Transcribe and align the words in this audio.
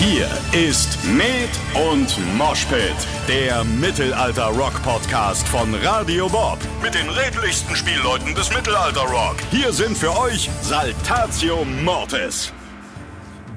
Hier 0.00 0.30
ist 0.52 1.04
Med 1.04 1.50
und 1.92 2.16
Moshpit, 2.38 2.96
der 3.28 3.62
Mittelalter-Rock-Podcast 3.64 5.46
von 5.46 5.74
Radio 5.74 6.26
Bob. 6.26 6.56
Mit 6.82 6.94
den 6.94 7.06
redlichsten 7.10 7.76
Spielleuten 7.76 8.34
des 8.34 8.50
Mittelalter-Rock. 8.50 9.36
Hier 9.50 9.74
sind 9.74 9.98
für 9.98 10.18
euch 10.18 10.48
Saltatio 10.62 11.66
Mortis. 11.84 12.50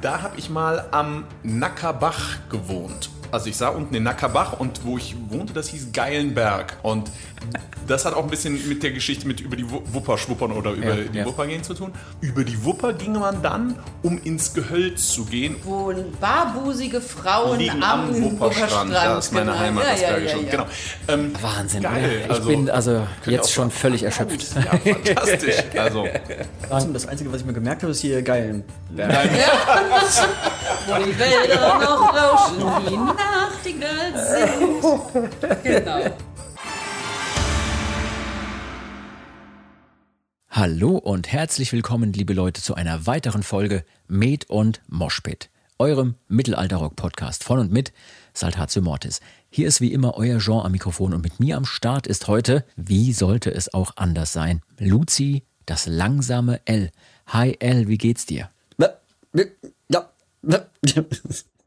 Da 0.02 0.21
habe 0.21 0.38
ich 0.38 0.50
mal 0.50 0.86
am 0.92 1.24
Nackerbach 1.44 2.40
gewohnt. 2.49 3.13
Also 3.34 3.50
ich 3.50 3.58
sah 3.58 3.70
unten 3.70 3.92
den 3.94 4.04
Nackerbach 4.04 4.60
und 4.60 4.86
wo 4.86 4.96
ich 4.97 5.16
wohnte, 5.29 5.54
das 5.54 5.68
hieß 5.70 5.88
Geilenberg. 5.92 6.78
Und 6.84 7.10
das 7.88 8.06
hat 8.06 8.13
auch 8.13 8.24
ein 8.24 8.29
bisschen 8.29 8.70
mit 8.70 8.84
der 8.84 8.92
Geschichte 8.92 9.28
mit 9.28 9.40
über 9.42 9.56
die 9.56 9.67
Wu- 9.70 9.81
Wupper 9.92 10.20
schwuppern 10.20 10.52
oder 10.52 10.70
über 10.72 10.94
Ja, 10.94 11.04
die 11.12 11.17
ja. 11.17 11.26
Wupper 11.26 11.48
gehen 11.48 11.63
zu 11.63 11.74
tun. 11.74 11.92
Über 12.22 12.44
die 12.44 12.63
Wupper 12.63 12.94
ging 12.94 13.13
man 13.13 13.42
dann, 13.42 13.76
um 14.04 14.22
ins 14.24 14.54
Gehölz 14.54 15.08
zu 15.10 15.26
gehen. 15.26 15.56
wo 15.63 15.92
barbusige 16.22 17.02
Frauen 17.02 17.57
Liegen 17.57 17.81
am, 17.84 18.09
am 18.13 18.21
Wupperstrand. 18.40 18.93
Da 18.93 19.17
ist 19.17 19.34
meine 19.34 19.48
genau. 19.48 19.57
Heimat, 19.59 19.84
das 19.93 20.02
ja, 20.02 20.15
Und 20.15 20.26
ja. 20.45 20.52
Genau. 20.52 20.65
Ähm, 21.07 21.31
Wahnsinn, 21.41 21.81
Geil? 21.81 22.21
Ich 22.31 22.40
bin 22.45 22.70
also 22.70 22.91
könnt 22.91 23.07
ihr 23.27 23.34
jetzt 23.34 23.52
schon 23.52 23.70
sagen, 23.71 23.81
völlig 23.81 24.04
erschöpft. 24.04 24.45
Ja, 24.55 24.77
fantastisch. 24.93 25.55
Also, 25.76 26.07
Das 26.93 27.07
Einzige, 27.07 27.31
was 27.34 27.41
ich 27.41 27.48
mir 27.48 27.54
gemerkt 27.54 27.81
habe, 27.81 27.91
ist 27.91 28.02
hier 28.02 28.21
geil. 28.21 28.63
Wo 28.90 28.95
die 31.04 31.20
Wälder 31.20 31.79
noch 31.79 32.13
rauschen, 32.13 32.57
die 32.90 33.23
Nachtigall 33.32 34.13
singt. 34.18 35.63
Genau. 35.63 36.16
Hallo 40.49 40.98
und 40.98 41.32
herzlich 41.32 41.72
willkommen, 41.73 42.13
liebe 42.13 42.34
Leute, 42.34 42.62
zu 42.62 42.76
einer 42.76 43.08
weiteren 43.08 43.41
Folge 43.44 43.86
Med 44.08 44.49
und 44.49 44.82
Moshpit, 44.88 45.49
eurem 45.80 46.16
Mittelalter-Rock-Podcast 46.27 47.44
von 47.44 47.59
und 47.59 47.72
mit 47.72 47.91
Saltatio 48.34 48.82
Mortis. 48.82 49.20
Hier 49.49 49.68
ist 49.68 49.82
wie 49.82 49.91
immer 49.93 50.15
euer 50.15 50.40
Jean 50.40 50.65
am 50.65 50.71
Mikrofon 50.71 51.13
und 51.13 51.24
mit 51.24 51.40
mir 51.40 51.58
am 51.58 51.65
Start 51.65 52.05
ist 52.08 52.27
heute, 52.27 52.65
wie 52.76 53.13
sollte 53.13 53.52
es 53.52 53.74
auch 53.74 53.93
anders 53.96 54.32
sein, 54.34 54.62
Luzi, 54.77 55.43
das 55.65 55.87
langsame 55.87 56.62
L. 56.65 56.91
Hi 57.27 57.55
L, 57.60 57.87
wie 57.87 57.98
geht's 57.98 58.26
dir? 58.26 58.49
Ja. 58.77 58.90
Das, 59.34 60.62
ja, 60.85 61.04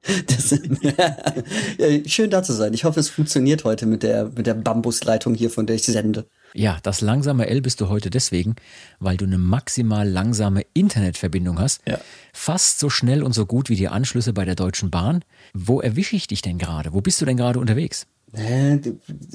schön 2.07 2.31
da 2.31 2.43
zu 2.43 2.53
sein. 2.53 2.75
Ich 2.75 2.85
hoffe, 2.85 3.01
es 3.01 3.09
funktioniert 3.09 3.65
heute 3.65 3.87
mit 3.87 4.03
der, 4.03 4.31
mit 4.37 4.47
der 4.47 4.55
Bambusleitung 4.55 5.35
hier, 5.35 5.51
von 5.51 5.67
der 5.67 5.77
ich 5.77 5.85
sende. 5.85 6.27
Ja, 6.55 6.79
das 6.83 7.01
langsame 7.01 7.49
L 7.49 7.61
bist 7.61 7.81
du 7.81 7.89
heute 7.89 8.11
deswegen, 8.11 8.57
weil 8.99 9.17
du 9.17 9.25
eine 9.25 9.39
maximal 9.39 10.09
langsame 10.09 10.65
Internetverbindung 10.75 11.59
hast. 11.59 11.81
Ja. 11.87 11.99
Fast 12.33 12.79
so 12.79 12.89
schnell 12.89 13.23
und 13.23 13.33
so 13.33 13.47
gut 13.47 13.69
wie 13.69 13.77
die 13.77 13.89
Anschlüsse 13.89 14.33
bei 14.33 14.45
der 14.45 14.55
Deutschen 14.55 14.91
Bahn. 14.91 15.25
Wo 15.53 15.81
erwische 15.81 16.17
ich 16.17 16.27
dich 16.27 16.43
denn 16.43 16.59
gerade? 16.59 16.93
Wo 16.93 17.01
bist 17.01 17.21
du 17.21 17.25
denn 17.25 17.37
gerade 17.37 17.59
unterwegs? 17.59 18.07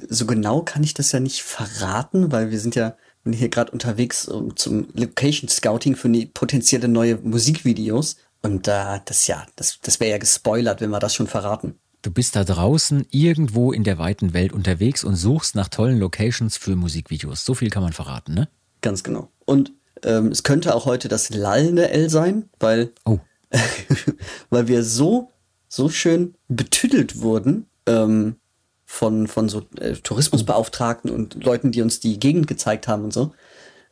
So 0.10 0.26
genau 0.26 0.62
kann 0.62 0.84
ich 0.84 0.94
das 0.94 1.12
ja 1.12 1.20
nicht 1.20 1.42
verraten, 1.42 2.32
weil 2.32 2.52
wir 2.52 2.60
sind 2.60 2.76
ja 2.76 2.96
bin 3.24 3.34
hier 3.34 3.50
gerade 3.50 3.72
unterwegs 3.72 4.28
um, 4.28 4.56
zum 4.56 4.88
Location 4.94 5.48
Scouting 5.48 5.96
für 5.96 6.10
die 6.10 6.26
potenzielle 6.26 6.88
neue 6.88 7.18
Musikvideos. 7.18 8.18
Und 8.42 8.68
da, 8.68 9.00
das 9.00 9.28
ja, 9.28 9.46
das, 9.56 9.80
das 9.82 10.00
wäre 10.00 10.12
ja 10.12 10.18
gespoilert, 10.18 10.82
wenn 10.82 10.90
wir 10.90 11.00
das 11.00 11.14
schon 11.14 11.28
verraten. 11.28 11.76
Du 12.02 12.12
bist 12.12 12.36
da 12.36 12.44
draußen 12.44 13.06
irgendwo 13.12 13.72
in 13.72 13.84
der 13.84 14.00
weiten 14.00 14.34
Welt 14.34 14.54
unterwegs 14.54 15.04
und 15.04 15.16
suchst 15.16 15.54
nach 15.54 15.68
tollen 15.68 16.00
Locations 16.00 16.58
für 16.58 16.76
Musikvideos. 16.76 17.46
So 17.46 17.54
viel 17.54 17.70
kann 17.70 17.84
man 17.84 17.94
verraten, 17.94 18.34
ne? 18.34 18.48
Ganz 18.82 19.04
genau. 19.04 19.30
Und 19.46 19.72
ähm, 20.04 20.28
es 20.28 20.42
könnte 20.42 20.74
auch 20.74 20.86
heute 20.86 21.08
das 21.08 21.30
lallende 21.30 21.92
L 21.92 22.10
sein, 22.10 22.50
weil 22.60 22.92
Oh, 23.06 23.20
weil 24.50 24.68
wir 24.68 24.84
so, 24.84 25.30
so 25.68 25.90
schön 25.90 26.36
betüdelt 26.48 27.22
wurden 27.22 27.68
ähm, 27.86 28.38
von, 28.86 29.28
von 29.28 29.50
so 29.50 29.64
äh, 29.80 29.94
Tourismusbeauftragten 29.94 31.12
und 31.12 31.44
Leuten, 31.44 31.72
die 31.72 31.82
uns 31.82 32.00
die 32.00 32.20
Gegend 32.20 32.48
gezeigt 32.48 32.88
haben 32.88 33.04
und 33.04 33.14
so. 33.14 33.34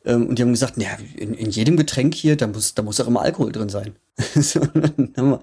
Ähm, 0.04 0.28
und 0.28 0.38
die 0.38 0.42
haben 0.42 0.52
gesagt, 0.52 0.76
ja, 0.76 0.90
in, 1.16 1.34
in 1.34 1.50
jedem 1.50 1.76
Getränk 1.76 2.14
hier, 2.14 2.36
da 2.36 2.46
muss, 2.46 2.74
da 2.74 2.82
muss 2.82 3.00
auch 3.00 3.06
immer 3.06 3.22
Alkohol 3.22 3.52
drin 3.52 3.68
sein. 3.68 3.94
so, 4.34 4.60
dann 4.60 5.40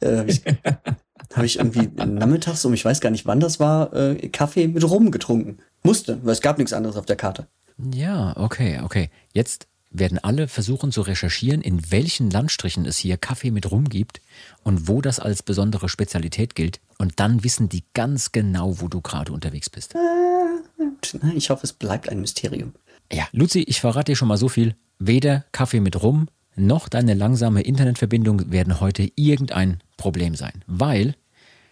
äh, 0.00 0.16
habe 0.16 0.30
ich, 0.30 0.42
hab 1.34 1.44
ich 1.44 1.58
irgendwie 1.58 1.88
nachmittags, 2.04 2.64
um 2.64 2.74
ich 2.74 2.84
weiß 2.84 3.00
gar 3.00 3.10
nicht 3.10 3.26
wann 3.26 3.40
das 3.40 3.60
war, 3.60 3.92
äh, 3.94 4.28
Kaffee 4.28 4.66
mit 4.68 4.88
Rum 4.88 5.10
getrunken. 5.10 5.58
Musste, 5.82 6.18
weil 6.24 6.32
es 6.32 6.40
gab 6.40 6.58
nichts 6.58 6.72
anderes 6.72 6.96
auf 6.96 7.06
der 7.06 7.16
Karte. 7.16 7.46
ja, 7.92 8.36
okay, 8.36 8.80
okay. 8.82 9.10
Jetzt 9.32 9.66
werden 9.90 10.18
alle 10.18 10.46
versuchen 10.46 10.92
zu 10.92 11.02
recherchieren, 11.02 11.62
in 11.62 11.90
welchen 11.90 12.30
Landstrichen 12.30 12.86
es 12.86 12.96
hier 12.96 13.16
Kaffee 13.16 13.50
mit 13.50 13.70
Rum 13.70 13.88
gibt 13.88 14.20
und 14.62 14.88
wo 14.88 15.00
das 15.00 15.18
als 15.18 15.42
besondere 15.42 15.88
Spezialität 15.88 16.54
gilt. 16.54 16.80
Und 16.98 17.18
dann 17.18 17.42
wissen 17.42 17.68
die 17.68 17.82
ganz 17.92 18.30
genau, 18.30 18.80
wo 18.80 18.88
du 18.88 19.00
gerade 19.00 19.32
unterwegs 19.32 19.68
bist. 19.68 19.94
Na, 19.94 21.32
ich 21.34 21.50
hoffe, 21.50 21.64
es 21.64 21.72
bleibt 21.72 22.08
ein 22.08 22.20
Mysterium. 22.20 22.72
Ja, 23.12 23.26
Luzi, 23.32 23.60
ich 23.60 23.80
verrate 23.80 24.12
dir 24.12 24.16
schon 24.16 24.28
mal 24.28 24.36
so 24.36 24.48
viel. 24.48 24.76
Weder 24.98 25.44
Kaffee 25.52 25.80
mit 25.80 26.02
Rum 26.02 26.28
noch 26.56 26.88
deine 26.88 27.14
langsame 27.14 27.62
Internetverbindung 27.62 28.50
werden 28.50 28.80
heute 28.80 29.10
irgendein 29.16 29.80
Problem 29.96 30.34
sein. 30.34 30.64
Weil, 30.66 31.14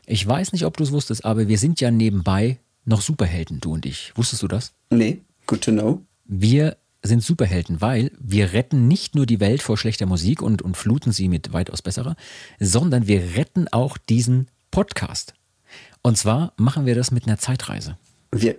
ich 0.07 0.27
weiß 0.27 0.53
nicht, 0.53 0.65
ob 0.65 0.77
du 0.77 0.85
es 0.85 0.93
wusstest, 0.93 1.25
aber 1.25 1.49
wir 1.49 1.59
sind 1.59 1.81
ja 1.81 1.91
nebenbei 1.91 2.59
noch 2.85 3.03
Superhelden, 3.03 3.61
du 3.61 3.75
und 3.75 3.87
ich. 3.87 4.13
Wusstest 4.17 4.43
du 4.43 4.49
das? 4.49 4.73
Nee, 4.91 5.21
good 5.47 5.63
to 5.63 5.71
know. 5.71 6.03
Wir 6.25 6.77
sind 7.03 7.23
Superhelden, 7.23 7.81
weil 7.81 8.11
wir 8.19 8.53
retten 8.53 8.89
nicht 8.89 9.15
nur 9.15 9.27
die 9.27 9.41
Welt 9.41 9.63
vor 9.63 9.79
schlechter 9.79 10.07
Musik 10.07 10.43
und, 10.43 10.63
und 10.63 10.77
fluten 10.77 11.13
sie 11.13 11.29
mit 11.29 11.53
weitaus 11.53 11.83
besserer, 11.83 12.17
sondern 12.59 13.07
wir 13.07 13.37
retten 13.37 13.69
auch 13.69 13.99
diesen 13.99 14.49
Podcast. 14.71 15.35
Und 16.03 16.17
zwar 16.17 16.53
machen 16.57 16.87
wir 16.87 16.95
das 16.95 17.11
mit 17.11 17.27
einer 17.27 17.39
Zeitreise. 17.39 17.97
Wir 18.33 18.57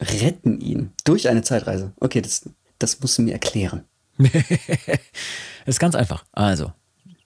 retten 0.00 0.60
ihn 0.60 0.92
durch 1.04 1.28
eine 1.28 1.42
Zeitreise. 1.42 1.92
Okay, 2.00 2.20
das, 2.20 2.48
das 2.78 3.00
musst 3.00 3.18
du 3.18 3.22
mir 3.22 3.32
erklären. 3.32 3.84
Das 5.66 5.74
ist 5.74 5.80
ganz 5.80 5.96
einfach. 5.96 6.24
Also, 6.30 6.72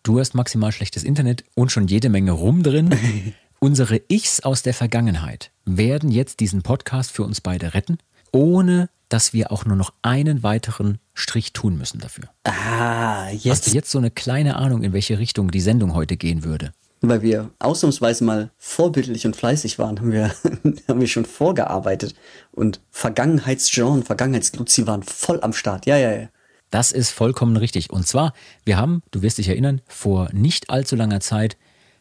du 0.02 0.18
hast 0.18 0.34
maximal 0.34 0.72
schlechtes 0.72 1.04
Internet 1.04 1.44
und 1.54 1.70
schon 1.70 1.88
jede 1.88 2.08
Menge 2.08 2.32
Rum 2.32 2.62
drin. 2.62 2.96
Unsere 3.58 4.00
Ichs 4.08 4.40
aus 4.40 4.62
der 4.62 4.72
Vergangenheit 4.72 5.50
werden 5.66 6.10
jetzt 6.10 6.40
diesen 6.40 6.62
Podcast 6.62 7.10
für 7.10 7.22
uns 7.22 7.42
beide 7.42 7.74
retten, 7.74 7.98
ohne 8.32 8.88
dass 9.10 9.34
wir 9.34 9.52
auch 9.52 9.66
nur 9.66 9.76
noch 9.76 9.92
einen 10.00 10.42
weiteren 10.42 10.98
Strich 11.12 11.52
tun 11.52 11.76
müssen 11.76 12.00
dafür. 12.00 12.30
Ah, 12.44 13.26
Hast 13.26 13.44
jetzt, 13.44 13.66
du 13.66 13.70
jetzt 13.72 13.90
so 13.90 13.98
eine 13.98 14.10
kleine 14.10 14.56
Ahnung, 14.56 14.82
in 14.82 14.94
welche 14.94 15.18
Richtung 15.18 15.50
die 15.50 15.60
Sendung 15.60 15.94
heute 15.94 16.16
gehen 16.16 16.42
würde? 16.42 16.72
Weil 17.00 17.22
wir 17.22 17.50
ausnahmsweise 17.58 18.24
mal 18.24 18.50
vorbildlich 18.58 19.26
und 19.26 19.34
fleißig 19.36 19.78
waren, 19.78 19.98
haben 20.00 20.12
wir, 20.12 20.34
haben 20.88 21.00
wir 21.00 21.08
schon 21.08 21.24
vorgearbeitet. 21.24 22.14
Und 22.52 22.80
Vergangenheitsjean 22.90 23.88
und 23.88 24.04
Vergangenheitsluzi 24.04 24.86
waren 24.86 25.02
voll 25.02 25.40
am 25.42 25.52
Start. 25.52 25.86
Ja, 25.86 25.96
ja, 25.96 26.12
ja. 26.12 26.28
Das 26.70 26.92
ist 26.92 27.10
vollkommen 27.10 27.56
richtig. 27.56 27.90
Und 27.90 28.06
zwar, 28.06 28.32
wir 28.64 28.76
haben, 28.76 29.02
du 29.10 29.22
wirst 29.22 29.38
dich 29.38 29.48
erinnern, 29.48 29.80
vor 29.86 30.28
nicht 30.32 30.70
allzu 30.70 30.94
langer 30.94 31.20
Zeit 31.20 31.56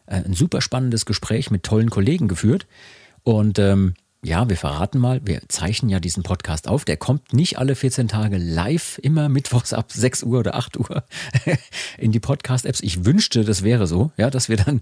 äh, 0.06 0.16
ein 0.16 0.34
super 0.34 0.62
spannendes 0.62 1.06
Gespräch 1.06 1.50
mit 1.50 1.64
tollen 1.64 1.90
Kollegen 1.90 2.28
geführt. 2.28 2.68
Und 3.24 3.58
ähm, 3.58 3.96
ja, 4.24 4.50
wir 4.50 4.58
verraten 4.58 5.00
mal, 5.00 5.22
wir 5.24 5.42
zeichnen 5.48 5.90
ja 5.90 6.00
diesen 6.00 6.24
Podcast 6.24 6.68
auf. 6.68 6.86
Der 6.86 6.98
kommt 6.98 7.34
nicht 7.34 7.58
alle 7.58 7.76
14 7.76 8.08
Tage 8.08 8.38
live, 8.38 9.00
immer 9.02 9.30
mittwochs 9.30 9.74
ab 9.74 9.92
6 9.92 10.24
Uhr 10.24 10.40
oder 10.40 10.56
8 10.56 10.78
Uhr 10.78 11.04
in 11.98 12.12
die 12.12 12.20
Podcast-Apps. 12.20 12.82
Ich 12.82 13.06
wünschte, 13.06 13.46
das 13.46 13.64
wäre 13.64 13.88
so, 13.88 14.12
ja, 14.18 14.30
dass 14.30 14.50
wir 14.50 14.58
dann 14.58 14.82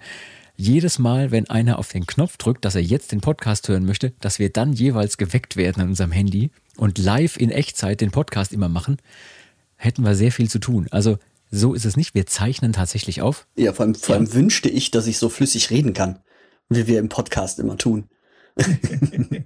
jedes 0.55 0.97
Mal, 0.97 1.29
wenn 1.29 1.49
einer 1.49 1.77
auf 1.77 1.89
den 1.89 2.07
Knopf 2.07 2.37
drückt, 2.37 2.65
dass 2.65 2.75
er 2.75 2.81
jetzt 2.81 3.11
den 3.11 3.21
Podcast 3.21 3.67
hören 3.69 3.85
möchte, 3.85 4.13
dass 4.21 4.39
wir 4.39 4.49
dann 4.49 4.73
jeweils 4.73 5.17
geweckt 5.17 5.55
werden 5.55 5.81
an 5.81 5.89
unserem 5.89 6.11
Handy 6.11 6.49
und 6.77 6.97
live 6.97 7.37
in 7.37 7.51
Echtzeit 7.51 8.01
den 8.01 8.11
Podcast 8.11 8.53
immer 8.53 8.69
machen 8.69 8.97
hätten 9.77 10.03
wir 10.03 10.15
sehr 10.15 10.31
viel 10.31 10.49
zu 10.49 10.59
tun. 10.59 10.87
Also 10.91 11.17
so 11.49 11.73
ist 11.73 11.85
es 11.85 11.95
nicht. 11.95 12.13
Wir 12.13 12.25
zeichnen 12.25 12.73
tatsächlich 12.73 13.21
auf. 13.21 13.47
Ja, 13.55 13.71
vor 13.71 13.85
allem, 13.85 13.95
vor 13.95 14.15
allem 14.15 14.33
wünschte 14.33 14.67
ich, 14.67 14.91
dass 14.91 15.07
ich 15.07 15.17
so 15.17 15.29
flüssig 15.29 15.69
reden 15.69 15.93
kann, 15.93 16.19
wie 16.67 16.87
wir 16.87 16.99
im 16.99 17.09
Podcast 17.09 17.59
immer 17.59 17.77
tun. 17.77 18.09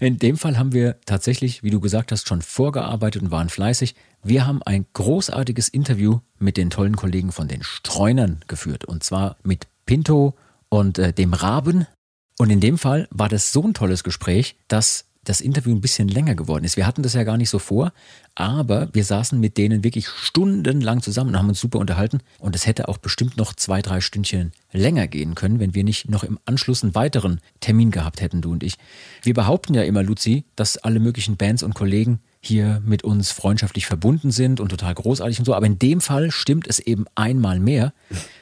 In 0.00 0.18
dem 0.18 0.36
Fall 0.36 0.58
haben 0.58 0.72
wir 0.72 1.00
tatsächlich, 1.06 1.62
wie 1.62 1.70
du 1.70 1.80
gesagt 1.80 2.12
hast, 2.12 2.28
schon 2.28 2.42
vorgearbeitet 2.42 3.22
und 3.22 3.30
waren 3.30 3.48
fleißig. 3.48 3.94
Wir 4.22 4.46
haben 4.46 4.62
ein 4.62 4.86
großartiges 4.92 5.68
Interview 5.68 6.20
mit 6.38 6.56
den 6.56 6.70
tollen 6.70 6.96
Kollegen 6.96 7.32
von 7.32 7.48
den 7.48 7.62
Streunern 7.62 8.40
geführt. 8.46 8.84
Und 8.84 9.02
zwar 9.02 9.36
mit 9.42 9.66
Pinto 9.86 10.34
und 10.68 10.98
äh, 10.98 11.12
dem 11.12 11.32
Raben. 11.32 11.86
Und 12.38 12.50
in 12.50 12.60
dem 12.60 12.78
Fall 12.78 13.08
war 13.10 13.28
das 13.28 13.52
so 13.52 13.64
ein 13.64 13.74
tolles 13.74 14.04
Gespräch, 14.04 14.56
dass 14.68 15.07
das 15.28 15.40
Interview 15.40 15.74
ein 15.74 15.80
bisschen 15.80 16.08
länger 16.08 16.34
geworden 16.34 16.64
ist. 16.64 16.76
Wir 16.76 16.86
hatten 16.86 17.02
das 17.02 17.12
ja 17.12 17.22
gar 17.22 17.36
nicht 17.36 17.50
so 17.50 17.58
vor, 17.58 17.92
aber 18.34 18.88
wir 18.94 19.04
saßen 19.04 19.38
mit 19.38 19.58
denen 19.58 19.84
wirklich 19.84 20.08
stundenlang 20.08 21.02
zusammen 21.02 21.30
und 21.30 21.38
haben 21.38 21.48
uns 21.48 21.60
super 21.60 21.78
unterhalten. 21.78 22.20
Und 22.38 22.56
es 22.56 22.66
hätte 22.66 22.88
auch 22.88 22.98
bestimmt 22.98 23.36
noch 23.36 23.52
zwei, 23.52 23.82
drei 23.82 24.00
Stündchen 24.00 24.52
länger 24.72 25.06
gehen 25.06 25.34
können, 25.34 25.60
wenn 25.60 25.74
wir 25.74 25.84
nicht 25.84 26.08
noch 26.08 26.24
im 26.24 26.38
Anschluss 26.46 26.82
einen 26.82 26.94
weiteren 26.94 27.40
Termin 27.60 27.90
gehabt 27.90 28.20
hätten, 28.20 28.40
du 28.40 28.52
und 28.52 28.62
ich. 28.62 28.74
Wir 29.22 29.34
behaupten 29.34 29.74
ja 29.74 29.82
immer, 29.82 30.02
Luzi, 30.02 30.44
dass 30.56 30.78
alle 30.78 31.00
möglichen 31.00 31.36
Bands 31.36 31.62
und 31.62 31.74
Kollegen 31.74 32.20
hier 32.40 32.80
mit 32.84 33.04
uns 33.04 33.30
freundschaftlich 33.30 33.86
verbunden 33.86 34.30
sind 34.30 34.60
und 34.60 34.68
total 34.70 34.94
großartig 34.94 35.40
und 35.40 35.44
so. 35.44 35.54
Aber 35.54 35.66
in 35.66 35.78
dem 35.78 36.00
Fall 36.00 36.30
stimmt 36.30 36.66
es 36.66 36.78
eben 36.78 37.04
einmal 37.14 37.60
mehr. 37.60 37.92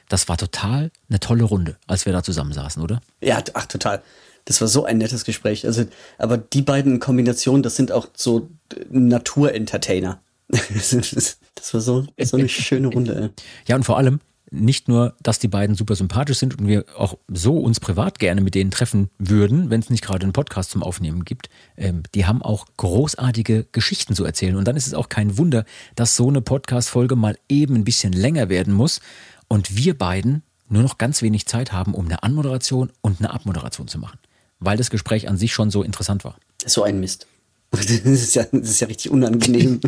Das 0.09 0.29
war 0.29 0.37
total 0.37 0.93
eine 1.09 1.19
tolle 1.19 1.45
Runde, 1.45 1.77
als 1.87 2.07
wir 2.07 2.13
da 2.13 2.23
zusammensaßen, 2.23 2.83
oder? 2.83 3.01
Ja, 3.21 3.43
ach, 3.55 3.67
total. 3.67 4.03
Das 4.47 4.61
war 4.61 4.69
so 4.69 4.85
ein 4.85 4.99
nettes 4.99 5.25
Gespräch. 5.25 5.67
Also, 5.67 5.85
aber 6.19 6.39
die 6.39 6.63
beiden 6.63 6.95
in 6.95 7.01
Kombination, 7.01 7.63
das 7.63 7.77
sind 7.77 7.93
auch 7.93 8.09
so 8.17 8.49
Natur-Entertainer. 8.89 10.21
das 10.49 11.39
war 11.73 11.81
so, 11.81 12.07
so 12.19 12.37
eine 12.37 12.49
schöne 12.49 12.89
Runde. 12.89 13.33
Ja, 13.67 13.77
und 13.77 13.85
vor 13.85 13.99
allem, 13.99 14.21
nicht 14.51 14.89
nur, 14.89 15.15
dass 15.23 15.39
die 15.39 15.49
beiden 15.49 15.75
super 15.75 15.97
sympathisch 15.97 16.39
sind 16.39 16.59
und 16.59 16.67
wir 16.67 16.85
auch 16.97 17.19
so 17.29 17.59
uns 17.59 17.81
privat 17.81 18.19
gerne 18.19 18.41
mit 18.41 18.55
denen 18.55 18.71
treffen 18.71 19.11
würden, 19.19 19.71
wenn 19.71 19.81
es 19.81 19.91
nicht 19.91 20.05
gerade 20.05 20.23
einen 20.23 20.33
Podcast 20.33 20.71
zum 20.71 20.83
Aufnehmen 20.83 21.25
gibt, 21.25 21.51
ähm, 21.77 22.03
die 22.15 22.27
haben 22.27 22.43
auch 22.43 22.67
großartige 22.77 23.67
Geschichten 23.73 24.15
zu 24.15 24.25
erzählen. 24.25 24.57
Und 24.57 24.69
dann 24.69 24.77
ist 24.77 24.87
es 24.87 24.95
auch 24.95 25.09
kein 25.09 25.37
Wunder, 25.39 25.65
dass 25.95 26.17
so 26.17 26.29
eine 26.29 26.41
Podcast-Folge 26.41 27.17
mal 27.17 27.37
eben 27.49 27.75
ein 27.75 27.85
bisschen 27.85 28.13
länger 28.13 28.49
werden 28.49 28.73
muss 28.73 29.01
und 29.49 29.77
wir 29.77 29.97
beiden 29.97 30.43
nur 30.69 30.83
noch 30.83 30.99
ganz 30.99 31.23
wenig 31.23 31.47
Zeit 31.47 31.73
haben, 31.73 31.95
um 31.95 32.07
eine 32.07 32.23
Anmoderation 32.23 32.91
und 33.01 33.21
eine 33.21 33.33
Abmoderation 33.33 33.89
zu 33.89 33.99
machen, 33.99 34.19
weil 34.59 34.77
das 34.77 34.91
Gespräch 34.91 35.29
an 35.29 35.37
sich 35.37 35.53
schon 35.53 35.71
so 35.71 35.83
interessant 35.83 36.25
war. 36.25 36.37
So 36.65 36.83
ein 36.83 37.01
Mist. 37.01 37.27
Das 37.73 37.91
ist 37.91 38.35
ja, 38.35 38.45
das 38.45 38.71
ist 38.71 38.81
ja 38.81 38.87
richtig 38.87 39.11
unangenehm. 39.11 39.81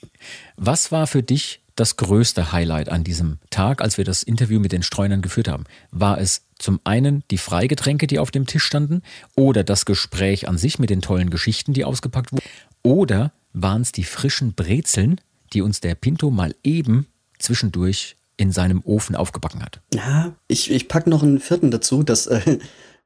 Was 0.56 0.92
war 0.92 1.06
für 1.06 1.22
dich 1.22 1.62
das 1.76 1.96
größte 1.96 2.52
Highlight 2.52 2.90
an 2.90 3.04
diesem 3.04 3.38
Tag, 3.48 3.80
als 3.80 3.96
wir 3.96 4.04
das 4.04 4.22
Interview 4.22 4.60
mit 4.60 4.72
den 4.72 4.82
Streunern 4.82 5.22
geführt 5.22 5.48
haben? 5.48 5.64
War 5.90 6.20
es 6.20 6.42
zum 6.58 6.80
einen 6.84 7.24
die 7.30 7.38
Freigetränke, 7.38 8.06
die 8.06 8.18
auf 8.18 8.30
dem 8.30 8.46
Tisch 8.46 8.64
standen, 8.64 9.02
oder 9.36 9.64
das 9.64 9.86
Gespräch 9.86 10.48
an 10.48 10.58
sich 10.58 10.78
mit 10.78 10.90
den 10.90 11.00
tollen 11.00 11.30
Geschichten, 11.30 11.72
die 11.72 11.84
ausgepackt 11.84 12.32
wurden, 12.32 12.44
oder 12.82 13.32
waren 13.52 13.82
es 13.82 13.92
die 13.92 14.04
frischen 14.04 14.52
Brezeln, 14.54 15.20
die 15.52 15.62
uns 15.62 15.80
der 15.80 15.94
Pinto 15.94 16.30
mal 16.30 16.54
eben 16.62 17.06
zwischendurch 17.38 18.16
in 18.36 18.52
seinem 18.52 18.82
Ofen 18.84 19.16
aufgebacken 19.16 19.62
hat? 19.62 19.80
Ja, 19.94 20.34
ich, 20.48 20.70
ich 20.70 20.88
pack 20.88 21.06
noch 21.06 21.22
einen 21.22 21.40
vierten 21.40 21.70
dazu, 21.70 22.02
das, 22.02 22.26
äh, 22.26 22.58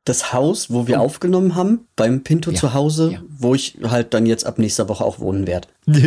das 0.05 0.33
Haus, 0.35 0.71
wo 0.71 0.87
wir 0.87 1.01
aufgenommen 1.01 1.55
haben, 1.55 1.87
beim 1.97 2.23
Pinto 2.23 2.51
Ja, 2.51 2.59
zu 2.61 2.75
Hause, 2.75 3.13
ja. 3.13 3.23
wo 3.29 3.55
ich 3.55 3.79
halt 3.85 4.13
dann 4.13 4.27
jetzt 4.27 4.45
ab 4.47 4.59
nächster 4.59 4.89
Woche 4.89 5.05
auch 5.05 5.19
wohnen 5.19 5.47
werde. 5.47 5.69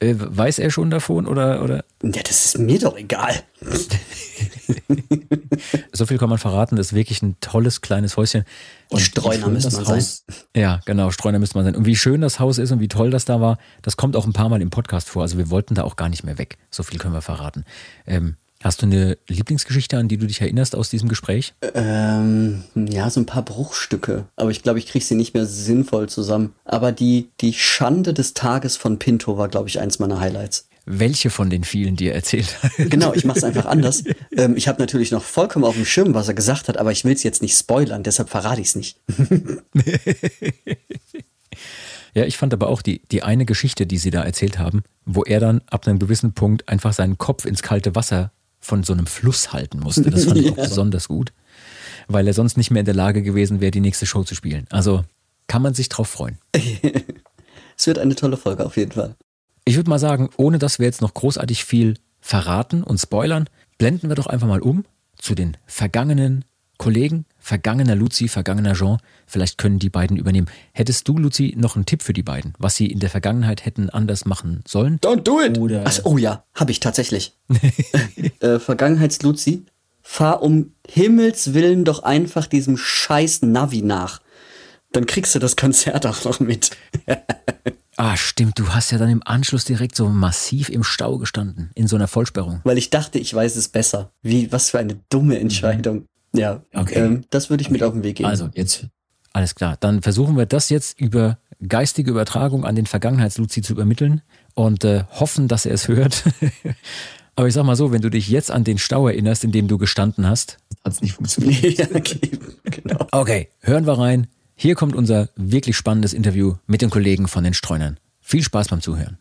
Äh, 0.00 0.14
weiß 0.16 0.60
er 0.60 0.70
schon 0.70 0.88
davon 0.90 1.26
oder, 1.26 1.62
oder? 1.62 1.84
Ja, 2.02 2.22
das 2.22 2.46
ist 2.46 2.58
mir 2.58 2.78
doch 2.78 2.96
egal. 2.96 3.34
So 5.92 6.06
viel 6.06 6.18
kann 6.18 6.28
man 6.30 6.38
verraten, 6.38 6.76
das 6.76 6.88
ist 6.88 6.92
wirklich 6.94 7.20
ein 7.22 7.36
tolles 7.40 7.80
kleines 7.80 8.16
Häuschen. 8.16 8.44
Die 8.92 9.00
Streuner 9.00 9.44
schön 9.44 9.52
müssen 9.54 9.64
das 9.66 9.74
man 9.74 9.84
sein. 9.84 9.96
Haus- 9.96 10.24
Ja, 10.56 10.80
genau, 10.86 11.10
Streuner 11.10 11.38
müsste 11.40 11.58
man 11.58 11.64
sein. 11.64 11.74
Und 11.76 11.84
wie 11.86 11.96
schön 11.96 12.20
das 12.20 12.38
Haus 12.38 12.58
ist 12.58 12.70
und 12.70 12.80
wie 12.80 12.88
toll 12.88 13.10
das 13.10 13.24
da 13.24 13.40
war, 13.40 13.58
das 13.82 13.96
kommt 13.96 14.14
auch 14.16 14.24
ein 14.26 14.32
paar 14.32 14.48
Mal 14.48 14.62
im 14.62 14.70
Podcast 14.70 15.08
vor. 15.10 15.22
Also 15.22 15.36
wir 15.36 15.50
wollten 15.50 15.74
da 15.74 15.82
auch 15.82 15.96
gar 15.96 16.08
nicht 16.08 16.22
mehr 16.24 16.38
weg. 16.38 16.56
So 16.70 16.82
viel 16.84 16.98
können 16.98 17.14
wir 17.14 17.22
verraten. 17.22 17.64
Ähm, 18.06 18.36
hast 18.62 18.82
du 18.82 18.86
eine 18.86 19.18
Lieblingsgeschichte, 19.28 19.96
an 19.96 20.08
die 20.08 20.16
du 20.16 20.26
dich 20.26 20.40
erinnerst 20.40 20.74
aus 20.74 20.90
diesem 20.90 21.08
Gespräch? 21.08 21.54
Ähm, 21.74 22.64
ja, 22.74 23.08
so 23.10 23.20
ein 23.20 23.26
paar 23.26 23.44
Bruchstücke. 23.44 24.26
Aber 24.36 24.50
ich 24.50 24.62
glaube, 24.62 24.78
ich 24.78 24.86
kriege 24.86 25.04
sie 25.04 25.14
nicht 25.14 25.34
mehr 25.34 25.46
sinnvoll 25.46 26.08
zusammen. 26.08 26.54
Aber 26.64 26.92
die, 26.92 27.30
die 27.40 27.52
Schande 27.52 28.14
des 28.14 28.34
Tages 28.34 28.76
von 28.76 28.98
Pinto 28.98 29.38
war, 29.38 29.48
glaube 29.48 29.68
ich, 29.68 29.80
eins 29.80 29.98
meiner 29.98 30.20
Highlights. 30.20 30.68
Welche 30.90 31.28
von 31.28 31.50
den 31.50 31.64
vielen, 31.64 31.96
die 31.96 32.08
er 32.08 32.14
erzählt 32.14 32.62
hat? 32.62 32.72
Genau, 32.78 33.12
ich 33.12 33.24
mache 33.24 33.38
es 33.38 33.44
einfach 33.44 33.66
anders. 33.66 34.04
Ähm, 34.36 34.56
ich 34.56 34.68
habe 34.68 34.80
natürlich 34.80 35.10
noch 35.10 35.24
vollkommen 35.24 35.64
auf 35.64 35.74
dem 35.74 35.86
Schirm, 35.86 36.14
was 36.14 36.28
er 36.28 36.34
gesagt 36.34 36.68
hat, 36.68 36.76
aber 36.76 36.92
ich 36.92 37.04
will 37.04 37.14
es 37.14 37.22
jetzt 37.24 37.42
nicht 37.42 37.56
spoilern, 37.56 38.02
deshalb 38.04 38.28
verrate 38.28 38.60
ich 38.60 38.68
es 38.68 38.76
nicht. 38.76 39.00
Ja, 42.14 42.24
ich 42.24 42.36
fand 42.36 42.52
aber 42.52 42.68
auch 42.68 42.82
die, 42.82 43.02
die 43.12 43.22
eine 43.22 43.44
Geschichte, 43.44 43.86
die 43.86 43.98
sie 43.98 44.10
da 44.10 44.22
erzählt 44.22 44.58
haben, 44.58 44.82
wo 45.04 45.22
er 45.22 45.38
dann 45.40 45.62
ab 45.70 45.86
einem 45.86 45.98
gewissen 45.98 46.32
Punkt 46.32 46.68
einfach 46.68 46.92
seinen 46.92 47.18
Kopf 47.18 47.44
ins 47.44 47.62
kalte 47.62 47.94
Wasser 47.94 48.32
von 48.68 48.82
so 48.82 48.92
einem 48.92 49.06
Fluss 49.06 49.52
halten 49.52 49.80
musste. 49.80 50.10
Das 50.10 50.26
fand 50.26 50.36
ich 50.36 50.52
auch 50.52 50.56
besonders 50.68 51.08
gut, 51.08 51.32
weil 52.06 52.26
er 52.26 52.34
sonst 52.34 52.58
nicht 52.58 52.70
mehr 52.70 52.80
in 52.80 52.86
der 52.86 52.94
Lage 52.94 53.22
gewesen 53.22 53.60
wäre, 53.60 53.70
die 53.70 53.80
nächste 53.80 54.04
Show 54.04 54.24
zu 54.24 54.34
spielen. 54.34 54.66
Also 54.70 55.04
kann 55.46 55.62
man 55.62 55.74
sich 55.74 55.88
drauf 55.88 56.08
freuen. 56.08 56.38
Es 57.80 57.86
wird 57.86 58.00
eine 58.00 58.16
tolle 58.16 58.36
Folge 58.36 58.66
auf 58.66 58.76
jeden 58.76 58.90
Fall. 58.90 59.14
Ich 59.64 59.76
würde 59.76 59.88
mal 59.88 60.00
sagen, 60.00 60.30
ohne 60.36 60.58
dass 60.58 60.80
wir 60.80 60.86
jetzt 60.86 61.00
noch 61.00 61.14
großartig 61.14 61.64
viel 61.64 61.94
verraten 62.20 62.82
und 62.82 62.98
spoilern, 62.98 63.48
blenden 63.78 64.08
wir 64.08 64.16
doch 64.16 64.26
einfach 64.26 64.48
mal 64.48 64.60
um 64.60 64.84
zu 65.16 65.36
den 65.36 65.56
vergangenen 65.64 66.44
Kollegen, 66.78 67.26
vergangener 67.38 67.96
Luzi, 67.96 68.28
vergangener 68.28 68.74
Jean. 68.74 68.98
Vielleicht 69.26 69.58
können 69.58 69.78
die 69.78 69.90
beiden 69.90 70.16
übernehmen. 70.16 70.48
Hättest 70.72 71.06
du, 71.08 71.18
Luzi, 71.18 71.54
noch 71.56 71.76
einen 71.76 71.86
Tipp 71.86 72.02
für 72.02 72.12
die 72.12 72.22
beiden, 72.22 72.54
was 72.58 72.76
sie 72.76 72.86
in 72.86 73.00
der 73.00 73.10
Vergangenheit 73.10 73.64
hätten 73.64 73.90
anders 73.90 74.24
machen 74.24 74.62
sollen? 74.66 74.98
Don't 75.00 75.22
do 75.22 75.40
it! 75.40 75.58
Oder- 75.58 75.82
Ach, 75.84 75.98
oh 76.04 76.16
ja, 76.16 76.44
habe 76.54 76.70
ich 76.70 76.80
tatsächlich. 76.80 77.36
äh, 78.40 78.58
Vergangenheitsluzi, 78.58 79.64
fahr 80.02 80.42
um 80.42 80.72
Himmels 80.88 81.52
Willen 81.52 81.84
doch 81.84 82.04
einfach 82.04 82.46
diesem 82.46 82.76
scheiß 82.76 83.42
Navi 83.42 83.82
nach. 83.82 84.20
Dann 84.92 85.04
kriegst 85.04 85.34
du 85.34 85.38
das 85.38 85.56
Konzert 85.56 86.06
auch 86.06 86.24
noch 86.24 86.40
mit. 86.40 86.70
Ah, 88.00 88.16
stimmt, 88.16 88.60
du 88.60 88.68
hast 88.68 88.92
ja 88.92 88.98
dann 88.98 89.10
im 89.10 89.24
Anschluss 89.24 89.64
direkt 89.64 89.96
so 89.96 90.08
massiv 90.08 90.68
im 90.68 90.84
Stau 90.84 91.18
gestanden, 91.18 91.72
in 91.74 91.88
so 91.88 91.96
einer 91.96 92.06
Vollsperrung. 92.06 92.60
Weil 92.62 92.78
ich 92.78 92.90
dachte, 92.90 93.18
ich 93.18 93.34
weiß 93.34 93.56
es 93.56 93.66
besser. 93.66 94.12
Wie, 94.22 94.52
was 94.52 94.70
für 94.70 94.78
eine 94.78 95.00
dumme 95.08 95.40
Entscheidung. 95.40 96.06
Ja, 96.34 96.62
Okay. 96.74 96.98
ähm, 96.98 97.24
das 97.30 97.50
würde 97.50 97.62
ich 97.62 97.70
mit 97.70 97.82
auf 97.82 97.92
den 97.92 98.02
Weg 98.02 98.16
geben. 98.16 98.28
Also, 98.28 98.50
jetzt 98.54 98.86
Alles 99.32 99.54
klar, 99.54 99.76
dann 99.80 100.02
versuchen 100.02 100.36
wir 100.36 100.46
das 100.46 100.68
jetzt 100.70 100.98
über 101.00 101.38
geistige 101.66 102.10
Übertragung 102.10 102.64
an 102.64 102.74
den 102.76 102.86
Vergangenheitsluzi 102.86 103.62
zu 103.62 103.72
übermitteln 103.72 104.22
und 104.54 104.84
äh, 104.84 105.04
hoffen, 105.10 105.48
dass 105.48 105.66
er 105.66 105.74
es 105.74 105.88
hört. 105.88 106.24
Aber 107.36 107.46
ich 107.46 107.54
sag 107.54 107.64
mal 107.64 107.76
so, 107.76 107.92
wenn 107.92 108.02
du 108.02 108.10
dich 108.10 108.28
jetzt 108.28 108.50
an 108.50 108.64
den 108.64 108.78
Stau 108.78 109.06
erinnerst, 109.06 109.44
in 109.44 109.52
dem 109.52 109.68
du 109.68 109.78
gestanden 109.78 110.26
hast. 110.26 110.58
hat 110.84 110.92
es 110.94 111.02
nicht 111.02 111.12
funktioniert. 111.14 111.62
ja, 111.78 111.86
okay, 111.94 112.18
genau. 112.64 113.06
Okay, 113.12 113.48
hören 113.60 113.86
wir 113.86 113.96
rein. 113.98 114.26
Hier 114.56 114.74
kommt 114.74 114.96
unser 114.96 115.28
wirklich 115.36 115.76
spannendes 115.76 116.12
Interview 116.12 116.54
mit 116.66 116.82
den 116.82 116.90
Kollegen 116.90 117.28
von 117.28 117.44
den 117.44 117.54
Streunern. 117.54 117.98
Viel 118.20 118.42
Spaß 118.42 118.68
beim 118.68 118.80
Zuhören. 118.80 119.18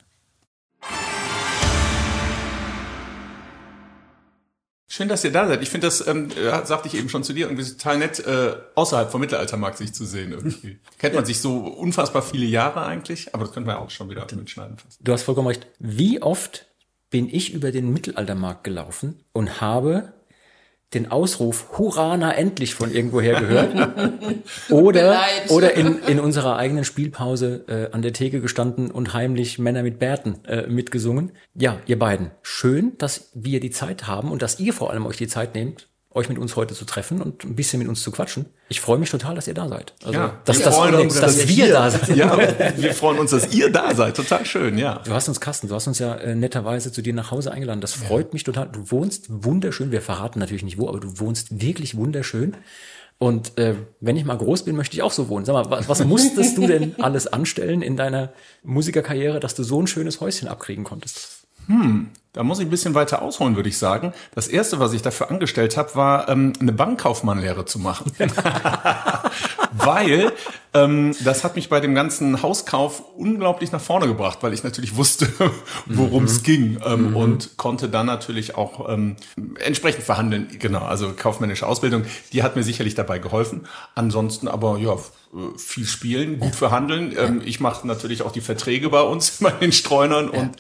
Schön, 4.90 5.10
dass 5.10 5.24
ihr 5.26 5.32
da 5.32 5.48
seid. 5.48 5.62
Ich 5.62 5.70
finde 5.70 5.88
das, 5.88 6.06
ähm, 6.08 6.30
äh, 6.32 6.66
sagte 6.66 6.88
ich 6.88 6.96
eben 6.96 7.10
schon 7.10 7.24
zu 7.24 7.34
dir, 7.34 7.48
irgendwie 7.48 7.70
total 7.70 7.98
nett, 7.98 8.20
äh, 8.20 8.56
außerhalb 8.76 9.12
vom 9.12 9.20
Mittelaltermarkt 9.20 9.78
sich 9.78 9.94
zu 9.94 10.06
sehen 10.06 10.32
irgendwie. 10.32 10.80
Kennt 10.98 11.14
man 11.14 11.26
sich 11.26 11.42
so 11.42 11.58
unfassbar 11.58 12.22
viele 12.22 12.46
Jahre 12.46 12.86
eigentlich, 12.86 13.34
aber 13.34 13.44
das 13.44 13.54
könnte 13.54 13.68
man 13.68 13.76
ja 13.76 13.82
auch 13.82 13.90
schon 13.90 14.10
wieder 14.10 14.26
mitschneiden 14.34 14.78
fast. 14.78 15.00
Du 15.02 15.12
hast 15.12 15.24
vollkommen 15.24 15.50
recht. 15.50 15.68
Wie 15.80 16.22
oft 16.22 16.68
bin 17.10 17.28
ich 17.30 17.54
über 17.54 17.72
den 17.72 17.92
Mittelaltermarkt 17.92 18.64
gelaufen 18.64 19.24
und 19.34 19.60
habe 19.60 20.14
den 20.94 21.12
Ausruf 21.12 21.78
Hurra, 21.78 22.16
na 22.16 22.32
endlich 22.34 22.74
von 22.74 22.94
irgendwoher 22.94 23.40
gehört. 23.40 23.76
oder 24.70 25.20
oder 25.50 25.74
in, 25.74 26.00
in 26.08 26.20
unserer 26.20 26.58
eigenen 26.58 26.86
Spielpause 26.86 27.66
äh, 27.68 27.94
an 27.94 28.02
der 28.02 28.14
Theke 28.14 28.40
gestanden 28.40 28.90
und 28.90 29.14
heimlich 29.14 29.60
Männer 29.60 29.84
mit 29.84 30.00
Bärten 30.00 30.46
äh, 30.46 30.68
mitgesungen. 30.68 31.34
Ja, 31.54 31.80
ihr 31.88 32.00
beiden, 32.00 32.32
schön, 32.42 32.98
dass 32.98 33.32
wir 33.34 33.60
die 33.60 33.72
Zeit 33.72 34.08
haben 34.08 34.32
und 34.32 34.42
dass 34.42 34.60
ihr 34.60 34.74
vor 34.74 34.92
allem 34.92 35.06
euch 35.06 35.18
die 35.18 35.28
Zeit 35.28 35.56
nehmt, 35.56 35.90
euch 36.12 36.30
mit 36.30 36.38
uns 36.40 36.56
heute 36.56 36.74
zu 36.74 36.86
treffen 36.86 37.22
und 37.22 37.44
ein 37.44 37.56
bisschen 37.56 37.80
mit 37.80 37.88
uns 37.88 38.02
zu 38.02 38.12
quatschen. 38.12 38.46
Ich 38.70 38.82
freue 38.82 38.98
mich 38.98 39.12
total, 39.12 39.36
dass 39.36 39.48
ihr 39.48 39.54
da 39.54 39.68
seid. 39.68 39.94
Also, 40.04 40.32
dass, 40.46 40.58
wir 40.58 40.66
dass, 40.66 40.76
freuen 40.76 40.96
uns, 40.96 41.14
dass, 41.20 41.38
dass 41.38 41.48
wir 41.48 41.68
ihr- 41.68 41.74
da 41.74 41.92
sind. 41.92 42.16
Ja, 42.18 42.38
wir 42.78 42.94
freuen 42.96 43.20
uns, 43.20 43.32
dass 43.32 43.54
ihr 43.54 43.72
da 43.72 43.94
seid. 43.94 44.16
Total 44.16 44.46
schön, 44.46 44.78
ja. 44.78 45.02
Du 45.06 45.12
hast 45.12 45.28
uns 45.28 45.40
Carsten, 45.40 45.68
du 45.68 45.76
hast 45.76 45.86
uns 45.88 46.00
ja 46.00 46.16
äh, 46.16 46.34
netterweise 46.34 46.92
zu 46.92 47.02
dir 47.04 47.14
nach 47.14 47.30
Hause 47.32 47.52
eingeladen. 47.52 47.82
Das 47.82 47.94
freut 47.94 48.34
mich 48.34 48.44
total. 48.44 48.70
Du 48.70 48.90
wohnst 48.90 49.26
wunderschön. 49.30 49.92
Wir 49.92 50.02
verraten 50.02 50.40
natürlich 50.40 50.64
nicht 50.64 50.80
wo, 50.80 50.88
aber 50.90 51.00
du 51.00 51.20
wohnst 51.20 51.62
wirklich 51.62 51.96
wunderschön. 51.98 52.56
Und 53.20 53.58
äh, 53.58 53.76
wenn 54.00 54.16
ich 54.16 54.26
mal 54.26 54.38
groß 54.38 54.64
bin, 54.64 54.76
möchte 54.76 54.96
ich 54.96 55.02
auch 55.04 55.12
so 55.12 55.28
wohnen. 55.30 55.44
Sag 55.46 55.54
mal, 55.54 55.70
was, 55.70 55.90
was 55.90 56.04
musstest 56.06 56.58
du 56.58 56.68
denn 56.68 56.96
alles 57.02 57.28
anstellen 57.28 57.82
in 57.82 57.98
deiner 57.98 58.32
Musikerkarriere, 58.64 59.40
dass 59.40 59.56
du 59.56 59.64
so 59.64 59.82
ein 59.82 59.88
schönes 59.88 60.22
Häuschen 60.22 60.48
abkriegen 60.48 60.84
konntest? 60.84 61.44
Da 62.38 62.44
muss 62.44 62.60
ich 62.60 62.68
ein 62.68 62.70
bisschen 62.70 62.94
weiter 62.94 63.24
ausholen, 63.24 63.56
würde 63.56 63.68
ich 63.68 63.80
sagen. 63.80 64.14
Das 64.36 64.48
erste, 64.48 64.78
was 64.78 64.94
ich 64.94 65.02
dafür 65.02 65.32
angestellt 65.32 65.76
habe, 65.76 65.96
war 65.96 66.30
ähm, 66.30 66.54
eine 66.60 66.72
Bankkaufmannlehre 66.72 67.66
zu 67.66 67.80
machen. 67.80 68.12
weil 69.72 70.34
ähm, 70.76 71.16
das 71.24 71.44
hat 71.44 71.56
mich 71.56 71.68
bei 71.68 71.80
dem 71.80 71.96
ganzen 71.96 72.44
Hauskauf 72.44 73.02
unglaublich 73.16 73.72
nach 73.72 73.82
vorne 73.82 74.06
gebracht, 74.06 74.40
weil 74.42 74.54
ich 74.54 74.64
natürlich 74.64 74.96
wusste, 74.96 75.28
worum 75.88 76.26
es 76.26 76.44
ging 76.44 76.78
ähm, 76.86 77.16
und 77.16 77.58
konnte 77.58 77.90
dann 77.90 78.06
natürlich 78.06 78.56
auch 78.56 78.88
ähm, 78.88 79.16
entsprechend 79.60 80.04
verhandeln. 80.04 80.48
Genau, 80.60 80.82
also 80.82 81.14
kaufmännische 81.18 81.66
Ausbildung, 81.66 82.06
die 82.34 82.44
hat 82.44 82.56
mir 82.56 82.62
sicherlich 82.62 82.94
dabei 82.94 83.18
geholfen. 83.18 83.66
Ansonsten 83.96 84.48
aber 84.48 84.78
ja 84.78 84.94
äh, 84.94 85.58
viel 85.58 85.86
spielen, 85.86 86.40
gut 86.40 86.56
verhandeln. 86.56 87.16
Ähm, 87.18 87.42
ich 87.44 87.60
mache 87.60 87.88
natürlich 87.88 88.22
auch 88.22 88.32
die 88.32 88.42
Verträge 88.42 88.90
bei 88.90 89.02
uns 89.02 89.38
bei 89.40 89.52
den 89.52 89.72
Streunern 89.72 90.30
und 90.30 90.52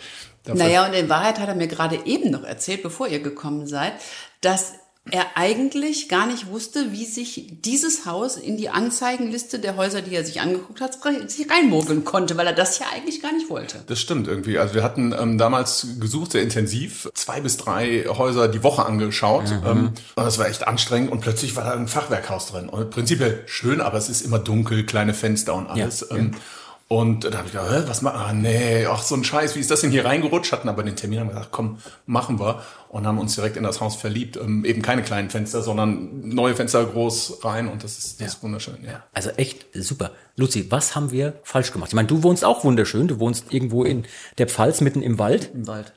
Naja, 0.53 0.85
und 0.85 0.93
in 0.93 1.09
Wahrheit 1.09 1.39
hat 1.39 1.47
er 1.47 1.55
mir 1.55 1.67
gerade 1.67 1.99
eben 2.05 2.31
noch 2.31 2.43
erzählt, 2.43 2.83
bevor 2.83 3.07
ihr 3.07 3.19
gekommen 3.19 3.67
seid, 3.67 3.93
dass 4.41 4.73
er 5.11 5.25
eigentlich 5.35 6.09
gar 6.09 6.27
nicht 6.27 6.47
wusste, 6.47 6.91
wie 6.91 7.05
sich 7.05 7.61
dieses 7.61 8.05
Haus 8.05 8.37
in 8.37 8.57
die 8.57 8.69
Anzeigenliste 8.69 9.59
der 9.59 9.77
Häuser, 9.77 10.01
die 10.01 10.15
er 10.15 10.25
sich 10.25 10.41
angeguckt 10.41 10.81
hat, 10.81 10.97
sich 11.29 11.49
reinmogeln 11.49 12.03
konnte, 12.03 12.37
weil 12.37 12.47
er 12.47 12.53
das 12.53 12.79
ja 12.79 12.87
eigentlich 12.93 13.21
gar 13.21 13.31
nicht 13.31 13.49
wollte. 13.49 13.79
Das 13.87 13.99
stimmt 13.99 14.27
irgendwie. 14.27 14.59
Also 14.59 14.73
wir 14.75 14.83
hatten 14.83 15.13
ähm, 15.17 15.37
damals 15.37 15.87
gesucht, 15.99 16.33
sehr 16.33 16.41
intensiv, 16.41 17.09
zwei 17.13 17.41
bis 17.41 17.57
drei 17.57 18.05
Häuser 18.07 18.47
die 18.47 18.63
Woche 18.63 18.85
angeschaut. 18.85 19.45
Ähm, 19.65 19.87
und 20.15 20.23
das 20.23 20.37
war 20.37 20.47
echt 20.47 20.67
anstrengend 20.67 21.11
und 21.11 21.21
plötzlich 21.21 21.55
war 21.55 21.63
da 21.63 21.73
ein 21.73 21.87
Fachwerkhaus 21.87 22.47
drin. 22.47 22.69
Und 22.69 22.89
prinzipiell 22.89 23.43
schön, 23.45 23.81
aber 23.81 23.97
es 23.97 24.09
ist 24.09 24.21
immer 24.21 24.39
dunkel, 24.39 24.85
kleine 24.85 25.13
Fenster 25.13 25.55
und 25.55 25.67
alles. 25.67 26.05
ähm, 26.11 26.31
Und 26.89 27.25
da 27.25 27.39
habe 27.39 27.47
ich 27.47 27.51
gedacht, 27.51 27.89
was 27.89 28.01
machen? 28.01 28.17
Ah, 28.17 28.31
nee, 28.31 28.85
ach 28.85 29.03
so 29.03 29.15
ein 29.15 29.25
Scheiß, 29.25 29.55
wie 29.55 29.59
ist 29.59 29.69
das 29.69 29.81
denn 29.81 29.91
hier 29.91 30.05
reingerutscht? 30.05 30.53
Hatten 30.53 30.69
aber 30.69 30.83
den 30.83 30.95
Termin, 30.95 31.19
haben 31.19 31.27
gesagt, 31.27 31.49
komm, 31.51 31.79
machen 32.05 32.39
wir. 32.39 32.61
Und 32.89 33.05
haben 33.05 33.19
uns 33.19 33.35
direkt 33.35 33.57
in 33.57 33.63
das 33.63 33.81
Haus 33.81 33.97
verliebt. 33.97 34.37
Ähm, 34.37 34.63
eben 34.63 34.81
keine 34.81 35.03
kleinen 35.03 35.29
Fenster, 35.29 35.61
sondern 35.61 36.29
neue 36.29 36.55
Fenster 36.55 36.85
groß 36.85 37.43
rein 37.43 37.67
und 37.67 37.83
das 37.83 37.97
ist, 37.97 38.21
das 38.21 38.35
ist 38.35 38.43
wunderschön. 38.43 38.77
Ja. 38.85 39.03
Also 39.13 39.31
echt 39.31 39.65
super. 39.73 40.11
Luzi, 40.37 40.71
was 40.71 40.95
haben 40.95 41.11
wir 41.11 41.33
falsch 41.43 41.73
gemacht? 41.73 41.89
Ich 41.89 41.95
meine, 41.95 42.07
du 42.07 42.23
wohnst 42.23 42.45
auch 42.45 42.63
wunderschön. 42.63 43.09
Du 43.09 43.19
wohnst 43.19 43.51
irgendwo 43.51 43.83
in 43.83 44.05
der 44.37 44.47
Pfalz 44.47 44.79
mitten 44.79 45.01
im 45.01 45.19
Wald. 45.19 45.51
Im 45.53 45.67
Wald. 45.67 45.91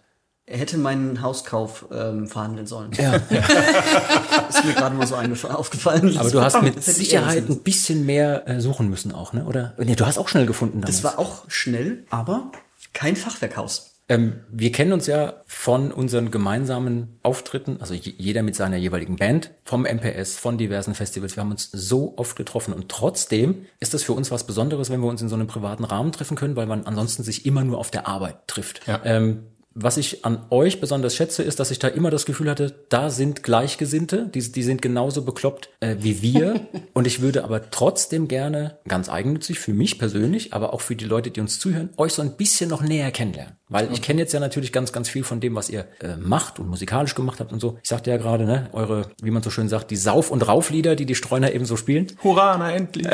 Er 0.50 0.58
hätte 0.58 0.78
meinen 0.78 1.22
Hauskauf 1.22 1.86
ähm, 1.92 2.26
verhandeln 2.26 2.66
sollen. 2.66 2.90
Ja. 2.98 3.14
Ist 4.48 4.64
mir 4.64 4.72
gerade 4.74 4.96
mal 4.96 5.06
so 5.06 5.14
aufgefallen. 5.48 6.16
Aber 6.18 6.30
du 6.30 6.40
hast 6.42 6.60
mit 6.62 6.82
Sicherheit 6.82 7.48
ein 7.48 7.60
bisschen 7.60 8.04
mehr 8.04 8.48
äh, 8.48 8.60
suchen 8.60 8.90
müssen 8.90 9.12
auch, 9.12 9.32
ne? 9.32 9.44
Oder? 9.44 9.74
Nee, 9.78 9.94
du 9.94 10.06
hast 10.06 10.18
auch 10.18 10.28
schnell 10.28 10.46
gefunden 10.46 10.80
damals. 10.80 11.00
Das 11.02 11.04
war 11.04 11.18
auch 11.20 11.44
schnell, 11.48 12.04
aber 12.10 12.50
kein 12.92 13.14
Fachwerkhaus. 13.16 13.86
Ähm, 14.08 14.40
wir 14.50 14.72
kennen 14.72 14.92
uns 14.92 15.06
ja 15.06 15.34
von 15.46 15.92
unseren 15.92 16.32
gemeinsamen 16.32 17.20
Auftritten, 17.22 17.76
also 17.80 17.94
je- 17.94 18.14
jeder 18.18 18.42
mit 18.42 18.56
seiner 18.56 18.76
jeweiligen 18.76 19.14
Band, 19.14 19.52
vom 19.64 19.84
MPS, 19.86 20.36
von 20.36 20.58
diversen 20.58 20.96
Festivals. 20.96 21.36
Wir 21.36 21.44
haben 21.44 21.52
uns 21.52 21.70
so 21.70 22.14
oft 22.16 22.34
getroffen 22.34 22.74
und 22.74 22.88
trotzdem 22.88 23.66
ist 23.78 23.94
das 23.94 24.02
für 24.02 24.14
uns 24.14 24.32
was 24.32 24.42
Besonderes, 24.48 24.90
wenn 24.90 25.00
wir 25.00 25.08
uns 25.08 25.22
in 25.22 25.28
so 25.28 25.36
einem 25.36 25.46
privaten 25.46 25.84
Rahmen 25.84 26.10
treffen 26.10 26.36
können, 26.36 26.56
weil 26.56 26.66
man 26.66 26.86
ansonsten 26.86 27.22
sich 27.22 27.46
immer 27.46 27.62
nur 27.62 27.78
auf 27.78 27.92
der 27.92 28.08
Arbeit 28.08 28.48
trifft. 28.48 28.80
Ja. 28.88 29.00
Ähm, 29.04 29.44
was 29.74 29.96
ich 29.96 30.24
an 30.24 30.46
euch 30.50 30.80
besonders 30.80 31.14
schätze, 31.14 31.42
ist, 31.44 31.60
dass 31.60 31.70
ich 31.70 31.78
da 31.78 31.86
immer 31.86 32.10
das 32.10 32.26
Gefühl 32.26 32.50
hatte, 32.50 32.74
da 32.88 33.08
sind 33.08 33.44
Gleichgesinnte, 33.44 34.28
die, 34.34 34.50
die 34.50 34.62
sind 34.62 34.82
genauso 34.82 35.22
bekloppt 35.22 35.70
äh, 35.78 35.96
wie 36.00 36.22
wir. 36.22 36.60
Und 36.92 37.06
ich 37.06 37.20
würde 37.20 37.44
aber 37.44 37.70
trotzdem 37.70 38.26
gerne, 38.26 38.78
ganz 38.88 39.08
eigennützig 39.08 39.60
für 39.60 39.72
mich 39.72 39.98
persönlich, 39.98 40.52
aber 40.52 40.74
auch 40.74 40.80
für 40.80 40.96
die 40.96 41.04
Leute, 41.04 41.30
die 41.30 41.40
uns 41.40 41.58
zuhören, 41.60 41.90
euch 41.96 42.14
so 42.14 42.22
ein 42.22 42.36
bisschen 42.36 42.68
noch 42.68 42.82
näher 42.82 43.12
kennenlernen. 43.12 43.54
Weil 43.68 43.92
ich 43.92 44.02
kenne 44.02 44.20
jetzt 44.20 44.32
ja 44.32 44.40
natürlich 44.40 44.72
ganz, 44.72 44.92
ganz 44.92 45.08
viel 45.08 45.22
von 45.22 45.38
dem, 45.38 45.54
was 45.54 45.70
ihr 45.70 45.86
äh, 46.00 46.16
macht 46.16 46.58
und 46.58 46.68
musikalisch 46.68 47.14
gemacht 47.14 47.38
habt 47.38 47.52
und 47.52 47.60
so. 47.60 47.78
Ich 47.80 47.88
sagte 47.88 48.10
ja 48.10 48.16
gerade, 48.16 48.44
ne, 48.44 48.68
eure, 48.72 49.10
wie 49.22 49.30
man 49.30 49.44
so 49.44 49.50
schön 49.50 49.68
sagt, 49.68 49.92
die 49.92 49.96
Sauf- 49.96 50.32
und 50.32 50.46
Rauflieder, 50.46 50.96
die 50.96 51.06
die 51.06 51.14
Streuner 51.14 51.52
eben 51.52 51.64
so 51.64 51.76
spielen. 51.76 52.08
Hurra, 52.24 52.56
na 52.58 52.72
endlich. 52.72 53.06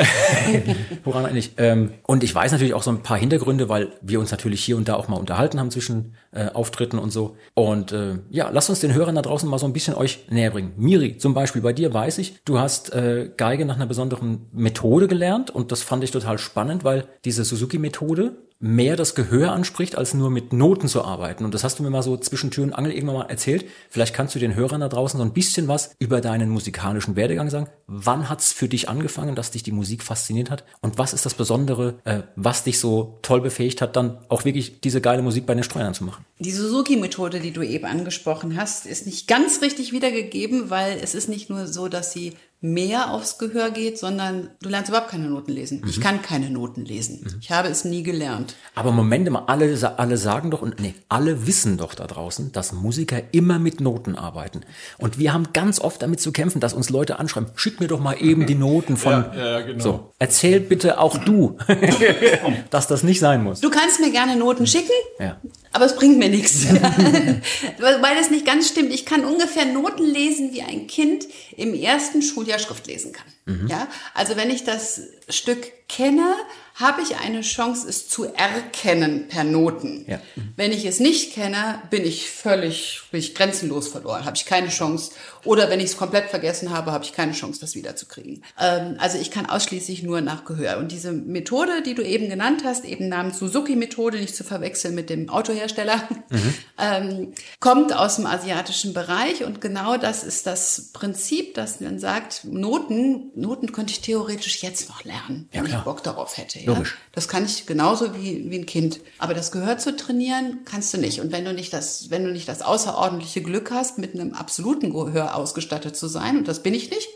Woran 1.03 1.27
eigentlich? 1.27 1.51
Ähm, 1.57 1.93
und 2.07 2.23
ich 2.23 2.33
weiß 2.33 2.51
natürlich 2.51 2.73
auch 2.73 2.81
so 2.81 2.89
ein 2.89 3.03
paar 3.03 3.17
Hintergründe, 3.17 3.69
weil 3.69 3.89
wir 4.01 4.19
uns 4.19 4.31
natürlich 4.31 4.63
hier 4.63 4.77
und 4.77 4.87
da 4.87 4.95
auch 4.95 5.07
mal 5.07 5.17
unterhalten 5.17 5.59
haben 5.59 5.69
zwischen 5.69 6.15
äh, 6.37 6.49
Auftritten 6.53 6.99
und 6.99 7.11
so. 7.11 7.35
Und 7.55 7.91
äh, 7.91 8.19
ja, 8.29 8.49
lasst 8.49 8.69
uns 8.69 8.79
den 8.79 8.93
Hörern 8.93 9.15
da 9.15 9.21
draußen 9.21 9.49
mal 9.49 9.57
so 9.57 9.65
ein 9.65 9.73
bisschen 9.73 9.95
euch 9.95 10.25
näher 10.29 10.51
bringen. 10.51 10.73
Miri, 10.77 11.17
zum 11.17 11.33
Beispiel, 11.33 11.61
bei 11.61 11.73
dir 11.73 11.93
weiß 11.93 12.19
ich, 12.19 12.35
du 12.45 12.59
hast 12.59 12.93
äh, 12.93 13.31
Geige 13.35 13.65
nach 13.65 13.75
einer 13.75 13.87
besonderen 13.87 14.45
Methode 14.51 15.07
gelernt 15.07 15.49
und 15.49 15.71
das 15.71 15.81
fand 15.81 16.03
ich 16.03 16.11
total 16.11 16.37
spannend, 16.37 16.83
weil 16.83 17.05
diese 17.25 17.43
Suzuki-Methode 17.43 18.37
mehr 18.59 18.95
das 18.95 19.13
Gehör 19.13 19.51
anspricht, 19.51 19.97
als 19.97 20.13
nur 20.13 20.31
mit 20.31 20.51
Noten 20.51 20.87
zu 20.87 21.03
arbeiten. 21.03 21.45
Und 21.45 21.53
das 21.53 21.63
hast 21.63 21.77
du 21.77 21.83
mir 21.83 21.89
mal 21.89 22.01
so 22.01 22.17
zwischen 22.17 22.49
Tür 22.49 22.63
und 22.63 22.73
Angel 22.73 22.91
irgendwann 22.91 23.17
mal 23.17 23.29
erzählt. 23.29 23.65
Vielleicht 23.89 24.15
kannst 24.15 24.33
du 24.33 24.39
den 24.39 24.55
Hörern 24.55 24.81
da 24.81 24.89
draußen 24.89 25.17
so 25.17 25.23
ein 25.23 25.33
bisschen 25.33 25.67
was 25.67 25.91
über 25.99 26.21
deinen 26.21 26.49
musikalischen 26.49 27.15
Werdegang 27.15 27.49
sagen. 27.49 27.67
Wann 27.85 28.29
hat's 28.29 28.53
für 28.53 28.67
dich 28.67 28.89
angefangen, 28.89 29.35
dass 29.35 29.51
dich 29.51 29.63
die 29.63 29.71
Musik 29.71 30.01
fasziniert 30.03 30.49
hat? 30.49 30.63
Und 30.81 30.97
was 30.97 31.13
ist 31.13 31.25
das 31.25 31.35
Besondere, 31.35 31.99
äh, 32.03 32.23
was 32.35 32.63
dich 32.63 32.79
so 32.79 33.19
toll 33.21 33.41
befähigt 33.41 33.81
hat, 33.81 33.95
dann 33.95 34.17
auch 34.29 34.43
wirklich 34.43 34.81
diese 34.81 35.01
geile 35.01 35.21
Musik 35.21 35.45
bei 35.45 35.53
den 35.53 35.63
Streunern 35.63 35.93
zu 35.93 36.03
machen? 36.03 36.25
Die 36.39 36.51
Suzuki-Methode, 36.51 37.39
die 37.39 37.51
du 37.51 37.61
eben 37.61 37.85
angesprochen 37.85 38.57
hast, 38.57 38.85
ist 38.85 39.05
nicht 39.05 39.27
ganz 39.27 39.61
richtig 39.61 39.91
wiedergegeben, 39.91 40.69
weil 40.69 40.97
es 41.01 41.13
ist 41.13 41.29
nicht 41.29 41.49
nur 41.49 41.67
so, 41.67 41.87
dass 41.87 42.11
sie 42.11 42.33
mehr 42.59 43.11
aufs 43.11 43.37
Gehör 43.37 43.69
geht, 43.69 43.99
sondern 43.99 44.49
du 44.63 44.69
lernst 44.69 44.89
überhaupt 44.89 45.09
keine 45.11 45.29
Noten 45.29 45.51
lesen. 45.51 45.83
Ich 45.87 46.01
kann 46.01 46.23
keine 46.23 46.49
Noten 46.49 46.85
lesen. 46.85 47.37
Ich 47.39 47.51
habe 47.51 47.67
es 47.67 47.85
nie 47.85 48.01
gelernt. 48.01 48.55
Aber 48.73 48.91
Moment 48.91 49.29
mal, 49.29 49.43
alle, 49.45 49.77
alle 49.99 50.17
sagen 50.17 50.49
doch, 50.49 50.63
und 50.63 50.79
nee, 50.79 50.95
alle 51.07 51.45
wissen 51.45 51.77
doch 51.77 51.93
da 51.93 52.07
draußen, 52.07 52.51
dass 52.53 52.73
Musiker 52.73 53.21
immer 53.31 53.59
mit 53.59 53.79
Noten 53.79 54.15
arbeiten. 54.15 54.61
Und 54.97 55.19
wir 55.19 55.33
haben 55.33 55.49
ganz 55.53 55.79
oft 55.79 56.01
damit 56.01 56.19
zu 56.19 56.31
kämpfen, 56.31 56.59
dass 56.59 56.73
uns 56.73 56.89
Leute 56.89 57.19
anschreiben, 57.19 57.49
schick 57.55 57.79
mir 57.79 57.87
doch 57.87 57.99
mal 57.99 58.15
eben 58.19 58.47
die 58.47 58.55
Noten 58.55 58.97
von. 58.97 59.11
Ja, 59.11 59.35
ja, 59.35 59.61
genau. 59.61 59.83
So, 59.83 60.13
erzähl 60.17 60.59
bitte 60.59 60.99
auch 60.99 61.17
du, 61.19 61.57
dass 62.71 62.87
das 62.87 63.03
nicht 63.03 63.19
sein 63.19 63.43
muss. 63.43 63.61
Du 63.61 63.69
kannst 63.69 63.99
mir 63.99 64.09
gerne 64.11 64.35
Noten 64.35 64.65
schicken, 64.65 64.89
Ja. 65.19 65.37
aber 65.73 65.85
es 65.85 65.95
bringt 65.95 66.17
mir 66.17 66.29
nichts. 66.29 66.65
Weil 67.79 68.01
weil 68.01 68.15
das 68.17 68.31
nicht 68.31 68.45
ganz 68.45 68.67
stimmt. 68.69 68.91
Ich 68.93 69.05
kann 69.05 69.25
ungefähr 69.25 69.65
Noten 69.65 70.03
lesen, 70.05 70.53
wie 70.53 70.63
ein 70.63 70.87
Kind 70.87 71.25
im 71.55 71.73
ersten 71.75 72.21
Schuljahr 72.21 72.46
Schrift 72.59 72.87
lesen 72.87 73.13
kann. 73.13 73.67
Ja? 73.67 73.87
Also 74.13 74.35
wenn 74.35 74.49
ich 74.49 74.63
das 74.63 75.01
Stück 75.29 75.87
kenne, 75.87 76.35
habe 76.75 77.01
ich 77.01 77.17
eine 77.17 77.41
Chance, 77.41 77.89
es 77.89 78.07
zu 78.07 78.25
erkennen 78.25 79.27
per 79.29 79.43
Noten. 79.43 80.05
Ja. 80.07 80.21
Wenn 80.55 80.71
ich 80.71 80.85
es 80.85 80.99
nicht 80.99 81.33
kenne, 81.33 81.81
bin 81.89 82.05
ich 82.05 82.29
völlig, 82.29 83.01
bin 83.11 83.19
ich 83.19 83.33
grenzenlos 83.33 83.87
verloren, 83.87 84.25
habe 84.25 84.37
ich 84.37 84.45
keine 84.45 84.69
Chance. 84.69 85.11
Oder 85.47 85.69
wenn 85.69 85.79
ich 85.79 85.87
es 85.87 85.97
komplett 85.97 86.29
vergessen 86.29 86.71
habe, 86.71 86.91
habe 86.91 87.05
ich 87.05 87.13
keine 87.13 87.31
Chance, 87.31 87.61
das 87.61 87.73
wiederzukriegen. 87.73 88.43
Ähm, 88.59 88.97
also 88.99 89.17
ich 89.17 89.31
kann 89.31 89.45
ausschließlich 89.45 90.03
nur 90.03 90.19
nach 90.19 90.43
Gehör. 90.43 90.77
Und 90.77 90.91
diese 90.91 91.13
Methode, 91.13 91.81
die 91.81 91.95
du 91.95 92.03
eben 92.03 92.27
genannt 92.29 92.63
hast, 92.65 92.83
eben 92.83 93.07
namens 93.07 93.39
Suzuki-Methode, 93.39 94.17
nicht 94.17 94.35
zu 94.35 94.43
verwechseln 94.43 94.93
mit 94.93 95.09
dem 95.09 95.29
Autohersteller, 95.29 96.03
ähm, 96.77 97.33
kommt 97.61 97.95
aus 97.95 98.17
dem 98.17 98.25
asiatischen 98.25 98.93
Bereich. 98.93 99.45
Und 99.45 99.61
genau 99.61 99.95
das 99.97 100.25
ist 100.25 100.47
das 100.47 100.89
Prinzip, 100.91 101.53
dass 101.53 101.79
man 101.79 101.97
sagt, 101.97 102.43
Noten, 102.43 103.31
Noten 103.35 103.71
könnte 103.71 103.91
ich 103.91 104.01
theoretisch 104.01 104.61
jetzt 104.63 104.89
noch 104.89 105.05
lernen, 105.05 105.47
wenn 105.53 105.63
klar. 105.63 105.79
ich 105.79 105.85
Bock 105.85 106.03
darauf 106.03 106.37
hätte. 106.37 106.59
Ja? 106.59 106.73
Logisch. 106.73 106.97
Das 107.13 107.29
kann 107.29 107.45
ich 107.45 107.65
genauso 107.65 108.13
wie, 108.15 108.51
wie 108.51 108.59
ein 108.59 108.65
Kind. 108.65 108.99
Aber 109.17 109.33
das 109.33 109.53
Gehör 109.53 109.77
zu 109.77 109.95
trainieren, 109.95 110.59
kannst 110.65 110.93
du 110.93 110.97
nicht. 110.97 111.21
Und 111.21 111.31
wenn 111.31 111.45
du 111.45 111.53
nicht 111.53 111.71
das, 111.71 112.09
wenn 112.09 112.25
du 112.25 112.31
nicht 112.31 112.49
das 112.49 112.61
außerordentliche 112.61 113.41
Glück 113.41 113.71
hast, 113.71 113.97
mit 113.97 114.13
einem 114.13 114.33
absoluten 114.33 114.91
Gehör 114.91 115.36
ausgestattet 115.37 115.95
zu 115.95 116.07
sein, 116.07 116.37
und 116.37 116.47
das 116.47 116.63
bin 116.63 116.73
ich 116.73 116.89
nicht, 116.89 117.07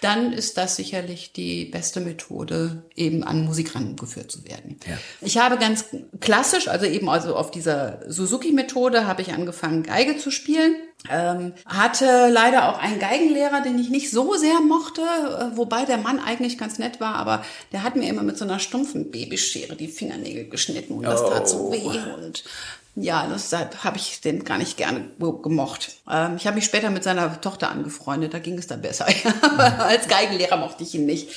dann 0.00 0.32
ist 0.32 0.56
das 0.56 0.76
sicherlich 0.76 1.32
die 1.32 1.66
beste 1.66 2.00
Methode, 2.00 2.82
eben 2.96 3.22
an 3.22 3.44
Musik 3.44 3.74
rangeführt 3.74 4.30
zu 4.30 4.44
werden. 4.46 4.78
Ja. 4.86 4.96
Ich 5.20 5.38
habe 5.38 5.58
ganz 5.58 5.84
klassisch, 6.20 6.68
also 6.68 6.86
eben 6.86 7.08
also 7.08 7.36
auf 7.36 7.50
dieser 7.50 8.00
Suzuki-Methode, 8.08 9.06
habe 9.06 9.22
ich 9.22 9.32
angefangen, 9.32 9.82
Geige 9.82 10.16
zu 10.16 10.30
spielen. 10.30 10.76
Ähm, 11.08 11.54
hatte 11.64 12.28
leider 12.30 12.68
auch 12.68 12.78
einen 12.78 12.98
Geigenlehrer, 12.98 13.62
den 13.62 13.78
ich 13.78 13.88
nicht 13.88 14.10
so 14.10 14.34
sehr 14.34 14.60
mochte, 14.60 15.00
äh, 15.00 15.56
wobei 15.56 15.86
der 15.86 15.96
Mann 15.96 16.18
eigentlich 16.18 16.58
ganz 16.58 16.78
nett 16.78 17.00
war, 17.00 17.14
aber 17.14 17.42
der 17.72 17.84
hat 17.84 17.96
mir 17.96 18.06
immer 18.06 18.22
mit 18.22 18.36
so 18.36 18.44
einer 18.44 18.58
stumpfen 18.58 19.10
Babyschere 19.10 19.76
die 19.76 19.88
Fingernägel 19.88 20.50
geschnitten 20.50 20.98
und 20.98 21.04
das 21.04 21.22
tat 21.22 21.48
so 21.48 21.72
weh 21.72 21.98
und 22.22 22.44
ja, 22.94 23.26
deshalb 23.32 23.84
habe 23.84 23.96
ich 23.98 24.20
den 24.20 24.44
gar 24.44 24.58
nicht 24.58 24.76
gerne 24.76 25.10
ge- 25.18 25.42
gemocht. 25.42 25.96
Ähm, 26.10 26.36
ich 26.36 26.46
habe 26.46 26.56
mich 26.56 26.64
später 26.64 26.90
mit 26.90 27.04
seiner 27.04 27.40
Tochter 27.40 27.70
angefreundet, 27.70 28.34
da 28.34 28.38
ging 28.38 28.58
es 28.58 28.66
dann 28.66 28.82
besser. 28.82 29.06
Aber 29.42 29.84
als 29.84 30.08
Geigenlehrer 30.08 30.56
mochte 30.56 30.82
ich 30.82 30.94
ihn 30.94 31.06
nicht. 31.06 31.30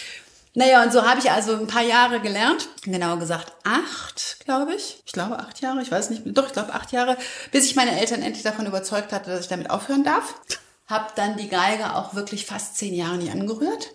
Naja, 0.55 0.83
und 0.83 0.93
so 0.93 1.01
habe 1.03 1.19
ich 1.19 1.31
also 1.31 1.53
ein 1.55 1.65
paar 1.65 1.81
Jahre 1.81 2.19
gelernt. 2.19 2.67
Genauer 2.83 3.17
gesagt 3.17 3.53
acht, 3.63 4.38
glaube 4.45 4.75
ich. 4.75 5.01
Ich 5.05 5.12
glaube 5.12 5.39
acht 5.39 5.62
Jahre, 5.62 5.81
ich 5.81 5.91
weiß 5.91 6.12
nicht. 6.12 6.22
Doch, 6.25 6.45
ich 6.45 6.53
glaube 6.53 6.74
acht 6.74 6.91
Jahre, 6.91 7.17
bis 7.51 7.65
ich 7.65 7.75
meine 7.75 8.00
Eltern 8.00 8.22
endlich 8.22 8.43
davon 8.43 8.67
überzeugt 8.67 9.12
hatte, 9.13 9.31
dass 9.31 9.41
ich 9.41 9.48
damit 9.48 9.72
aufhören 9.72 10.03
darf. 10.03 10.36
Hab 10.86 11.15
dann 11.15 11.38
die 11.38 11.48
Geige 11.48 11.95
auch 11.95 12.13
wirklich 12.13 12.45
fast 12.45 12.77
zehn 12.77 12.93
Jahre 12.93 13.15
nicht 13.17 13.31
angerührt. 13.31 13.91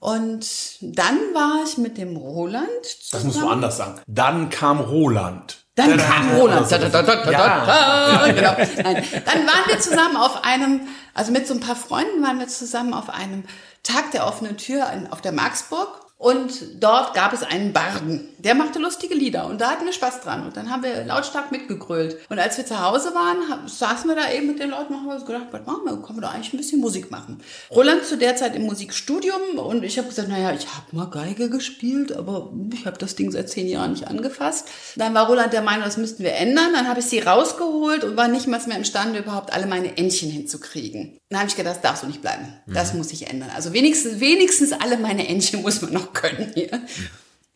Und 0.00 0.46
dann 0.80 1.16
war 1.34 1.62
ich 1.66 1.76
mit 1.78 1.98
dem 1.98 2.16
Roland 2.16 2.66
Das 3.10 3.24
muss 3.24 3.34
zusammen. 3.34 3.50
woanders 3.50 3.76
sagen. 3.76 4.00
Dann 4.06 4.48
kam 4.48 4.80
Roland. 4.80 5.66
Dann 5.78 5.96
kam 5.96 6.30
Roland. 6.36 6.70
Da, 6.70 6.78
da, 6.78 6.88
da, 6.88 7.02
da, 7.02 7.16
da, 7.24 7.30
Ja. 7.30 7.66
da, 7.66 8.32
genau. 8.32 8.56
Nein. 8.82 9.04
Dann 9.24 9.46
waren 9.46 9.68
wir 9.68 9.78
zusammen 9.78 10.16
auf 10.16 10.44
einem, 10.44 10.80
also 11.14 11.30
mit 11.32 11.46
so 11.46 11.54
ein 11.54 11.60
paar 11.60 11.76
Freunden 11.76 12.22
waren 12.22 12.38
wir 12.38 12.48
zusammen 12.48 12.94
auf 12.94 13.10
einem 13.10 13.44
Tag 13.82 14.10
der 14.10 14.26
offenen 14.26 14.56
Tür 14.56 14.86
auf 15.10 15.20
der 15.20 15.32
Marksburg. 15.32 15.88
Und 16.20 16.82
dort 16.82 17.14
gab 17.14 17.32
es 17.32 17.44
einen 17.44 17.72
Barden. 17.72 18.28
Der 18.38 18.56
machte 18.56 18.80
lustige 18.80 19.14
Lieder 19.14 19.46
und 19.46 19.60
da 19.60 19.70
hatten 19.70 19.84
wir 19.84 19.92
Spaß 19.92 20.20
dran. 20.20 20.44
Und 20.44 20.56
dann 20.56 20.68
haben 20.68 20.82
wir 20.82 21.04
lautstark 21.04 21.52
mitgegrölt. 21.52 22.18
Und 22.28 22.40
als 22.40 22.58
wir 22.58 22.66
zu 22.66 22.82
Hause 22.82 23.14
waren, 23.14 23.68
saßen 23.68 24.08
wir 24.08 24.16
da 24.16 24.32
eben 24.32 24.48
mit 24.48 24.58
den 24.58 24.70
Leuten 24.70 24.94
und 24.94 25.00
haben 25.00 25.08
uns 25.08 25.24
gedacht, 25.24 25.46
was 25.52 25.64
machen 25.64 25.82
wir? 25.84 25.96
Können 25.98 26.18
wir 26.18 26.22
doch 26.22 26.34
eigentlich 26.34 26.52
ein 26.52 26.56
bisschen 26.56 26.80
Musik 26.80 27.12
machen. 27.12 27.40
Roland 27.70 28.04
zu 28.04 28.18
der 28.18 28.34
Zeit 28.34 28.56
im 28.56 28.66
Musikstudium 28.66 29.58
und 29.58 29.84
ich 29.84 29.96
habe 29.96 30.08
gesagt, 30.08 30.28
naja, 30.28 30.52
ich 30.52 30.66
habe 30.66 30.86
mal 30.90 31.06
Geige 31.06 31.50
gespielt, 31.50 32.12
aber 32.12 32.52
ich 32.74 32.84
habe 32.84 32.98
das 32.98 33.14
Ding 33.14 33.30
seit 33.30 33.48
zehn 33.48 33.68
Jahren 33.68 33.92
nicht 33.92 34.08
angefasst. 34.08 34.68
Dann 34.96 35.14
war 35.14 35.28
Roland 35.28 35.52
der 35.52 35.62
Meinung, 35.62 35.84
das 35.84 35.98
müssten 35.98 36.24
wir 36.24 36.32
ändern. 36.34 36.72
Dann 36.72 36.88
habe 36.88 36.98
ich 36.98 37.06
sie 37.06 37.20
rausgeholt 37.20 38.02
und 38.02 38.16
war 38.16 38.26
nicht 38.26 38.48
mal 38.48 38.58
mehr 38.66 38.76
imstande, 38.76 39.20
überhaupt 39.20 39.52
alle 39.52 39.66
meine 39.68 39.96
Entchen 39.96 40.30
hinzukriegen. 40.30 41.20
Dann 41.30 41.40
habe 41.40 41.48
ich 41.50 41.56
gedacht, 41.56 41.76
das 41.76 41.82
darf 41.82 42.00
so 42.00 42.06
nicht 42.06 42.22
bleiben. 42.22 42.54
Das 42.66 42.94
muss 42.94 43.10
sich 43.10 43.28
ändern. 43.28 43.50
Also 43.54 43.72
wenigstens, 43.72 44.20
wenigstens 44.20 44.72
alle 44.72 44.96
meine 44.96 45.28
Entchen 45.28 45.62
muss 45.62 45.82
man 45.82 45.92
noch 45.92 46.12
können 46.12 46.52
hier. 46.54 46.70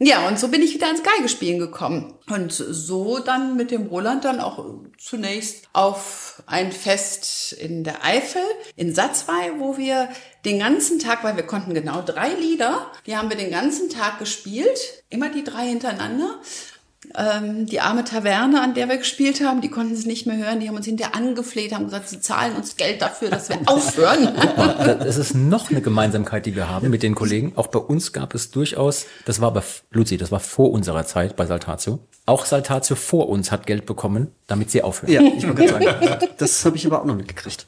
Ja, 0.05 0.27
und 0.27 0.37
so 0.37 0.49
bin 0.49 0.63
ich 0.63 0.75
wieder 0.75 0.87
ans 0.87 1.05
Geigespielen 1.05 1.61
gekommen. 1.61 2.15
Und 2.29 2.53
so 2.53 3.21
dann 3.21 3.57
mit 3.57 3.71
dem 3.71 3.87
Roland 3.87 4.25
dann 4.25 4.41
auch 4.41 4.65
zunächst 4.99 5.69
auf 5.73 6.43
ein 6.47 6.73
Fest 6.73 7.53
in 7.53 7.85
der 7.85 8.05
Eifel, 8.05 8.43
in 8.75 8.93
Satzwey, 8.95 9.53
wo 9.59 9.79
wir 9.79 10.09
den 10.45 10.59
ganzen 10.59 10.99
Tag, 10.99 11.23
weil 11.23 11.37
wir 11.37 11.47
konnten 11.47 11.73
genau 11.73 12.03
drei 12.03 12.31
Lieder, 12.31 12.91
die 13.07 13.17
haben 13.17 13.31
wir 13.31 13.37
den 13.37 13.53
ganzen 13.53 13.91
Tag 13.91 14.19
gespielt, 14.19 15.05
immer 15.09 15.29
die 15.29 15.45
drei 15.45 15.69
hintereinander. 15.69 16.41
Ähm, 17.17 17.67
die 17.67 17.81
arme 17.81 18.05
Taverne, 18.05 18.63
an 18.63 18.75
der 18.75 18.89
wir 18.89 18.97
gespielt 18.97 19.43
haben, 19.45 19.61
die 19.61 19.69
konnten 19.69 19.93
es 19.93 20.07
nicht 20.07 20.27
mehr 20.27 20.37
hören. 20.37 20.61
Die 20.61 20.69
haben 20.69 20.77
uns 20.77 20.87
hinterher 20.87 21.15
angefleht, 21.15 21.75
haben 21.75 21.87
gesagt, 21.87 22.09
sie 22.09 22.21
zahlen 22.21 22.55
uns 22.55 22.77
Geld 22.77 23.03
dafür, 23.03 23.29
dass 23.29 23.49
wir 23.49 23.59
aufhören. 23.67 24.29
Das 25.01 25.17
ist 25.17 25.35
noch 25.35 25.71
eine 25.71 25.83
Gemeinsamkeit, 25.83 26.47
die 26.47 26.55
wir 26.55 26.69
haben 26.69 26.91
mit 26.91 27.03
den 27.03 27.15
Kollegen. 27.15 27.53
Auch 27.57 27.67
bei 27.67 27.81
uns 27.81 28.13
gab 28.13 28.35
es 28.35 28.51
durchaus, 28.51 29.07
das 29.25 29.41
war 29.41 29.49
aber, 29.49 29.65
Luzi, 29.91 30.17
das 30.17 30.31
war 30.31 30.41
vor 30.41 30.71
unserer 30.71 31.05
Zeit 31.05 31.37
bei 31.37 31.45
Saltatio. 31.45 31.99
Auch 32.25 32.47
Saltatio 32.47 32.95
vor 32.95 33.29
uns 33.29 33.51
hat 33.51 33.67
Geld 33.67 33.85
bekommen, 33.85 34.29
damit 34.47 34.71
sie 34.71 34.83
aufhören. 34.83 35.13
Ja, 35.13 35.23
ich 35.23 35.47
wollte 35.47 35.67
gerade 35.67 35.85
sagen, 35.85 36.29
das 36.39 36.65
habe 36.65 36.77
ich 36.77 36.87
aber 36.87 37.03
auch 37.03 37.05
noch 37.05 37.17
mitgekriegt. 37.17 37.67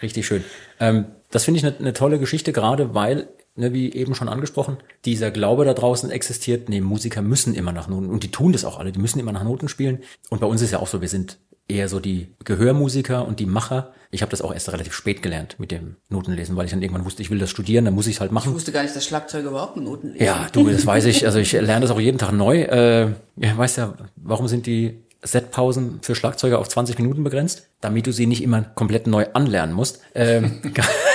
Richtig 0.00 0.26
schön. 0.26 0.44
Ähm, 0.80 1.06
das 1.30 1.44
finde 1.44 1.58
ich 1.58 1.66
eine 1.66 1.76
eine 1.78 1.92
tolle 1.92 2.18
Geschichte, 2.18 2.52
gerade 2.52 2.94
weil, 2.94 3.28
ne, 3.56 3.72
wie 3.72 3.92
eben 3.92 4.14
schon 4.14 4.28
angesprochen, 4.28 4.76
dieser 5.04 5.30
Glaube 5.30 5.64
da 5.64 5.74
draußen 5.74 6.10
existiert, 6.10 6.68
nee, 6.68 6.80
Musiker 6.80 7.22
müssen 7.22 7.54
immer 7.54 7.72
nach 7.72 7.88
Noten, 7.88 8.10
und 8.10 8.22
die 8.22 8.30
tun 8.30 8.52
das 8.52 8.64
auch 8.64 8.78
alle, 8.78 8.92
die 8.92 9.00
müssen 9.00 9.18
immer 9.18 9.32
nach 9.32 9.44
Noten 9.44 9.68
spielen. 9.68 9.98
Und 10.30 10.40
bei 10.40 10.46
uns 10.46 10.62
ist 10.62 10.70
ja 10.70 10.78
auch 10.78 10.86
so, 10.86 11.00
wir 11.00 11.08
sind 11.08 11.38
eher 11.68 11.88
so 11.88 12.00
die 12.00 12.28
Gehörmusiker 12.44 13.26
und 13.26 13.40
die 13.40 13.46
Macher. 13.46 13.92
Ich 14.10 14.20
habe 14.20 14.30
das 14.30 14.42
auch 14.42 14.52
erst 14.52 14.70
relativ 14.72 14.92
spät 14.92 15.22
gelernt 15.22 15.56
mit 15.58 15.70
dem 15.70 15.96
Notenlesen, 16.10 16.56
weil 16.56 16.66
ich 16.66 16.70
dann 16.72 16.82
irgendwann 16.82 17.04
wusste, 17.04 17.22
ich 17.22 17.30
will 17.30 17.38
das 17.38 17.50
studieren, 17.50 17.84
dann 17.84 17.94
muss 17.94 18.06
ich 18.06 18.16
es 18.16 18.20
halt 18.20 18.30
Ich 18.30 18.34
machen. 18.34 18.52
wusste 18.52 18.72
gar 18.72 18.82
nicht, 18.82 18.94
dass 18.94 19.06
Schlagzeuger 19.06 19.50
überhaupt 19.50 19.76
Noten 19.76 20.08
lesen. 20.12 20.24
Ja, 20.24 20.48
du, 20.52 20.68
das 20.68 20.84
weiß 20.84 21.06
ich. 21.06 21.24
Also 21.24 21.38
ich 21.38 21.52
lerne 21.52 21.80
das 21.80 21.90
auch 21.90 22.00
jeden 22.00 22.18
Tag 22.18 22.32
neu. 22.32 22.62
Äh, 22.62 23.12
ja, 23.36 23.56
weißt 23.56 23.78
ja, 23.78 23.94
warum 24.16 24.48
sind 24.48 24.66
die 24.66 25.02
Setpausen 25.22 26.00
für 26.02 26.14
Schlagzeuger 26.14 26.58
auf 26.58 26.68
20 26.68 26.98
Minuten 26.98 27.24
begrenzt? 27.24 27.68
Damit 27.80 28.06
du 28.06 28.12
sie 28.12 28.26
nicht 28.26 28.42
immer 28.42 28.62
komplett 28.62 29.06
neu 29.06 29.26
anlernen 29.32 29.74
musst. 29.74 30.00
Ähm, 30.14 30.60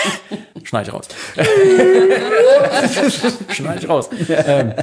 schneid 0.63 0.87
ich 0.87 0.93
raus. 0.93 1.07
schneid 3.49 3.83
ich 3.83 3.89
raus. 3.89 4.09
Ähm, 4.29 4.73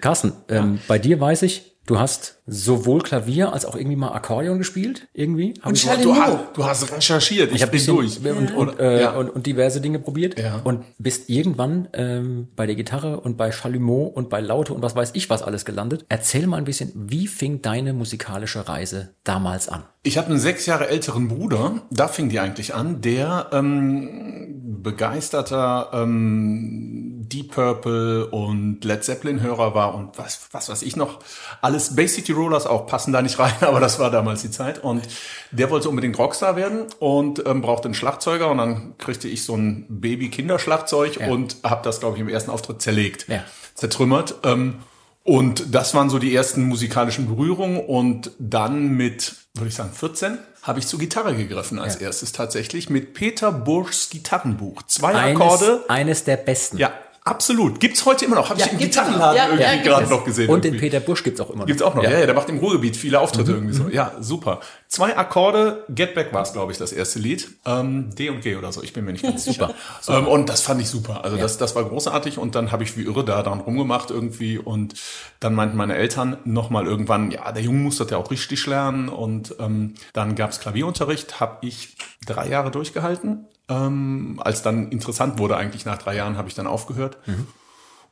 Carsten, 0.00 0.32
ähm, 0.48 0.80
bei 0.86 0.98
dir 0.98 1.20
weiß 1.20 1.42
ich, 1.42 1.76
du 1.86 1.98
hast 1.98 2.37
sowohl 2.50 3.02
Klavier 3.02 3.52
als 3.52 3.64
auch 3.66 3.76
irgendwie 3.76 3.96
mal 3.96 4.12
Akkordeon 4.12 4.56
gespielt, 4.58 5.06
irgendwie. 5.12 5.54
Hab 5.62 5.72
ich- 5.72 5.82
Du, 6.02 6.14
hast, 6.16 6.38
du 6.54 6.64
hast 6.64 6.90
recherchiert, 6.92 7.50
ich, 7.50 7.56
ich 7.56 7.62
habe 7.62 7.72
bin 7.72 7.84
durch. 7.86 8.20
und, 8.24 8.54
und, 8.54 8.80
äh, 8.80 9.02
Ja. 9.02 9.10
und, 9.10 9.28
und 9.28 9.46
diverse 9.46 9.80
Dinge 9.82 9.98
probiert 9.98 10.38
Ja. 10.38 10.60
und 10.64 10.84
bist 10.98 11.28
irgendwann 11.28 11.88
ähm, 11.92 12.48
bei 12.56 12.66
der 12.66 12.74
Gitarre 12.74 13.20
und 13.20 13.36
bei 13.36 13.50
Chalumeau 13.50 14.04
und 14.04 14.30
bei 14.30 14.40
Laute 14.40 14.72
und 14.72 14.80
was 14.82 14.96
weiß 14.96 15.10
ich 15.14 15.28
was 15.28 15.42
alles 15.42 15.64
gelandet. 15.66 16.06
Erzähl 16.08 16.46
mal 16.46 16.56
ein 16.56 16.64
bisschen, 16.64 16.90
wie 16.94 17.26
fing 17.26 17.60
deine 17.60 17.92
musikalische 17.92 18.66
Reise 18.68 19.10
damals 19.24 19.68
an? 19.68 19.82
Ich 20.02 20.16
habe 20.16 20.28
einen 20.28 20.38
sechs 20.38 20.64
Jahre 20.64 20.88
älteren 20.88 21.28
Bruder, 21.28 21.82
da 21.90 22.08
fing 22.08 22.30
die 22.30 22.40
eigentlich 22.40 22.74
an, 22.74 23.02
der 23.02 23.48
ähm, 23.52 24.80
begeisterter 24.82 25.90
ähm, 25.92 27.26
Deep 27.28 27.52
Purple 27.52 28.26
und 28.30 28.82
Led 28.84 29.04
Zeppelin 29.04 29.42
Hörer 29.42 29.74
war 29.74 29.94
und 29.94 30.16
was 30.18 30.48
was 30.52 30.70
weiß 30.70 30.82
ich 30.82 30.96
noch 30.96 31.18
alles 31.60 31.94
Bay 31.94 32.08
City 32.08 32.32
Rollers 32.38 32.66
auch 32.66 32.86
passen 32.86 33.12
da 33.12 33.20
nicht 33.22 33.38
rein, 33.38 33.52
aber 33.60 33.80
das 33.80 33.98
war 33.98 34.10
damals 34.10 34.42
die 34.42 34.50
Zeit 34.50 34.78
und 34.82 35.06
der 35.50 35.70
wollte 35.70 35.88
unbedingt 35.88 36.18
Rockstar 36.18 36.56
werden 36.56 36.86
und 36.98 37.44
ähm, 37.46 37.60
brauchte 37.62 37.86
einen 37.86 37.94
Schlagzeuger 37.94 38.50
und 38.50 38.58
dann 38.58 38.94
kriegte 38.98 39.28
ich 39.28 39.44
so 39.44 39.54
ein 39.56 39.86
Baby 39.88 40.30
Kinderschlagzeug 40.30 41.18
und 41.28 41.56
habe 41.64 41.82
das 41.84 42.00
glaube 42.00 42.16
ich 42.16 42.20
im 42.22 42.28
ersten 42.28 42.50
Auftritt 42.50 42.80
zerlegt, 42.82 43.26
Ja. 43.28 43.44
zertrümmert. 43.74 44.36
Ähm, 44.44 44.76
und 45.24 45.74
das 45.74 45.92
waren 45.94 46.08
so 46.08 46.18
die 46.18 46.34
ersten 46.34 46.62
musikalischen 46.62 47.26
Berührungen. 47.26 47.78
Und 47.84 48.30
dann 48.38 48.88
mit, 48.88 49.34
würde 49.52 49.68
ich 49.68 49.74
sagen, 49.74 49.90
14 49.92 50.38
habe 50.62 50.78
ich 50.78 50.86
zur 50.86 50.98
Gitarre 50.98 51.34
gegriffen 51.36 51.78
als 51.78 51.96
Ja. 51.96 52.06
erstes 52.06 52.32
tatsächlich 52.32 52.88
mit 52.88 53.12
Peter 53.12 53.52
Burschs 53.52 54.08
Gitarrenbuch. 54.08 54.82
Zwei 54.86 55.14
Eines, 55.14 55.40
Akkorde. 55.42 55.84
eines 55.88 56.24
der 56.24 56.38
besten. 56.38 56.78
Ja, 56.78 56.92
absolut. 57.28 57.80
Gibt's 57.80 58.04
heute 58.04 58.24
immer 58.24 58.36
noch. 58.36 58.50
Habe 58.50 58.58
Ja, 58.60 58.66
ich 58.66 58.72
im 58.72 58.78
gibt's 58.78 58.96
immer 58.96 59.06
noch. 59.06 59.12
Gitarrenladen 59.32 59.58
Ja, 59.58 59.70
irgendwie 59.72 59.88
ja, 59.88 59.96
gerade 59.96 60.10
noch 60.10 60.24
gesehen. 60.24 60.48
Und 60.50 60.64
den 60.64 60.74
irgendwie. 60.74 60.88
Peter 60.90 61.00
Busch 61.00 61.22
gibt's 61.24 61.40
auch 61.40 61.50
immer 61.50 61.60
noch. 61.60 61.66
Gibt's 61.66 61.82
auch 61.82 61.94
noch, 61.94 62.02
ja. 62.02 62.10
ja, 62.10 62.26
der 62.26 62.34
macht 62.34 62.48
im 62.48 62.58
Ruhrgebiet 62.58 62.96
viele 62.96 63.20
Auftritte 63.20 63.50
Mhm, 63.52 63.56
irgendwie 63.56 63.74
so. 63.74 63.88
Ja, 63.88 64.12
super. 64.20 64.60
Zwei 64.88 65.16
Akkorde, 65.16 65.84
Get 65.88 66.14
Back 66.14 66.32
war 66.32 66.42
es, 66.42 66.52
glaube 66.52 66.72
ich, 66.72 66.78
das 66.78 66.92
erste 66.92 67.18
Lied. 67.18 67.48
Ähm, 67.66 68.14
D 68.14 68.30
und 68.30 68.40
G 68.40 68.56
oder 68.56 68.72
so, 68.72 68.82
ich 68.82 68.92
bin 68.92 69.04
mir 69.04 69.12
nicht 69.12 69.22
ganz 69.24 69.44
sicher. 69.44 69.74
Ähm, 70.08 70.26
und 70.26 70.48
das 70.48 70.62
fand 70.62 70.80
ich 70.80 70.88
super. 70.88 71.24
Also 71.24 71.36
das, 71.36 71.58
das 71.58 71.74
war 71.76 71.84
großartig 71.84 72.38
und 72.38 72.54
dann 72.54 72.72
habe 72.72 72.82
ich 72.84 72.96
wie 72.96 73.02
irre 73.02 73.24
da 73.24 73.42
dran 73.42 73.60
rumgemacht 73.60 74.10
irgendwie 74.10 74.58
und 74.58 74.94
dann 75.40 75.54
meinten 75.54 75.76
meine 75.76 75.94
Eltern 75.96 76.38
nochmal 76.44 76.86
irgendwann, 76.86 77.30
ja, 77.30 77.52
der 77.52 77.62
Junge 77.62 77.80
muss 77.80 77.98
das 77.98 78.10
ja 78.10 78.16
auch 78.16 78.30
richtig 78.30 78.66
lernen 78.66 79.08
und 79.08 79.54
ähm, 79.60 79.94
dann 80.12 80.34
gab's 80.34 80.60
Klavierunterricht, 80.60 81.40
habe 81.40 81.66
ich 81.66 81.96
drei 82.26 82.48
Jahre 82.48 82.70
durchgehalten. 82.70 83.46
Ähm, 83.68 84.40
als 84.42 84.62
dann 84.62 84.90
interessant 84.90 85.38
wurde, 85.38 85.56
eigentlich 85.56 85.84
nach 85.84 85.98
drei 85.98 86.16
Jahren, 86.16 86.36
habe 86.36 86.48
ich 86.48 86.54
dann 86.54 86.66
aufgehört. 86.66 87.18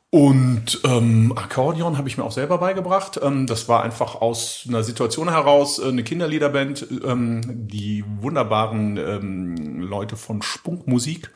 Und 0.09 0.79
ähm, 0.85 1.33
Akkordeon 1.35 1.97
habe 1.97 2.07
ich 2.07 2.17
mir 2.17 2.23
auch 2.23 2.31
selber 2.31 2.59
beigebracht. 2.59 3.19
Ähm, 3.21 3.45
das 3.45 3.67
war 3.67 3.83
einfach 3.83 4.15
aus 4.15 4.65
einer 4.67 4.83
Situation 4.83 5.29
heraus 5.29 5.79
äh, 5.79 5.89
eine 5.89 6.03
Kinderliederband, 6.03 6.87
ähm, 7.03 7.41
die 7.45 8.05
wunderbaren 8.21 8.97
ähm, 8.97 9.81
Leute 9.81 10.15
von 10.15 10.41
Spunkmusik, 10.41 11.31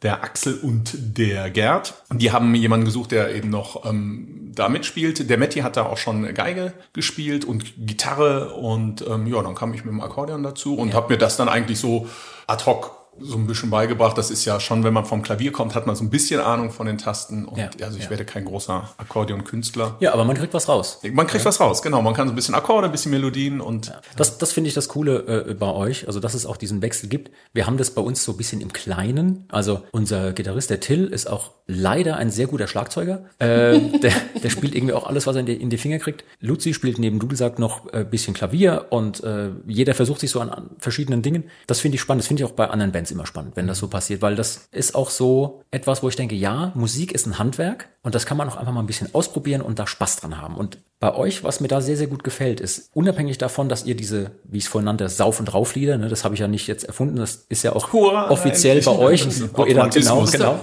der 0.00 0.22
Axel 0.24 0.58
und 0.58 1.18
der 1.18 1.50
Gerd. 1.50 2.02
Die 2.10 2.32
haben 2.32 2.54
jemanden 2.54 2.86
gesucht, 2.86 3.12
der 3.12 3.34
eben 3.34 3.50
noch 3.50 3.84
ähm, 3.84 4.52
da 4.54 4.70
mitspielt. 4.70 5.28
Der 5.28 5.36
Matti 5.36 5.60
hat 5.60 5.76
da 5.76 5.84
auch 5.84 5.98
schon 5.98 6.32
Geige 6.32 6.72
gespielt 6.94 7.44
und 7.44 7.86
Gitarre 7.86 8.54
und 8.54 9.06
ähm, 9.06 9.26
ja, 9.26 9.42
dann 9.42 9.54
kam 9.54 9.74
ich 9.74 9.84
mit 9.84 9.92
dem 9.92 10.00
Akkordeon 10.00 10.42
dazu 10.42 10.76
und 10.76 10.94
habe 10.94 11.12
mir 11.12 11.18
das 11.18 11.36
dann 11.36 11.50
eigentlich 11.50 11.78
so 11.78 12.08
ad 12.46 12.64
hoc 12.64 12.97
so 13.20 13.36
ein 13.36 13.46
bisschen 13.46 13.70
beigebracht. 13.70 14.16
Das 14.16 14.30
ist 14.30 14.44
ja 14.44 14.60
schon, 14.60 14.84
wenn 14.84 14.92
man 14.92 15.04
vom 15.04 15.22
Klavier 15.22 15.52
kommt, 15.52 15.74
hat 15.74 15.86
man 15.86 15.96
so 15.96 16.04
ein 16.04 16.10
bisschen 16.10 16.40
Ahnung 16.40 16.70
von 16.70 16.86
den 16.86 16.98
Tasten. 16.98 17.44
Und 17.44 17.58
Ja, 17.58 17.70
also 17.82 17.98
ich 17.98 18.04
ja. 18.04 18.10
werde 18.10 18.24
kein 18.24 18.44
großer 18.44 18.90
Akkordeon-Künstler. 18.96 19.96
Ja, 20.00 20.12
aber 20.12 20.24
man 20.24 20.36
kriegt 20.36 20.54
was 20.54 20.68
raus. 20.68 21.00
Man 21.12 21.26
kriegt 21.26 21.44
was 21.44 21.60
raus, 21.60 21.82
genau. 21.82 22.02
Man 22.02 22.14
kann 22.14 22.28
so 22.28 22.32
ein 22.32 22.36
bisschen 22.36 22.54
Akkorde, 22.54 22.86
ein 22.86 22.92
bisschen 22.92 23.10
Melodien 23.10 23.60
und 23.60 23.92
Das, 24.16 24.38
das 24.38 24.52
finde 24.52 24.68
ich 24.68 24.74
das 24.74 24.88
Coole 24.88 25.46
äh, 25.48 25.54
bei 25.54 25.70
euch, 25.70 26.06
also 26.06 26.20
dass 26.20 26.34
es 26.34 26.46
auch 26.46 26.56
diesen 26.56 26.82
Wechsel 26.82 27.08
gibt. 27.08 27.30
Wir 27.52 27.66
haben 27.66 27.76
das 27.76 27.90
bei 27.90 28.02
uns 28.02 28.24
so 28.24 28.32
ein 28.32 28.38
bisschen 28.38 28.60
im 28.60 28.72
Kleinen. 28.72 29.44
Also 29.50 29.82
unser 29.92 30.32
Gitarrist, 30.32 30.70
der 30.70 30.80
Till, 30.80 31.06
ist 31.06 31.28
auch 31.28 31.52
leider 31.66 32.16
ein 32.16 32.30
sehr 32.30 32.46
guter 32.46 32.66
Schlagzeuger. 32.66 33.24
Äh, 33.38 33.80
der, 34.02 34.12
der 34.42 34.50
spielt 34.50 34.74
irgendwie 34.74 34.94
auch 34.94 35.06
alles, 35.06 35.26
was 35.26 35.36
er 35.36 35.40
in 35.40 35.46
die, 35.46 35.54
in 35.54 35.70
die 35.70 35.78
Finger 35.78 35.98
kriegt. 35.98 36.24
Luzi 36.40 36.74
spielt 36.74 36.98
neben 36.98 37.18
Dudelsack 37.18 37.58
noch 37.58 37.92
ein 37.92 38.08
bisschen 38.08 38.34
Klavier 38.34 38.86
und 38.90 39.22
äh, 39.24 39.50
jeder 39.66 39.94
versucht 39.94 40.20
sich 40.20 40.30
so 40.30 40.40
an, 40.40 40.50
an 40.50 40.70
verschiedenen 40.78 41.22
Dingen. 41.22 41.44
Das 41.66 41.80
finde 41.80 41.96
ich 41.96 42.00
spannend. 42.00 42.22
Das 42.22 42.28
finde 42.28 42.42
ich 42.42 42.48
auch 42.48 42.54
bei 42.54 42.68
anderen 42.68 42.92
Bands 42.92 43.07
immer 43.10 43.26
spannend, 43.26 43.56
wenn 43.56 43.66
das 43.66 43.78
so 43.78 43.88
passiert, 43.88 44.22
weil 44.22 44.36
das 44.36 44.68
ist 44.72 44.94
auch 44.94 45.10
so 45.10 45.62
etwas, 45.70 46.02
wo 46.02 46.08
ich 46.08 46.16
denke, 46.16 46.34
ja, 46.34 46.72
Musik 46.74 47.12
ist 47.12 47.26
ein 47.26 47.38
Handwerk 47.38 47.88
und 48.02 48.14
das 48.14 48.26
kann 48.26 48.36
man 48.36 48.48
auch 48.48 48.56
einfach 48.56 48.72
mal 48.72 48.80
ein 48.80 48.86
bisschen 48.86 49.14
ausprobieren 49.14 49.60
und 49.60 49.78
da 49.78 49.86
Spaß 49.86 50.16
dran 50.16 50.40
haben. 50.40 50.56
Und 50.56 50.78
bei 51.00 51.14
euch, 51.14 51.44
was 51.44 51.60
mir 51.60 51.68
da 51.68 51.80
sehr, 51.80 51.96
sehr 51.96 52.06
gut 52.08 52.24
gefällt, 52.24 52.60
ist, 52.60 52.90
unabhängig 52.94 53.38
davon, 53.38 53.68
dass 53.68 53.84
ihr 53.84 53.94
diese, 53.94 54.32
wie 54.44 54.58
ich 54.58 54.64
es 54.64 54.70
vorhin 54.70 54.86
nannte, 54.86 55.08
Sauf- 55.08 55.38
und 55.38 55.52
Rauflieder, 55.52 55.96
ne, 55.98 56.08
das 56.08 56.24
habe 56.24 56.34
ich 56.34 56.40
ja 56.40 56.48
nicht 56.48 56.66
jetzt 56.66 56.84
erfunden, 56.84 57.16
das 57.16 57.46
ist 57.48 57.62
ja 57.62 57.74
auch 57.74 57.92
Hurra, 57.92 58.30
offiziell 58.30 58.80
bei 58.82 58.96
euch, 58.96 59.26
wo 59.54 59.64
ihr 59.64 59.74
dann, 59.74 59.90
genau, 59.90 60.24
genau, 60.24 60.58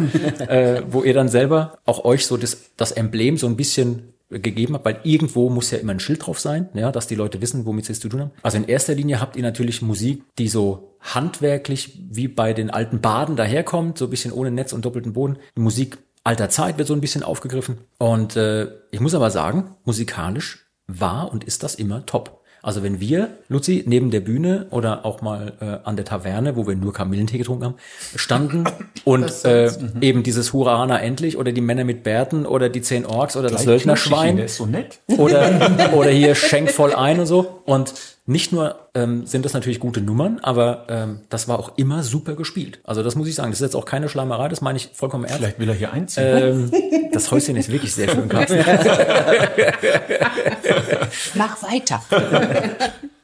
äh, 0.48 0.82
wo 0.90 1.04
ihr 1.04 1.14
dann 1.14 1.30
selber 1.30 1.78
auch 1.86 2.04
euch 2.04 2.26
so 2.26 2.36
das, 2.38 2.58
das 2.76 2.92
Emblem 2.92 3.38
so 3.38 3.48
ein 3.48 3.56
bisschen 3.56 4.15
gegeben 4.30 4.74
habt, 4.74 4.86
weil 4.86 5.00
irgendwo 5.04 5.50
muss 5.50 5.72
ja 5.72 5.78
immer 5.78 5.92
ein 5.92 6.00
Schild 6.00 6.26
drauf 6.26 6.40
sein, 6.40 6.70
ja, 6.74 6.92
dass 6.92 7.08
die 7.08 7.16
Leute 7.16 7.42
wissen, 7.42 7.66
womit 7.66 7.86
sie 7.86 7.94
es 7.94 8.00
zu 8.00 8.10
tun 8.10 8.22
haben. 8.22 8.32
Also 8.42 8.58
in 8.58 8.66
erster 8.66 8.96
Linie 8.96 9.22
habt 9.22 9.36
ihr 9.36 9.44
natürlich 9.44 9.82
Musik, 9.82 10.24
die 10.38 10.48
so 10.48 10.96
handwerklich 11.00 12.00
wie 12.10 12.28
bei 12.28 12.54
den 12.54 12.70
alten 12.70 13.02
Baden 13.02 13.36
daherkommt, 13.36 13.98
so 13.98 14.06
ein 14.06 14.10
bisschen 14.10 14.32
ohne 14.32 14.52
Netz 14.52 14.74
und 14.74 14.86
doppelten 14.86 15.14
Boden. 15.14 15.38
Musik 15.56 15.98
alter 16.24 16.50
Zeit 16.50 16.78
wird 16.78 16.88
so 16.88 16.94
ein 16.94 17.02
bisschen 17.02 17.24
aufgegriffen. 17.24 17.78
Und 18.00 18.36
äh, 18.36 18.68
ich 18.92 19.00
muss 19.00 19.14
aber 19.14 19.30
sagen, 19.30 19.76
musikalisch 19.84 20.66
war 20.88 21.32
und 21.32 21.44
ist 21.44 21.64
das 21.64 21.76
immer 21.76 22.06
top. 22.06 22.42
Also 22.66 22.82
wenn 22.82 23.00
wir, 23.00 23.30
Luzi, 23.48 23.84
neben 23.86 24.10
der 24.10 24.22
Bühne 24.22 24.66
oder 24.72 25.06
auch 25.06 25.22
mal 25.22 25.54
äh, 25.62 25.88
an 25.88 25.98
der 25.98 26.04
Taverne, 26.04 26.56
wo 26.56 26.66
wir 26.66 26.76
nur 26.76 26.94
Kamillentee 26.94 27.38
getrunken 27.38 27.64
haben, 27.64 27.76
standen 28.16 28.64
und 29.04 29.46
äh, 29.46 29.70
eben 30.02 30.24
dieses 30.24 30.52
Hurrana 30.52 31.00
endlich 31.00 31.38
oder 31.38 31.52
die 31.52 31.62
Männer 31.62 31.84
mit 31.84 32.02
Bärten 32.02 32.48
oder 32.48 32.70
die 32.70 32.82
zehn 32.82 33.06
Orks 33.06 33.38
oder 33.38 33.52
das 33.52 33.66
Söldnerschwein 33.66 34.38
Der 34.38 34.46
ist 34.46 34.58
so 34.58 34.66
nett. 34.66 34.98
oder, 35.18 35.92
oder 35.94 36.10
hier 36.10 36.34
schenkt 36.34 36.72
voll 36.72 36.96
ein 36.96 37.20
und 37.20 37.28
so. 37.28 37.62
Und 37.66 37.94
nicht 38.26 38.52
nur 38.52 38.80
ähm, 38.96 39.28
sind 39.28 39.46
das 39.46 39.54
natürlich 39.54 39.80
gute 39.80 40.02
Nummern, 40.02 40.40
aber 40.42 40.86
ähm, 40.90 41.20
das 41.30 41.48
war 41.48 41.60
auch 41.60 41.78
immer 41.78 42.02
super 42.02 42.34
gespielt. 42.34 42.80
Also 42.84 43.04
das 43.04 43.16
muss 43.16 43.28
ich 43.28 43.36
sagen. 43.36 43.52
Das 43.52 43.60
ist 43.60 43.66
jetzt 43.66 43.76
auch 43.76 43.86
keine 43.86 44.10
Schleimerei, 44.10 44.48
das 44.48 44.62
meine 44.62 44.78
ich 44.78 44.90
vollkommen 44.94 45.26
ernst. 45.26 45.38
Vielleicht 45.38 45.60
will 45.60 45.70
er 45.70 45.76
hier 45.76 45.94
einziehen. 45.94 46.26
Ähm, 46.26 46.72
das 47.12 47.30
Häuschen 47.30 47.56
ist 47.56 47.72
wirklich 47.72 47.94
sehr 47.94 48.10
schön, 48.10 48.28
Carsten. 48.28 48.58
Mach 51.34 51.62
weiter. 51.64 52.02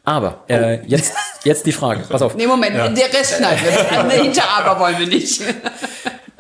Aber 0.03 0.43
äh, 0.47 0.83
jetzt, 0.87 1.13
jetzt 1.43 1.65
die 1.65 1.71
Frage. 1.71 2.03
Pass 2.09 2.21
auf. 2.21 2.35
Nee, 2.35 2.47
Moment, 2.47 2.75
der 2.75 3.13
Rest 3.13 3.37
schneiden 3.37 3.61
wir. 3.63 4.09
Hinter 4.23 4.49
aber 4.49 4.79
wollen 4.79 4.97
wir 4.97 5.07
nicht. 5.07 5.41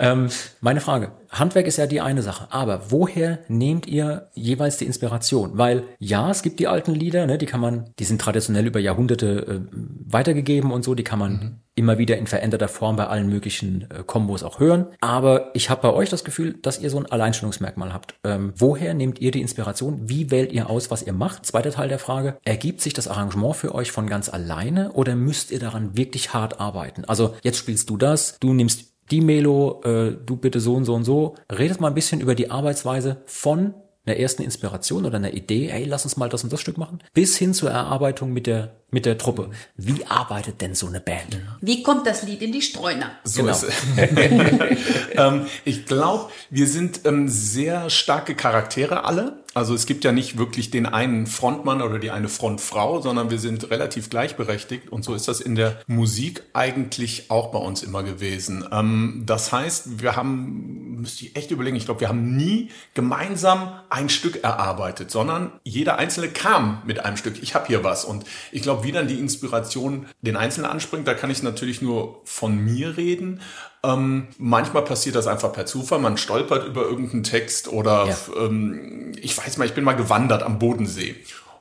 Ähm, 0.01 0.29
meine 0.61 0.81
Frage. 0.81 1.11
Handwerk 1.29 1.67
ist 1.67 1.77
ja 1.77 1.87
die 1.87 2.01
eine 2.01 2.23
Sache, 2.23 2.47
aber 2.49 2.91
woher 2.91 3.39
nehmt 3.47 3.87
ihr 3.87 4.29
jeweils 4.33 4.75
die 4.77 4.85
Inspiration? 4.85 5.51
Weil 5.57 5.83
ja, 5.99 6.29
es 6.29 6.41
gibt 6.41 6.59
die 6.59 6.67
alten 6.67 6.93
Lieder, 6.93 7.25
ne, 7.25 7.37
die 7.37 7.45
kann 7.45 7.61
man, 7.61 7.91
die 7.99 8.03
sind 8.03 8.19
traditionell 8.19 8.67
über 8.67 8.79
Jahrhunderte 8.79 9.45
äh, 9.47 9.77
weitergegeben 10.07 10.71
und 10.71 10.83
so, 10.83 10.93
die 10.95 11.03
kann 11.05 11.19
man 11.19 11.31
Mhm. 11.31 11.55
immer 11.75 11.97
wieder 11.97 12.17
in 12.17 12.27
veränderter 12.27 12.67
Form 12.67 12.97
bei 12.97 13.07
allen 13.07 13.29
möglichen 13.29 13.89
äh, 13.89 14.03
Kombos 14.05 14.43
auch 14.43 14.59
hören. 14.59 14.87
Aber 14.99 15.51
ich 15.53 15.69
habe 15.69 15.81
bei 15.83 15.93
euch 15.93 16.09
das 16.09 16.25
Gefühl, 16.25 16.55
dass 16.61 16.79
ihr 16.79 16.89
so 16.89 16.97
ein 16.97 17.05
Alleinstellungsmerkmal 17.05 17.93
habt. 17.93 18.15
Ähm, 18.25 18.53
woher 18.57 18.93
nehmt 18.93 19.19
ihr 19.19 19.31
die 19.31 19.41
Inspiration? 19.41 20.09
Wie 20.09 20.31
wählt 20.31 20.51
ihr 20.51 20.69
aus, 20.69 20.91
was 20.91 21.03
ihr 21.03 21.13
macht? 21.13 21.45
Zweiter 21.45 21.71
Teil 21.71 21.87
der 21.87 21.99
Frage. 21.99 22.37
Ergibt 22.43 22.81
sich 22.81 22.93
das 22.93 23.07
Arrangement 23.07 23.55
für 23.55 23.73
euch 23.73 23.91
von 23.91 24.07
ganz 24.07 24.27
alleine 24.27 24.91
oder 24.91 25.15
müsst 25.15 25.51
ihr 25.51 25.59
daran 25.59 25.95
wirklich 25.95 26.33
hart 26.33 26.59
arbeiten? 26.59 27.05
Also 27.05 27.35
jetzt 27.41 27.57
spielst 27.57 27.89
du 27.89 27.95
das, 27.95 28.37
du 28.39 28.53
nimmst 28.53 28.90
die 29.11 29.21
Melo, 29.21 29.81
äh, 29.83 30.15
du 30.25 30.37
bitte 30.37 30.59
so 30.59 30.75
und 30.75 30.85
so 30.85 30.93
und 30.95 31.03
so. 31.03 31.35
Redet 31.51 31.79
mal 31.79 31.89
ein 31.89 31.93
bisschen 31.93 32.21
über 32.21 32.35
die 32.35 32.49
Arbeitsweise 32.49 33.21
von 33.25 33.73
einer 34.05 34.17
ersten 34.17 34.41
Inspiration 34.41 35.05
oder 35.05 35.17
einer 35.17 35.33
Idee, 35.33 35.67
hey, 35.69 35.85
lass 35.85 36.05
uns 36.05 36.17
mal 36.17 36.29
das 36.29 36.43
und 36.43 36.51
das 36.51 36.61
Stück 36.61 36.77
machen, 36.77 36.99
bis 37.13 37.37
hin 37.37 37.53
zur 37.53 37.69
Erarbeitung 37.69 38.33
mit 38.33 38.47
der, 38.47 38.80
mit 38.91 39.05
der 39.05 39.17
Truppe. 39.17 39.49
Wie 39.77 40.05
arbeitet 40.05 40.61
denn 40.61 40.75
so 40.75 40.87
eine 40.87 40.99
Band? 40.99 41.39
Wie 41.61 41.81
kommt 41.81 42.05
das 42.05 42.23
Lied 42.23 42.41
in 42.41 42.51
die 42.51 42.61
Streuner? 42.61 43.11
So 43.23 43.41
Genau. 43.41 43.53
ist 43.53 43.63
es. 43.63 43.73
ähm, 45.15 45.45
ich 45.65 45.85
glaube, 45.85 46.29
wir 46.49 46.67
sind 46.67 47.01
ähm, 47.05 47.29
sehr 47.29 47.89
starke 47.89 48.35
Charaktere 48.35 49.05
alle. 49.05 49.41
Also 49.53 49.73
es 49.75 49.85
gibt 49.85 50.05
ja 50.05 50.13
nicht 50.13 50.37
wirklich 50.37 50.71
den 50.71 50.85
einen 50.85 51.27
Frontmann 51.27 51.81
oder 51.81 51.99
die 51.99 52.11
eine 52.11 52.29
Frontfrau, 52.29 53.01
sondern 53.01 53.29
wir 53.31 53.37
sind 53.37 53.69
relativ 53.69 54.09
gleichberechtigt. 54.09 54.89
Und 54.89 55.03
so 55.03 55.13
ist 55.13 55.27
das 55.27 55.41
in 55.41 55.55
der 55.55 55.81
Musik 55.87 56.43
eigentlich 56.53 57.29
auch 57.29 57.51
bei 57.51 57.59
uns 57.59 57.83
immer 57.83 58.03
gewesen. 58.03 58.65
Ähm, 58.71 59.23
das 59.25 59.51
heißt, 59.51 60.01
wir 60.01 60.15
haben, 60.15 61.01
müsste 61.01 61.25
ich 61.25 61.35
echt 61.35 61.51
überlegen, 61.51 61.75
ich 61.75 61.83
glaube, 61.85 61.99
wir 61.99 62.07
haben 62.07 62.37
nie 62.37 62.69
gemeinsam 62.93 63.73
ein 63.89 64.07
Stück 64.07 64.41
erarbeitet, 64.41 65.11
sondern 65.11 65.51
jeder 65.63 65.97
Einzelne 65.97 66.29
kam 66.29 66.81
mit 66.85 67.03
einem 67.03 67.17
Stück. 67.17 67.41
Ich 67.43 67.53
habe 67.53 67.67
hier 67.67 67.83
was. 67.83 68.05
Und 68.05 68.23
ich 68.53 68.61
glaube, 68.61 68.80
wie 68.83 68.91
dann 68.91 69.07
die 69.07 69.19
Inspiration 69.19 70.05
den 70.21 70.35
Einzelnen 70.35 70.69
anspringt, 70.69 71.07
da 71.07 71.13
kann 71.13 71.29
ich 71.29 71.43
natürlich 71.43 71.81
nur 71.81 72.21
von 72.25 72.57
mir 72.57 72.97
reden. 72.97 73.41
Ähm, 73.83 74.27
manchmal 74.37 74.83
passiert 74.83 75.15
das 75.15 75.27
einfach 75.27 75.51
per 75.53 75.65
Zufall. 75.65 75.99
Man 75.99 76.17
stolpert 76.17 76.67
über 76.67 76.83
irgendeinen 76.83 77.23
Text 77.23 77.67
oder 77.67 78.07
Ja. 78.07 78.17
ähm, 78.45 79.13
ich 79.21 79.37
weiß 79.37 79.57
mal, 79.57 79.65
ich 79.65 79.73
bin 79.73 79.83
mal 79.83 79.93
gewandert 79.95 80.43
am 80.43 80.59
Bodensee. 80.59 81.15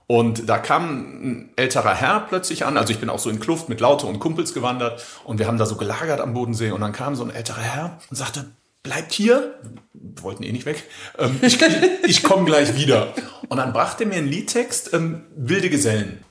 Und 0.06 0.48
da 0.48 0.58
kam 0.58 0.88
ein 0.90 1.50
älterer 1.56 1.94
Herr 1.94 2.20
plötzlich 2.28 2.66
an. 2.66 2.76
Also 2.76 2.92
ich 2.92 2.98
bin 2.98 3.08
auch 3.08 3.20
so 3.20 3.30
in 3.30 3.38
Kluft 3.38 3.68
mit 3.68 3.80
Laute 3.80 4.06
und 4.06 4.18
Kumpels 4.18 4.52
gewandert 4.54 5.04
und 5.24 5.38
wir 5.38 5.46
haben 5.46 5.56
da 5.56 5.66
so 5.66 5.76
gelagert 5.76 6.20
am 6.20 6.34
Bodensee. 6.34 6.72
Und 6.72 6.80
dann 6.80 6.92
kam 6.92 7.14
so 7.14 7.22
ein 7.24 7.30
älterer 7.30 7.60
Herr 7.60 8.00
und 8.10 8.16
sagte, 8.16 8.46
bleibt 8.82 9.12
hier. 9.12 9.54
Wir 9.92 10.22
wollten 10.24 10.42
eh 10.42 10.50
nicht 10.52 10.66
weg. 10.66 10.82
Ähm, 11.18 11.38
ich 11.42 11.58
ich 12.06 12.22
komme 12.24 12.44
gleich 12.44 12.74
wieder. 12.74 13.14
Und 13.48 13.58
dann 13.58 13.72
brachte 13.72 14.02
er 14.04 14.08
mir 14.08 14.16
einen 14.16 14.28
Liedtext, 14.28 14.92
ähm, 14.94 15.22
Wilde 15.36 15.70
Gesellen 15.70 16.24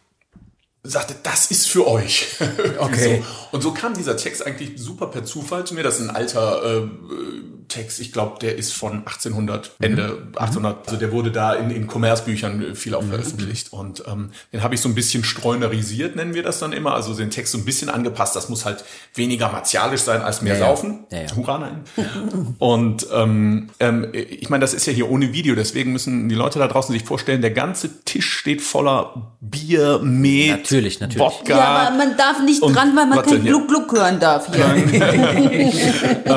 sagte, 0.84 1.16
das 1.24 1.52
ist 1.52 1.68
für 1.68 1.88
euch. 1.88 2.28
Okay. 2.80 3.22
so. 3.22 3.58
Und 3.58 3.62
so 3.62 3.74
kam 3.74 3.94
dieser 3.94 4.16
Text 4.16 4.46
eigentlich 4.46 4.72
super 4.78 5.08
per 5.08 5.26
Zufall 5.26 5.66
zu 5.66 5.74
mir. 5.74 5.84
Das 5.84 6.00
ist 6.00 6.08
ein 6.08 6.16
alter 6.16 6.84
äh, 6.84 6.88
Text, 7.70 8.00
ich 8.00 8.12
glaube, 8.12 8.40
der 8.40 8.58
ist 8.58 8.74
von 8.74 9.00
1800, 9.00 9.76
Ende 9.80 10.28
1800. 10.36 10.88
Also 10.88 11.00
der 11.00 11.12
wurde 11.12 11.32
da 11.32 11.54
in, 11.54 11.70
in 11.70 11.88
Kommerzbüchern 11.88 12.76
viel 12.76 12.96
auch 12.96 13.04
veröffentlicht. 13.04 13.72
Und 13.72 14.04
ähm, 14.08 14.32
den 14.52 14.64
habe 14.64 14.76
ich 14.76 14.82
so 14.82 14.90
ein 14.90 14.96
bisschen 14.96 15.24
streunerisiert, 15.24 16.16
nennen 16.16 16.34
wir 16.34 16.44
das 16.44 16.60
dann 16.60 16.74
immer. 16.74 16.94
Also 16.94 17.14
den 17.14 17.30
Text 17.30 17.52
so 17.52 17.58
ein 17.60 17.66
bisschen 17.66 17.90
angepasst. 17.90 18.36
Das 18.36 18.50
muss 18.50 18.66
halt 18.66 18.84
weniger 19.14 19.50
martialisch 19.52 20.02
sein 20.02 20.22
als 20.22 20.42
mehr 20.42 20.56
ja. 20.56 20.60
saufen. 20.60 21.06
Ja, 21.12 21.22
ja. 21.22 21.36
Hurra, 21.36 21.60
nein. 21.60 21.84
Und 22.58 23.08
ähm, 23.14 23.70
ähm, 23.80 24.08
ich 24.14 24.50
meine, 24.50 24.62
das 24.62 24.74
ist 24.74 24.88
ja 24.88 24.94
hier 24.94 25.10
ohne 25.10 25.32
Video, 25.32 25.56
deswegen 25.56 25.94
müssen 25.94 26.28
die 26.28 26.36
Leute 26.36 26.60
da 26.60 26.68
draußen 26.68 26.92
sich 26.92 27.04
vorstellen, 27.04 27.42
der 27.42 27.52
ganze 27.52 28.04
Tisch 28.04 28.32
steht 28.32 28.62
voller 28.62 29.36
Bier, 29.42 30.00
Met, 30.04 30.69
Natürlich, 30.72 31.00
natürlich. 31.00 31.20
Wodka. 31.20 31.58
Ja, 31.58 31.66
aber 31.66 31.98
man 31.98 32.16
darf 32.16 32.42
nicht 32.44 32.62
Und 32.62 32.76
dran, 32.76 32.96
weil 32.96 33.08
man 33.08 33.24
kein 33.24 33.42
hier. 33.42 33.52
Gluck-Gluck 33.52 33.92
hören 33.92 34.20
darf 34.20 34.48
hier. 34.54 34.66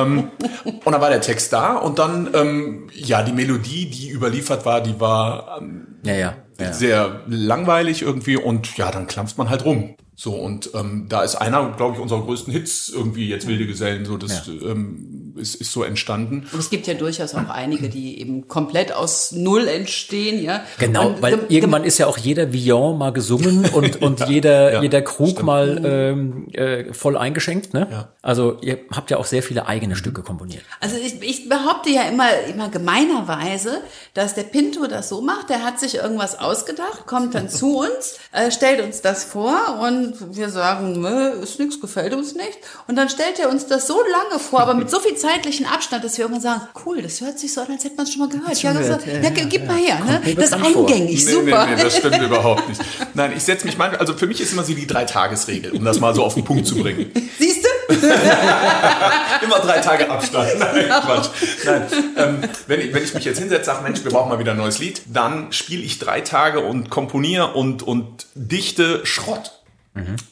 Und 0.84 0.92
dann 0.92 1.00
war 1.00 1.10
der 1.10 1.20
Text 1.20 1.52
da 1.52 1.76
und 1.76 1.98
dann, 1.98 2.30
ähm, 2.34 2.88
ja, 2.94 3.22
die 3.22 3.32
Melodie, 3.32 3.90
die 3.90 4.10
überliefert 4.10 4.64
war, 4.64 4.80
die 4.80 4.98
war 5.00 5.58
ähm, 5.60 5.98
Ja, 6.04 6.14
ja. 6.14 6.34
ja. 6.58 6.72
sehr 6.72 7.20
langweilig 7.26 8.02
irgendwie 8.02 8.36
und 8.36 8.76
ja, 8.76 8.90
dann 8.90 9.06
klampft 9.06 9.38
man 9.38 9.50
halt 9.50 9.64
rum. 9.64 9.96
So, 10.22 10.34
und 10.34 10.70
ähm, 10.74 11.06
da 11.08 11.24
ist 11.24 11.34
einer, 11.34 11.74
glaube 11.76 11.96
ich, 11.96 12.00
unserer 12.00 12.22
größten 12.22 12.52
Hits 12.52 12.88
irgendwie 12.88 13.28
jetzt 13.28 13.48
Wilde 13.48 13.66
Gesellen, 13.66 14.04
so 14.04 14.16
das 14.16 14.46
ähm, 14.46 15.34
ist, 15.36 15.56
ist 15.56 15.72
so 15.72 15.82
entstanden. 15.82 16.46
Und 16.52 16.60
es 16.60 16.70
gibt 16.70 16.86
ja 16.86 16.94
durchaus 16.94 17.34
auch 17.34 17.48
einige, 17.48 17.88
die 17.88 18.20
eben 18.20 18.46
komplett 18.46 18.92
aus 18.92 19.32
Null 19.32 19.66
entstehen, 19.66 20.40
ja. 20.40 20.62
Genau, 20.78 21.08
Und 21.08 21.22
weil 21.22 21.40
irgendwann 21.48 21.82
ist 21.82 21.98
ja 21.98 22.06
auch 22.06 22.18
jeder 22.18 22.52
Villon 22.52 22.98
mal 22.98 23.12
gesungen 23.12 23.64
und, 23.72 24.00
und 24.00 24.28
jeder, 24.28 24.74
Ja, 24.74 24.82
jeder 24.82 25.02
Krug 25.02 25.42
mal 25.42 25.80
ähm, 25.84 26.48
äh, 26.52 26.92
voll 26.92 27.16
eingeschenkt. 27.16 27.74
Ne? 27.74 27.88
Ja. 27.90 28.12
Also 28.22 28.58
ihr 28.60 28.78
habt 28.94 29.10
ja 29.10 29.16
auch 29.16 29.26
sehr 29.26 29.42
viele 29.42 29.66
eigene 29.66 29.96
Stücke 29.96 30.22
komponiert. 30.22 30.62
Also 30.78 30.98
ich, 30.98 31.20
ich 31.20 31.48
behaupte 31.48 31.90
ja 31.90 32.02
immer, 32.02 32.28
immer 32.48 32.68
gemeinerweise, 32.68 33.80
dass 34.14 34.34
der 34.34 34.44
Pinto 34.44 34.86
das 34.86 35.08
so 35.08 35.20
macht, 35.20 35.50
der 35.50 35.64
hat 35.64 35.80
sich 35.80 35.96
irgendwas 35.96 36.38
ausgedacht, 36.38 37.06
kommt 37.06 37.34
dann 37.34 37.48
zu 37.48 37.78
uns, 37.78 38.18
äh, 38.30 38.52
stellt 38.52 38.80
uns 38.80 39.02
das 39.02 39.24
vor 39.24 39.80
und 39.82 40.11
wir 40.18 40.48
sagen, 40.48 41.00
nö, 41.00 41.30
ist 41.42 41.58
nichts, 41.58 41.80
gefällt 41.80 42.14
uns 42.14 42.34
nicht. 42.34 42.58
Und 42.86 42.96
dann 42.96 43.08
stellt 43.08 43.38
er 43.38 43.48
uns 43.50 43.66
das 43.66 43.86
so 43.86 44.00
lange 44.00 44.40
vor, 44.40 44.60
aber 44.60 44.74
mit 44.74 44.90
so 44.90 45.00
viel 45.00 45.16
zeitlichen 45.16 45.66
Abstand, 45.66 46.04
dass 46.04 46.18
wir 46.18 46.24
irgendwann 46.24 46.42
sagen, 46.42 46.62
cool, 46.84 47.02
das 47.02 47.20
hört 47.20 47.38
sich 47.38 47.52
so 47.52 47.60
an, 47.60 47.68
als 47.70 47.84
hätte 47.84 47.96
man 47.96 48.06
es 48.06 48.12
schon 48.12 48.20
mal 48.20 48.28
gehört. 48.28 48.62
Ja, 48.62 48.72
das, 48.72 48.88
ja, 48.88 48.98
ja, 49.12 49.20
ja, 49.22 49.30
gib 49.30 49.66
mal 49.66 49.76
her, 49.76 49.98
ne? 50.04 50.34
Das 50.34 50.46
ist 50.46 50.52
eingängig, 50.54 51.24
super. 51.24 51.42
Nee, 51.44 51.70
nee, 51.70 51.76
nee, 51.76 51.82
das 51.84 51.96
stimmt 51.96 52.20
überhaupt 52.20 52.68
nicht. 52.68 52.80
Nein, 53.14 53.32
ich 53.36 53.42
setze 53.42 53.66
mich 53.66 53.76
manchmal, 53.76 54.00
also 54.00 54.14
für 54.14 54.26
mich 54.26 54.40
ist 54.40 54.52
immer 54.52 54.64
so 54.64 54.74
die 54.74 54.86
Drei-Tages-Regel, 54.86 55.72
um 55.72 55.84
das 55.84 56.00
mal 56.00 56.14
so 56.14 56.24
auf 56.24 56.34
den 56.34 56.44
Punkt 56.44 56.66
zu 56.66 56.76
bringen. 56.76 57.10
Siehst 57.38 57.64
du? 57.64 57.68
Immer 59.42 59.58
drei 59.60 59.80
Tage 59.80 60.08
Abstand. 60.10 60.58
Nein, 60.58 60.86
Quatsch. 60.88 61.28
Nein. 61.64 61.86
Ähm, 62.16 62.38
wenn, 62.66 62.80
ich, 62.80 62.94
wenn 62.94 63.02
ich 63.02 63.14
mich 63.14 63.24
jetzt 63.24 63.38
hinsetze, 63.38 63.64
sage, 63.64 63.82
Mensch, 63.82 64.04
wir 64.04 64.10
brauchen 64.10 64.28
mal 64.28 64.38
wieder 64.38 64.52
ein 64.52 64.58
neues 64.58 64.78
Lied, 64.78 65.02
dann 65.06 65.52
spiele 65.52 65.82
ich 65.82 65.98
drei 65.98 66.20
Tage 66.20 66.60
und 66.60 66.90
komponiere 66.90 67.52
und, 67.54 67.82
und 67.82 68.26
dichte 68.34 69.04
Schrott. 69.04 69.61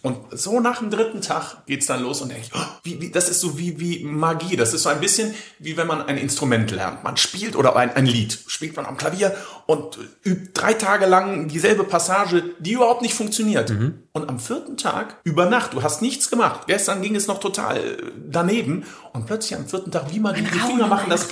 Und 0.01 0.16
so 0.31 0.59
nach 0.61 0.79
dem 0.79 0.88
dritten 0.90 1.20
Tag 1.20 1.66
geht's 1.66 1.85
dann 1.85 2.03
los 2.03 2.23
und 2.23 2.31
denke 2.31 2.46
ich, 2.46 2.53
oh, 2.55 2.66
wie, 2.83 3.01
wie, 3.01 3.11
das 3.11 3.29
ist 3.29 3.40
so 3.40 3.59
wie, 3.59 3.79
wie 3.79 4.03
Magie. 4.03 4.57
Das 4.57 4.73
ist 4.73 4.85
so 4.85 4.88
ein 4.88 5.01
bisschen 5.01 5.35
wie 5.59 5.77
wenn 5.77 5.87
man 5.87 6.03
ein 6.03 6.16
Instrument 6.16 6.70
lernt. 6.70 7.05
Man 7.05 7.18
spielt 7.18 7.57
oder 7.57 7.77
ein, 7.77 7.94
ein 7.94 8.07
Lied, 8.07 8.38
spielt 8.46 8.75
man 8.77 8.87
am 8.87 8.96
Klavier 8.96 9.37
und 9.66 9.99
übt 10.25 10.51
drei 10.55 10.75
Tage 10.75 11.07
lang 11.07 11.49
dieselbe 11.49 11.85
Passage, 11.85 12.42
die 12.59 12.73
überhaupt 12.73 13.03
nicht 13.03 13.14
funktioniert. 13.14 13.70
Und 14.12 14.29
am 14.29 14.40
vierten 14.40 14.77
Tag, 14.77 15.16
über 15.25 15.46
Nacht, 15.46 15.73
du 15.75 15.83
hast 15.83 16.03
nichts 16.03 16.29
gemacht. 16.31 16.62
Gestern 16.66 17.01
ging 17.03 17.14
es 17.14 17.29
noch 17.29 17.38
total 17.38 17.77
äh, 17.77 17.81
daneben 18.29 18.85
und 19.12 19.27
plötzlich 19.27 19.57
am 19.57 19.66
vierten 19.66 19.92
Tag, 19.92 20.07
wie 20.12 20.18
man 20.18 20.35
die 20.35 20.42
Finger 20.44 20.88
machen 20.88 21.09
das, 21.11 21.29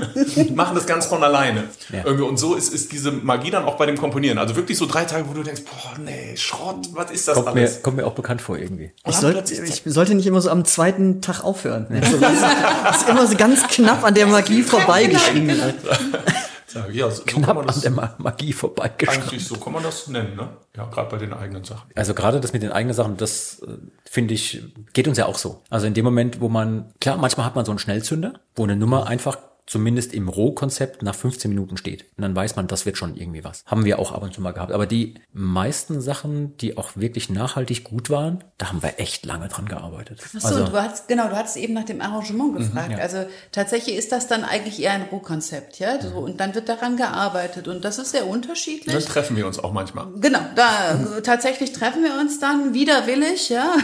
machen 0.54 0.74
das 0.74 0.86
ganz 0.86 1.06
von 1.06 1.22
alleine. 1.22 1.64
Irgendwie. 1.92 2.24
Und 2.24 2.38
so 2.38 2.54
ist, 2.54 2.72
ist 2.72 2.90
diese 2.92 3.12
Magie 3.12 3.50
dann 3.50 3.64
auch 3.64 3.76
bei 3.76 3.84
dem 3.84 3.98
Komponieren. 3.98 4.38
Also 4.38 4.56
wirklich 4.56 4.78
so 4.78 4.86
drei 4.86 5.04
Tage, 5.04 5.28
wo 5.28 5.34
du 5.34 5.42
denkst, 5.42 5.62
boah, 5.64 5.98
nee, 6.02 6.34
Schrott, 6.36 6.88
was 6.92 7.10
ist 7.10 7.28
das 7.28 7.34
Kommt 7.34 7.54
mir, 7.54 7.60
alles? 7.62 7.82
kommt 7.82 7.96
mir 7.98 8.06
auch 8.06 8.14
bekannt 8.14 8.40
vor 8.40 8.56
irgendwie. 8.56 8.84
Und 8.84 8.92
Ich, 9.10 9.12
dann 9.12 9.20
soll, 9.20 9.32
plötzlich- 9.32 9.82
ich 9.86 9.92
sollte 9.92 10.14
nicht 10.14 10.26
immer 10.26 10.40
so 10.40 10.48
am 10.50 10.64
zweiten 10.64 11.20
Tag 11.20 11.44
aufhören. 11.44 11.86
Also 11.90 12.16
das, 12.16 12.32
ist, 12.32 12.42
das 12.84 12.96
ist 13.02 13.08
immer 13.10 13.26
so 13.26 13.36
ganz 13.36 13.66
knapp 13.68 14.04
an 14.04 14.14
der 14.14 14.26
Magie 14.26 14.62
vorbeigeschrieben. 14.62 15.60
Ja, 16.74 16.88
ja, 16.88 17.10
so, 17.10 17.22
Knapp 17.24 17.48
man 17.48 17.58
an 17.58 17.66
das 17.66 17.80
der 17.80 17.90
Ma- 17.90 18.14
Magie 18.18 18.52
vorbeigeschritten. 18.52 19.22
eigentlich 19.28 19.46
so 19.46 19.56
kann 19.56 19.72
man 19.72 19.82
das 19.82 20.08
nennen, 20.08 20.36
ne? 20.36 20.48
Ja, 20.76 20.86
gerade 20.86 21.10
bei 21.10 21.18
den 21.18 21.32
eigenen 21.32 21.64
Sachen. 21.64 21.90
Also 21.94 22.14
gerade 22.14 22.40
das 22.40 22.52
mit 22.52 22.62
den 22.62 22.72
eigenen 22.72 22.94
Sachen, 22.94 23.16
das 23.16 23.60
äh, 23.66 23.72
finde 24.08 24.34
ich, 24.34 24.62
geht 24.92 25.08
uns 25.08 25.18
ja 25.18 25.26
auch 25.26 25.38
so. 25.38 25.62
Also 25.70 25.86
in 25.86 25.94
dem 25.94 26.04
Moment, 26.04 26.40
wo 26.40 26.48
man, 26.48 26.92
klar, 27.00 27.16
manchmal 27.16 27.46
hat 27.46 27.54
man 27.56 27.64
so 27.64 27.72
einen 27.72 27.78
Schnellzünder, 27.78 28.34
wo 28.56 28.64
eine 28.64 28.76
Nummer 28.76 29.06
einfach 29.06 29.38
zumindest 29.66 30.12
im 30.12 30.28
Rohkonzept 30.28 31.02
nach 31.02 31.14
15 31.14 31.48
Minuten 31.48 31.76
steht. 31.76 32.04
Und 32.16 32.22
dann 32.22 32.34
weiß 32.34 32.56
man, 32.56 32.66
das 32.66 32.84
wird 32.84 32.98
schon 32.98 33.16
irgendwie 33.16 33.44
was. 33.44 33.64
Haben 33.64 33.84
wir 33.84 33.98
auch 33.98 34.12
ab 34.12 34.22
und 34.22 34.34
zu 34.34 34.40
mal 34.40 34.52
gehabt. 34.52 34.72
Aber 34.72 34.86
die 34.86 35.14
meisten 35.32 36.00
Sachen, 36.00 36.56
die 36.56 36.76
auch 36.76 36.96
wirklich 36.96 37.30
nachhaltig 37.30 37.84
gut 37.84 38.10
waren, 38.10 38.42
da 38.58 38.68
haben 38.68 38.82
wir 38.82 38.98
echt 38.98 39.24
lange 39.24 39.48
dran 39.48 39.66
gearbeitet. 39.66 40.20
Ach 40.36 40.40
so, 40.40 40.48
also, 40.48 40.64
du 40.66 40.72
hast, 40.72 41.08
genau, 41.08 41.28
du 41.28 41.36
hattest 41.36 41.56
eben 41.56 41.74
nach 41.74 41.84
dem 41.84 42.00
Arrangement 42.00 42.56
gefragt. 42.56 42.98
Also 43.00 43.24
tatsächlich 43.52 43.96
ist 43.96 44.12
das 44.12 44.26
dann 44.26 44.44
eigentlich 44.44 44.82
eher 44.82 44.92
ein 44.92 45.02
Rohkonzept, 45.02 45.78
ja, 45.78 46.00
so, 46.00 46.18
und 46.18 46.40
dann 46.40 46.54
wird 46.54 46.68
daran 46.68 46.96
gearbeitet 46.96 47.68
und 47.68 47.84
das 47.84 47.98
ist 47.98 48.10
sehr 48.10 48.26
unterschiedlich. 48.26 48.94
Dann 48.94 49.04
treffen 49.04 49.36
wir 49.36 49.46
uns 49.46 49.58
auch 49.58 49.72
manchmal. 49.72 50.08
Genau, 50.16 50.40
da 50.56 51.20
tatsächlich 51.22 51.72
treffen 51.72 52.02
wir 52.02 52.20
uns 52.20 52.40
dann 52.40 52.74
widerwillig, 52.74 53.48
ja. 53.48 53.74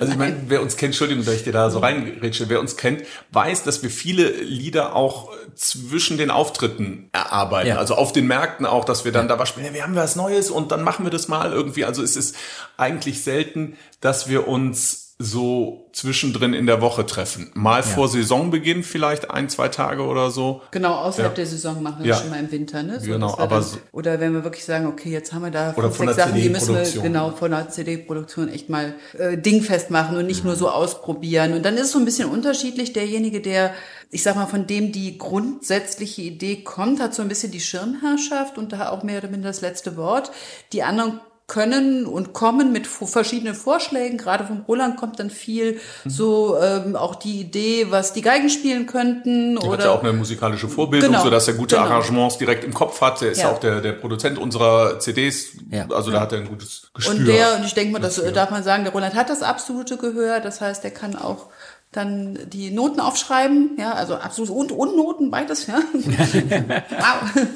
Also 0.00 0.12
ich 0.12 0.18
meine, 0.18 0.36
wer 0.48 0.62
uns 0.62 0.76
kennt, 0.76 0.90
Entschuldigung, 0.90 1.24
dass 1.24 1.34
ich 1.34 1.44
dir 1.44 1.52
da 1.52 1.70
so 1.70 1.80
reinretsche, 1.80 2.48
wer 2.48 2.60
uns 2.60 2.76
kennt, 2.76 3.02
weiß, 3.32 3.62
dass 3.64 3.82
wir 3.82 3.90
viele 3.90 4.30
Lieder 4.30 4.85
wir 4.86 4.96
auch 4.96 5.30
zwischen 5.54 6.18
den 6.18 6.30
Auftritten 6.30 7.08
erarbeiten. 7.12 7.68
Ja. 7.68 7.76
Also 7.76 7.94
auf 7.94 8.12
den 8.12 8.26
Märkten 8.26 8.66
auch, 8.66 8.84
dass 8.84 9.04
wir 9.04 9.12
dann 9.12 9.28
da 9.28 9.38
was 9.38 9.48
spielen, 9.48 9.66
ja, 9.66 9.74
wir 9.74 9.82
haben 9.82 9.94
was 9.94 10.16
Neues 10.16 10.50
und 10.50 10.72
dann 10.72 10.82
machen 10.82 11.04
wir 11.04 11.10
das 11.10 11.28
mal 11.28 11.52
irgendwie. 11.52 11.84
Also 11.84 12.02
es 12.02 12.16
ist 12.16 12.36
eigentlich 12.76 13.22
selten, 13.22 13.76
dass 14.00 14.28
wir 14.28 14.48
uns 14.48 15.05
so 15.18 15.88
zwischendrin 15.94 16.52
in 16.52 16.66
der 16.66 16.82
Woche 16.82 17.06
treffen. 17.06 17.50
Mal 17.54 17.82
vor 17.82 18.06
Saisonbeginn 18.06 18.82
vielleicht 18.82 19.30
ein, 19.30 19.48
zwei 19.48 19.68
Tage 19.68 20.02
oder 20.02 20.30
so. 20.30 20.60
Genau, 20.72 20.92
außerhalb 20.96 21.32
Ja. 21.32 21.36
der 21.36 21.46
Saison 21.46 21.82
machen 21.82 22.00
wir 22.00 22.06
Ja. 22.08 22.14
das 22.14 22.20
schon 22.22 22.30
mal 22.30 22.38
im 22.40 22.52
Winter, 22.52 22.82
ne? 22.82 23.00
So, 23.00 23.06
Genau, 23.06 23.32
aber 23.38 23.46
dann, 23.56 23.62
so- 23.62 23.78
oder 23.92 24.20
wenn 24.20 24.34
wir 24.34 24.44
wirklich 24.44 24.66
sagen, 24.66 24.86
okay, 24.86 25.08
jetzt 25.10 25.32
haben 25.32 25.42
wir 25.42 25.50
da 25.50 25.70
Oder 25.74 25.84
fünf, 25.84 25.96
von 25.96 26.06
sechs 26.08 26.16
der 26.16 26.26
Sachen, 26.26 26.38
die 26.42 26.48
müssen 26.50 26.74
wir 26.74 27.02
genau 27.02 27.30
von 27.30 27.50
der 27.50 27.70
CD-Produktion 27.70 28.50
echt 28.50 28.68
mal 28.68 28.94
äh, 29.18 29.38
dingfest 29.38 29.90
machen 29.90 30.18
und 30.18 30.26
nicht 30.26 30.44
nur 30.44 30.54
so 30.54 30.68
ausprobieren. 30.68 31.54
Und 31.54 31.64
dann 31.64 31.76
ist 31.76 31.84
es 31.86 31.92
so 31.92 31.98
ein 31.98 32.04
bisschen 32.04 32.28
unterschiedlich. 32.28 32.92
Derjenige, 32.92 33.40
der, 33.40 33.72
ich 34.10 34.22
sag 34.22 34.36
mal, 34.36 34.44
von 34.46 34.66
dem 34.66 34.92
die 34.92 35.16
grundsätzliche 35.16 36.20
Idee 36.22 36.56
kommt, 36.62 37.00
hat 37.00 37.14
so 37.14 37.22
ein 37.22 37.28
bisschen 37.28 37.50
die 37.52 37.60
Schirmherrschaft 37.60 38.58
und 38.58 38.70
da 38.72 38.90
auch 38.90 39.02
mehr 39.02 39.18
oder 39.20 39.28
minder 39.30 39.48
das 39.48 39.62
letzte 39.62 39.96
Wort. 39.96 40.30
Die 40.74 40.82
anderen 40.82 41.20
können 41.48 42.06
und 42.06 42.32
kommen 42.32 42.72
mit 42.72 42.88
verschiedenen 42.88 43.54
Vorschlägen. 43.54 44.18
Gerade 44.18 44.44
vom 44.44 44.62
Roland 44.66 44.96
kommt 44.96 45.20
dann 45.20 45.30
viel 45.30 45.78
so 46.04 46.58
ähm, 46.60 46.96
auch 46.96 47.14
die 47.14 47.40
Idee, 47.40 47.86
was 47.90 48.12
die 48.12 48.22
Geigen 48.22 48.50
spielen 48.50 48.86
könnten. 48.86 49.54
Der 49.54 49.62
oder 49.64 49.78
hat 49.78 49.84
ja 49.84 49.90
auch 49.92 50.02
eine 50.02 50.12
musikalische 50.12 50.68
Vorbildung, 50.68 51.10
Genau, 51.12 51.22
sodass 51.22 51.46
er 51.46 51.54
gute 51.54 51.76
genau. 51.76 51.86
Arrangements 51.88 52.38
direkt 52.38 52.64
im 52.64 52.74
Kopf 52.74 53.00
hat. 53.00 53.20
Der 53.20 53.30
ist 53.30 53.42
Ja. 53.42 53.50
auch 53.52 53.60
der, 53.60 53.80
der 53.80 53.92
Produzent 53.92 54.38
unserer 54.38 54.98
CDs. 54.98 55.50
Ja. 55.70 55.86
Also 55.88 56.10
da 56.10 56.20
hat 56.20 56.32
er 56.32 56.38
ein 56.38 56.48
gutes 56.48 56.90
Gespür. 56.92 57.14
Und 57.14 57.26
der, 57.26 57.56
und 57.56 57.64
ich 57.64 57.74
denke 57.74 57.92
mal, 57.92 58.00
das 58.00 58.20
darf 58.34 58.50
man 58.50 58.64
sagen, 58.64 58.82
der 58.82 58.92
Roland 58.92 59.14
hat 59.14 59.30
das 59.30 59.42
absolute 59.42 59.98
Gehör. 59.98 60.40
Das 60.40 60.60
heißt, 60.60 60.82
der 60.82 60.90
kann 60.90 61.14
auch 61.14 61.46
dann 61.92 62.38
die 62.50 62.70
Noten 62.70 63.00
aufschreiben, 63.00 63.76
ja, 63.78 63.92
also 63.92 64.16
absolut 64.16 64.50
und, 64.50 64.72
und 64.72 64.96
Noten, 64.96 65.30
beides, 65.30 65.66
ja. 65.66 65.78
wow. 65.92 67.46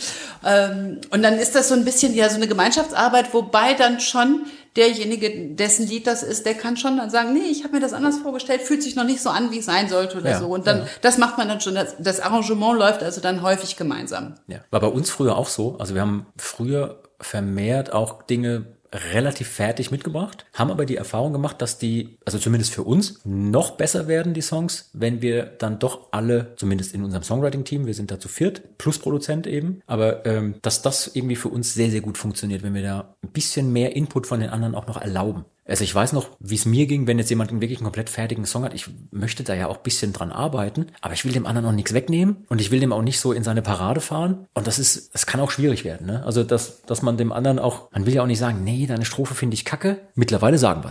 ähm, 0.46 1.00
und 1.10 1.22
dann 1.22 1.38
ist 1.38 1.54
das 1.54 1.68
so 1.68 1.74
ein 1.74 1.84
bisschen 1.84 2.14
ja 2.14 2.28
so 2.30 2.36
eine 2.36 2.48
Gemeinschaftsarbeit, 2.48 3.34
wobei 3.34 3.74
dann 3.74 4.00
schon 4.00 4.46
derjenige, 4.76 5.54
dessen 5.54 5.86
Lied 5.86 6.06
das 6.06 6.22
ist, 6.22 6.46
der 6.46 6.54
kann 6.54 6.76
schon 6.76 6.96
dann 6.96 7.10
sagen, 7.10 7.32
nee, 7.32 7.50
ich 7.50 7.64
habe 7.64 7.74
mir 7.74 7.80
das 7.80 7.92
anders 7.92 8.18
vorgestellt, 8.18 8.62
fühlt 8.62 8.82
sich 8.82 8.94
noch 8.94 9.04
nicht 9.04 9.20
so 9.20 9.30
an, 9.30 9.50
wie 9.50 9.58
es 9.58 9.66
sein 9.66 9.88
sollte 9.88 10.18
oder 10.18 10.30
Ja, 10.30 10.38
so. 10.38 10.46
Und 10.46 10.66
dann, 10.66 10.86
das 11.00 11.18
macht 11.18 11.38
man 11.38 11.48
dann 11.48 11.60
schon, 11.60 11.74
das, 11.74 11.96
das 11.98 12.20
Arrangement 12.20 12.78
läuft 12.78 13.02
also 13.02 13.20
dann 13.20 13.42
häufig 13.42 13.76
gemeinsam. 13.76 14.36
Ja. 14.46 14.58
War 14.70 14.80
bei 14.80 14.86
uns 14.86 15.10
früher 15.10 15.36
auch 15.36 15.48
so. 15.48 15.76
Also 15.78 15.94
wir 15.94 16.00
haben 16.00 16.26
früher 16.36 17.02
vermehrt 17.20 17.92
auch 17.92 18.22
Dinge 18.22 18.66
relativ 18.92 19.48
fertig 19.48 19.90
mitgebracht, 19.90 20.46
haben 20.52 20.70
aber 20.70 20.84
die 20.84 20.96
Erfahrung 20.96 21.32
gemacht, 21.32 21.62
dass 21.62 21.78
die, 21.78 22.18
also 22.24 22.38
zumindest 22.38 22.74
für 22.74 22.82
uns, 22.82 23.20
noch 23.24 23.72
besser 23.72 24.08
werden, 24.08 24.34
die 24.34 24.42
Songs, 24.42 24.90
wenn 24.92 25.22
wir 25.22 25.44
dann 25.44 25.78
doch 25.78 26.08
alle, 26.10 26.54
zumindest 26.56 26.94
in 26.94 27.04
unserem 27.04 27.22
Songwriting-Team, 27.22 27.86
wir 27.86 27.94
sind 27.94 28.10
da 28.10 28.18
zu 28.18 28.28
viert, 28.28 28.78
plus 28.78 28.98
Produzent 28.98 29.46
eben, 29.46 29.82
aber 29.86 30.26
ähm, 30.26 30.56
dass 30.62 30.82
das 30.82 31.14
irgendwie 31.14 31.36
für 31.36 31.48
uns 31.48 31.74
sehr, 31.74 31.90
sehr 31.90 32.00
gut 32.00 32.18
funktioniert, 32.18 32.62
wenn 32.62 32.74
wir 32.74 32.82
da 32.82 33.14
ein 33.22 33.30
bisschen 33.30 33.72
mehr 33.72 33.94
Input 33.96 34.26
von 34.26 34.40
den 34.40 34.50
anderen 34.50 34.74
auch 34.74 34.86
noch 34.86 35.00
erlauben. 35.00 35.44
Also 35.70 35.84
ich 35.84 35.94
weiß 35.94 36.12
noch, 36.12 36.28
wie 36.40 36.56
es 36.56 36.66
mir 36.66 36.86
ging, 36.86 37.06
wenn 37.06 37.18
jetzt 37.18 37.30
jemand 37.30 37.50
einen 37.50 37.60
wirklich 37.60 37.78
einen 37.78 37.84
komplett 37.84 38.10
fertigen 38.10 38.44
Song 38.44 38.64
hat. 38.64 38.74
Ich 38.74 38.86
möchte 39.12 39.44
da 39.44 39.54
ja 39.54 39.68
auch 39.68 39.76
ein 39.76 39.82
bisschen 39.84 40.12
dran 40.12 40.32
arbeiten, 40.32 40.88
aber 41.00 41.14
ich 41.14 41.24
will 41.24 41.32
dem 41.32 41.46
anderen 41.46 41.68
auch 41.68 41.72
nichts 41.72 41.94
wegnehmen 41.94 42.44
und 42.48 42.60
ich 42.60 42.72
will 42.72 42.80
dem 42.80 42.92
auch 42.92 43.02
nicht 43.02 43.20
so 43.20 43.32
in 43.32 43.44
seine 43.44 43.62
Parade 43.62 44.00
fahren. 44.00 44.46
Und 44.52 44.66
das 44.66 44.80
ist, 44.80 45.14
das 45.14 45.26
kann 45.26 45.40
auch 45.40 45.52
schwierig 45.52 45.84
werden. 45.84 46.08
Ne? 46.08 46.22
Also 46.26 46.42
dass, 46.42 46.82
dass 46.82 47.02
man 47.02 47.16
dem 47.16 47.32
anderen 47.32 47.60
auch, 47.60 47.90
man 47.92 48.04
will 48.04 48.14
ja 48.14 48.22
auch 48.22 48.26
nicht 48.26 48.40
sagen, 48.40 48.64
nee, 48.64 48.86
deine 48.86 49.04
Strophe 49.04 49.34
finde 49.34 49.54
ich 49.54 49.64
kacke. 49.64 50.00
Mittlerweile 50.16 50.58
sagen 50.58 50.82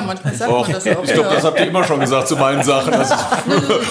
manchmal 0.00 0.34
sagt 0.34 0.50
man 0.50 0.72
das 0.72 0.86
auch. 0.86 1.04
ich 1.04 1.12
glaube, 1.12 1.28
ja. 1.28 1.34
das 1.34 1.44
habt 1.44 1.60
ihr 1.60 1.66
immer 1.66 1.84
schon 1.84 2.00
gesagt 2.00 2.28
zu 2.28 2.36
meinen 2.36 2.62
Sachen. 2.62 2.94
Also, 2.94 3.14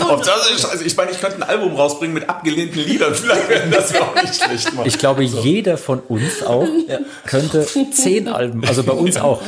ob 0.09 0.23
das 0.23 0.49
ist, 0.49 0.65
also 0.71 0.83
ich 0.83 0.97
meine, 0.97 1.11
ich 1.11 1.21
könnte 1.21 1.37
ein 1.37 1.43
Album 1.43 1.75
rausbringen 1.75 2.15
mit 2.15 2.27
abgelehnten 2.27 2.81
Liedern. 2.81 3.13
Vielleicht 3.13 3.49
wäre 3.49 3.69
das 3.69 3.93
ja 3.93 4.01
auch 4.01 4.15
nicht 4.15 4.35
schlecht. 4.35 4.73
Mann. 4.73 4.87
Ich 4.87 4.97
glaube, 4.97 5.21
jeder 5.23 5.77
von 5.77 5.99
uns 5.99 6.41
auch 6.43 6.67
könnte 7.27 7.67
zehn 7.91 8.27
Alben, 8.27 8.65
also 8.65 8.83
bei 8.83 8.93
uns 8.93 9.17
auch. 9.17 9.41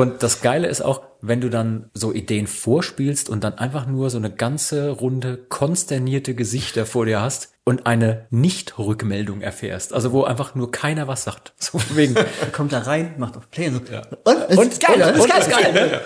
Und 0.00 0.22
das 0.22 0.40
Geile 0.40 0.66
ist 0.68 0.80
auch, 0.80 1.02
wenn 1.20 1.42
du 1.42 1.50
dann 1.50 1.90
so 1.92 2.12
Ideen 2.12 2.46
vorspielst 2.46 3.28
und 3.28 3.44
dann 3.44 3.58
einfach 3.58 3.86
nur 3.86 4.08
so 4.08 4.16
eine 4.16 4.30
ganze 4.30 4.88
Runde 4.88 5.36
konsternierte 5.36 6.34
Gesichter 6.34 6.86
vor 6.86 7.04
dir 7.04 7.20
hast 7.20 7.52
und 7.64 7.86
eine 7.86 8.26
Nicht-Rückmeldung 8.30 9.42
erfährst. 9.42 9.92
Also 9.92 10.12
wo 10.12 10.24
einfach 10.24 10.54
nur 10.54 10.70
keiner 10.70 11.06
was 11.06 11.24
sagt. 11.24 11.52
So 11.58 11.78
wegen. 11.94 12.14
Kommt 12.52 12.72
da 12.72 12.78
rein, 12.78 13.14
macht 13.18 13.36
auf 13.36 13.50
Play 13.50 13.68
und 13.68 13.88
so. 13.88 13.96
Und, 14.24 14.58
Und 14.58 14.72
ist 14.72 14.80
geil, 14.80 15.02
und, 15.02 15.20
oder? 15.20 15.22
und, 15.22 15.38
ist 15.38 15.50
geil, 15.50 15.72
ne? 15.72 16.00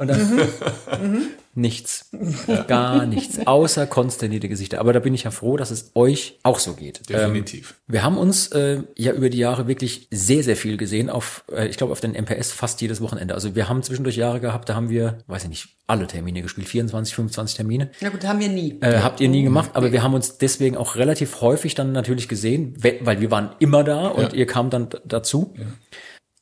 Und 0.00 0.08
dann 0.08 1.26
nichts. 1.54 2.08
Gar 2.68 3.04
nichts. 3.06 3.46
Außer 3.46 3.86
konsternierte 3.86 4.48
Gesichter. 4.48 4.80
Aber 4.80 4.92
da 4.94 4.98
bin 5.00 5.12
ich 5.12 5.24
ja 5.24 5.30
froh, 5.30 5.56
dass 5.58 5.70
es 5.70 5.90
euch 5.94 6.38
auch 6.42 6.58
so 6.58 6.72
geht. 6.72 7.08
Definitiv. 7.08 7.70
Ähm, 7.70 7.92
wir 7.92 8.02
haben 8.02 8.16
uns 8.16 8.48
äh, 8.48 8.82
ja 8.96 9.12
über 9.12 9.28
die 9.28 9.38
Jahre 9.38 9.68
wirklich 9.68 10.08
sehr, 10.10 10.42
sehr 10.42 10.56
viel 10.56 10.76
gesehen 10.78 11.10
auf, 11.10 11.44
äh, 11.52 11.66
ich 11.68 11.76
glaube, 11.76 11.92
auf 11.92 12.00
den 12.00 12.12
MPS 12.12 12.50
fast 12.52 12.80
jedes 12.80 13.00
Wochenende. 13.02 13.34
Also 13.34 13.54
wir 13.54 13.68
haben 13.68 13.82
zwischendurch 13.82 14.16
Jahre 14.16 14.40
gehabt, 14.40 14.68
da 14.70 14.74
haben 14.74 14.88
wir, 14.88 15.18
weiß 15.26 15.42
ich 15.44 15.48
nicht, 15.50 15.68
alle 15.86 16.06
Termine 16.06 16.40
gespielt. 16.40 16.66
24, 16.68 17.14
25 17.14 17.56
Termine. 17.56 17.90
Na 18.00 18.08
gut, 18.08 18.24
haben 18.24 18.40
wir 18.40 18.48
nie. 18.48 18.78
Äh, 18.80 19.00
habt 19.00 19.20
ihr 19.20 19.28
nie 19.28 19.42
gemacht, 19.42 19.70
aber 19.74 19.92
wir 19.92 20.02
haben 20.02 20.14
uns 20.14 20.38
deswegen 20.38 20.76
auch 20.78 20.96
relativ 20.96 21.42
häufig 21.42 21.74
dann 21.74 21.92
natürlich 21.92 22.26
gesehen, 22.28 22.74
we- 22.78 23.00
weil 23.02 23.20
wir 23.20 23.30
waren 23.30 23.50
immer 23.58 23.84
da 23.84 24.06
und 24.08 24.32
Ja. 24.32 24.38
ihr 24.38 24.46
kam 24.46 24.70
dann 24.70 24.88
dazu. 25.04 25.52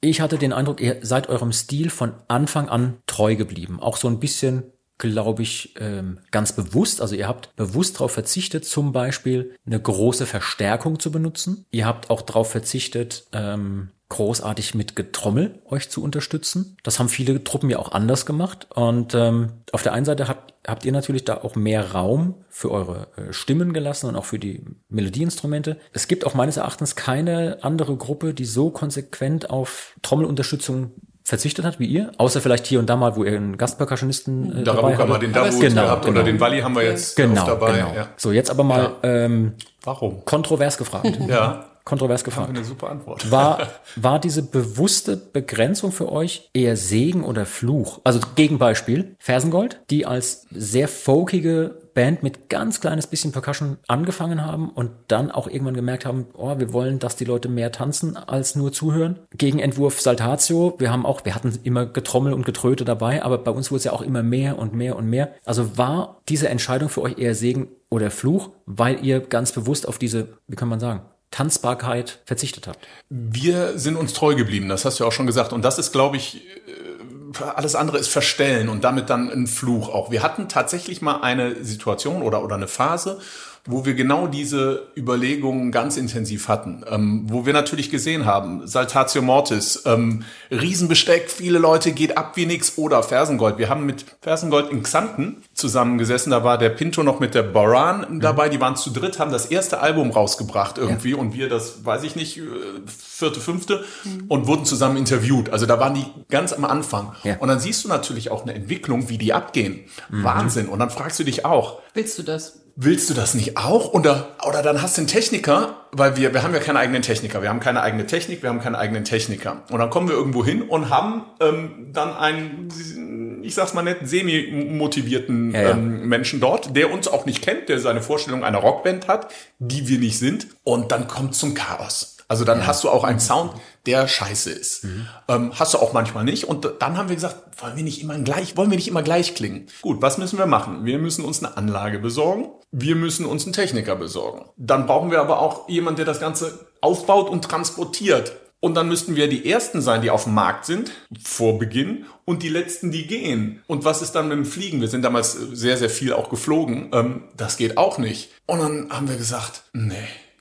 Ich 0.00 0.20
hatte 0.20 0.38
den 0.38 0.52
Eindruck, 0.52 0.80
ihr 0.80 0.98
seid 1.02 1.28
eurem 1.28 1.52
Stil 1.52 1.90
von 1.90 2.14
Anfang 2.28 2.68
an 2.68 2.98
treu 3.06 3.34
geblieben. 3.34 3.80
Auch 3.80 3.96
so 3.96 4.08
ein 4.08 4.20
bisschen, 4.20 4.62
glaube 4.96 5.42
ich, 5.42 5.74
ähm, 5.80 6.20
ganz 6.30 6.52
bewusst. 6.52 7.00
Also 7.00 7.16
ihr 7.16 7.26
habt 7.26 7.54
bewusst 7.56 7.96
darauf 7.96 8.12
verzichtet, 8.12 8.64
zum 8.64 8.92
Beispiel 8.92 9.56
eine 9.66 9.80
große 9.80 10.26
Verstärkung 10.26 11.00
zu 11.00 11.10
benutzen. 11.10 11.66
Ihr 11.70 11.86
habt 11.86 12.10
auch 12.10 12.22
darauf 12.22 12.50
verzichtet, 12.50 13.26
ähm, 13.32 13.90
großartig 14.10 14.74
mit 14.74 14.96
Getrommel 14.96 15.60
euch 15.66 15.90
zu 15.90 16.02
unterstützen. 16.02 16.76
Das 16.82 16.98
haben 16.98 17.08
viele 17.08 17.44
Truppen 17.44 17.68
ja 17.68 17.78
auch 17.78 17.92
anders 17.92 18.24
gemacht. 18.26 18.66
Und 18.74 19.14
ähm, 19.14 19.50
auf 19.72 19.82
der 19.82 19.92
einen 19.92 20.06
Seite 20.06 20.28
habt, 20.28 20.54
habt 20.66 20.84
ihr 20.86 20.92
natürlich 20.92 21.24
da 21.24 21.34
auch 21.42 21.54
mehr 21.56 21.92
Raum 21.92 22.34
für 22.48 22.70
eure 22.70 23.08
äh, 23.16 23.32
Stimmen 23.32 23.72
gelassen 23.74 24.06
und 24.08 24.16
auch 24.16 24.24
für 24.24 24.38
die 24.38 24.64
Melodieinstrumente. 24.88 25.76
Es 25.92 26.08
gibt 26.08 26.26
auch 26.26 26.34
meines 26.34 26.56
Erachtens 26.56 26.96
keine 26.96 27.58
andere 27.62 27.96
Gruppe, 27.96 28.32
die 28.34 28.44
so 28.46 28.70
konsequent 28.70 29.50
auf 29.50 29.94
Trommelunterstützung 30.02 30.92
verzichtet 31.24 31.66
hat 31.66 31.78
wie 31.78 31.84
ihr, 31.84 32.10
außer 32.16 32.40
vielleicht 32.40 32.66
hier 32.66 32.78
und 32.78 32.88
da 32.88 32.96
mal, 32.96 33.14
wo 33.14 33.22
ihr 33.24 33.36
einen 33.36 33.58
Gastpercussionisten 33.58 34.60
äh, 34.60 34.64
dabei 34.64 34.94
hattet. 34.96 35.08
mal 35.08 35.18
den 35.18 35.34
Davut 35.34 35.60
gibt- 35.60 35.74
gehabt 35.74 36.02
Genau, 36.06 36.12
oder 36.12 36.22
genau. 36.22 36.24
den 36.24 36.40
Walli 36.40 36.60
haben 36.60 36.74
wir 36.74 36.84
jetzt 36.84 37.16
Genau, 37.16 37.42
oft 37.42 37.50
dabei. 37.50 37.72
genau. 37.72 37.94
Ja. 37.94 38.08
So, 38.16 38.32
jetzt 38.32 38.50
aber 38.50 38.64
mal 38.64 38.92
ähm, 39.02 39.52
Warum? 39.82 40.24
kontrovers 40.24 40.78
gefragt. 40.78 41.18
Ja, 41.28 41.66
Kontrovers 41.88 42.22
gefragt. 42.22 42.50
eine 42.50 42.64
super 42.64 42.90
Antwort. 42.90 43.30
War, 43.30 43.66
war 43.96 44.18
diese 44.18 44.42
bewusste 44.42 45.16
Begrenzung 45.16 45.90
für 45.90 46.12
euch 46.12 46.50
eher 46.52 46.76
Segen 46.76 47.24
oder 47.24 47.46
Fluch? 47.46 48.00
Also 48.04 48.20
Gegenbeispiel, 48.36 49.16
Fersengold, 49.18 49.80
die 49.88 50.04
als 50.04 50.46
sehr 50.50 50.86
folkige 50.86 51.78
Band 51.94 52.22
mit 52.22 52.50
ganz 52.50 52.82
kleines 52.82 53.06
bisschen 53.06 53.32
Percussion 53.32 53.78
angefangen 53.88 54.44
haben 54.44 54.68
und 54.68 54.90
dann 55.08 55.30
auch 55.30 55.48
irgendwann 55.48 55.74
gemerkt 55.74 56.04
haben, 56.04 56.26
oh, 56.34 56.58
wir 56.58 56.74
wollen, 56.74 56.98
dass 56.98 57.16
die 57.16 57.24
Leute 57.24 57.48
mehr 57.48 57.72
tanzen 57.72 58.18
als 58.18 58.54
nur 58.54 58.70
zuhören. 58.70 59.18
Gegenentwurf 59.36 60.00
Saltatio, 60.00 60.74
wir 60.78 60.92
haben 60.92 61.06
auch, 61.06 61.24
wir 61.24 61.34
hatten 61.34 61.58
immer 61.64 61.86
Getrommel 61.86 62.34
und 62.34 62.44
Getröte 62.44 62.84
dabei, 62.84 63.22
aber 63.22 63.38
bei 63.38 63.50
uns 63.50 63.70
wurde 63.70 63.78
es 63.78 63.84
ja 63.84 63.92
auch 63.92 64.02
immer 64.02 64.22
mehr 64.22 64.58
und 64.58 64.74
mehr 64.74 64.94
und 64.94 65.08
mehr. 65.08 65.32
Also 65.46 65.78
war 65.78 66.20
diese 66.28 66.50
Entscheidung 66.50 66.90
für 66.90 67.00
euch 67.00 67.18
eher 67.18 67.34
Segen 67.34 67.68
oder 67.88 68.10
Fluch, 68.10 68.50
weil 68.66 69.02
ihr 69.04 69.20
ganz 69.20 69.52
bewusst 69.52 69.88
auf 69.88 69.96
diese, 69.98 70.38
wie 70.46 70.56
kann 70.56 70.68
man 70.68 70.80
sagen, 70.80 71.00
Tanzbarkeit 71.30 72.20
verzichtet 72.24 72.66
habt? 72.66 72.86
Wir 73.08 73.78
sind 73.78 73.96
uns 73.96 74.12
treu 74.12 74.34
geblieben, 74.34 74.68
das 74.68 74.84
hast 74.84 74.98
du 74.98 75.04
ja 75.04 75.08
auch 75.08 75.12
schon 75.12 75.26
gesagt. 75.26 75.52
Und 75.52 75.62
das 75.62 75.78
ist, 75.78 75.92
glaube 75.92 76.16
ich, 76.16 76.36
äh, 76.36 77.44
alles 77.44 77.74
andere 77.74 77.98
ist 77.98 78.08
Verstellen 78.08 78.68
und 78.68 78.84
damit 78.84 79.10
dann 79.10 79.30
ein 79.30 79.46
Fluch 79.46 79.88
auch. 79.88 80.10
Wir 80.10 80.22
hatten 80.22 80.48
tatsächlich 80.48 81.02
mal 81.02 81.20
eine 81.20 81.62
Situation 81.64 82.22
oder, 82.22 82.42
oder 82.42 82.56
eine 82.56 82.68
Phase, 82.68 83.20
wo 83.66 83.84
wir 83.84 83.94
genau 83.94 84.26
diese 84.26 84.88
Überlegungen 84.96 85.72
ganz 85.72 85.96
intensiv 85.96 86.48
hatten, 86.48 86.84
ähm, 86.90 87.24
wo 87.26 87.46
wir 87.46 87.52
natürlich 87.52 87.90
gesehen 87.90 88.26
haben, 88.26 88.66
Saltatio 88.66 89.22
Mortis, 89.22 89.82
ähm, 89.86 90.24
Riesenbesteck, 90.50 91.30
viele 91.30 91.58
Leute, 91.58 91.92
geht 91.92 92.16
ab 92.16 92.32
wie 92.36 92.46
nix 92.46 92.78
oder 92.78 93.02
Fersengold. 93.02 93.58
Wir 93.58 93.68
haben 93.68 93.86
mit 93.86 94.04
Fersengold 94.20 94.70
in 94.70 94.82
Xanten 94.82 95.42
zusammengesessen, 95.54 96.30
da 96.30 96.44
war 96.44 96.58
der 96.58 96.70
Pinto 96.70 97.02
noch 97.02 97.20
mit 97.20 97.34
der 97.34 97.42
Boran 97.42 98.20
dabei, 98.20 98.48
die 98.48 98.60
waren 98.60 98.76
zu 98.76 98.90
dritt, 98.90 99.18
haben 99.18 99.32
das 99.32 99.46
erste 99.46 99.80
Album 99.80 100.10
rausgebracht 100.10 100.78
irgendwie 100.78 101.14
und 101.14 101.34
wir 101.34 101.48
das, 101.48 101.84
weiß 101.84 102.04
ich 102.04 102.16
nicht, 102.16 102.38
äh, 102.38 102.42
vierte, 102.86 103.40
fünfte 103.40 103.84
und 104.28 104.46
wurden 104.46 104.64
zusammen 104.64 104.96
interviewt. 104.96 105.50
Also 105.50 105.66
da 105.66 105.80
waren 105.80 105.94
die 105.94 106.06
ganz 106.30 106.52
am 106.52 106.64
Anfang. 106.64 107.14
Ja. 107.24 107.36
Und 107.38 107.48
dann 107.48 107.60
siehst 107.60 107.84
du 107.84 107.88
natürlich 107.88 108.30
auch 108.30 108.42
eine 108.42 108.54
Entwicklung, 108.54 109.08
wie 109.08 109.18
die 109.18 109.32
abgehen. 109.32 109.80
Wahnsinn. 110.08 110.68
Und 110.68 110.78
dann 110.78 110.90
fragst 110.90 111.18
du 111.18 111.24
dich 111.24 111.44
auch, 111.44 111.80
Willst 111.94 112.18
du 112.18 112.22
das? 112.22 112.60
Willst 112.80 113.10
du 113.10 113.14
das 113.14 113.34
nicht 113.34 113.56
auch? 113.56 113.92
Oder, 113.92 114.28
oder 114.46 114.62
dann 114.62 114.80
hast 114.80 114.96
du 114.96 115.00
einen 115.00 115.08
Techniker, 115.08 115.84
weil 115.90 116.16
wir, 116.16 116.32
wir 116.32 116.44
haben 116.44 116.54
ja 116.54 116.60
keine 116.60 116.78
eigenen 116.78 117.02
Techniker. 117.02 117.42
Wir 117.42 117.48
haben 117.48 117.58
keine 117.58 117.82
eigene 117.82 118.06
Technik, 118.06 118.42
wir 118.42 118.50
haben 118.50 118.60
keine 118.60 118.78
eigenen 118.78 119.04
Techniker. 119.04 119.62
Und 119.70 119.80
dann 119.80 119.90
kommen 119.90 120.08
wir 120.08 120.14
irgendwo 120.14 120.44
hin 120.44 120.62
und 120.62 120.88
haben 120.88 121.24
ähm, 121.40 121.88
dann 121.92 122.16
einen, 122.16 123.42
ich 123.42 123.56
sag's 123.56 123.74
mal 123.74 123.82
nett, 123.82 123.98
semi-motivierten 124.04 125.52
Ja, 125.52 125.62
ja. 125.62 125.70
Ähm, 125.70 126.08
Menschen 126.08 126.38
dort, 126.40 126.76
der 126.76 126.92
uns 126.92 127.08
auch 127.08 127.26
nicht 127.26 127.42
kennt, 127.42 127.68
der 127.68 127.80
seine 127.80 128.00
Vorstellung 128.00 128.44
einer 128.44 128.58
Rockband 128.58 129.08
hat, 129.08 129.32
die 129.58 129.88
wir 129.88 129.98
nicht 129.98 130.18
sind. 130.20 130.46
Und 130.62 130.92
dann 130.92 131.08
kommt 131.08 131.34
zum 131.34 131.54
Chaos. 131.54 132.18
Also 132.28 132.44
dann 132.44 132.66
hast 132.66 132.84
du 132.84 132.90
auch 132.90 133.04
einen 133.04 133.20
Sound, 133.20 133.54
der 133.86 134.08
scheiße 134.08 134.50
ist. 134.50 134.86
Ähm, 135.28 135.52
hast 135.54 135.74
du 135.74 135.78
auch 135.78 135.92
manchmal 135.92 136.24
nicht. 136.24 136.44
Und 136.44 136.68
dann 136.80 136.96
haben 136.96 137.08
wir 137.08 137.16
gesagt, 137.16 137.62
wollen 137.62 137.76
wir 137.76 137.84
nicht 137.84 138.02
immer 138.02 138.18
gleich, 138.18 138.56
wollen 138.56 138.70
wir 138.70 138.76
nicht 138.76 138.88
immer 138.88 139.02
gleich 139.02 139.34
klingen? 139.34 139.66
Gut, 139.82 140.02
was 140.02 140.18
müssen 140.18 140.38
wir 140.38 140.46
machen? 140.46 140.84
Wir 140.84 140.98
müssen 140.98 141.24
uns 141.24 141.42
eine 141.42 141.56
Anlage 141.56 141.98
besorgen. 141.98 142.50
Wir 142.70 142.96
müssen 142.96 143.24
uns 143.24 143.44
einen 143.44 143.52
Techniker 143.52 143.96
besorgen. 143.96 144.44
Dann 144.56 144.86
brauchen 144.86 145.10
wir 145.10 145.20
aber 145.20 145.40
auch 145.40 145.68
jemanden, 145.68 145.96
der 145.96 146.06
das 146.06 146.20
Ganze 146.20 146.66
aufbaut 146.80 147.28
und 147.30 147.44
transportiert. 147.44 148.36
Und 148.60 148.74
dann 148.74 148.88
müssten 148.88 149.14
wir 149.14 149.28
die 149.28 149.48
Ersten 149.48 149.80
sein, 149.80 150.02
die 150.02 150.10
auf 150.10 150.24
dem 150.24 150.34
Markt 150.34 150.64
sind, 150.64 150.90
vor 151.22 151.58
Beginn, 151.58 152.06
und 152.24 152.42
die 152.42 152.48
Letzten, 152.48 152.90
die 152.90 153.06
gehen. 153.06 153.62
Und 153.68 153.84
was 153.84 154.02
ist 154.02 154.12
dann 154.12 154.28
mit 154.28 154.36
dem 154.36 154.44
Fliegen? 154.44 154.80
Wir 154.80 154.88
sind 154.88 155.02
damals 155.02 155.32
sehr, 155.32 155.76
sehr 155.76 155.90
viel 155.90 156.12
auch 156.12 156.28
geflogen. 156.28 156.90
Ähm, 156.92 157.24
das 157.36 157.56
geht 157.56 157.78
auch 157.78 157.98
nicht. 157.98 158.30
Und 158.46 158.58
dann 158.58 158.90
haben 158.90 159.08
wir 159.08 159.16
gesagt, 159.16 159.62
nee. 159.72 159.94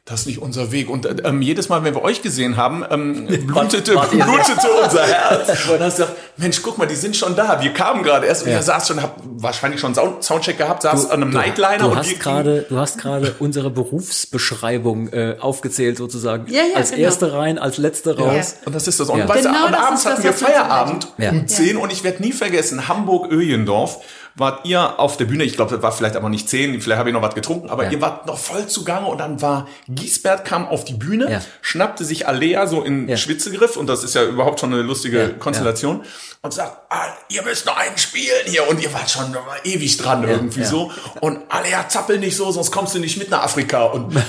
Das 0.09 0.21
ist 0.21 0.25
nicht 0.27 0.41
unser 0.41 0.71
Weg. 0.71 0.89
Und 0.89 1.05
ähm, 1.25 1.41
jedes 1.41 1.67
Mal, 1.67 1.83
wenn 1.83 1.93
wir 1.93 2.01
euch 2.01 2.21
gesehen 2.21 2.55
haben, 2.55 2.85
ähm, 2.89 3.25
blutete, 3.47 3.91
blutete 3.91 4.67
unser 4.81 5.05
Herz. 5.05 5.49
Und 5.69 5.73
dann 5.73 5.83
hast 5.83 5.99
du 5.99 6.03
gesagt, 6.03 6.17
Mensch, 6.37 6.61
guck 6.63 6.77
mal, 6.77 6.85
die 6.85 6.95
sind 6.95 7.17
schon 7.17 7.35
da. 7.35 7.61
Wir 7.61 7.73
kamen 7.73 8.03
gerade 8.03 8.25
erst 8.25 8.43
und 8.43 8.51
Ja. 8.51 8.57
ihr 8.57 8.63
saß 8.63 8.87
schon, 8.87 9.01
habt 9.01 9.19
wahrscheinlich 9.25 9.81
schon 9.81 9.93
Sound 9.95 10.23
Soundcheck 10.23 10.57
gehabt, 10.57 10.83
saß 10.83 11.09
an 11.09 11.23
einem 11.23 11.31
Nightliner 11.33 11.79
Du 11.79 11.87
und 11.87 11.97
hast 11.97 12.19
gerade, 12.21 12.65
du 12.69 12.77
hast 12.77 12.99
gerade 12.99 13.35
unsere 13.39 13.69
Berufsbeschreibung 13.69 15.09
äh, 15.09 15.35
aufgezählt 15.39 15.97
sozusagen. 15.97 16.45
Ja, 16.51 16.61
ja, 16.71 16.77
als 16.77 16.91
genau. 16.91 17.03
erste 17.03 17.33
rein, 17.33 17.57
als 17.57 17.77
letzte 17.77 18.17
raus. 18.17 18.55
Und 18.65 18.75
das 18.75 18.87
ist 18.87 18.99
das. 18.99 19.09
Und, 19.09 19.19
Ja. 19.19 19.27
weißt 19.27 19.45
du, 19.45 19.49
Genau 19.49 19.65
abends 19.77 20.05
hatten 20.05 20.23
wir 20.23 20.29
was 20.31 20.39
wir 20.41 20.47
Feierabend 20.47 21.07
Ja. 21.17 21.31
um 21.31 21.47
10 21.47 21.75
und 21.77 21.91
ich 21.91 22.03
werde 22.03 22.21
nie 22.23 22.31
vergessen, 22.31 22.87
Hamburg-Öjendorf 22.87 23.99
wart 24.37 24.65
ihr 24.65 24.99
auf 24.99 25.17
der 25.17 25.25
Bühne, 25.25 25.43
ich 25.43 25.55
glaube, 25.55 25.71
das 25.73 25.81
war 25.83 25.91
vielleicht 25.91 26.15
aber 26.15 26.29
nicht 26.29 26.47
10, 26.47 26.79
vielleicht 26.79 26.99
habe 26.99 27.09
ich 27.09 27.13
noch 27.13 27.21
was 27.21 27.35
getrunken, 27.35 27.69
aber 27.69 27.85
Ja. 27.85 27.91
ihr 27.91 28.01
wart 28.01 28.25
noch 28.27 28.37
voll 28.37 28.67
zugange 28.67 29.07
und 29.07 29.17
dann 29.17 29.41
war 29.41 29.67
Giesbert 29.89 30.45
kam 30.45 30.67
auf 30.67 30.85
die 30.85 30.93
Bühne, 30.93 31.29
Ja. 31.31 31.41
schnappte 31.61 32.05
sich 32.05 32.27
Alea 32.27 32.67
so 32.67 32.83
in 32.83 33.09
Ja. 33.09 33.17
Schwitzegriff 33.17 33.77
und 33.77 33.87
das 33.87 34.03
ist 34.03 34.15
ja 34.15 34.23
überhaupt 34.23 34.59
schon 34.59 34.71
eine 34.73 34.83
lustige 34.83 35.29
Konstellation 35.39 36.03
und 36.43 36.53
sagt, 36.53 36.77
ah, 36.89 37.07
ihr 37.29 37.41
müsst 37.43 37.65
noch 37.65 37.75
einen 37.77 37.97
spielen 37.97 38.45
hier 38.45 38.69
und 38.69 38.81
ihr 38.81 38.93
wart 38.93 39.09
schon 39.09 39.35
ewig 39.63 39.97
dran 39.97 40.23
irgendwie 40.27 40.63
so 40.63 40.91
und 41.19 41.39
Alea 41.49 41.89
zappel 41.89 42.19
nicht 42.19 42.37
so, 42.37 42.51
sonst 42.51 42.71
kommst 42.71 42.93
du 42.95 42.99
nicht 42.99 43.17
mit 43.17 43.29
nach 43.31 43.43
Afrika 43.43 43.83
und, 43.85 44.15
ähm, 44.15 44.23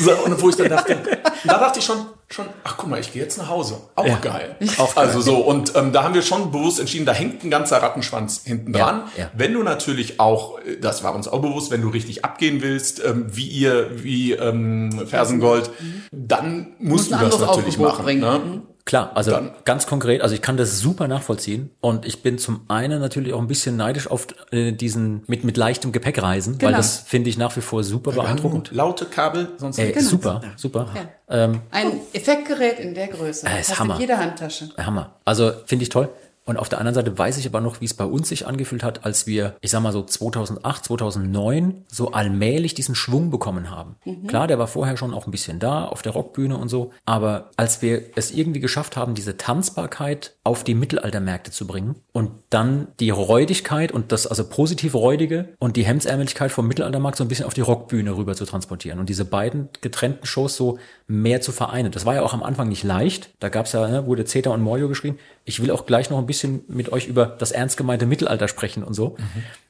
so, 0.00 0.12
und 0.12 0.40
wo 0.40 0.48
ich 0.50 0.56
dann 0.56 0.68
dachte, 0.68 0.96
da 1.44 1.58
dachte 1.58 1.80
ich 1.80 1.84
schon, 1.84 1.98
schon, 2.28 2.46
ach 2.64 2.76
guck 2.76 2.90
mal, 2.90 2.98
ich 3.00 3.12
gehe 3.12 3.22
jetzt 3.22 3.38
nach 3.38 3.48
Hause. 3.48 3.78
Auch 3.94 4.04
Ja. 4.06 4.16
geil. 4.16 4.56
Auch 4.78 4.94
geil. 4.94 5.06
Also 5.06 5.20
so, 5.20 5.36
und 5.36 5.74
ähm, 5.76 5.92
da 5.92 6.02
haben 6.02 6.14
wir 6.14 6.22
schon 6.22 6.50
bewusst 6.50 6.80
entschieden, 6.80 7.06
da 7.06 7.12
hängt 7.12 7.44
ein 7.44 7.50
ganzer 7.50 7.80
Rattenschwanz 7.82 8.42
hinten 8.44 8.74
Ja, 8.74 8.84
dran. 8.84 9.02
ja. 9.16 9.30
Wenn 9.34 9.52
du 9.52 9.62
natürlich 9.62 10.18
auch, 10.18 10.58
äh, 10.60 10.76
das 10.80 11.04
war 11.04 11.14
uns 11.14 11.28
auch 11.28 11.40
bewusst, 11.40 11.70
wenn 11.70 11.82
du 11.82 11.88
richtig 11.88 12.24
abgehen 12.24 12.62
willst, 12.62 13.02
ähm, 13.04 13.26
wie 13.28 13.46
ihr, 13.46 14.02
wie 14.02 14.32
ähm, 14.32 15.06
Fersengold, 15.06 15.70
dann 16.10 16.74
musst 16.78 17.10
Muss 17.10 17.20
du 17.20 17.24
das 17.26 17.38
natürlich 17.40 17.78
machen. 17.78 18.18
Ne? 18.18 18.62
Klar, 18.86 19.10
also 19.16 19.32
Dann- 19.32 19.50
ganz 19.64 19.86
konkret, 19.88 20.22
also 20.22 20.32
ich 20.34 20.40
kann 20.42 20.56
das 20.56 20.78
super 20.78 21.08
nachvollziehen 21.08 21.70
und 21.80 22.06
ich 22.06 22.22
bin 22.22 22.38
zum 22.38 22.60
einen 22.68 23.00
natürlich 23.00 23.32
auch 23.32 23.40
ein 23.40 23.48
bisschen 23.48 23.76
neidisch 23.76 24.06
auf 24.08 24.28
äh, 24.52 24.70
diesen 24.70 25.24
mit 25.26 25.42
mit 25.42 25.56
leichtem 25.56 25.90
Gepäck 25.90 26.22
reisen, 26.22 26.52
weil 26.62 26.68
Genau. 26.68 26.76
das 26.78 27.00
finde 27.00 27.28
ich 27.28 27.36
nach 27.36 27.56
wie 27.56 27.62
vor 27.62 27.82
super 27.82 28.12
beeindruckend. 28.12 28.70
Laute 28.72 29.04
Kabel, 29.06 29.48
sonst 29.58 29.78
Ey, 29.78 29.86
nichts. 29.88 30.08
super, 30.08 30.40
super. 30.56 30.86
Ja. 30.94 31.08
Ähm, 31.28 31.62
Ein 31.72 31.98
Effektgerät 32.12 32.78
in 32.78 32.94
der 32.94 33.08
Größe. 33.08 33.46
Äh, 33.48 33.60
ist 33.60 33.70
Hast 33.70 33.80
Hammer. 33.80 33.96
in 33.96 34.02
jeder 34.02 34.18
Handtasche. 34.18 34.68
Hammer. 34.78 35.16
Also 35.24 35.50
finde 35.66 35.82
ich 35.82 35.88
toll. 35.88 36.08
Und 36.46 36.58
auf 36.58 36.68
der 36.68 36.78
anderen 36.78 36.94
Seite 36.94 37.18
weiß 37.18 37.38
ich 37.38 37.46
aber 37.46 37.60
noch, 37.60 37.80
wie 37.80 37.84
es 37.84 37.94
bei 37.94 38.04
uns 38.04 38.28
sich 38.28 38.46
angefühlt 38.46 38.84
hat, 38.84 39.04
als 39.04 39.26
wir, 39.26 39.56
ich 39.60 39.72
sag 39.72 39.82
mal 39.82 39.92
so 39.92 40.02
2008, 40.02 40.84
2009 40.84 41.84
so 41.88 42.12
allmählich 42.12 42.74
diesen 42.74 42.94
Schwung 42.94 43.30
bekommen 43.30 43.70
haben. 43.70 43.96
Klar, 44.28 44.46
der 44.46 44.58
war 44.58 44.68
vorher 44.68 44.96
schon 44.96 45.12
auch 45.12 45.26
ein 45.26 45.32
bisschen 45.32 45.58
da 45.58 45.84
auf 45.84 46.02
der 46.02 46.12
Rockbühne 46.12 46.56
und 46.56 46.68
so, 46.68 46.92
aber 47.04 47.50
als 47.56 47.82
wir 47.82 48.02
es 48.14 48.30
irgendwie 48.30 48.60
geschafft 48.60 48.96
haben, 48.96 49.14
diese 49.14 49.36
Tanzbarkeit 49.36 50.34
auf 50.44 50.62
die 50.62 50.74
Mittelaltermärkte 50.74 51.50
zu 51.50 51.66
bringen 51.66 51.96
und 52.12 52.30
dann 52.50 52.88
die 53.00 53.10
Räudigkeit 53.10 53.90
und 53.90 54.12
das 54.12 54.28
also 54.28 54.48
positiv 54.48 54.94
räudige 54.94 55.48
und 55.58 55.76
die 55.76 55.84
Hemdsärmeligkeit 55.84 56.52
vom 56.52 56.68
Mittelaltermarkt 56.68 57.18
so 57.18 57.24
ein 57.24 57.28
bisschen 57.28 57.46
auf 57.46 57.54
die 57.54 57.60
Rockbühne 57.60 58.16
rüber 58.16 58.36
zu 58.36 58.46
transportieren 58.46 59.00
und 59.00 59.08
diese 59.08 59.24
beiden 59.24 59.68
getrennten 59.80 60.26
Shows 60.26 60.56
so 60.56 60.78
mehr 61.08 61.40
zu 61.40 61.50
vereinen. 61.50 61.90
Das 61.90 62.06
war 62.06 62.14
ja 62.14 62.22
auch 62.22 62.34
am 62.34 62.42
Anfang 62.42 62.68
nicht 62.68 62.84
leicht. 62.84 63.30
Da 63.40 63.48
gab's 63.48 63.72
ja, 63.72 63.86
ne, 63.88 64.06
wurde 64.06 64.24
Zeta 64.24 64.50
und 64.50 64.62
Morio 64.62 64.88
geschrieben. 64.88 65.18
Ich 65.44 65.62
will 65.62 65.70
auch 65.70 65.86
gleich 65.86 66.10
noch 66.10 66.18
ein 66.18 66.26
bisschen 66.26 66.35
mit 66.44 66.92
euch 66.92 67.06
über 67.06 67.26
das 67.26 67.52
ernst 67.52 67.76
gemeinte 67.76 68.06
Mittelalter 68.06 68.48
sprechen 68.48 68.82
und 68.82 68.94
so. 68.94 69.16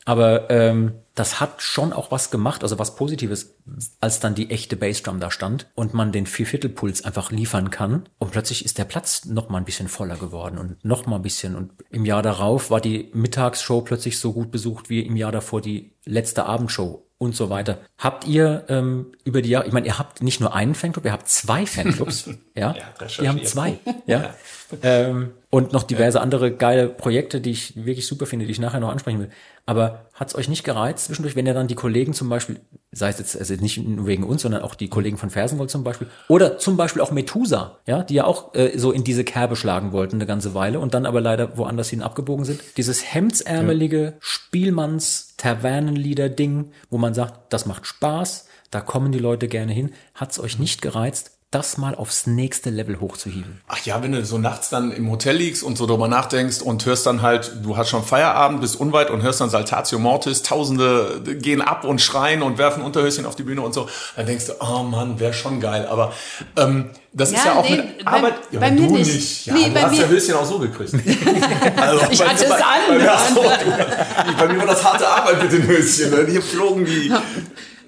Aber 0.05 0.51
ähm, 0.51 0.93
das 1.15 1.41
hat 1.41 1.63
schon 1.63 1.93
auch 1.93 2.11
was 2.11 2.31
gemacht, 2.31 2.63
also 2.63 2.79
was 2.79 2.95
Positives, 2.95 3.57
als 4.01 4.21
dann 4.21 4.35
die 4.35 4.51
echte 4.51 4.77
Bassdrum 4.77 5.19
da 5.19 5.31
stand 5.31 5.67
und 5.75 5.95
man 5.95 6.13
den 6.13 6.27
Vierviertelpuls 6.27 7.05
einfach 7.05 7.31
liefern 7.31 7.71
kann. 7.71 8.09
Und 8.19 8.33
plötzlich 8.33 8.65
ist 8.65 8.79
der 8.79 8.85
Platz 8.85 9.25
noch 9.25 9.49
mal 9.49 9.59
ein 9.59 9.65
bisschen 9.65 9.89
voller 9.89 10.17
geworden 10.17 10.59
und 10.59 10.85
noch 10.85 11.07
mal 11.07 11.17
ein 11.17 11.23
bisschen. 11.23 11.57
Und 11.57 11.73
im 11.91 12.05
Jahr 12.05 12.23
darauf 12.23 12.71
war 12.71 12.81
die 12.81 13.11
Mittagsshow 13.15 13.81
plötzlich 13.81 14.19
so 14.19 14.33
gut 14.33 14.51
besucht 14.51 14.91
wie 14.91 15.01
im 15.01 15.17
Jahr 15.17 15.33
davor 15.33 15.61
die 15.61 15.93
letzte 16.05 16.47
Abendshow 16.47 17.07
und 17.19 17.35
so 17.35 17.49
weiter. 17.51 17.79
Habt 17.99 18.27
ihr 18.27 18.65
ähm, 18.69 19.13
über 19.25 19.41
die 19.43 19.49
Jahre, 19.49 19.67
ich 19.67 19.73
meine, 19.73 19.87
ihr 19.87 19.99
habt 19.99 20.23
nicht 20.23 20.41
nur 20.41 20.55
einen 20.55 20.75
Fanclub, 20.75 21.05
ihr 21.05 21.13
habt 21.13 21.29
zwei 21.29 21.65
Fanclubs, 21.67 22.31
ja? 22.55 22.75
recherchiert. 22.99 23.23
Wir 23.23 23.29
haben 23.29 23.45
zwei, 23.45 23.79
ja. 24.07 24.35
Ähm, 24.83 25.31
und 25.57 25.73
noch 25.73 25.85
diverse 25.85 26.21
andere 26.21 26.53
geile 26.53 26.87
Projekte, 26.87 27.41
die 27.41 27.53
ich 27.53 27.87
wirklich 27.87 28.07
super 28.07 28.27
finde, 28.27 28.45
die 28.45 28.53
ich 28.53 28.61
nachher 28.61 28.79
noch 28.79 28.91
ansprechen 28.91 29.21
will. 29.21 29.31
Aber 29.65 30.05
hat's 30.13 30.35
euch 30.35 30.51
nicht 30.51 30.65
gereizt 30.65 31.07
zwischendurch, 31.07 31.35
wenn 31.35 31.47
ihr 31.47 31.55
dann 31.55 31.67
die 31.67 31.75
Kollegen 31.75 32.13
zum 32.13 32.29
Beispiel, 32.29 32.61
sei 32.93 33.09
es 33.09 33.19
jetzt 33.19 33.39
also 33.39 33.55
nicht 33.55 33.79
nur 33.79 34.07
wegen 34.07 34.25
uns, 34.25 34.43
sondern 34.43 34.61
auch 34.61 34.75
die 34.75 34.89
Kollegen 34.89 35.17
von 35.17 35.31
Fersengold 35.31 35.71
zum 35.71 35.83
Beispiel, 35.83 36.09
oder 36.29 36.59
zum 36.59 36.77
Beispiel 36.77 37.01
auch 37.01 37.11
Methusa, 37.11 37.79
ja, 37.87 38.03
die 38.03 38.13
ja 38.13 38.27
auch 38.27 38.55
äh, 38.55 38.77
so 38.77 38.93
in 38.93 39.03
diese 39.03 39.25
Kerbe 39.25 39.57
schlagen 39.57 39.93
wollten 39.93 40.17
eine 40.17 40.27
ganze 40.27 40.53
Weile 40.53 40.79
und 40.79 40.93
dann 40.93 41.07
aber 41.07 41.23
leider 41.23 41.57
woanders 41.57 41.89
hin 41.89 42.03
abgebogen 42.03 42.45
sind. 42.45 42.61
Dieses 42.77 43.15
hemdsärmelige 43.15 44.19
Spielmanns-Tavernenlieder-Ding, 44.21 46.73
wo 46.91 46.99
man 46.99 47.15
sagt, 47.15 47.51
das 47.55 47.65
macht 47.65 47.87
Spaß, 47.87 48.47
da 48.71 48.83
kommen 48.83 49.11
die 49.11 49.19
Leute 49.19 49.49
gerne 49.49 49.73
hin. 49.73 49.95
Hat's 50.15 50.39
euch 50.39 50.59
nicht 50.59 50.83
gereizt, 50.83 51.36
das 51.53 51.79
mal 51.79 51.95
aufs 51.95 52.27
nächste 52.27 52.71
Level 52.71 52.99
hochzuhieven? 53.01 53.61
Ach 53.69 53.79
ja, 53.87 54.03
wenn 54.03 54.11
du 54.13 54.25
so 54.25 54.37
nachts 54.37 54.69
dann 54.69 54.91
im 54.91 55.09
Hotel 55.11 55.37
liegst 55.37 55.63
und 55.63 55.79
so 55.79 55.87
drüber 55.87 56.09
nachdenkst 56.09 56.61
und 56.61 56.85
hörst 56.85 57.07
dann 57.07 57.23
halt, 57.23 57.53
du 57.63 57.77
hast 57.77 57.89
schon 57.89 58.03
Feierabend, 58.05 58.61
bist 58.61 58.79
unweit 58.81 59.11
und 59.11 59.23
hörst 59.23 59.41
dann 59.41 59.49
Saltatio 59.49 59.99
Mortis, 60.01 60.43
Tausende 60.43 61.23
gehen 61.41 61.63
ab 61.63 61.85
und 61.85 62.01
schreien 62.01 62.43
und 62.43 62.59
werfen 62.59 62.83
Unterhöschen 62.83 63.27
auf 63.27 63.37
die 63.37 63.45
Bühne 63.45 63.61
und 63.63 63.73
so, 63.75 63.89
dann 64.17 64.27
denkst 64.27 64.47
du, 64.47 64.53
oh 64.61 64.83
Mann, 64.83 65.21
wäre 65.21 65.33
schon 65.33 65.61
geil. 65.61 65.87
Aber 65.89 66.13
ähm, 66.57 66.91
das 67.13 67.31
ist 67.31 67.39
Ja, 67.45 67.53
ja 67.53 67.59
auch 67.61 67.69
nee, 67.69 67.77
mit 67.77 68.05
bei- 68.05 68.11
Arbeit. 68.13 68.35
Ja, 68.51 68.61
bei 68.61 68.67
aber 68.67 68.75
mir 68.81 68.89
du 68.89 68.95
nicht. 68.97 69.15
nicht. 69.15 69.47
Ja, 69.47 69.55
Nee, 69.55 69.65
du 69.69 69.71
bei 69.75 69.83
hast 69.83 69.91
mir- 69.93 70.01
ja 70.01 70.09
Höschen 70.09 70.35
auch 70.35 70.45
so 70.47 70.59
gekriegt. 70.59 70.93
Also, 71.77 72.01
Ich 72.11 72.19
bei- 72.19 72.27
hatte 72.29 72.45
es 72.45 72.51
bei- 72.51 72.57
an. 72.57 72.99
Bei, 72.99 73.35
so, 73.35 73.43
du, 73.43 74.37
bei 74.37 74.53
mir 74.53 74.59
war 74.59 74.67
das 74.67 74.85
harte 74.85 75.07
Arbeit 75.07 75.43
mit 75.45 75.53
den 75.53 75.67
Höschen. 75.67 76.11
Ne? 76.11 76.25
Die 76.27 76.41
flogen 76.43 76.85
wie. 76.87 77.13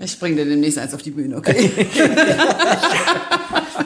Ich 0.00 0.18
bringe 0.18 0.36
dir 0.36 0.44
demnächst 0.44 0.78
eins 0.78 0.94
auf 0.94 1.02
die 1.02 1.10
Bühne, 1.10 1.36
okay? 1.36 1.70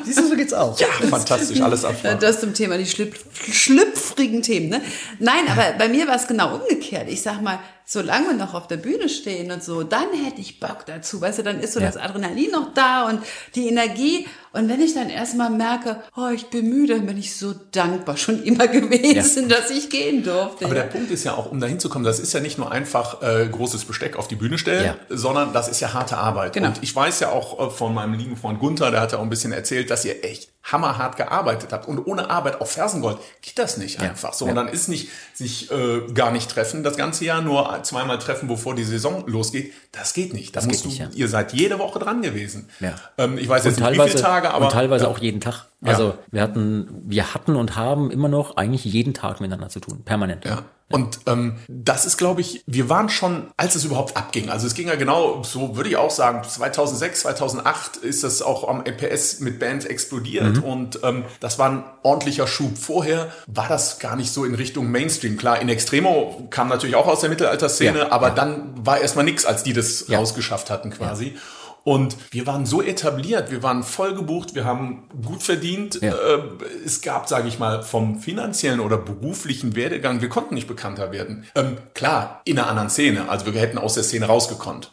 Siehst 0.04 0.18
du, 0.18 0.28
so 0.28 0.36
geht's 0.36 0.52
auch. 0.52 0.78
Ja, 0.78 0.86
fantastisch, 1.08 1.60
alles 1.60 1.84
abfahren. 1.84 2.18
Das 2.20 2.40
zum 2.40 2.52
Thema 2.52 2.76
die 2.76 2.86
schlüpf 2.86 3.24
schlüpfrigen 3.50 4.42
Themen. 4.42 4.68
Ne? 4.68 4.82
Nein, 5.18 5.48
aber 5.48 5.72
bei 5.78 5.88
mir 5.88 6.06
war 6.06 6.16
es 6.16 6.26
genau 6.26 6.56
umgekehrt. 6.56 7.08
Ich 7.08 7.22
sag 7.22 7.40
mal, 7.40 7.58
solange 7.92 8.28
wir 8.28 8.34
noch 8.34 8.54
auf 8.54 8.66
der 8.68 8.78
Bühne 8.78 9.08
stehen 9.10 9.50
und 9.52 9.62
so, 9.62 9.82
dann 9.82 10.06
hätte 10.24 10.40
ich 10.40 10.60
Bock 10.60 10.86
dazu. 10.86 11.20
Weißt 11.20 11.38
du, 11.40 11.42
dann 11.42 11.60
ist 11.60 11.74
so 11.74 11.80
Ja. 11.80 11.86
das 11.86 11.98
Adrenalin 11.98 12.50
noch 12.50 12.72
da 12.72 13.06
und 13.08 13.20
die 13.54 13.68
Energie. 13.68 14.26
Und 14.54 14.68
wenn 14.68 14.80
ich 14.80 14.94
dann 14.94 15.10
erstmal 15.10 15.50
merke, 15.50 16.02
oh, 16.16 16.28
ich 16.34 16.46
bin 16.46 16.68
müde, 16.70 16.96
dann 16.96 17.06
bin 17.06 17.18
ich 17.18 17.36
so 17.36 17.54
dankbar 17.72 18.16
schon 18.16 18.42
immer 18.44 18.66
gewesen, 18.66 19.48
dass 19.48 19.70
ich 19.70 19.90
gehen 19.90 20.22
durfte. 20.22 20.64
Aber 20.64 20.74
ja. 20.76 20.82
der 20.84 20.88
Punkt 20.90 21.10
ist 21.10 21.24
ja 21.24 21.34
auch, 21.34 21.50
um 21.52 21.60
da 21.60 21.66
hinzukommen, 21.66 22.04
das 22.04 22.18
ist 22.18 22.32
ja 22.32 22.40
nicht 22.40 22.56
nur 22.58 22.70
einfach 22.72 23.20
äh, 23.22 23.46
großes 23.50 23.84
Besteck 23.84 24.16
auf 24.16 24.26
die 24.28 24.36
Bühne 24.36 24.56
stellen, 24.58 24.84
Ja. 24.86 24.96
sondern 25.10 25.52
das 25.52 25.68
ist 25.68 25.80
ja 25.80 25.92
harte 25.92 26.16
Arbeit. 26.16 26.54
Genau. 26.54 26.68
Und 26.68 26.82
ich 26.82 26.94
weiß 26.96 27.20
ja 27.20 27.30
auch 27.30 27.68
äh, 27.68 27.70
von 27.70 27.92
meinem 27.94 28.14
lieben 28.14 28.36
Freund 28.38 28.58
Gunther, 28.58 28.90
der 28.90 29.00
hat 29.02 29.12
ja 29.12 29.18
auch 29.18 29.22
ein 29.22 29.30
bisschen 29.30 29.52
erzählt, 29.52 29.90
dass 29.90 30.04
ihr 30.04 30.24
echt 30.24 30.51
hammerhart 30.62 31.16
gearbeitet 31.16 31.72
habt. 31.72 31.88
Und 31.88 32.06
ohne 32.06 32.30
Arbeit 32.30 32.60
auf 32.60 32.70
Fersengold 32.70 33.18
geht 33.40 33.58
das 33.58 33.76
nicht 33.76 34.00
einfach 34.00 34.32
so. 34.32 34.44
Ja. 34.44 34.50
Und 34.50 34.56
dann 34.56 34.68
ist 34.68 34.88
nicht 34.88 35.08
sich 35.34 35.70
äh, 35.70 36.02
gar 36.14 36.30
nicht 36.30 36.50
treffen 36.50 36.82
das 36.82 36.96
ganze 36.96 37.24
Jahr, 37.24 37.42
nur 37.42 37.82
zweimal 37.82 38.18
treffen, 38.18 38.48
bevor 38.48 38.74
die 38.74 38.84
Saison 38.84 39.24
losgeht. 39.26 39.72
Das 39.90 40.14
geht 40.14 40.32
nicht. 40.34 40.54
Da 40.54 40.60
Das 40.60 40.66
musst 40.66 40.82
geht 40.82 40.90
nicht, 40.90 41.00
du, 41.00 41.04
ja. 41.04 41.10
ihr 41.14 41.28
seid 41.28 41.52
jede 41.52 41.78
Woche 41.78 41.98
dran 41.98 42.22
gewesen. 42.22 42.68
Ja. 42.80 42.94
Ähm, 43.18 43.38
ich 43.38 43.48
weiß 43.48 43.64
Und 43.64 43.72
jetzt 43.72 43.80
nicht, 43.80 43.92
wie 43.92 44.08
viele 44.08 44.22
Tage, 44.22 44.52
aber 44.52 44.66
und 44.66 44.72
teilweise 44.72 45.08
auch 45.08 45.18
jeden 45.18 45.40
Tag. 45.40 45.66
Also 45.84 46.14
wir 46.30 46.42
hatten, 46.42 47.02
wir 47.06 47.34
hatten 47.34 47.56
und 47.56 47.74
haben 47.76 48.10
immer 48.12 48.28
noch 48.28 48.56
eigentlich 48.56 48.84
jeden 48.84 49.14
Tag 49.14 49.40
miteinander 49.40 49.68
zu 49.68 49.80
tun, 49.80 50.04
permanent. 50.04 50.44
Ja. 50.44 50.62
Und 50.92 51.20
ähm, 51.26 51.56
das 51.68 52.04
ist, 52.06 52.16
glaube 52.18 52.40
ich, 52.40 52.62
wir 52.66 52.88
waren 52.88 53.08
schon, 53.08 53.48
als 53.56 53.74
es 53.74 53.84
überhaupt 53.84 54.16
abging. 54.16 54.48
Also 54.50 54.66
es 54.66 54.74
ging 54.74 54.88
ja 54.88 54.94
genau, 54.94 55.42
so 55.42 55.76
würde 55.76 55.88
ich 55.90 55.96
auch 55.96 56.10
sagen, 56.10 56.42
2006, 56.48 57.20
2008 57.20 57.96
ist 57.96 58.22
das 58.24 58.42
auch 58.42 58.68
am 58.68 58.84
EPS 58.84 59.40
mit 59.40 59.58
Bands 59.58 59.84
explodiert 59.86 60.56
Mhm. 60.58 60.62
und 60.64 61.00
ähm, 61.02 61.24
das 61.40 61.58
war 61.58 61.70
ein 61.70 61.84
ordentlicher 62.02 62.46
Schub. 62.46 62.76
Vorher 62.78 63.32
war 63.46 63.68
das 63.68 63.98
gar 63.98 64.16
nicht 64.16 64.32
so 64.32 64.44
in 64.44 64.54
Richtung 64.54 64.90
Mainstream. 64.90 65.36
Klar, 65.36 65.60
in 65.60 65.68
Extremo 65.68 66.46
kam 66.50 66.68
natürlich 66.68 66.96
auch 66.96 67.06
aus 67.06 67.20
der 67.20 67.30
Mittelalterszene, 67.30 67.98
Ja, 67.98 68.12
aber 68.12 68.30
dann 68.30 68.72
war 68.86 69.00
erstmal 69.00 69.24
nix, 69.24 69.44
als 69.44 69.62
die 69.62 69.72
das 69.72 70.04
Ja. 70.08 70.18
rausgeschafft 70.18 70.70
hatten 70.70 70.90
quasi. 70.90 71.36
Und 71.84 72.16
wir 72.30 72.46
waren 72.46 72.66
so 72.66 72.80
etabliert, 72.80 73.50
wir 73.50 73.62
waren 73.62 73.82
voll 73.82 74.14
gebucht, 74.14 74.54
wir 74.54 74.64
haben 74.64 75.08
gut 75.24 75.42
verdient. 75.42 76.00
Ja. 76.00 76.14
Äh, 76.14 76.42
es 76.84 77.00
gab, 77.02 77.28
sage 77.28 77.48
ich 77.48 77.58
mal, 77.58 77.82
vom 77.82 78.20
finanziellen 78.20 78.80
oder 78.80 78.96
beruflichen 78.96 79.74
Werdegang, 79.74 80.20
wir 80.20 80.28
konnten 80.28 80.54
nicht 80.54 80.68
bekannter 80.68 81.12
werden. 81.12 81.44
Ähm, 81.54 81.76
klar, 81.94 82.40
in 82.44 82.58
einer 82.58 82.68
anderen 82.68 82.90
Szene, 82.90 83.28
also 83.28 83.46
wir 83.46 83.60
hätten 83.60 83.78
aus 83.78 83.94
der 83.94 84.04
Szene 84.04 84.26
rausgekonnt. 84.26 84.92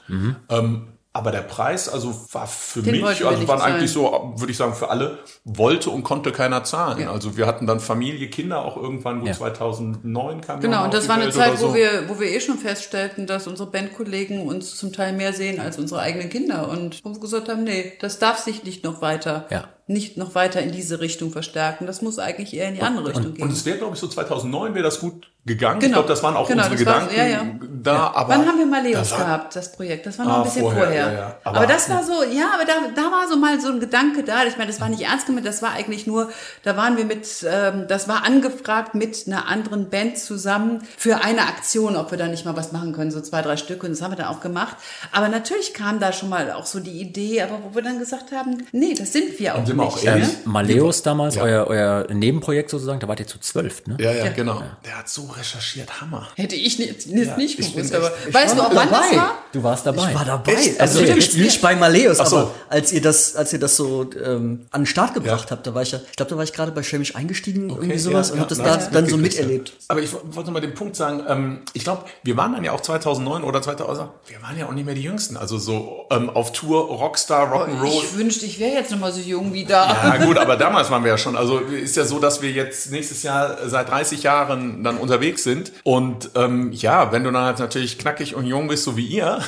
Ähm, 0.49 0.87
aber 1.11 1.31
der 1.31 1.41
Preis, 1.41 1.89
also 1.89 2.13
war 2.33 2.45
für 2.45 2.83
Den 2.83 2.91
mich, 3.01 3.03
also 3.25 3.47
waren 3.47 3.61
eigentlich 3.61 3.91
so, 3.91 4.33
würde 4.37 4.51
ich 4.51 4.57
sagen, 4.57 4.75
für 4.75 4.89
alle, 4.89 5.19
wollte 5.43 5.89
und 5.89 6.03
konnte 6.03 6.31
keiner 6.31 6.63
zahlen. 6.63 6.99
Ja. 7.01 7.11
Also 7.11 7.35
wir 7.35 7.47
hatten 7.47 7.65
dann 7.65 7.79
Familie, 7.79 8.29
Kinder 8.29 8.63
auch 8.63 8.77
irgendwann, 8.77 9.19
gut 9.19 9.29
Ja. 9.29 9.33
2009 9.33 10.41
kam 10.41 10.59
Genau, 10.59 10.83
und 10.83 10.93
das 10.93 11.07
war 11.07 11.15
eine 11.15 11.25
Welt 11.25 11.33
Zeit, 11.33 11.51
oder 11.53 11.61
wo 11.61 11.67
so. 11.69 11.73
wir, 11.75 12.09
wo 12.09 12.19
wir 12.19 12.27
eh 12.27 12.39
schon 12.39 12.57
feststellten, 12.59 13.25
dass 13.25 13.47
unsere 13.47 13.69
Bandkollegen 13.71 14.47
uns 14.47 14.77
zum 14.77 14.93
Teil 14.93 15.13
mehr 15.13 15.33
sehen 15.33 15.59
als 15.59 15.79
unsere 15.79 16.01
eigenen 16.01 16.29
Kinder 16.29 16.69
und 16.69 16.99
wo 17.03 17.11
wir 17.13 17.19
gesagt 17.19 17.49
haben, 17.49 17.63
nee, 17.63 17.93
das 17.99 18.19
darf 18.19 18.37
sich 18.37 18.63
nicht 18.63 18.83
noch 18.83 19.01
weiter, 19.01 19.47
Ja. 19.49 19.63
nicht 19.87 20.15
noch 20.17 20.35
weiter 20.35 20.61
in 20.61 20.71
diese 20.71 20.99
Richtung 20.99 21.31
verstärken. 21.31 21.87
Das 21.87 22.03
muss 22.03 22.19
eigentlich 22.19 22.53
eher 22.55 22.69
in 22.69 22.75
die 22.75 22.81
andere 22.83 23.07
Richtung 23.09 23.33
gehen. 23.33 23.43
Und 23.43 23.51
es 23.51 23.65
wäre, 23.65 23.79
glaube 23.79 23.95
ich, 23.95 23.99
so 23.99 24.07
2009 24.07 24.75
wäre 24.75 24.83
das 24.83 24.99
gut 24.99 25.31
gegangen. 25.49 25.77
Ich 25.81 25.85
Genau. 25.87 25.95
glaube, 25.97 26.07
das 26.09 26.23
waren 26.23 26.35
auch 26.37 26.47
Genau, 26.47 26.63
unsere 26.63 26.83
das 26.83 26.85
war- 26.85 27.07
Gedanken 27.09 27.17
ja, 27.17 27.25
ja. 27.27 27.45
da. 27.83 28.11
Aber 28.15 28.29
Wann 28.29 28.47
haben 28.47 28.57
wir 28.57 28.91
das 28.93 29.11
war- 29.11 29.17
gehabt, 29.19 29.55
das 29.55 29.71
Projekt? 29.73 30.05
Das 30.05 30.17
war 30.19 30.25
noch 30.25 30.33
Ah, 30.33 30.37
ein 30.37 30.43
bisschen 30.43 30.61
vorher, 30.61 30.83
vorher. 30.85 31.05
ja, 31.05 31.11
ja. 31.11 31.35
Aber, 31.43 31.57
Aber- 31.57 31.67
das 31.67 31.89
war 31.89 32.03
so, 32.03 32.23
ja, 32.23 32.51
aber 32.53 32.63
da, 32.65 32.73
da 32.95 33.01
war 33.11 33.27
so 33.29 33.35
mal 33.35 33.59
so 33.59 33.69
ein 33.69 33.79
Gedanke 33.79 34.23
da. 34.23 34.45
Ich 34.45 34.57
meine, 34.57 34.69
das 34.71 34.79
war 34.79 34.87
nicht 34.89 35.01
ernst 35.01 35.25
gemeint, 35.25 35.45
das 35.45 35.61
war 35.61 35.71
eigentlich 35.73 36.07
nur, 36.07 36.29
da 36.63 36.77
waren 36.77 36.95
wir 36.97 37.05
mit, 37.05 37.27
ähm, 37.49 37.85
das 37.87 38.07
war 38.07 38.23
angefragt 38.25 38.95
mit 38.95 39.25
einer 39.27 39.47
anderen 39.47 39.89
Band 39.89 40.17
zusammen 40.17 40.81
für 40.97 41.23
eine 41.23 41.41
Aktion, 41.41 41.95
ob 41.97 42.11
wir 42.11 42.17
da 42.17 42.27
nicht 42.27 42.45
mal 42.45 42.55
was 42.55 42.71
machen 42.71 42.93
können, 42.93 43.11
so 43.11 43.19
zwei, 43.21 43.41
drei 43.41 43.57
Stück. 43.57 43.83
Und 43.83 43.89
das 43.91 44.01
haben 44.01 44.11
wir 44.11 44.17
dann 44.17 44.27
auch 44.27 44.39
gemacht. 44.41 44.77
Aber 45.11 45.27
natürlich 45.27 45.73
kam 45.73 45.99
da 45.99 46.13
schon 46.13 46.29
mal 46.29 46.51
auch 46.51 46.65
so 46.65 46.79
die 46.79 47.01
Idee, 47.01 47.41
aber 47.41 47.59
wo 47.63 47.75
wir 47.75 47.81
dann 47.81 47.97
gesagt 47.99 48.31
haben, 48.31 48.65
nee, 48.71 48.93
das 48.93 49.11
sind 49.13 49.39
wir 49.39 49.55
auch 49.55 49.65
sind 49.65 49.75
wir 49.77 49.85
nicht. 49.85 49.97
auch 49.97 50.03
ehrlich. 50.03 50.27
ne? 50.27 50.33
Maleus 50.45 51.01
damals, 51.01 51.35
Ja. 51.35 51.41
euer, 51.43 51.67
euer 51.67 52.07
Nebenprojekt 52.13 52.69
sozusagen, 52.69 52.99
da 52.99 53.07
wart 53.07 53.19
ihr 53.19 53.27
zu 53.27 53.39
zwölf, 53.39 53.85
ne? 53.87 53.97
Ja, 53.99 54.11
ja, 54.11 54.25
Ja. 54.25 54.31
genau. 54.31 54.61
Der 54.85 54.99
hat 54.99 55.09
so 55.09 55.27
recherchiert, 55.39 56.01
Hammer. 56.01 56.27
Hätte 56.35 56.55
ich 56.55 56.77
nicht, 56.79 57.07
nicht, 57.07 57.37
nicht 57.37 57.59
ich 57.59 57.73
gewusst. 57.73 57.95
Aber 57.95 58.11
echt- 58.25 58.33
weißt 58.33 58.57
du 58.57 58.61
auch, 58.61 58.75
wann 58.75 58.89
das 58.89 59.15
war? 59.15 59.37
Du 59.51 59.63
warst 59.63 59.85
dabei. 59.85 60.09
Ich 60.09 60.15
war 60.15 60.25
dabei. 60.25 60.53
Echt? 60.53 60.79
Also 60.79 60.99
Okay. 60.99 61.13
nicht, 61.15 61.35
nicht 61.35 61.61
bei 61.61 61.75
Maleus, 61.75 62.17
so. 62.17 62.23
aber 62.37 62.51
als 62.69 62.91
ihr 62.91 63.01
das, 63.01 63.35
als 63.35 63.51
ihr 63.53 63.59
das 63.59 63.75
so 63.75 64.09
ähm, 64.23 64.65
an 64.71 64.81
den 64.81 64.85
Start 64.85 65.13
gebracht 65.13 65.45
Ja. 65.45 65.51
habt, 65.51 65.65
da 65.65 65.73
war 65.73 65.81
ich 65.81 65.91
ja, 65.91 65.99
ich 66.09 66.15
glaube, 66.17 66.29
da 66.31 66.37
war 66.37 66.43
ich 66.43 66.53
gerade 66.53 66.71
bei 66.71 66.83
Schämisch 66.83 67.15
eingestiegen, 67.15 67.69
irgendwie 67.69 67.91
ja, 67.93 67.99
sowas, 67.99 68.27
ja, 68.27 68.33
und 68.35 68.39
habe 68.41 68.49
das 68.49 68.57
da 68.59 68.77
dann 68.91 69.07
so 69.07 69.17
miterlebt. 69.17 69.73
Aber 69.87 70.01
ich 70.01 70.09
wollte 70.31 70.51
mal 70.51 70.59
den 70.59 70.73
Punkt 70.75 70.95
sagen, 70.95 71.23
ähm, 71.27 71.61
ich 71.73 71.83
glaube, 71.83 72.03
wir 72.23 72.37
waren 72.37 72.53
dann 72.53 72.63
ja 72.63 72.73
auch 72.73 72.81
2009 72.81 73.43
oder 73.43 73.61
2000, 73.61 74.09
wir 74.27 74.41
waren 74.41 74.57
ja 74.57 74.67
auch 74.67 74.73
nicht 74.73 74.85
mehr 74.85 74.95
die 74.95 75.01
Jüngsten. 75.03 75.37
Also 75.37 75.57
so 75.57 76.05
ähm, 76.11 76.29
auf 76.29 76.51
Tour, 76.51 76.81
Rockstar, 76.87 77.51
Rock'n'Roll. 77.51 77.87
Ich 78.03 78.17
wünschte, 78.17 78.45
ich 78.45 78.59
wäre 78.59 78.73
jetzt 78.75 78.91
noch 78.91 78.99
mal 78.99 79.11
so 79.13 79.19
jung 79.21 79.53
wie 79.53 79.65
da. 79.65 79.87
Ja 80.19 80.25
gut, 80.25 80.37
aber 80.37 80.57
damals 80.57 80.91
waren 80.91 81.03
wir 81.03 81.11
ja 81.11 81.17
schon. 81.17 81.35
Also 81.35 81.59
ist 81.59 81.95
ja 81.95 82.05
so, 82.05 82.19
dass 82.19 82.41
wir 82.41 82.51
jetzt 82.51 82.91
nächstes 82.91 83.23
Jahr 83.23 83.57
seit 83.67 83.89
30 83.89 84.23
Jahren 84.23 84.83
dann 84.83 84.97
unterwegs 85.19 85.43
sind. 85.43 85.71
Und 85.83 86.31
ähm, 86.35 86.71
ja, 86.71 87.11
wenn 87.11 87.23
du 87.23 87.31
dann 87.31 87.43
halt 87.43 87.59
natürlich 87.59 87.97
knackig 87.97 88.35
und 88.35 88.45
jung 88.45 88.67
bist, 88.67 88.83
so 88.83 88.95
wie 88.95 89.05
ihr, 89.05 89.41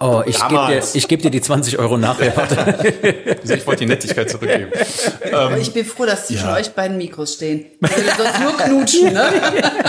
Oh, 0.00 0.22
ich 0.26 0.38
gebe 0.38 0.66
dir, 0.66 0.82
ich 0.94 1.08
geb 1.08 1.22
dir 1.22 1.30
die 1.30 1.40
20 1.40 1.78
Euro 1.78 1.96
nachher. 1.96 2.36
Warte. 2.36 2.94
ich 3.44 3.66
wollte 3.66 3.84
die 3.84 3.90
Nettigkeit 3.90 4.28
zurückgeben. 4.28 4.70
Aber 5.32 5.56
ich 5.58 5.72
bin 5.72 5.84
froh, 5.84 6.04
dass 6.06 6.26
zwischen 6.26 6.46
ja. 6.48 6.56
euch 6.56 6.72
beiden 6.72 6.96
Mikros 6.98 7.34
stehen. 7.34 7.66
Würdet 7.80 8.16
sonst 8.16 8.40
nur 8.40 8.56
knutschen, 8.56 9.12
ne? 9.12 9.30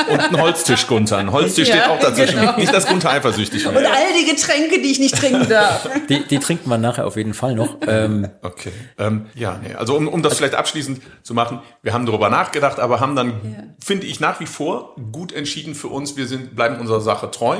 Und 0.09 0.19
ein 0.19 0.41
Holztisch, 0.41 0.87
Gunther. 0.87 1.17
Ein 1.17 1.31
Holztisch 1.31 1.67
Ja, 1.67 1.75
steht 1.75 1.87
auch 1.89 1.99
dazwischen. 1.99 2.39
genau. 2.39 2.57
Nicht, 2.57 2.73
dass 2.73 2.87
Gunther 2.87 3.09
eifersüchtig 3.11 3.67
Und 3.67 3.75
wird. 3.75 3.85
all 3.85 4.13
die 4.19 4.25
Getränke, 4.25 4.81
die 4.81 4.91
ich 4.91 4.99
nicht 4.99 5.15
trinken 5.17 5.47
darf. 5.49 5.87
Die, 6.09 6.23
die 6.25 6.39
trinkt 6.39 6.65
man 6.67 6.79
nachher 6.81 7.05
auf 7.05 7.15
jeden 7.17 7.33
Fall 7.33 7.55
noch. 7.55 7.77
Ähm, 7.87 8.29
Okay. 8.41 8.71
Ähm, 8.97 9.25
ja, 9.35 9.59
nee. 9.63 9.73
Also 9.75 9.95
um, 9.95 10.07
um 10.07 10.21
das 10.23 10.37
vielleicht 10.37 10.55
abschließend 10.55 11.01
zu 11.23 11.33
machen, 11.33 11.61
wir 11.81 11.93
haben 11.93 12.05
darüber 12.05 12.29
nachgedacht, 12.29 12.79
aber 12.79 12.99
haben 12.99 13.15
dann, 13.15 13.73
finde 13.83 14.05
ich, 14.07 14.19
nach 14.19 14.39
wie 14.39 14.45
vor 14.45 14.95
gut 15.11 15.31
entschieden 15.33 15.75
für 15.75 15.87
uns. 15.87 16.15
Wir 16.17 16.27
sind, 16.27 16.55
bleiben 16.55 16.79
unserer 16.79 17.01
Sache 17.01 17.29
treu. 17.31 17.57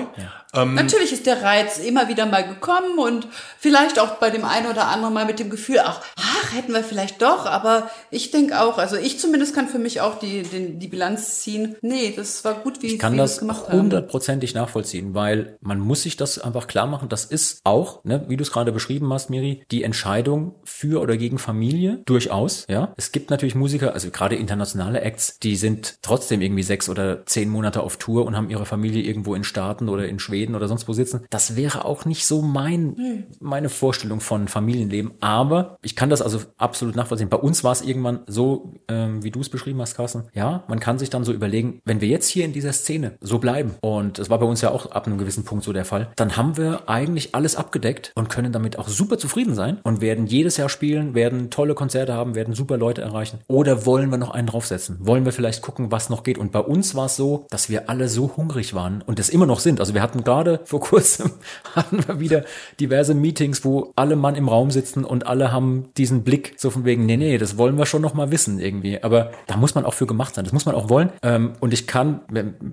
Ähm, 0.54 0.76
Natürlich 0.76 1.12
ist 1.12 1.26
der 1.26 1.42
Reiz 1.42 1.80
immer 1.84 2.08
wieder 2.08 2.26
mal 2.26 2.48
gekommen 2.48 2.98
und 2.98 3.28
vielleicht 3.60 4.00
auch 4.00 4.16
bei 4.16 4.30
dem 4.30 4.46
einen 4.46 4.68
oder 4.68 4.88
anderen 4.88 5.14
mal 5.14 5.26
mit 5.26 5.40
dem 5.40 5.50
Gefühl, 5.50 5.80
ach, 5.84 6.02
ach 6.18 6.54
hätten 6.54 6.74
wir 6.74 6.84
vielleicht 6.84 7.22
doch, 7.22 7.46
aber 7.46 7.90
ich 8.12 8.32
denke 8.32 8.62
auch, 8.62 8.78
also 8.78 8.96
ich 8.96 9.20
zumindest 9.20 9.56
kann 9.56 9.68
für 9.68 9.80
mich 9.80 10.02
auch 10.02 10.20
die, 10.20 10.44
den, 10.44 10.80
die 10.80 10.88
Bilanz 10.88 11.42
ziehen. 11.42 11.76
Nee, 11.82 12.14
das 12.16 12.44
war 12.46 12.56
gut, 12.56 12.82
wie, 12.82 12.88
Ich 12.88 13.00
kann 13.00 13.14
wie 13.14 13.18
das 13.18 13.40
gemacht 13.40 13.72
hundertprozentig 13.72 14.54
nachvollziehen, 14.54 15.14
weil 15.14 15.58
man 15.62 15.80
muss 15.80 16.04
sich 16.04 16.18
das 16.18 16.40
einfach 16.40 16.68
klar 16.68 16.88
machen. 16.88 17.10
Das 17.10 17.26
ist 17.26 17.62
auch, 17.64 18.04
ne, 18.04 18.26
wie 18.28 18.38
du 18.38 18.44
es 18.44 18.52
gerade 18.52 18.72
beschrieben 18.72 19.12
hast, 19.14 19.30
Miri, 19.30 19.64
die 19.72 19.84
Entscheidung 19.84 20.56
für 20.64 21.02
oder 21.02 21.18
gegen 21.18 21.38
Familie 21.38 22.02
durchaus. 22.06 22.66
Ja, 22.70 22.94
es 22.98 23.12
gibt 23.12 23.30
natürlich 23.30 23.56
Musiker, 23.56 23.94
also 23.94 24.10
gerade 24.10 24.36
internationale 24.36 25.02
Acts, 25.02 25.40
die 25.40 25.56
sind 25.56 25.98
trotzdem 26.02 26.42
irgendwie 26.42 26.64
sechs 26.64 26.90
oder 26.90 27.26
zehn 27.26 27.50
Monate 27.50 27.82
auf 27.82 27.98
Tour 27.98 28.26
und 28.26 28.36
haben 28.36 28.50
ihre 28.50 28.66
Familie 28.66 29.04
irgendwo 29.04 29.36
in 29.36 29.44
Staaten 29.44 29.90
oder 29.90 30.08
in 30.08 30.20
Schweden 30.20 30.56
oder 30.56 30.68
sonst 30.68 30.88
wo 30.88 30.94
sitzen. 30.94 31.26
Das 31.30 31.56
wäre 31.56 31.73
auch 31.82 32.06
nicht 32.06 32.26
so 32.26 32.42
mein 32.42 33.26
meine 33.40 33.70
Vorstellung 33.70 34.20
von 34.20 34.48
Familienleben. 34.48 35.14
Aber 35.20 35.78
ich 35.82 35.96
kann 35.96 36.10
das 36.10 36.22
also 36.22 36.40
absolut 36.58 36.96
nachvollziehen. 36.96 37.30
Bei 37.30 37.38
uns 37.38 37.64
war 37.64 37.72
es 37.72 37.82
irgendwann 37.82 38.22
so, 38.28 38.74
ähm, 38.88 39.24
wie 39.24 39.32
du 39.32 39.42
es 39.42 39.50
beschrieben 39.50 39.82
hast, 39.82 39.96
Carsten. 39.96 40.24
Ja, 40.34 40.64
man 40.68 40.80
kann 40.80 41.00
sich 41.00 41.10
dann 41.10 41.24
so 41.24 41.34
überlegen, 41.34 41.82
wenn 41.86 42.02
wir 42.02 42.08
jetzt 42.08 42.28
hier 42.28 42.46
in 42.46 42.54
dieser 42.54 42.74
Szene 42.74 43.18
so 43.22 43.40
bleiben, 43.40 43.76
und 43.82 44.20
das 44.20 44.30
war 44.30 44.40
bei 44.40 44.46
uns 44.46 44.62
ja 44.62 44.72
auch 44.72 44.92
ab 44.92 45.08
einem 45.08 45.18
gewissen 45.18 45.46
Punkt 45.46 45.64
so 45.64 45.74
der 45.74 45.86
Fall, 45.86 46.12
dann 46.16 46.38
haben 46.38 46.58
wir 46.58 46.90
eigentlich 46.90 47.36
alles 47.36 47.56
abgedeckt 47.56 48.12
und 48.16 48.30
können 48.30 48.52
damit 48.52 48.78
auch 48.80 48.88
super 48.88 49.18
zufrieden 49.18 49.56
sein 49.56 49.80
und 49.84 50.02
werden 50.02 50.28
jedes 50.28 50.58
Jahr 50.58 50.70
spielen, 50.70 51.16
werden 51.16 51.50
tolle 51.50 51.76
Konzerte 51.76 52.14
haben, 52.14 52.36
werden 52.36 52.54
super 52.54 52.78
Leute 52.78 53.02
erreichen. 53.02 53.40
Oder 53.48 53.86
wollen 53.86 54.10
wir 54.10 54.18
noch 54.18 54.32
einen 54.32 54.48
draufsetzen? 54.48 54.98
Wollen 55.00 55.26
wir 55.26 55.32
vielleicht 55.32 55.62
gucken, 55.62 55.92
was 55.92 56.10
noch 56.10 56.24
geht? 56.24 56.38
Und 56.38 56.52
bei 56.52 56.60
uns 56.60 56.96
war 56.96 57.06
es 57.06 57.16
so, 57.16 57.46
dass 57.50 57.70
wir 57.70 57.90
alle 57.90 58.10
so 58.10 58.36
hungrig 58.36 58.74
waren 58.74 59.02
und 59.02 59.20
es 59.20 59.30
immer 59.30 59.46
noch 59.46 59.60
sind. 59.60 59.80
Also 59.80 59.94
wir 59.94 60.02
hatten 60.02 60.24
gerade 60.24 60.62
vor 60.66 60.80
kurzem 60.94 61.32
hatten 61.76 62.08
wir 62.08 62.20
wieder 62.20 62.44
diverse 62.80 63.14
Meetings, 63.14 63.64
wo 63.66 63.94
alle 63.96 64.16
Mann 64.16 64.36
im 64.36 64.48
Raum 64.50 64.72
sitzen 64.72 65.04
und 65.06 65.26
alle 65.28 65.52
haben 65.52 65.90
diesen 65.98 66.24
Blick 66.24 66.54
so 66.58 66.70
von 66.70 66.86
wegen, 66.86 67.06
nee, 67.06 67.18
nee, 67.18 67.38
das 67.38 67.58
wollen 67.58 67.78
wir 67.78 67.86
schon 67.86 68.02
noch 68.02 68.14
mal 68.14 68.32
wissen 68.32 68.60
irgendwie. 68.60 69.02
Aber 69.04 69.32
da 69.48 69.58
muss 69.58 69.76
man 69.76 69.86
auch 69.86 69.94
für 69.94 70.06
gemacht 70.06 70.36
sein. 70.36 70.44
Das 70.44 70.54
muss 70.54 70.66
man 70.66 70.76
auch 70.76 70.90
wollen. 70.90 71.10
Ähm, 71.22 71.54
und 71.60 71.74
ich 71.74 71.88
kann 71.88 72.22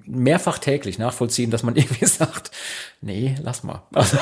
mehrfach 0.07 0.59
täglich 0.59 0.99
nachvollziehen, 0.99 1.51
dass 1.51 1.62
man 1.62 1.76
irgendwie 1.80 2.07
sagt, 2.07 2.51
nee, 3.01 3.34
lass 3.43 3.62
mal. 3.64 3.82
Also, 3.95 4.18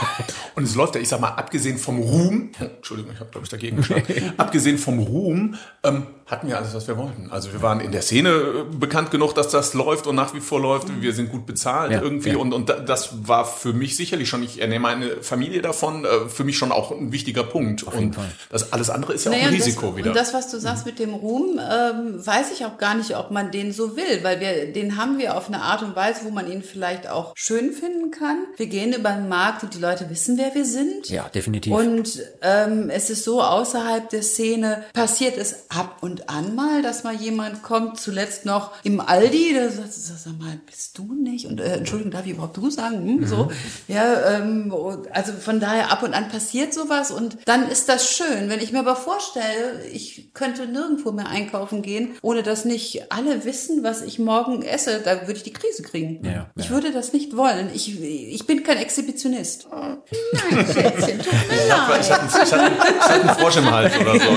Und 0.54 0.64
es 0.64 0.74
läuft 0.74 0.94
ja, 0.94 1.00
ich 1.00 1.08
sag 1.08 1.20
mal, 1.20 1.28
abgesehen 1.30 1.78
vom 1.78 1.98
Ruhm, 2.00 2.50
Entschuldigung, 2.60 3.12
ich 3.12 3.20
habe, 3.20 3.30
glaube 3.30 3.44
ich, 3.44 3.50
dagegen 3.50 3.78
geschlagen, 3.78 4.04
abgesehen 4.36 4.78
vom 4.78 4.98
Ruhm, 5.00 5.54
ähm, 5.84 6.06
hatten 6.26 6.46
wir 6.48 6.58
alles, 6.58 6.74
was 6.74 6.86
wir 6.86 6.96
wollten. 6.98 7.30
Also 7.30 7.52
wir 7.52 7.62
waren 7.62 7.80
in 7.80 7.90
der 7.90 8.02
Szene 8.02 8.28
äh, 8.28 8.64
bekannt 8.76 9.10
genug, 9.10 9.34
dass 9.34 9.48
das 9.48 9.72
läuft 9.74 10.06
und 10.06 10.14
nach 10.14 10.34
wie 10.34 10.40
vor 10.40 10.60
läuft. 10.60 10.88
Wir 11.00 11.12
sind 11.14 11.30
gut 11.30 11.46
bezahlt 11.46 11.90
Ja, 11.90 12.02
irgendwie. 12.02 12.30
ja. 12.30 12.36
Und, 12.36 12.52
und 12.52 12.68
da- 12.68 12.78
das 12.80 13.26
war 13.26 13.46
für 13.46 13.72
mich 13.72 13.96
sicherlich 13.96 14.28
schon, 14.28 14.42
ich 14.42 14.57
ernehme 14.60 14.82
meine 14.82 15.22
Familie 15.22 15.62
davon, 15.62 16.04
äh, 16.04 16.28
für 16.28 16.44
mich 16.44 16.56
schon 16.58 16.72
auch 16.72 16.90
ein 16.92 17.12
wichtiger 17.12 17.42
Punkt. 17.44 17.82
und 17.82 18.16
das 18.50 18.72
alles 18.72 18.90
andere 18.90 19.12
ist 19.14 19.24
ja 19.24 19.30
Naja, 19.30 19.44
auch 19.44 19.48
ein 19.48 19.54
Risiko 19.54 19.86
das, 19.88 19.96
wieder. 19.96 20.10
Und 20.10 20.16
das, 20.16 20.34
was 20.34 20.50
du 20.50 20.58
sagst 20.58 20.86
mit 20.86 20.98
dem 20.98 21.14
Ruhm, 21.14 21.58
ähm, 21.58 22.26
weiß 22.26 22.52
ich 22.52 22.64
auch 22.64 22.78
gar 22.78 22.94
nicht, 22.94 23.16
ob 23.16 23.30
man 23.30 23.50
den 23.50 23.72
so 23.72 23.96
will, 23.96 24.22
weil 24.22 24.40
wir, 24.40 24.72
den 24.72 24.96
haben 24.96 25.18
wir 25.18 25.36
auf 25.36 25.48
eine 25.48 25.60
Art 25.62 25.82
und 25.82 25.94
Weise, 25.96 26.20
wo 26.24 26.30
man 26.30 26.50
ihn 26.50 26.62
vielleicht 26.62 27.08
auch 27.08 27.32
schön 27.36 27.72
finden 27.72 28.10
kann. 28.10 28.38
Wir 28.56 28.66
gehen 28.66 28.92
über 28.92 29.10
den 29.10 29.28
Markt 29.28 29.62
und 29.62 29.74
die 29.74 29.78
Leute 29.80 30.08
wissen, 30.10 30.38
wer 30.38 30.54
wir 30.54 30.64
sind. 30.64 31.08
ja, 31.08 31.28
definitiv. 31.28 31.72
Und 31.72 32.20
ähm, 32.42 32.90
es 32.90 33.10
ist 33.10 33.24
so, 33.24 33.42
außerhalb 33.42 34.08
der 34.10 34.22
Szene 34.22 34.84
passiert 34.92 35.36
es 35.36 35.66
ab 35.70 35.98
und 36.00 36.28
an 36.28 36.54
mal, 36.54 36.82
dass 36.82 37.04
mal 37.04 37.14
jemand 37.14 37.62
kommt, 37.62 37.98
zuletzt 38.00 38.44
noch 38.44 38.72
im 38.84 39.00
Aldi, 39.00 39.52
der 39.54 39.70
sagt, 39.70 39.92
sag 39.92 40.38
mal, 40.38 40.58
bist 40.66 40.96
du 40.98 41.14
nicht? 41.14 41.46
Und 41.46 41.60
äh, 41.60 41.74
Entschuldigung, 41.76 42.12
darf 42.12 42.26
ich 42.26 42.32
überhaupt 42.32 42.56
du 42.56 42.70
sagen? 42.70 42.98
Hm, 43.20 43.26
So, 43.26 43.50
ja, 43.88 44.36
ähm, 44.38 44.47
Ähm, 44.48 44.72
also 45.12 45.32
von 45.32 45.60
daher 45.60 45.90
ab 45.92 46.02
und 46.02 46.14
an 46.14 46.28
passiert 46.28 46.72
sowas 46.74 47.10
und 47.10 47.38
dann 47.44 47.68
ist 47.68 47.88
das 47.88 48.10
schön. 48.10 48.48
Wenn 48.48 48.60
ich 48.60 48.72
mir 48.72 48.80
aber 48.80 48.96
vorstelle, 48.96 49.84
ich 49.92 50.30
könnte 50.34 50.66
nirgendwo 50.66 51.12
mehr 51.12 51.28
einkaufen 51.28 51.82
gehen, 51.82 52.16
ohne 52.22 52.42
dass 52.42 52.64
nicht 52.64 53.10
alle 53.12 53.44
wissen, 53.44 53.82
was 53.82 54.02
ich 54.02 54.18
morgen 54.18 54.62
esse, 54.62 55.00
da 55.04 55.22
würde 55.22 55.34
ich 55.34 55.42
die 55.42 55.52
Krise 55.52 55.82
kriegen. 55.82 56.24
Ja, 56.24 56.46
ich 56.56 56.66
ja. 56.66 56.70
würde 56.70 56.92
das 56.92 57.12
nicht 57.12 57.36
wollen. 57.36 57.70
Ich, 57.74 58.00
ich 58.02 58.46
bin 58.46 58.62
kein 58.62 58.78
Exhibitionist. 58.78 59.66
Nein, 59.70 60.66
Schätzchen, 60.66 61.18
tut 61.18 61.32
mir 61.32 61.68
leid. 61.68 62.00
Ich 62.00 62.10
hatte, 62.10 62.20
einen- 62.20 62.28
ich, 62.28 62.52
hatte, 62.52 62.72
ich 62.98 63.02
hatte 63.02 63.20
einen 63.28 63.38
Frosch 63.38 63.56
im 63.56 63.70
Hals 63.70 63.92
oder 64.00 64.12
so. 64.14 64.18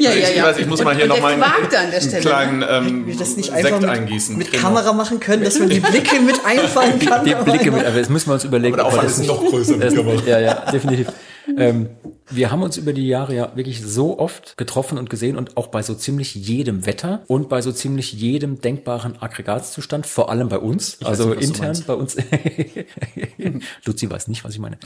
Ja, 0.00 0.12
ja, 0.12 0.28
ich, 0.30 0.36
ja. 0.36 0.44
weiß, 0.44 0.58
ich 0.58 0.66
muss 0.66 0.82
mal 0.82 0.90
Und- 0.90 0.96
hier 0.96 1.04
und 1.04 1.08
nochmal 1.10 1.32
einen, 1.34 1.42
einen 1.42 2.20
kleinen 2.20 2.64
ähm, 2.68 3.16
das 3.18 3.36
nicht 3.36 3.50
Sekt 3.52 3.66
einfach 3.66 3.80
mit, 3.80 3.90
eingießen. 3.90 4.36
mit 4.36 4.50
Genau. 4.50 4.62
Kamera 4.62 4.92
machen 4.92 5.20
können, 5.20 5.44
dass 5.44 5.58
man 5.58 5.68
die 5.68 5.80
Blicke 5.80 6.20
mit 6.20 6.44
einfallen 6.44 6.98
kann. 6.98 7.24
Die 7.24 7.34
Blicke 7.34 7.70
mit, 7.70 7.84
aber 7.84 7.98
das 7.98 8.08
müssen 8.08 8.28
wir 8.30 8.34
uns 8.34 8.44
überlegen. 8.44 8.74
Aber 8.78 8.90
der 8.90 8.98
Aufwand 9.00 9.10
ist 9.20 9.26
noch 9.28 9.44
größer 9.44 9.76
mit 9.76 9.94
Kamera. 9.94 10.22
Ja, 10.26 10.38
ja, 10.40 10.70
definitiv. 10.70 11.08
ähm, 11.56 11.88
wir 12.32 12.52
haben 12.52 12.62
uns 12.62 12.76
über 12.76 12.92
die 12.92 13.08
Jahre 13.08 13.34
ja 13.34 13.52
wirklich 13.56 13.82
so 13.84 14.18
oft 14.20 14.56
getroffen 14.56 14.98
und 14.98 15.10
gesehen 15.10 15.36
und 15.36 15.56
auch 15.56 15.66
bei 15.66 15.82
so 15.82 15.94
ziemlich 15.94 16.34
jedem 16.36 16.86
Wetter 16.86 17.22
und 17.26 17.48
bei 17.48 17.60
so 17.60 17.72
ziemlich 17.72 18.12
jedem 18.12 18.60
denkbaren 18.60 19.20
Aggregatzustand, 19.20 20.06
vor 20.06 20.30
allem 20.30 20.48
bei 20.48 20.58
uns, 20.58 20.98
also 21.02 21.30
nicht, 21.30 21.42
intern 21.42 21.82
bei 21.88 21.94
uns. 21.94 22.16
Luzi 23.84 24.08
weiß 24.10 24.28
nicht, 24.28 24.44
was 24.44 24.52
ich 24.54 24.60
meine. 24.60 24.78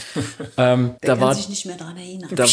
Ähm, 0.57 0.95
da 1.01 1.09
kann 1.12 1.20
war 1.20 1.35
sich 1.35 1.49
nicht 1.49 1.66
mehr 1.66 1.76
daran 1.76 1.97
erinnern. 1.97 2.30
da, 2.35 2.45
war- 2.45 2.49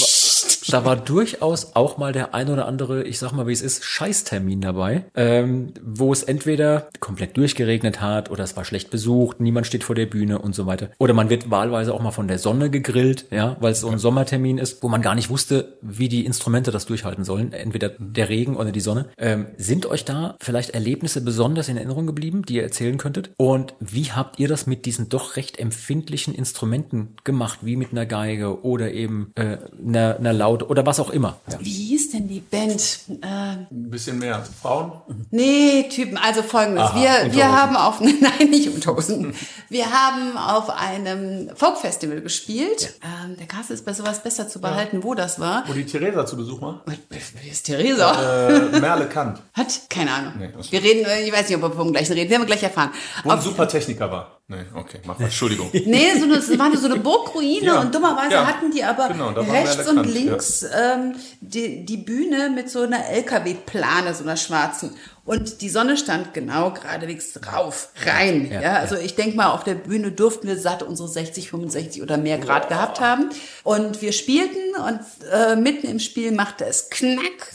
da 0.68 0.86
war 0.86 0.96
durchaus 0.96 1.76
auch 1.76 1.98
mal 1.98 2.12
der 2.12 2.34
ein 2.34 2.50
oder 2.50 2.68
andere, 2.68 3.04
ich 3.04 3.20
sag 3.20 3.32
mal, 3.32 3.48
wie 3.48 3.54
es 3.54 3.62
ist, 3.62 3.84
Scheißtermin 3.84 4.62
dabei, 4.62 5.06
ähm, 5.16 5.74
wo 5.84 6.12
es 6.14 6.24
entweder 6.24 6.90
komplett 7.00 7.38
durchgeregnet 7.38 8.02
hat 8.02 8.30
oder 8.32 8.44
es 8.44 8.56
war 8.56 8.66
schlecht 8.66 8.90
besucht, 8.90 9.40
niemand 9.40 9.68
steht 9.68 9.84
vor 9.84 9.96
der 9.96 10.06
Bühne 10.06 10.40
und 10.40 10.56
so 10.56 10.66
weiter. 10.66 10.90
Oder 10.98 11.14
man 11.14 11.30
wird 11.30 11.50
wahlweise 11.50 11.94
auch 11.94 12.02
mal 12.02 12.12
von 12.12 12.28
der 12.28 12.40
Sonne 12.40 12.70
gegrillt, 12.70 13.26
ja, 13.32 13.58
weil 13.60 13.72
es 13.72 13.82
so 13.82 13.90
ein 13.90 14.00
Sommertermin 14.00 14.58
ist, 14.58 14.84
wo 14.84 14.88
man 14.88 15.02
gar 15.02 15.16
nicht 15.16 15.30
wusste, 15.30 15.78
wie 15.82 16.10
die 16.10 16.26
Instrumente 16.26 16.72
das 16.72 16.86
durchhalten 16.86 17.24
sollen, 17.24 17.54
entweder 17.54 17.90
der 17.98 18.30
Regen 18.30 18.56
oder 18.56 18.72
die 18.72 18.80
Sonne. 18.80 19.10
Ähm, 19.18 19.48
sind 19.58 19.86
euch 19.86 20.06
da 20.06 20.36
vielleicht 20.40 20.72
Erlebnisse 20.72 21.22
besonders 21.22 21.70
in 21.70 21.78
Erinnerung 21.78 22.08
geblieben, 22.08 22.44
die 22.44 22.56
ihr 22.56 22.64
erzählen 22.64 22.98
könntet? 22.98 23.32
Und 23.38 23.74
wie 23.80 24.12
habt 24.12 24.40
ihr 24.40 24.48
das 24.48 24.68
mit 24.68 24.86
diesen 24.86 25.10
doch 25.10 25.36
recht 25.36 25.60
empfindlichen 25.60 26.34
Instrumenten 26.36 27.16
gemacht, 27.24 27.60
wie 27.62 27.76
mit 27.76 27.92
einer 27.92 28.06
Geige 28.06 28.64
oder 28.64 28.92
eben 28.92 29.32
äh, 29.36 29.58
einer, 29.86 30.18
einer 30.18 30.34
Laute 30.34 30.61
oder 30.70 30.86
was 30.86 31.00
auch 31.00 31.10
immer? 31.10 31.38
Ja. 31.50 31.58
Wie 31.60 31.70
hieß 31.72 32.12
denn 32.12 32.28
die 32.28 32.40
Band? 32.40 33.00
Äh, 33.22 33.26
Ein 33.26 33.68
bisschen 33.70 34.20
mehr. 34.20 34.44
Frauen? 34.62 34.94
nee, 35.32 35.88
Typen. 35.90 36.18
Also 36.18 36.44
folgendes. 36.44 36.84
Aha, 36.84 36.96
wir, 37.26 37.34
wir 37.34 37.52
haben 37.52 37.76
auf, 37.76 38.00
nein, 38.02 38.50
nicht 38.50 38.70
Unterhosen. 38.74 39.34
Wir 39.70 39.86
haben 39.92 40.38
auf 40.38 40.70
einem 40.70 41.50
Folkfestival 41.56 42.22
gespielt. 42.22 42.94
Ähm, 43.04 43.38
der 43.38 43.48
Kasse 43.48 43.74
ist 43.74 43.86
bei 43.86 43.94
sowas 43.94 44.22
besser 44.24 44.48
zu 44.48 44.60
behalten, 44.62 45.04
wo 45.04 45.14
das 45.14 45.40
war. 45.40 45.64
Wo 45.68 45.74
die 45.74 45.86
Theresa 45.86 46.26
zu 46.26 46.38
Besuch 46.38 46.62
war? 46.62 46.84
Wer 46.86 47.52
ist 47.52 47.64
Theresa? 47.64 48.50
Äh, 48.50 48.80
Merle 48.80 49.08
Kant. 49.08 49.42
Hat? 49.54 49.82
Keine 49.90 50.12
Ahnung. 50.12 50.34
Nee, 50.40 50.50
wir 50.70 50.84
reden, 50.84 51.06
ich 51.26 51.32
weiß 51.34 51.48
nicht, 51.50 51.56
ob 51.58 51.64
wir 51.72 51.72
vom 51.76 51.92
gleichen 51.92 52.14
reden. 52.14 52.30
Werden 52.30 52.42
wir 52.44 52.48
gleich 52.48 52.64
erfahren. 52.64 52.92
Wo 53.24 53.30
ein 53.32 53.38
Auf- 53.38 53.44
super 53.44 53.68
Techniker 53.68 54.12
war. 54.12 54.41
Nee, 54.52 54.66
okay, 54.76 55.00
mach 55.06 55.18
mal. 55.18 55.26
Entschuldigung. 55.26 55.70
Nee, 55.86 56.12
so 56.20 56.26
eine, 56.26 56.36
es 56.36 56.60
war 56.60 56.76
so 56.76 56.88
eine 56.88 57.00
Burgruine 57.00 57.66
Ja, 57.66 57.80
und 57.80 57.96
dummerweise 57.96 58.34
ja. 58.34 58.46
hatten 58.46 58.70
die 58.70 58.84
aber 58.84 59.08
Genau, 59.08 59.30
rechts 59.30 59.88
und 59.88 59.96
Kant, 59.96 60.14
links 60.14 60.64
ähm, 60.64 61.16
die, 61.40 61.86
die 61.86 61.96
Bühne 61.96 62.50
mit 62.50 62.70
so 62.70 62.82
einer 62.82 63.08
LKW-Plane, 63.08 64.14
so 64.14 64.24
einer 64.24 64.36
schwarzen. 64.36 64.94
Und 65.24 65.62
die 65.62 65.70
Sonne 65.70 65.96
stand 65.96 66.34
genau 66.34 66.72
geradewegs 66.72 67.32
drauf, 67.32 67.90
rein. 68.06 68.52
Ja, 68.52 68.74
also 68.74 68.98
ich 68.98 69.16
denke 69.16 69.38
mal, 69.38 69.52
auf 69.52 69.64
der 69.64 69.76
Bühne 69.76 70.12
durften 70.12 70.48
wir 70.48 70.58
satt 70.58 70.84
unsere 70.84 71.08
60, 71.08 71.50
65 71.50 72.02
oder 72.02 72.18
mehr 72.18 72.38
Grad 72.38 72.68
gehabt 72.68 73.00
haben. 73.00 73.30
Und 73.64 74.02
wir 74.02 74.12
spielten 74.12 74.76
und 74.86 75.00
äh, 75.32 75.56
mitten 75.56 75.88
im 75.88 76.00
Spiel 76.00 76.34
machte 76.34 76.66
es 76.66 76.90
knack 76.90 77.54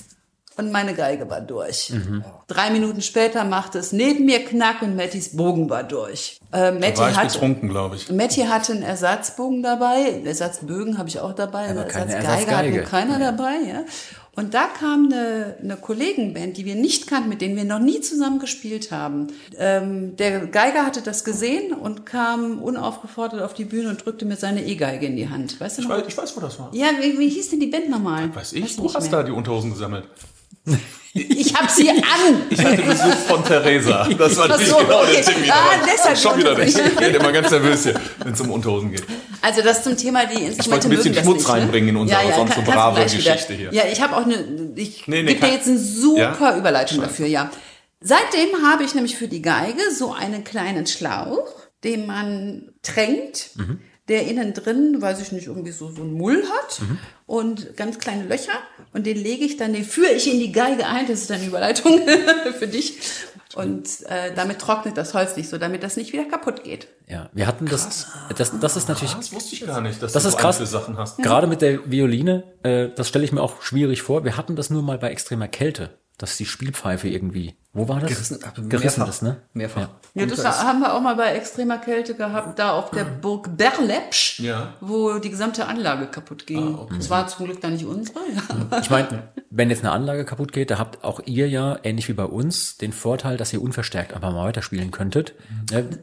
und 0.56 0.72
meine 0.72 0.94
Geige 0.94 1.28
war 1.28 1.40
durch. 1.40 1.92
Drei 2.46 2.70
Minuten 2.70 3.02
später 3.02 3.44
machte 3.44 3.78
es 3.78 3.92
neben 3.92 4.24
mir 4.24 4.44
knack 4.44 4.82
und 4.82 4.96
Mattys 4.96 5.36
Bogen 5.36 5.68
war 5.68 5.82
durch. 5.84 6.40
Äh, 6.52 6.72
Matti 6.72 6.98
War 6.98 7.10
ich 7.10 7.16
hat, 7.16 7.32
betrunken, 7.32 7.68
glaube 7.68 7.96
ich. 7.96 8.10
Matti 8.10 8.42
hatte 8.42 8.72
einen 8.72 8.82
Ersatzbogen 8.82 9.62
dabei, 9.62 10.22
Ersatzbögen 10.24 10.98
habe 10.98 11.08
ich 11.08 11.20
auch 11.20 11.32
dabei, 11.34 11.70
Aber 11.70 11.84
keine 11.84 12.14
Ersatzgeige 12.14 12.56
hat 12.56 12.70
nur 12.70 12.82
keiner 12.82 13.18
dabei. 13.18 13.54
Ja. 13.68 13.84
Und 14.38 14.52
da 14.52 14.66
kam 14.66 15.06
eine, 15.10 15.56
eine 15.62 15.76
Kollegenband, 15.78 16.58
die 16.58 16.66
wir 16.66 16.74
nicht 16.74 17.06
kannten, 17.06 17.30
mit 17.30 17.40
denen 17.40 17.56
wir 17.56 17.64
noch 17.64 17.78
nie 17.78 18.02
zusammen 18.02 18.38
gespielt 18.38 18.92
haben. 18.92 19.28
Ähm, 19.56 20.14
der 20.16 20.46
Geiger 20.46 20.84
hatte 20.84 21.00
das 21.00 21.24
gesehen 21.24 21.72
und 21.72 22.04
kam 22.04 22.58
unaufgefordert 22.62 23.40
auf 23.40 23.54
die 23.54 23.64
Bühne 23.64 23.88
und 23.88 24.04
drückte 24.04 24.26
mir 24.26 24.36
seine 24.36 24.62
E-Geige 24.62 25.06
in 25.06 25.16
die 25.16 25.30
Hand. 25.30 25.58
Weißt 25.58 25.78
du 25.78 25.82
Ich 25.82 25.88
noch? 25.88 25.96
weiß, 25.96 26.04
ich 26.06 26.18
weiß, 26.18 26.36
wo 26.36 26.40
das 26.40 26.58
war. 26.58 26.68
Ja, 26.74 26.88
wie, 27.00 27.18
wie 27.18 27.30
hieß 27.30 27.48
denn 27.48 27.60
die 27.60 27.66
Band 27.68 27.88
nochmal? 27.88 28.34
Weiß 28.34 28.52
ich, 28.52 28.62
Weißt 28.64 28.78
du 28.78 28.92
hast 28.92 29.10
mehr. 29.10 29.10
da 29.10 29.22
die 29.22 29.32
Unterhosen 29.32 29.70
gesammelt. 29.70 30.04
Ich 31.14 31.54
hab 31.54 31.70
sie 31.70 31.88
an. 31.88 32.42
Ich 32.50 32.62
hatte 32.62 32.82
Besuch 32.82 33.14
von 33.26 33.42
Theresa. 33.42 34.06
Das 34.18 34.36
war 34.36 34.48
nicht 34.58 34.68
so, 34.68 34.76
genau 34.76 35.00
okay. 35.02 35.12
der 35.14 35.22
Termin. 35.24 35.50
Ah, 35.50 35.86
deshalb 35.90 36.18
Schon 36.18 36.38
wieder 36.38 36.58
nicht. 36.58 36.78
Ich 36.78 37.00
werde 37.00 37.16
immer 37.16 37.32
ganz 37.32 37.50
nervös 37.50 37.84
hier, 37.84 37.94
wenn 38.22 38.34
es 38.34 38.40
um 38.42 38.50
Unterhosen 38.50 38.90
geht. 38.90 39.02
Also 39.40 39.62
das 39.62 39.82
zum 39.82 39.96
Thema 39.96 40.26
die 40.26 40.44
Instrumente 40.44 40.60
Ich 40.60 40.70
wollte 40.70 40.88
ein 40.88 40.90
bisschen 40.90 41.14
Schmutz 41.14 41.36
nicht, 41.38 41.48
ne? 41.48 41.52
reinbringen 41.54 41.88
in 41.90 41.96
unsere 41.96 42.20
sonst 42.20 42.54
so 42.54 42.60
kannst 42.62 42.68
du 42.68 42.72
brave. 42.72 43.00
Geschichte 43.02 43.54
hier. 43.54 43.72
Ja, 43.72 43.84
ich 43.90 44.00
habe 44.02 44.14
auch 44.16 44.24
eine, 44.24 44.72
ich 44.74 45.06
Nee, 45.06 45.22
nee, 45.22 45.34
gebe 45.34 45.46
dir 45.46 45.52
jetzt 45.54 45.68
eine 45.68 45.78
super 45.78 46.18
Ja? 46.50 46.56
Überleitung 46.58 47.00
dafür, 47.00 47.26
ja. 47.26 47.50
Seitdem 48.02 48.48
habe 48.70 48.84
ich 48.84 48.94
nämlich 48.94 49.16
für 49.16 49.28
die 49.28 49.40
Geige 49.40 49.80
so 49.96 50.12
einen 50.12 50.44
kleinen 50.44 50.86
Schlauch, 50.86 51.48
den 51.82 52.06
man 52.06 52.72
tränkt, 52.82 53.50
Mhm. 53.54 53.80
der 54.08 54.26
innen 54.26 54.52
drin, 54.52 55.00
weiß 55.00 55.20
ich 55.22 55.32
nicht, 55.32 55.46
irgendwie 55.46 55.72
so, 55.72 55.90
so 55.90 56.02
ein 56.02 56.12
Mull 56.12 56.42
hat 56.42 56.80
Mhm. 56.82 56.98
Und 57.26 57.76
ganz 57.76 57.98
kleine 57.98 58.24
Löcher 58.24 58.52
und 58.92 59.04
den 59.06 59.16
lege 59.16 59.44
ich 59.44 59.56
dann, 59.56 59.72
den 59.72 59.84
führe 59.84 60.12
ich 60.12 60.32
in 60.32 60.38
die 60.38 60.52
Geige 60.52 60.86
ein, 60.86 61.06
das 61.08 61.22
ist 61.22 61.32
eine 61.32 61.44
Überleitung 61.44 62.00
für 62.58 62.68
dich. 62.68 62.98
Und 63.54 63.88
äh, 64.06 64.34
damit 64.34 64.58
trocknet 64.58 64.98
das 64.98 65.14
Holz 65.14 65.34
nicht 65.36 65.48
so, 65.48 65.56
damit 65.56 65.82
das 65.82 65.96
nicht 65.96 66.12
wieder 66.12 66.24
kaputt 66.26 66.62
geht. 66.62 66.88
Ja, 67.06 67.30
wir 67.32 67.46
hatten 67.46 67.64
das, 67.64 68.06
das, 68.36 68.52
das 68.60 68.76
ist 68.76 68.88
natürlich 68.88 69.14
Das 69.14 69.32
wusste 69.32 69.54
ich 69.54 69.66
gar 69.66 69.80
nicht, 69.80 70.02
dass 70.02 70.12
Das 70.12 70.24
du 70.24 70.28
ist 70.28 70.34
so 70.34 70.38
krass. 70.40 70.58
Sachen 70.58 70.98
hast. 70.98 71.18
Gerade 71.22 71.46
mit 71.46 71.62
der 71.62 71.90
Violine, 71.90 72.44
äh, 72.62 72.90
das 72.94 73.08
stelle 73.08 73.24
ich 73.24 73.32
mir 73.32 73.40
auch 73.40 73.62
schwierig 73.62 74.02
vor. 74.02 74.24
Wir 74.24 74.36
hatten 74.36 74.56
das 74.56 74.68
nur 74.68 74.82
mal 74.82 74.98
bei 74.98 75.08
extremer 75.08 75.48
Kälte, 75.48 75.98
dass 76.18 76.36
die 76.36 76.44
Spielpfeife 76.44 77.08
irgendwie. 77.08 77.54
Wo 77.76 77.86
war 77.88 78.00
das? 78.00 78.08
Gerissen, 78.10 78.38
Gerissen 78.68 79.00
mehrfach. 79.00 79.08
ist, 79.08 79.22
ne? 79.22 79.36
Mehrfach. 79.52 79.80
Ja. 80.14 80.22
Ja, 80.22 80.26
das 80.26 80.44
haben 80.64 80.80
wir 80.80 80.94
auch 80.94 81.00
mal 81.00 81.14
bei 81.14 81.34
extremer 81.34 81.76
Kälte 81.78 82.14
gehabt, 82.14 82.58
da 82.58 82.72
auf 82.72 82.90
der 82.90 83.04
Burg 83.04 83.54
Berlepsch, 83.56 84.40
Ja. 84.40 84.72
wo 84.80 85.18
die 85.18 85.28
gesamte 85.30 85.66
Anlage 85.66 86.06
kaputt 86.06 86.46
ging. 86.46 86.78
Das 86.96 87.10
war 87.10 87.26
zum 87.28 87.44
Glück 87.46 87.60
dann 87.60 87.74
nicht 87.74 87.84
unsere. 87.84 88.18
Ja. 88.34 88.78
Ich 88.80 88.88
meine, 88.90 89.24
wenn 89.56 89.70
jetzt 89.70 89.82
eine 89.82 89.92
Anlage 89.92 90.24
kaputt 90.24 90.52
geht, 90.52 90.70
da 90.70 90.78
habt 90.78 91.02
auch 91.02 91.20
ihr 91.24 91.48
ja, 91.48 91.78
ähnlich 91.82 92.08
wie 92.08 92.12
bei 92.12 92.24
uns, 92.24 92.76
den 92.76 92.92
Vorteil, 92.92 93.36
dass 93.36 93.52
ihr 93.52 93.62
unverstärkt 93.62 94.12
einfach 94.12 94.32
mal 94.32 94.44
weiterspielen 94.44 94.90
könntet. 94.90 95.34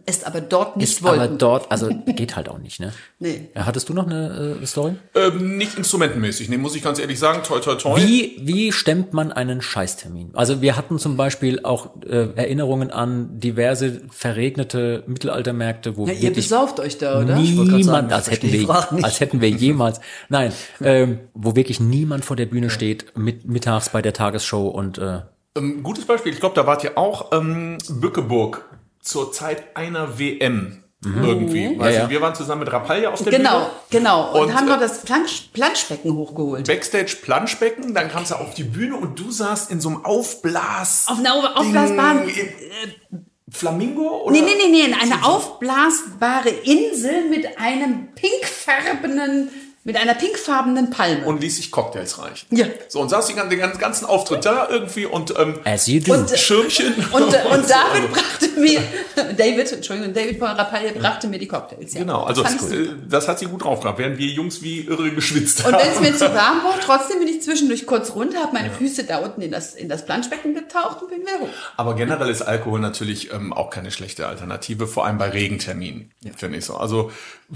Ist 0.05 0.25
aber 0.25 0.41
dort 0.41 0.77
nicht 0.77 0.89
ist 0.89 1.05
aber 1.05 1.27
dort, 1.27 1.71
also 1.71 1.89
geht 2.07 2.35
halt 2.35 2.49
auch 2.49 2.57
nicht, 2.57 2.79
ne? 2.79 2.93
Nee. 3.19 3.49
Ja, 3.55 3.65
Hattest 3.65 3.89
du 3.89 3.93
noch 3.93 4.07
eine 4.07 4.57
äh, 4.61 4.65
Story? 4.65 4.95
Ähm, 5.15 5.57
nicht 5.57 5.77
instrumentenmäßig, 5.77 6.49
nee, 6.49 6.57
muss 6.57 6.75
ich 6.75 6.83
ganz 6.83 6.99
ehrlich 6.99 7.19
sagen. 7.19 7.41
Toi, 7.43 7.59
toi, 7.59 7.75
toi. 7.75 7.99
Wie, 8.01 8.39
wie 8.41 8.71
stemmt 8.71 9.13
man 9.13 9.31
einen 9.31 9.61
Scheißtermin? 9.61 10.31
Also 10.33 10.61
wir 10.61 10.75
hatten 10.75 10.97
zum 10.97 11.15
Beispiel 11.15 11.59
auch 11.63 11.91
äh, 12.05 12.29
Erinnerungen 12.35 12.89
an 12.91 13.39
diverse 13.39 14.01
verregnete 14.09 15.03
Mittelaltermärkte, 15.05 15.95
wo 15.95 16.07
Ja, 16.07 16.13
ihr 16.13 16.21
wirklich 16.21 16.45
besauft 16.45 16.79
euch 16.79 16.97
da, 16.97 17.21
oder? 17.21 17.35
niemand, 17.35 17.83
sagen, 17.85 18.11
als 18.11 18.31
hätten 18.31 18.51
wir, 18.51 19.03
als 19.03 19.19
hätten 19.19 19.41
wir 19.41 19.49
jemals, 19.49 19.99
nein, 20.29 20.51
ähm, 20.81 21.19
wo 21.33 21.55
wirklich 21.55 21.79
niemand 21.79 22.25
vor 22.25 22.35
der 22.35 22.47
Bühne 22.47 22.69
steht, 22.69 23.15
mit, 23.17 23.42
mittags 23.43 23.89
bei 23.89 24.01
der 24.01 24.13
Tagesshow 24.13 24.67
und 24.67 24.97
äh, 24.97 25.21
Ähm, 25.57 25.83
gutes 25.83 26.05
Beispiel, 26.05 26.33
ich 26.33 26.39
glaube, 26.39 26.55
da 26.55 26.65
wart 26.67 26.83
ihr 26.83 26.97
auch 26.97 27.31
ähm, 27.31 27.77
Bückeburg 27.89 28.65
zur 29.01 29.31
Zeit 29.31 29.75
einer 29.75 30.17
WM. 30.19 30.79
Irgendwie. 31.05 31.77
Weißt 31.77 31.97
Ja, 31.97 32.03
ja. 32.03 32.09
Wir 32.09 32.21
waren 32.21 32.33
zusammen 32.33 32.61
mit 32.63 32.71
Rapalja 32.71 33.11
auf 33.11 33.21
der 33.21 33.33
Genau, 33.33 33.59
Bühne. 33.59 33.69
genau. 33.89 34.31
Und, 34.35 34.45
Und, 34.45 34.55
haben 34.55 34.67
äh, 34.67 34.71
noch 34.71 34.79
das 34.79 35.01
Plansch 35.01 35.49
Planschbecken 35.51 36.13
hochgeholt. 36.15 36.65
Backstage 36.65 37.17
Planschbecken, 37.21 37.93
dann 37.93 38.09
kamst 38.09 38.31
du 38.31 38.35
auf 38.35 38.53
die 38.53 38.63
Bühne 38.63 38.95
und 38.95 39.19
du 39.19 39.29
saßt 39.29 39.69
in 39.69 39.81
so 39.81 39.89
einem 39.89 40.05
Aufblas. 40.05 41.05
Auf 41.09 41.19
einer 41.19 41.33
Aufblasbaren. 41.59 42.29
In- 42.29 43.25
Flamingo? 43.51 44.23
Oder? 44.23 44.31
Nee, 44.31 44.41
nee, 44.41 44.55
nee, 44.71 44.87
nee, 44.87 44.95
eine 44.99 45.25
aufblasbare 45.25 46.49
Insel 46.49 47.29
mit 47.29 47.59
einem 47.59 48.07
pinkfarbenen, 48.15 49.49
mit 49.85 49.97
einer 49.97 50.13
pinkfarbenen 50.15 50.89
Palme. 50.89 51.25
Und 51.25 51.41
ließ 51.41 51.57
sich 51.57 51.69
Cocktails 51.71 52.17
reichen. 52.19 52.47
Ja. 52.51 52.65
So, 52.87 53.01
und 53.01 53.09
saß 53.09 53.27
die, 53.27 53.33
gan- 53.33 53.49
den 53.49 53.59
ganzen- 53.59 53.79
ganzen 53.79 54.05
Auftritt 54.05 54.45
da 54.45 54.67
irgendwie 54.69 55.05
und 55.05 55.33
ähm, 55.37 55.59
as 55.65 55.87
you 55.87 55.99
do. 55.99 56.13
Und, 56.13 56.31
äh, 56.31 56.37
Schirmchen. 56.37 56.93
Und, 57.11 57.33
äh, 57.33 57.41
und 57.53 57.69
David 57.69 58.11
brachte 58.11 58.47
mir, 58.59 58.81
David, 59.37 59.71
Entschuldigung, 59.71 60.13
David 60.13 60.39
von 60.39 60.47
Rapalje 60.47 60.93
brachte 60.93 61.27
mir 61.27 61.37
die 61.39 61.47
Cocktails. 61.47 61.93
Ja. 61.93 61.99
Genau, 62.01 62.23
also 62.23 62.43
ich 62.43 62.71
äh, 62.71 62.87
das 63.09 63.27
hat 63.27 63.39
sie 63.39 63.45
gut 63.45 63.63
drauf 63.63 63.81
gehabt, 63.81 63.99
während 63.99 64.17
wir 64.17 64.27
Jungs 64.27 64.61
wie 64.61 64.81
irre 64.81 65.11
geschwitzt 65.11 65.65
Und 65.65 65.73
haben. 65.73 65.83
wenn 65.83 65.91
es 65.93 65.99
mir 65.99 66.15
zu 66.15 66.33
warm 66.33 66.63
war, 66.63 66.79
trotzdem 66.81 67.19
bin 67.19 67.27
ich 67.27 67.41
zwischendurch 67.41 67.85
kurz 67.85 68.15
runter, 68.15 68.39
habe 68.39 68.53
meine 68.53 68.71
Füße 68.71 69.03
da 69.03 69.17
unten 69.19 69.41
in 69.41 69.51
das, 69.51 69.73
in 69.75 69.89
das 69.89 70.05
Planschbecken 70.05 70.53
getaucht 70.53 71.01
und 71.01 71.09
bin 71.09 71.21
wieder 71.21 71.39
hoch. 71.39 71.49
Aber 71.77 71.95
generell 71.95 72.29
ist 72.29 72.41
Alkohol 72.41 72.79
natürlich 72.79 73.31
ähm, 73.33 73.51
auch 73.53 73.69
keine 73.69 73.91
schlechte 73.91 74.27
Alternative, 74.27 74.87
vor 74.87 75.05
allem 75.05 75.17
bei 75.17 75.29
Regenterminen, 75.29 76.11
finde 76.37 76.57
ich 76.59 76.65
so. 76.65 76.77
Also 76.77 77.11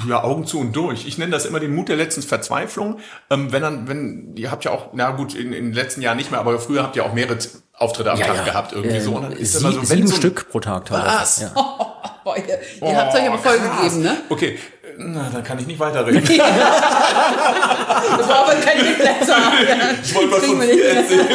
Ja, 0.08 0.24
Augen 0.24 0.46
zu 0.46 0.60
und 0.60 0.76
durch. 0.76 1.08
Ich 1.08 1.18
nenne 1.18 1.32
das 1.32 1.46
immer 1.46 1.60
den 1.60 1.74
Mut 1.74 1.90
der 1.90 1.96
letzten 1.96 2.22
Verzweiflung. 2.22 3.00
Ähm, 3.32 3.52
wenn 3.52 3.62
dann, 3.62 3.88
wenn, 3.88 4.36
ihr 4.36 4.52
habt 4.52 4.64
ja 4.66 4.72
auch, 4.72 4.90
na 4.94 5.12
gut, 5.12 5.34
in, 5.34 5.54
in 5.54 5.66
den 5.66 5.74
letzten 5.74 6.02
Jahren 6.02 6.18
nicht 6.18 6.30
mehr, 6.30 6.40
aber 6.40 6.60
früher 6.60 6.84
habt 6.84 6.96
ihr 6.96 7.06
auch 7.06 7.14
mehrere 7.14 7.38
Auftritte 7.74 8.12
am 8.12 8.20
Ja, 8.20 8.28
Tag 8.28 8.36
ja. 8.38 8.44
gehabt 8.44 8.74
irgendwie 8.74 8.98
Äh, 8.98 9.02
so. 9.02 9.16
Und 9.16 9.24
dann 9.24 9.32
ist 9.32 9.54
sie, 9.54 9.60
immer 9.60 9.72
so, 9.72 9.80
wenn 9.82 9.86
sieben 9.88 10.08
so 10.08 10.14
ein- 10.16 10.18
Stück 10.20 10.50
pro 10.50 10.60
Tag 10.60 10.86
teilweise. 10.86 11.16
Was? 11.20 11.42
Ja. 11.42 11.52
Boah, 12.24 12.36
ihr, 12.38 12.60
ihr 12.88 12.98
habt 12.98 13.16
euch 13.16 13.28
aber 13.28 13.38
voll 13.38 13.58
gegeben, 13.58 14.02
ne? 14.02 14.18
Okay, 14.30 14.60
na, 15.00 15.30
dann 15.32 15.44
kann 15.44 15.60
ich 15.60 15.68
nicht 15.68 15.80
weiterreden. 15.80 16.24
Das 18.18 18.28
war 18.30 18.46
aber 18.46 18.54
kein 18.56 18.84
Mitleidser. 18.84 19.36
Ich 20.04 20.16
wollte 20.16 20.32
was 20.32 20.46
von 20.46 20.62
vier 20.62 20.86
erzählen. 20.86 21.28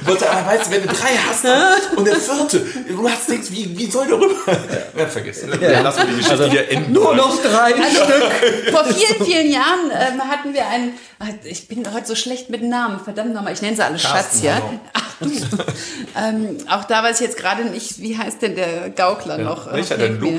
Ich 0.00 0.08
wollte, 0.08 0.30
aber 0.30 0.46
weißt 0.46 0.66
du, 0.66 0.70
wenn 0.70 0.82
du 0.82 0.88
drei 0.88 1.16
hast 1.28 1.44
und 1.96 2.04
der 2.06 2.16
vierte, 2.16 2.60
du 2.88 3.08
hast 3.08 3.28
denkst, 3.28 3.48
wie, 3.50 3.76
wie 3.76 3.90
soll 3.90 4.06
der 4.06 4.16
rüber? 4.16 4.34
Ja, 4.96 5.06
vergiss. 5.06 5.42
Lass 5.60 5.96
mir 5.98 6.06
die 6.06 6.16
Geschichte 6.16 6.50
hier 6.50 6.70
enden. 6.70 6.92
Nur 6.92 7.14
noch 7.14 7.40
drei 7.42 7.72
Stück. 7.72 8.72
Vor 8.72 8.84
vielen, 8.84 9.24
vielen 9.24 9.50
Jahren 9.50 9.90
ähm, 9.90 10.20
hatten 10.30 10.54
wir 10.54 10.66
einen, 10.66 10.94
ach, 11.18 11.28
ich 11.44 11.68
bin 11.68 11.86
heute 11.92 12.06
so 12.06 12.14
schlecht 12.14 12.50
mit 12.50 12.62
Namen, 12.62 13.00
verdammt 13.00 13.34
nochmal, 13.34 13.52
ich 13.52 13.62
nenne 13.62 13.76
sie 13.76 13.84
alle 13.84 13.98
Schatz, 13.98 14.12
Carsten, 14.12 14.46
ja? 14.46 14.54
hallo. 14.54 14.80
Ach 14.92 15.14
du. 15.20 15.26
ähm, 16.18 16.56
auch 16.70 16.84
da 16.84 17.02
weiß 17.02 17.20
ich 17.20 17.26
jetzt 17.26 17.38
gerade 17.38 17.64
nicht, 17.64 18.00
wie 18.00 18.16
heißt 18.16 18.40
denn 18.42 18.56
der 18.56 18.90
Gaukler 18.90 19.38
noch? 19.38 19.68
Äh, 19.68 19.74
Welcher 19.74 19.98
denn? 19.98 20.18
mir. 20.18 20.38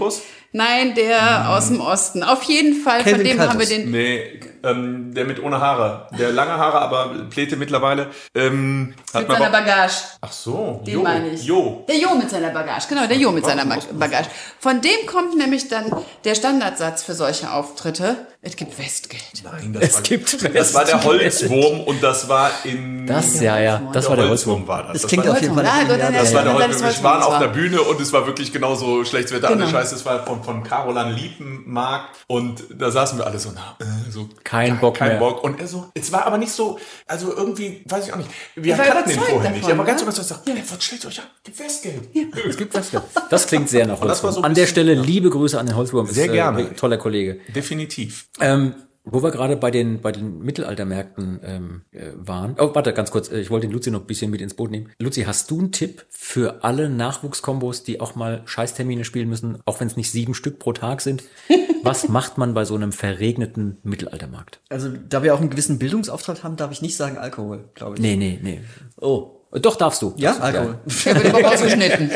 Nein, 0.54 0.94
der 0.96 1.50
aus 1.50 1.68
dem 1.68 1.82
Osten. 1.82 2.24
Auf 2.24 2.44
jeden 2.44 2.76
Fall, 2.76 3.02
von 3.02 3.12
Kevin 3.12 3.26
dem 3.26 3.40
haben 3.40 3.60
wir 3.60 3.66
den. 3.66 3.90
Nee, 3.92 4.40
ähm, 4.64 5.14
der 5.14 5.26
mit 5.26 5.42
ohne 5.42 5.60
Haare. 5.60 6.08
Der 6.18 6.32
lange 6.32 6.54
Haare, 6.54 6.80
aber 6.80 7.10
Pläte 7.30 7.56
mittlerweile. 7.58 8.08
Ähm, 8.36 8.94
hat 9.14 9.28
Mit 9.28 9.38
seiner 9.38 9.50
Bagage. 9.50 9.94
Ach 10.22 10.32
so, 10.32 10.82
Den 10.86 10.94
Jo, 10.96 11.04
meine 11.04 11.30
ich. 11.30 11.44
Jo. 11.44 11.86
Der 11.88 11.98
Jo 11.98 12.16
mit 12.16 12.30
seiner 12.30 12.50
Bagage, 12.50 12.88
genau, 12.90 13.06
der 13.08 13.18
Jo 13.18 13.32
mit 13.32 13.46
seiner 13.46 13.66
Ba- 13.66 13.78
Bagage. 13.94 14.30
Von 14.60 14.82
dem 14.82 15.06
kommt 15.06 15.38
nämlich 15.38 15.68
dann 15.70 15.86
der 16.24 16.36
Standardsatz 16.36 17.04
für 17.04 17.14
solche 17.14 17.52
Auftritte. 17.52 18.28
Es 18.46 18.58
gibt 18.58 18.78
Westgeld. 18.78 19.24
Nein, 19.44 19.72
das 19.74 19.84
Es 19.84 19.94
war, 19.96 20.02
gibt 20.02 20.34
das 20.56 20.74
war 20.74 20.84
der 20.84 20.96
Westgeld. 20.96 21.52
Holzwurm 21.52 21.82
und 21.82 22.04
das 22.04 22.28
war 22.28 22.52
in 22.66 23.08
Das, 23.08 23.40
ja, 23.40 23.58
ja, 23.58 23.82
das 23.94 24.10
war 24.10 24.18
der 24.18 24.28
Holzwurm. 24.28 24.68
War 24.68 24.84
das. 24.84 25.02
Das 25.04 25.08
klingt 25.08 25.26
war, 25.26 25.34
auf 25.34 25.42
jeden 25.42 25.54
Fall 25.56 25.64
Das 25.64 26.34
war 26.34 26.44
der 26.44 26.54
Holzwurm. 26.54 26.90
Wir 26.90 27.04
waren 27.04 27.22
war- 27.22 27.28
auf 27.28 27.40
der 27.40 27.48
Bühne 27.48 27.82
und 27.82 28.02
es 28.02 28.12
war 28.12 28.26
wirklich 28.28 28.52
genauso 28.52 29.06
schlechtes 29.06 29.32
Wetter. 29.34 29.48
Genau. 29.48 29.64
Alle 29.64 29.72
Scheiße, 29.72 29.96
es 29.96 30.06
war 30.06 30.26
von, 30.26 30.44
von 30.44 30.62
Carolan 30.64 31.14
Liepenmark 31.14 32.10
und 32.28 32.64
da 32.78 32.92
saßen 32.92 33.18
wir 33.18 33.26
alle 33.28 33.40
so, 33.40 33.52
na, 33.56 33.78
äh, 33.80 34.12
so 34.12 34.28
Kein 34.54 34.80
Bock 34.80 34.96
kein 34.98 35.08
mehr. 35.10 35.18
Bock. 35.20 35.44
Und 35.44 35.60
er 35.60 35.68
so, 35.68 35.88
es 35.96 36.12
war 36.12 36.26
aber 36.28 36.38
nicht 36.38 36.52
so, 36.52 36.78
also 37.08 37.36
irgendwie, 37.36 37.84
weiß 37.86 38.06
ich 38.08 38.14
auch 38.14 38.18
nicht. 38.18 38.30
Wir 38.56 38.78
war 38.78 38.86
kannten 38.86 39.10
den 39.10 39.20
vorher 39.20 39.50
nicht. 39.52 39.64
davon, 39.64 39.70
Er 39.72 39.78
war 39.80 39.86
ganz 39.86 40.02
ne? 40.02 40.04
überzeugt, 40.04 40.28
sagt, 40.28 40.48
ey, 40.48 40.64
was 40.70 40.84
stellt 40.84 41.06
euch 41.08 41.20
an? 41.20 41.26
Gibt 41.44 41.60
Westgeld. 41.60 42.10
Es 42.48 42.58
gibt 42.58 42.74
Westgeld. 42.76 43.04
Das 43.32 43.48
klingt 43.48 43.68
sehr 43.70 43.88
nach 43.88 44.00
Holzwurm. 44.02 44.34
so 44.34 44.42
An 44.42 44.54
der 44.54 44.68
Stelle 44.68 44.94
liebe 44.94 45.30
Grüße 45.32 45.60
an 45.60 45.66
den 45.66 45.76
Holzwurm. 45.76 46.06
Ist, 46.06 46.14
Sehr 46.14 46.28
gerne. 46.28 46.62
Äh, 46.62 46.74
toller 46.76 46.98
Kollege. 46.98 47.40
Definitiv. 47.56 48.28
Ähm, 48.40 48.76
wo 49.06 49.22
wir 49.22 49.32
gerade 49.32 49.58
bei 49.58 49.70
den, 49.70 50.02
bei 50.02 50.12
den 50.12 50.40
Mittelaltermärkten 50.40 51.40
ähm, 51.44 51.82
äh, 51.92 52.12
waren. 52.16 52.56
Oh, 52.58 52.74
warte, 52.74 52.94
ganz 52.94 53.12
kurz. 53.12 53.30
äh, 53.32 53.40
Ich 53.40 53.50
wollte 53.50 53.68
den 53.68 53.74
Luzi 53.74 53.92
noch 53.92 54.02
ein 54.02 54.08
bisschen 54.08 54.32
mit 54.32 54.42
ins 54.42 54.54
Boot 54.54 54.72
nehmen. 54.72 54.90
Luzi, 55.00 55.24
hast 55.24 55.52
du 55.52 55.60
einen 55.60 55.72
Tipp 55.72 56.06
für 56.10 56.64
alle 56.64 56.90
Nachwuchskombos, 56.90 57.84
die 57.84 58.00
auch 58.00 58.16
mal 58.16 58.42
Scheißtermine 58.46 59.04
spielen 59.04 59.28
müssen, 59.30 59.60
auch 59.66 59.80
wenn 59.80 59.88
es 59.88 59.98
nicht 59.98 60.12
sieben 60.12 60.34
Stück 60.34 60.60
pro 60.60 60.74
Tag 60.74 61.02
sind? 61.02 61.24
Was 61.84 62.08
macht 62.08 62.38
man 62.38 62.54
bei 62.54 62.64
so 62.64 62.76
einem 62.76 62.94
verregneten 62.94 63.78
Mittelaltermarkt? 63.84 64.62
Also, 64.70 64.90
da 65.10 65.22
wir 65.22 65.34
auch 65.34 65.42
einen 65.42 65.50
gewissen 65.50 65.80
Bildungsauftrag 65.80 66.44
haben, 66.44 66.56
darf 66.56 66.72
ich 66.72 66.82
nicht 66.82 66.96
sagen 66.96 67.18
Alkohol, 67.18 67.66
glaube 67.74 67.96
ich. 67.96 68.02
Nee, 68.02 68.16
nee, 68.16 68.40
nee. 68.42 68.62
Oh. 69.02 69.40
Doch, 69.62 69.76
darfst 69.76 70.02
du. 70.02 70.14
Ja, 70.18 70.34
Darfst 70.34 70.42
du, 70.42 70.46
Alkohol. 70.46 70.78
Der 71.06 71.16
wird 71.16 71.36
aber 71.36 71.44
rausgeschnitten. 71.48 72.12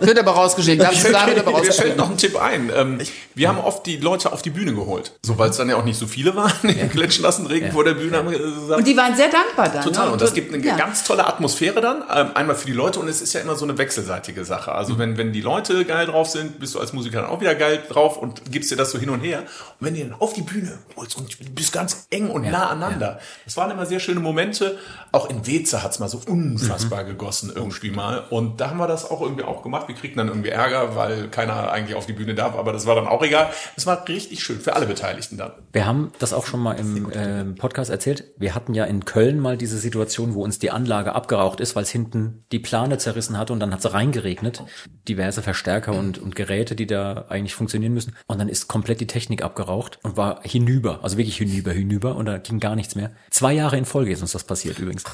wird 0.00 0.18
aber 0.18 0.30
rausgeschnitten. 0.32 0.84
Darfst 0.84 1.04
du 1.06 1.12
sagen, 1.12 1.34
wird 1.34 1.46
aber 1.46 1.60
Mir 1.60 1.72
fällt 1.72 1.96
noch 1.96 2.10
ein 2.10 2.16
Tipp 2.16 2.40
ein. 2.40 2.70
Ähm, 2.76 2.98
wir 3.34 3.48
haben 3.48 3.58
oft 3.58 3.86
die 3.86 3.96
Leute 3.96 4.32
auf 4.32 4.42
die 4.42 4.50
Bühne 4.50 4.74
geholt. 4.74 5.12
So, 5.22 5.38
weil 5.38 5.50
es 5.50 5.56
dann 5.56 5.68
ja 5.70 5.76
auch 5.76 5.84
nicht 5.84 5.98
so 5.98 6.06
viele 6.06 6.36
waren. 6.36 6.52
Den 6.62 6.90
glitschen 6.90 7.22
lassen 7.22 7.46
Regen 7.46 7.72
vor 7.72 7.84
der 7.84 7.94
Bühne. 7.94 8.18
Haben 8.18 8.30
wir 8.30 8.38
gesagt, 8.38 8.78
Und 8.78 8.86
die 8.86 8.96
waren 8.96 9.16
sehr 9.16 9.28
dankbar 9.28 9.70
dann. 9.70 9.84
Total. 9.84 10.06
ne? 10.06 10.12
Und 10.12 10.20
das 10.20 10.34
gibt 10.34 10.52
eine 10.52 10.64
ja. 10.64 10.76
ganz 10.76 11.04
tolle 11.04 11.26
Atmosphäre 11.26 11.80
dann. 11.80 12.02
Ähm, 12.14 12.30
einmal 12.34 12.56
für 12.56 12.66
die 12.66 12.72
Leute 12.72 13.00
und 13.00 13.08
es 13.08 13.22
ist 13.22 13.32
ja 13.32 13.40
immer 13.40 13.56
so 13.56 13.64
eine 13.64 13.78
wechselseitige 13.78 14.44
Sache. 14.44 14.72
Also 14.72 14.98
wenn, 14.98 15.16
wenn 15.16 15.32
die 15.32 15.40
Leute 15.40 15.84
geil 15.84 16.06
drauf 16.06 16.28
sind, 16.28 16.60
bist 16.60 16.74
du 16.74 16.80
als 16.80 16.92
Musiker 16.92 17.22
dann 17.22 17.30
auch 17.30 17.40
wieder 17.40 17.54
geil 17.54 17.82
drauf 17.88 18.18
und 18.18 18.50
gibst 18.52 18.70
dir 18.70 18.76
das 18.76 18.90
so 18.90 18.98
hin 18.98 19.10
und 19.10 19.20
her. 19.20 19.40
Und 19.80 19.86
wenn 19.86 19.94
du 19.94 20.00
dann 20.00 20.14
auf 20.20 20.34
die 20.34 20.42
Bühne 20.42 20.78
holst 20.96 21.16
und 21.16 21.40
du 21.40 21.50
bist 21.50 21.72
ganz 21.72 22.06
eng 22.10 22.28
und 22.30 22.42
nah 22.50 22.68
aneinander. 22.68 23.20
Das 23.44 23.56
waren 23.56 23.70
immer 23.70 23.86
sehr 23.86 24.00
schöne 24.00 24.20
Momente. 24.20 24.78
Auch 25.12 25.30
in 25.30 25.46
Weze 25.46 25.82
hat's 25.82 25.98
mal 25.98 26.08
so 26.08 26.20
unfassbar 26.60 27.04
gegossen 27.04 27.52
irgendwie 27.54 27.90
mal. 27.90 28.24
Und 28.30 28.60
da 28.60 28.70
haben 28.70 28.78
wir 28.78 28.86
das 28.86 29.10
auch 29.10 29.20
irgendwie 29.20 29.44
auch 29.44 29.62
gemacht. 29.62 29.88
Wir 29.88 29.94
kriegten 29.94 30.18
dann 30.18 30.28
irgendwie 30.28 30.50
Ärger, 30.50 30.96
weil 30.96 31.28
keiner 31.28 31.70
eigentlich 31.72 31.96
auf 31.96 32.06
die 32.06 32.12
Bühne 32.12 32.34
darf. 32.34 32.56
Aber 32.56 32.72
das 32.72 32.86
war 32.86 32.94
dann 32.94 33.06
auch 33.06 33.22
egal. 33.22 33.50
Es 33.76 33.86
war 33.86 34.06
richtig 34.08 34.42
schön 34.42 34.60
für 34.60 34.74
alle 34.74 34.86
Beteiligten 34.86 35.36
dann. 35.36 35.52
Wir 35.72 35.86
haben 35.86 36.12
das 36.18 36.32
auch 36.32 36.46
schon 36.46 36.60
mal 36.60 36.74
im 36.74 37.10
ähm, 37.14 37.54
Podcast 37.54 37.90
erzählt. 37.90 38.24
Wir 38.36 38.54
hatten 38.54 38.74
ja 38.74 38.84
in 38.84 39.04
Köln 39.04 39.38
mal 39.38 39.56
diese 39.56 39.78
Situation, 39.78 40.34
wo 40.34 40.42
uns 40.42 40.58
die 40.58 40.70
Anlage 40.70 41.14
abgeraucht 41.14 41.60
ist, 41.60 41.76
weil 41.76 41.82
es 41.84 41.90
hinten 41.90 42.44
die 42.52 42.58
Plane 42.58 42.98
zerrissen 42.98 43.38
hatte 43.38 43.52
und 43.52 43.60
dann 43.60 43.72
hat 43.72 43.84
es 43.84 43.92
reingeregnet. 43.92 44.62
Diverse 45.08 45.42
Verstärker 45.42 45.92
und, 45.92 46.18
und 46.18 46.36
Geräte, 46.36 46.74
die 46.74 46.86
da 46.86 47.26
eigentlich 47.28 47.54
funktionieren 47.54 47.94
müssen. 47.94 48.14
Und 48.26 48.38
dann 48.38 48.48
ist 48.48 48.68
komplett 48.68 49.00
die 49.00 49.06
Technik 49.06 49.42
abgeraucht 49.42 49.98
und 50.02 50.16
war 50.16 50.40
hinüber, 50.42 51.00
also 51.02 51.16
wirklich 51.16 51.36
hinüber, 51.36 51.72
hinüber 51.72 52.16
und 52.16 52.26
da 52.26 52.38
ging 52.38 52.60
gar 52.60 52.74
nichts 52.74 52.94
mehr. 52.94 53.10
Zwei 53.30 53.52
Jahre 53.52 53.76
in 53.76 53.84
Folge 53.84 54.12
ist 54.12 54.20
uns 54.22 54.32
das 54.32 54.44
passiert 54.44 54.78
übrigens. 54.78 55.04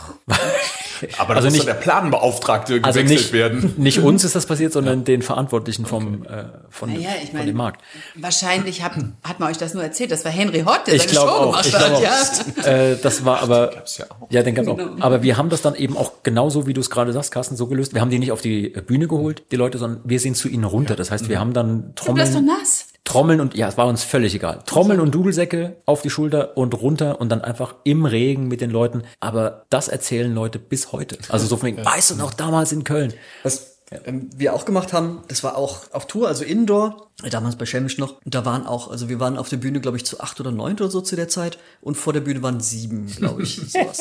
Aber 1.19 1.34
da 1.35 1.41
Also 1.45 1.51
nicht- 1.51 1.67
der 1.67 1.75
Planbeauftragte 1.75 2.81
Also 2.83 3.01
gewechselt 3.01 3.21
nicht, 3.21 3.33
werden. 3.33 3.75
nicht 3.79 3.99
uns 4.01 4.25
ist 4.25 4.35
das 4.35 4.47
passiert, 4.47 4.73
sondern 4.73 5.05
den 5.05 5.23
Verantwortlichen 5.23 5.87
vom, 5.87 6.25
äh, 6.25 6.45
von, 6.71 6.93
Naja, 6.93 7.11
ich 7.23 7.31
von 7.31 7.39
meine, 7.39 7.47
dem 7.53 7.57
Markt. 7.57 7.83
wahrscheinlich 8.15 8.83
hat, 8.83 8.93
hat 9.23 9.41
man 9.41 9.51
euch 9.51 9.59
das 9.59 9.75
nur 9.75 9.83
erzählt. 9.83 10.11
Das 10.11 10.25
war 10.25 10.33
Henry 10.33 10.61
Hott, 10.67 10.87
der 10.87 10.95
Ich 10.95 11.03
seine 11.03 11.13
glaube 11.13 11.29
Show 11.31 11.37
auch. 11.37 11.47
gemacht 11.47 11.67
Ich 11.67 11.75
hat. 11.75 11.87
glaube 11.87 12.03
Ja. 12.05 12.11
auch. 12.63 12.67
Äh, 12.67 12.97
das 13.03 13.25
war 13.25 13.43
aber. 13.43 13.69
gab's 13.75 13.99
ja 13.99 14.07
auch. 14.11 14.31
Ja, 14.31 14.43
den 14.43 14.55
gab's 14.55 14.69
Genau. 14.69 14.83
auch. 14.95 15.01
Aber 15.01 15.23
wir 15.23 15.37
haben 15.37 15.49
das 15.51 15.63
dann 15.63 15.75
eben 15.75 15.97
auch 15.97 16.23
genauso, 16.23 16.67
wie 16.67 16.73
du 16.75 16.81
es 16.81 16.91
gerade 16.91 17.13
sagst, 17.13 17.31
Carsten, 17.33 17.57
so 17.57 17.67
gelöst. 17.67 17.95
Wir 17.95 18.01
haben 18.01 18.11
die 18.11 18.19
nicht 18.19 18.33
auf 18.33 18.41
die 18.41 18.69
Bühne 18.87 19.09
geholt, 19.09 19.43
die 19.51 19.57
Leute, 19.57 19.79
sondern 19.79 20.01
wir 20.05 20.21
sind 20.21 20.37
zu 20.37 20.49
ihnen 20.49 20.65
runter. 20.65 20.97
Das 20.97 21.11
heißt, 21.11 21.29
wir 21.29 21.41
haben 21.41 21.53
dann 21.53 21.93
Du 21.95 22.15
bist 22.15 22.35
doch 22.35 22.41
Trommeln, 22.41 22.47
nass. 22.47 22.87
Trommeln 23.05 23.41
und 23.41 23.55
ja, 23.55 23.69
es 23.69 23.77
war 23.77 23.87
uns 23.87 24.03
völlig 24.03 24.35
egal. 24.35 24.61
Trommeln 24.65 24.99
und 24.99 25.15
Dudelsäcke 25.15 25.77
auf 25.85 26.01
die 26.03 26.11
Schulter 26.11 26.57
und 26.57 26.75
runter 26.81 27.21
und 27.21 27.29
dann 27.29 27.43
einfach 27.43 27.75
im 27.85 28.07
Regen 28.07 28.49
mit 28.49 28.63
den 28.63 28.71
Leuten. 28.71 29.03
Aber 29.21 29.67
das 29.69 29.89
erzählen 29.89 30.35
Leute 30.35 30.59
bis 30.59 30.91
heute. 30.93 31.19
Also 31.29 31.47
so 31.47 31.59
von 31.59 31.67
wegen, 31.69 31.85
weißt 31.85 32.13
du 32.13 32.15
noch 32.17 32.33
damals 32.33 32.73
in 32.73 32.83
Köln? 32.83 33.13
Was 33.43 33.75
ähm, 34.05 34.31
wir 34.35 34.55
auch 34.55 34.65
gemacht 34.65 34.93
haben, 34.93 35.23
das 35.29 35.45
war 35.45 35.57
auch 35.57 35.93
auf 35.93 36.07
Tour, 36.07 36.29
also 36.29 36.45
Indoor, 36.45 37.11
damals 37.31 37.57
bei 37.57 37.67
Schelmisch 37.67 37.99
noch. 37.99 38.23
Und 38.25 38.35
da 38.35 38.45
waren 38.45 38.67
auch, 38.67 38.91
also 38.91 39.09
wir 39.09 39.21
waren 39.21 39.37
auf 39.37 39.49
der 39.49 39.59
Bühne, 39.59 39.81
glaube 39.81 39.99
ich, 39.99 40.07
zu 40.07 40.21
acht 40.21 40.41
oder 40.41 40.51
neun 40.51 40.75
oder 40.75 40.91
so 40.91 41.01
zu 41.03 41.15
der 41.15 41.29
Zeit. 41.29 41.59
Und 41.83 41.97
vor 41.97 42.13
der 42.13 42.21
Bühne 42.21 42.43
waren 42.43 42.61
sieben, 42.61 43.07
glaube 43.07 43.43
ich. 43.43 43.57
sowas. 43.71 44.01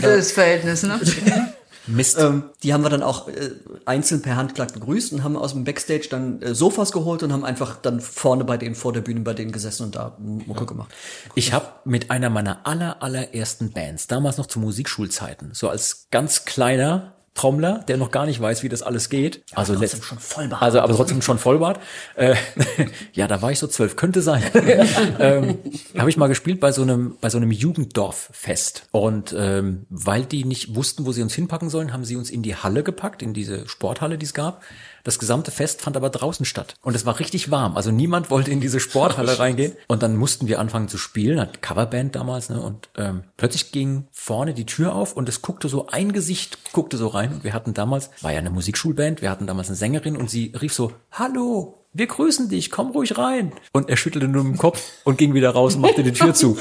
Das 0.00 0.32
Verhältnis, 0.32 0.84
ne? 0.84 1.00
Mist. 1.86 2.18
ähm, 2.18 2.44
die 2.62 2.72
haben 2.72 2.82
wir 2.82 2.90
dann 2.90 3.02
auch 3.02 3.28
äh, 3.28 3.50
einzeln 3.84 4.22
per 4.22 4.36
Handschlag 4.36 4.72
begrüßt 4.72 5.12
und 5.12 5.24
haben 5.24 5.36
aus 5.36 5.52
dem 5.52 5.64
Backstage 5.64 6.08
dann 6.10 6.42
äh, 6.42 6.54
Sofas 6.54 6.92
geholt 6.92 7.22
und 7.22 7.32
haben 7.32 7.44
einfach 7.44 7.76
dann 7.76 8.00
vorne 8.00 8.44
bei 8.44 8.56
denen, 8.56 8.74
vor 8.74 8.92
der 8.92 9.00
Bühne 9.00 9.20
bei 9.20 9.34
denen 9.34 9.52
gesessen 9.52 9.84
und 9.84 9.96
da 9.96 10.16
Mucke 10.18 10.66
gemacht. 10.66 10.92
Ich 11.34 11.52
habe 11.52 11.66
mit 11.84 12.10
einer 12.10 12.30
meiner 12.30 12.66
aller 12.66 13.02
allerersten 13.02 13.72
Bands, 13.72 14.06
damals 14.06 14.38
noch 14.38 14.46
zu 14.46 14.60
Musikschulzeiten, 14.60 15.50
so 15.52 15.68
als 15.68 16.08
ganz 16.10 16.44
kleiner 16.44 17.15
Trommler, 17.36 17.84
der 17.86 17.96
noch 17.96 18.10
gar 18.10 18.26
nicht 18.26 18.40
weiß, 18.40 18.62
wie 18.62 18.68
das 18.68 18.82
alles 18.82 19.08
geht. 19.08 19.44
also 19.54 19.74
trotzdem 19.74 20.02
schon 20.02 20.18
Vollbart. 20.18 20.62
Also 20.62 20.80
aber 20.80 20.96
trotzdem 20.96 21.22
schon 21.22 21.38
Vollbart. 21.38 21.80
Äh, 22.16 22.34
ja, 23.12 23.28
da 23.28 23.42
war 23.42 23.52
ich 23.52 23.58
so 23.58 23.68
zwölf, 23.68 23.94
könnte 23.94 24.22
sein. 24.22 24.42
ähm, 25.20 25.58
habe 25.96 26.10
ich 26.10 26.16
mal 26.16 26.26
gespielt 26.26 26.58
bei 26.58 26.72
so 26.72 26.82
einem 26.82 27.16
bei 27.20 27.30
so 27.30 27.36
einem 27.36 27.52
Jugenddorffest 27.52 28.88
und 28.90 29.34
ähm, 29.38 29.86
weil 29.90 30.24
die 30.24 30.44
nicht 30.44 30.74
wussten, 30.74 31.06
wo 31.06 31.12
sie 31.12 31.22
uns 31.22 31.34
hinpacken 31.34 31.70
sollen, 31.70 31.92
haben 31.92 32.04
sie 32.04 32.16
uns 32.16 32.30
in 32.30 32.42
die 32.42 32.56
Halle 32.56 32.82
gepackt, 32.82 33.22
in 33.22 33.34
diese 33.34 33.68
Sporthalle, 33.68 34.18
die 34.18 34.26
es 34.26 34.34
gab. 34.34 34.62
Das 35.06 35.20
gesamte 35.20 35.52
Fest 35.52 35.82
fand 35.82 35.96
aber 35.96 36.10
draußen 36.10 36.44
statt. 36.44 36.74
Und 36.82 36.96
es 36.96 37.06
war 37.06 37.20
richtig 37.20 37.52
warm. 37.52 37.76
Also 37.76 37.92
niemand 37.92 38.28
wollte 38.28 38.50
in 38.50 38.60
diese 38.60 38.80
Sporthalle 38.80 39.38
reingehen. 39.38 39.74
Und 39.86 40.02
dann 40.02 40.16
mussten 40.16 40.48
wir 40.48 40.58
anfangen 40.58 40.88
zu 40.88 40.98
spielen, 40.98 41.38
hat 41.38 41.62
Coverband 41.62 42.16
damals, 42.16 42.48
ne? 42.48 42.60
Und 42.60 42.88
ähm, 42.96 43.22
plötzlich 43.36 43.70
ging 43.70 44.08
vorne 44.10 44.52
die 44.52 44.66
Tür 44.66 44.96
auf 44.96 45.12
und 45.12 45.28
es 45.28 45.42
guckte 45.42 45.68
so, 45.68 45.86
ein 45.86 46.10
Gesicht 46.10 46.72
guckte 46.72 46.96
so 46.96 47.06
rein. 47.06 47.25
Und 47.32 47.44
wir 47.44 47.52
hatten 47.52 47.74
damals, 47.74 48.10
war 48.22 48.32
ja 48.32 48.38
eine 48.38 48.50
Musikschulband, 48.50 49.22
wir 49.22 49.30
hatten 49.30 49.46
damals 49.46 49.68
eine 49.68 49.76
Sängerin 49.76 50.16
und 50.16 50.30
sie 50.30 50.52
rief 50.60 50.72
so, 50.72 50.92
Hallo, 51.12 51.86
wir 51.92 52.06
grüßen 52.06 52.48
dich, 52.48 52.70
komm 52.70 52.90
ruhig 52.90 53.16
rein. 53.16 53.52
Und 53.72 53.88
er 53.88 53.96
schüttelte 53.96 54.28
nur 54.28 54.42
den 54.42 54.58
Kopf 54.58 54.82
und 55.04 55.18
ging 55.18 55.34
wieder 55.34 55.50
raus 55.50 55.76
und 55.76 55.80
machte 55.80 56.02
die 56.02 56.12
Tür 56.12 56.34
zu. 56.34 56.58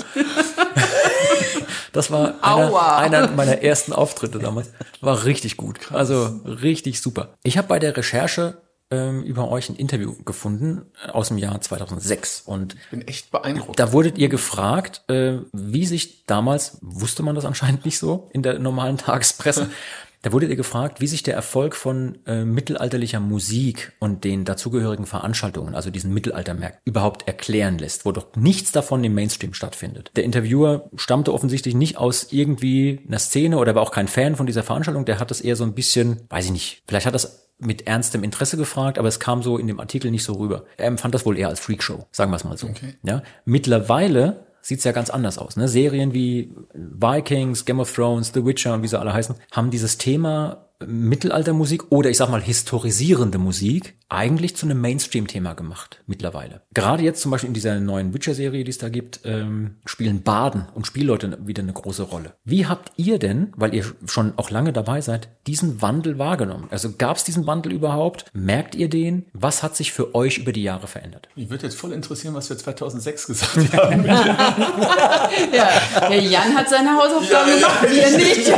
Das 1.91 2.11
war 2.11 2.43
einer, 2.43 2.97
einer 2.97 3.31
meiner 3.31 3.61
ersten 3.61 3.93
Auftritte 3.93 4.37
damals. 4.39 4.69
War 4.99 5.23
richtig 5.23 5.55
gut. 5.55 5.93
Also 5.93 6.41
richtig 6.43 6.99
super. 7.01 7.35
Ich 7.41 7.57
habe 7.57 7.69
bei 7.69 7.79
der 7.79 7.95
Recherche 7.95 8.57
ähm, 8.91 9.23
über 9.23 9.49
euch 9.49 9.69
ein 9.69 9.75
Interview 9.75 10.13
gefunden 10.25 10.85
äh, 11.03 11.11
aus 11.11 11.29
dem 11.29 11.37
Jahr 11.37 11.59
2006 11.59 12.41
und 12.45 12.75
bin 12.91 13.01
echt 13.07 13.31
beeindruckt. 13.31 13.79
da 13.79 13.91
wurdet 13.93 14.17
ihr 14.17 14.29
gefragt, 14.29 15.03
äh, 15.09 15.39
wie 15.53 15.85
sich 15.85 16.25
damals, 16.25 16.77
wusste 16.81 17.23
man 17.23 17.33
das 17.33 17.45
anscheinend 17.45 17.85
nicht 17.85 17.97
so 17.97 18.29
in 18.33 18.43
der 18.43 18.59
normalen 18.59 18.97
Tagespresse, 18.97 19.69
Da 20.25 20.33
wurdet 20.33 20.49
ihr 20.49 20.55
gefragt, 20.55 21.01
wie 21.01 21.07
sich 21.07 21.21
der 21.21 21.35
Erfolg 21.35 21.75
von 21.75 22.17
äh, 22.25 22.45
mittelalterlicher 22.45 23.19
Musik 23.19 23.91
und 23.99 24.23
den 24.23 24.43
dazugehörigen 24.43 25.05
Veranstaltungen, 25.05 25.75
also 25.75 25.91
diesen 25.91 26.15
Mittelaltermärkten, 26.15 26.81
überhaupt 26.83 27.27
erklären 27.27 27.77
lässt, 27.77 28.07
wo 28.07 28.11
doch 28.11 28.35
nichts 28.35 28.71
davon 28.71 29.03
im 29.03 29.13
Mainstream 29.13 29.53
stattfindet. 29.53 30.09
Der 30.15 30.23
Interviewer 30.23 30.89
stammte 30.95 31.31
offensichtlich 31.31 31.75
nicht 31.75 31.97
aus 31.97 32.29
irgendwie 32.31 33.01
einer 33.07 33.19
Szene 33.19 33.59
oder 33.59 33.75
war 33.75 33.83
auch 33.83 33.91
kein 33.91 34.07
Fan 34.07 34.35
von 34.35 34.47
dieser 34.47 34.63
Veranstaltung. 34.63 35.05
Der 35.05 35.19
hat 35.19 35.29
das 35.29 35.41
eher 35.41 35.55
so 35.55 35.63
ein 35.63 35.75
bisschen, 35.75 36.21
weiß 36.29 36.45
ich 36.45 36.51
nicht, 36.51 36.81
vielleicht 36.87 37.05
hat 37.05 37.13
das 37.13 37.51
mit 37.59 37.85
ernstem 37.85 38.23
Interesse 38.23 38.57
gefragt, 38.57 38.97
aber 38.97 39.09
es 39.09 39.19
kam 39.19 39.43
so 39.43 39.59
in 39.59 39.67
dem 39.67 39.79
Artikel 39.79 40.09
nicht 40.09 40.23
so 40.23 40.33
rüber. 40.33 40.65
Er 40.77 40.87
empfand 40.87 41.13
das 41.13 41.27
wohl 41.27 41.37
eher 41.37 41.49
als 41.49 41.59
Freakshow, 41.59 42.07
sagen 42.11 42.31
wir 42.31 42.37
es 42.37 42.43
mal 42.43 42.57
so. 42.57 42.65
Okay. 42.65 42.95
Ja, 43.03 43.21
mittlerweile 43.45 44.47
sieht's 44.65 44.83
ja 44.83 44.91
ganz 44.91 45.11
anders 45.11 45.37
aus. 45.37 45.57
Ne? 45.57 45.67
Serien 45.67 46.13
wie 46.13 46.51
Vikings, 46.73 47.65
Game 47.65 47.79
of 47.79 47.93
Thrones, 47.93 48.31
The 48.33 48.43
Witcher 48.43 48.73
und 48.73 48.81
wie 48.81 48.87
sie 48.87 48.99
alle 48.99 49.13
heißen, 49.13 49.35
haben 49.51 49.69
dieses 49.69 49.99
Thema 49.99 50.64
Mittelaltermusik 50.85 51.91
oder 51.91 52.09
ich 52.09 52.17
sag 52.17 52.29
mal 52.29 52.41
historisierende 52.41 53.37
Musik 53.37 53.95
eigentlich 54.07 54.55
zu 54.55 54.65
einem 54.67 54.81
Mainstream-Thema 54.81 55.53
gemacht 55.53 56.03
mittlerweile. 56.05 56.61
Gerade 56.73 57.03
jetzt 57.03 57.21
zum 57.21 57.31
Beispiel 57.31 57.47
in 57.47 57.53
dieser 57.55 57.79
neuen 57.79 58.13
Witcher-Serie, 58.13 58.63
die 58.63 58.69
es 58.69 58.77
da 58.77 58.89
gibt, 58.89 59.21
ähm, 59.23 59.77
spielen 59.85 60.21
Baden 60.21 60.67
und 60.75 60.85
Spielleute 60.85 61.39
wieder 61.45 61.63
eine 61.63 61.73
große 61.73 62.03
Rolle. 62.03 62.33
Wie 62.43 62.67
habt 62.67 62.91
ihr 62.97 63.17
denn, 63.17 63.51
weil 63.55 63.73
ihr 63.73 63.83
schon 64.05 64.33
auch 64.37 64.51
lange 64.51 64.73
dabei 64.73 65.01
seid, 65.01 65.29
diesen 65.47 65.81
Wandel 65.81 66.19
wahrgenommen? 66.19 66.67
Also 66.69 66.91
gab 66.95 67.17
es 67.17 67.23
diesen 67.23 67.47
Wandel 67.47 67.73
überhaupt? 67.73 68.25
Merkt 68.33 68.75
ihr 68.75 68.89
den? 68.89 69.25
Was 69.33 69.63
hat 69.63 69.75
sich 69.75 69.91
für 69.91 70.13
euch 70.13 70.37
über 70.37 70.51
die 70.51 70.63
Jahre 70.63 70.87
verändert? 70.87 71.27
Mich 71.35 71.49
würde 71.49 71.63
jetzt 71.63 71.77
voll 71.77 71.91
interessieren, 71.91 72.35
was 72.35 72.49
wir 72.49 72.57
2006 72.57 73.27
gesagt 73.27 73.73
haben. 73.73 74.05
Ja, 75.51 76.09
der 76.09 76.21
Jan 76.21 76.55
hat 76.55 76.69
seine 76.69 76.91
Hausaufgaben 76.97 77.49
Ja, 77.49 77.55
gemacht, 77.55 77.87
wir 77.89 78.17
nicht. 78.17 78.53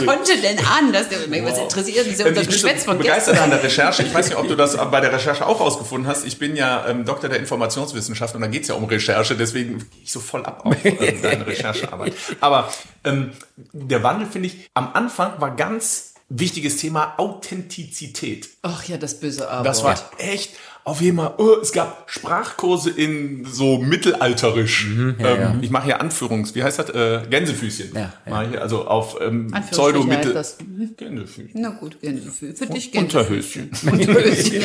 konnte 0.05 0.37
denn 0.41 0.59
ahnen, 0.59 0.93
dass 0.93 1.09
der 1.09 1.27
mich 1.27 1.43
was 1.43 1.57
interessiert, 1.57 2.05
diese 2.05 2.27
unser 2.27 2.41
ich 2.41 2.47
bin 2.47 2.57
so 2.57 2.67
Geschwätz 2.67 2.83
von 2.83 2.97
begeistert 2.97 3.33
gestern. 3.33 3.51
an 3.51 3.57
der 3.57 3.63
Recherche. 3.63 4.03
Ich 4.03 4.13
weiß 4.13 4.29
nicht, 4.29 4.37
ob 4.37 4.47
du 4.47 4.55
das 4.55 4.77
bei 4.91 5.01
der 5.01 5.13
Recherche 5.13 5.45
auch 5.45 5.59
rausgefunden 5.59 6.09
hast. 6.09 6.25
Ich 6.25 6.39
bin 6.39 6.55
ja 6.55 6.87
ähm, 6.87 7.05
Doktor 7.05 7.29
der 7.29 7.39
Informationswissenschaft 7.39 8.35
und 8.35 8.41
da 8.41 8.47
geht's 8.47 8.67
ja 8.67 8.75
um 8.75 8.85
Recherche, 8.85 9.35
deswegen 9.35 9.79
gehe 9.79 10.03
ich 10.03 10.11
so 10.11 10.19
voll 10.19 10.45
ab 10.45 10.65
auf 10.65 10.75
ähm, 10.83 10.97
deine 11.21 11.45
Recherchearbeit. 11.45 12.13
Aber 12.39 12.71
ähm, 13.03 13.31
der 13.73 14.03
Wandel, 14.03 14.27
finde 14.27 14.47
ich, 14.47 14.69
am 14.73 14.91
Anfang 14.93 15.39
war 15.39 15.55
ganz 15.55 16.11
wichtiges 16.31 16.77
Thema 16.77 17.15
Authentizität. 17.17 18.49
Ach 18.61 18.83
ja, 18.85 18.97
das 18.97 19.19
böse 19.19 19.49
Aber. 19.49 19.63
Das 19.63 19.83
war 19.83 19.99
echt 20.17 20.55
auf 20.83 20.99
jeden 20.99 21.17
Fall, 21.17 21.35
oh, 21.37 21.57
es 21.61 21.71
gab 21.71 22.09
Sprachkurse 22.09 22.89
in 22.89 23.45
so 23.45 23.77
mittelalterisch. 23.77 24.87
Mhm, 24.87 25.15
ja, 25.19 25.27
ähm, 25.27 25.41
ja. 25.41 25.55
Ich 25.61 25.69
mache 25.69 25.85
hier 25.85 26.01
Anführungs, 26.01 26.55
wie 26.55 26.63
heißt 26.63 26.79
das? 26.79 26.89
Äh, 26.89 27.21
Gänsefüßchen. 27.29 27.91
Ja, 27.93 28.13
ja. 28.25 28.41
Hier, 28.49 28.61
also 28.61 28.87
auf 28.87 29.17
ähm, 29.21 29.53
Pseudo-Mittel. 29.69 30.33
Mhm. 30.65 30.95
Gänsefüßchen. 30.97 31.61
Na 31.61 31.69
gut, 31.69 32.01
Gänsefüßchen. 32.01 32.55
Für 32.55 32.73
dich 32.73 32.97
Unterhöschen. 32.97 33.69
Unterhöschen. 33.91 34.61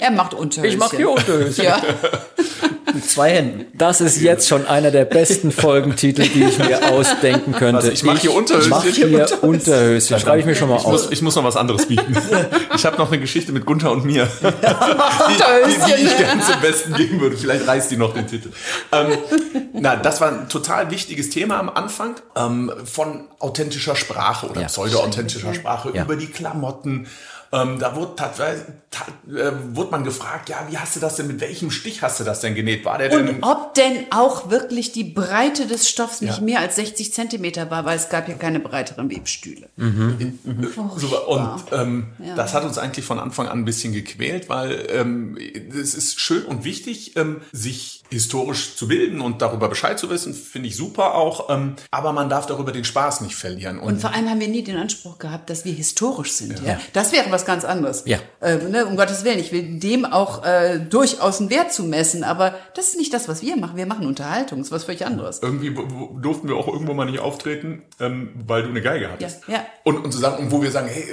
Er 0.00 0.10
macht 0.12 0.34
Unterhöschen. 0.34 0.72
Ich 0.72 0.78
mach 0.78 0.92
hier 0.92 1.10
Unterhöschen. 1.10 1.64
Ja, 1.64 1.82
Mit 2.96 3.10
zwei 3.10 3.30
Händen. 3.30 3.66
Das 3.74 4.00
ist 4.00 4.20
jetzt 4.20 4.48
schon 4.48 4.66
einer 4.66 4.90
der 4.90 5.04
besten 5.04 5.52
Folgentitel, 5.52 6.22
die 6.28 6.44
ich 6.44 6.58
mir 6.58 6.92
ausdenken 6.92 7.52
könnte. 7.52 7.76
Also 7.78 7.90
ich 7.92 8.02
mach 8.02 8.18
hier 8.18 8.34
Unterhöschen. 8.34 8.70
mach 8.70 8.84
hier 8.84 9.42
Unterhöschen. 9.42 10.18
Schreibe 10.18 10.40
ich 10.40 10.46
mir 10.46 10.54
schon 10.54 10.68
mal 10.68 10.78
Ich 10.78 10.86
muss, 10.86 11.04
aus. 11.06 11.12
ich 11.12 11.22
muss 11.22 11.36
noch 11.36 11.44
was 11.44 11.56
anderes 11.56 11.86
bieten. 11.86 12.16
Ich 12.74 12.84
habe 12.84 12.96
noch 12.98 13.08
eine 13.12 13.20
Geschichte 13.20 13.52
mit 13.52 13.64
Gunther 13.66 13.92
und 13.92 14.04
mir, 14.04 14.26
die, 14.26 14.46
die, 14.46 15.32
Unterhöschen. 15.32 15.82
die 15.98 16.04
ich 16.06 16.16
gerne 16.16 16.42
zum 16.42 16.60
Besten 16.60 16.94
geben 16.94 17.20
würde. 17.20 17.36
Vielleicht 17.36 17.66
reißt 17.66 17.90
die 17.90 17.96
noch 17.96 18.14
den 18.14 18.26
Titel. 18.26 18.50
Ähm, 18.92 19.18
na, 19.72 19.96
das 19.96 20.20
war 20.20 20.28
ein 20.32 20.48
total 20.48 20.90
wichtiges 20.90 21.30
Thema 21.30 21.58
am 21.58 21.68
Anfang 21.68 22.14
ähm, 22.34 22.72
von 22.84 23.24
authentischer 23.38 23.96
Sprache 23.96 24.46
oder 24.48 24.62
Ja. 24.62 24.66
pseudo-authentischer 24.68 25.54
Sprache 25.54 25.90
Ja. 25.94 26.02
über 26.04 26.16
die 26.16 26.26
Klamotten. 26.28 27.06
Ähm, 27.62 27.78
da 27.78 27.96
wurde, 27.96 28.14
ta- 28.16 28.32
äh, 29.28 29.52
wurde 29.74 29.90
man 29.90 30.04
gefragt, 30.04 30.48
ja, 30.48 30.66
wie 30.70 30.78
hast 30.78 30.96
du 30.96 31.00
das 31.00 31.16
denn, 31.16 31.26
mit 31.26 31.40
welchem 31.40 31.70
Stich 31.70 32.02
hast 32.02 32.20
du 32.20 32.24
das 32.24 32.40
denn 32.40 32.54
genäht? 32.54 32.84
War 32.84 32.98
der 32.98 33.08
denn 33.08 33.28
Und 33.28 33.42
ob 33.42 33.74
denn 33.74 34.06
auch 34.10 34.50
wirklich 34.50 34.92
die 34.92 35.04
Breite 35.04 35.66
des 35.66 35.88
Stoffs 35.88 36.20
nicht 36.20 36.38
Ja. 36.38 36.42
mehr 36.44 36.60
als 36.60 36.76
60 36.76 37.12
Zentimeter 37.12 37.70
war, 37.70 37.84
weil 37.84 37.96
es 37.96 38.08
gab 38.08 38.28
ja 38.28 38.34
keine 38.34 38.60
breiteren 38.60 39.10
Webstühle. 39.10 39.68
So, 40.96 41.26
und 41.28 41.60
ähm, 41.72 42.06
Ja. 42.18 42.34
das 42.34 42.54
hat 42.54 42.64
uns 42.64 42.78
eigentlich 42.78 43.04
von 43.04 43.18
Anfang 43.18 43.48
an 43.48 43.60
ein 43.60 43.64
bisschen 43.64 43.92
gequält, 43.92 44.48
weil 44.48 44.86
ähm, 44.90 45.38
es 45.78 45.94
ist 45.94 46.20
schön 46.20 46.44
und 46.44 46.64
wichtig, 46.64 47.16
ähm, 47.16 47.40
sich 47.52 48.02
historisch 48.10 48.76
zu 48.76 48.88
bilden 48.88 49.20
und 49.20 49.42
darüber 49.42 49.68
Bescheid 49.68 49.98
zu 49.98 50.10
wissen, 50.10 50.34
finde 50.34 50.68
ich 50.68 50.76
super 50.76 51.14
auch. 51.14 51.50
Ähm, 51.50 51.76
aber 51.90 52.12
man 52.12 52.28
darf 52.28 52.46
darüber 52.46 52.72
den 52.72 52.84
Spaß 52.84 53.20
nicht 53.20 53.34
verlieren. 53.34 53.78
Und 53.78 54.00
vor 54.00 54.14
allem 54.14 54.28
haben 54.28 54.40
wir 54.40 54.48
nie 54.48 54.62
den 54.62 54.76
Anspruch 54.76 55.18
gehabt, 55.18 55.50
dass 55.50 55.64
wir 55.64 55.72
historisch 55.72 56.32
sind. 56.32 56.60
Ja. 56.60 56.72
Ja. 56.72 56.80
Das 56.92 57.12
wäre 57.12 57.30
was 57.30 57.44
ganz 57.44 57.64
anderes. 57.64 58.04
Ja. 58.06 58.18
Ähm, 58.40 58.70
ne, 58.70 58.86
um 58.86 58.96
Gottes 58.96 59.24
Willen, 59.24 59.38
ich 59.38 59.52
will 59.52 59.78
dem 59.78 60.04
auch 60.04 60.44
äh, 60.44 60.78
durchaus 60.78 61.40
einen 61.40 61.50
Wert 61.50 61.72
zu 61.72 61.82
messen, 61.82 62.24
aber 62.24 62.54
das 62.74 62.88
ist 62.88 62.96
nicht 62.96 63.12
das, 63.12 63.28
was 63.28 63.42
wir 63.42 63.56
machen. 63.56 63.76
Wir 63.76 63.86
machen 63.86 64.06
Unterhaltung, 64.06 64.58
das 64.58 64.68
ist 64.68 64.72
was 64.72 64.84
völlig 64.84 65.06
anderes. 65.06 65.40
irgendwie 65.42 65.74
durften 66.20 66.48
wir 66.48 66.56
auch 66.56 66.68
irgendwo 66.68 66.94
mal 66.94 67.04
nicht 67.06 67.20
auftreten, 67.20 67.82
ähm, 68.00 68.30
weil 68.46 68.62
du 68.62 68.70
eine 68.70 68.82
Geige 68.82 69.10
hattest. 69.10 69.42
Ja, 69.48 69.54
ja. 69.54 69.66
Und, 69.84 69.98
und, 70.04 70.12
zu 70.12 70.18
sagen, 70.18 70.44
und 70.44 70.52
wo 70.52 70.62
wir 70.62 70.70
sagen, 70.70 70.88
hey, 70.88 71.04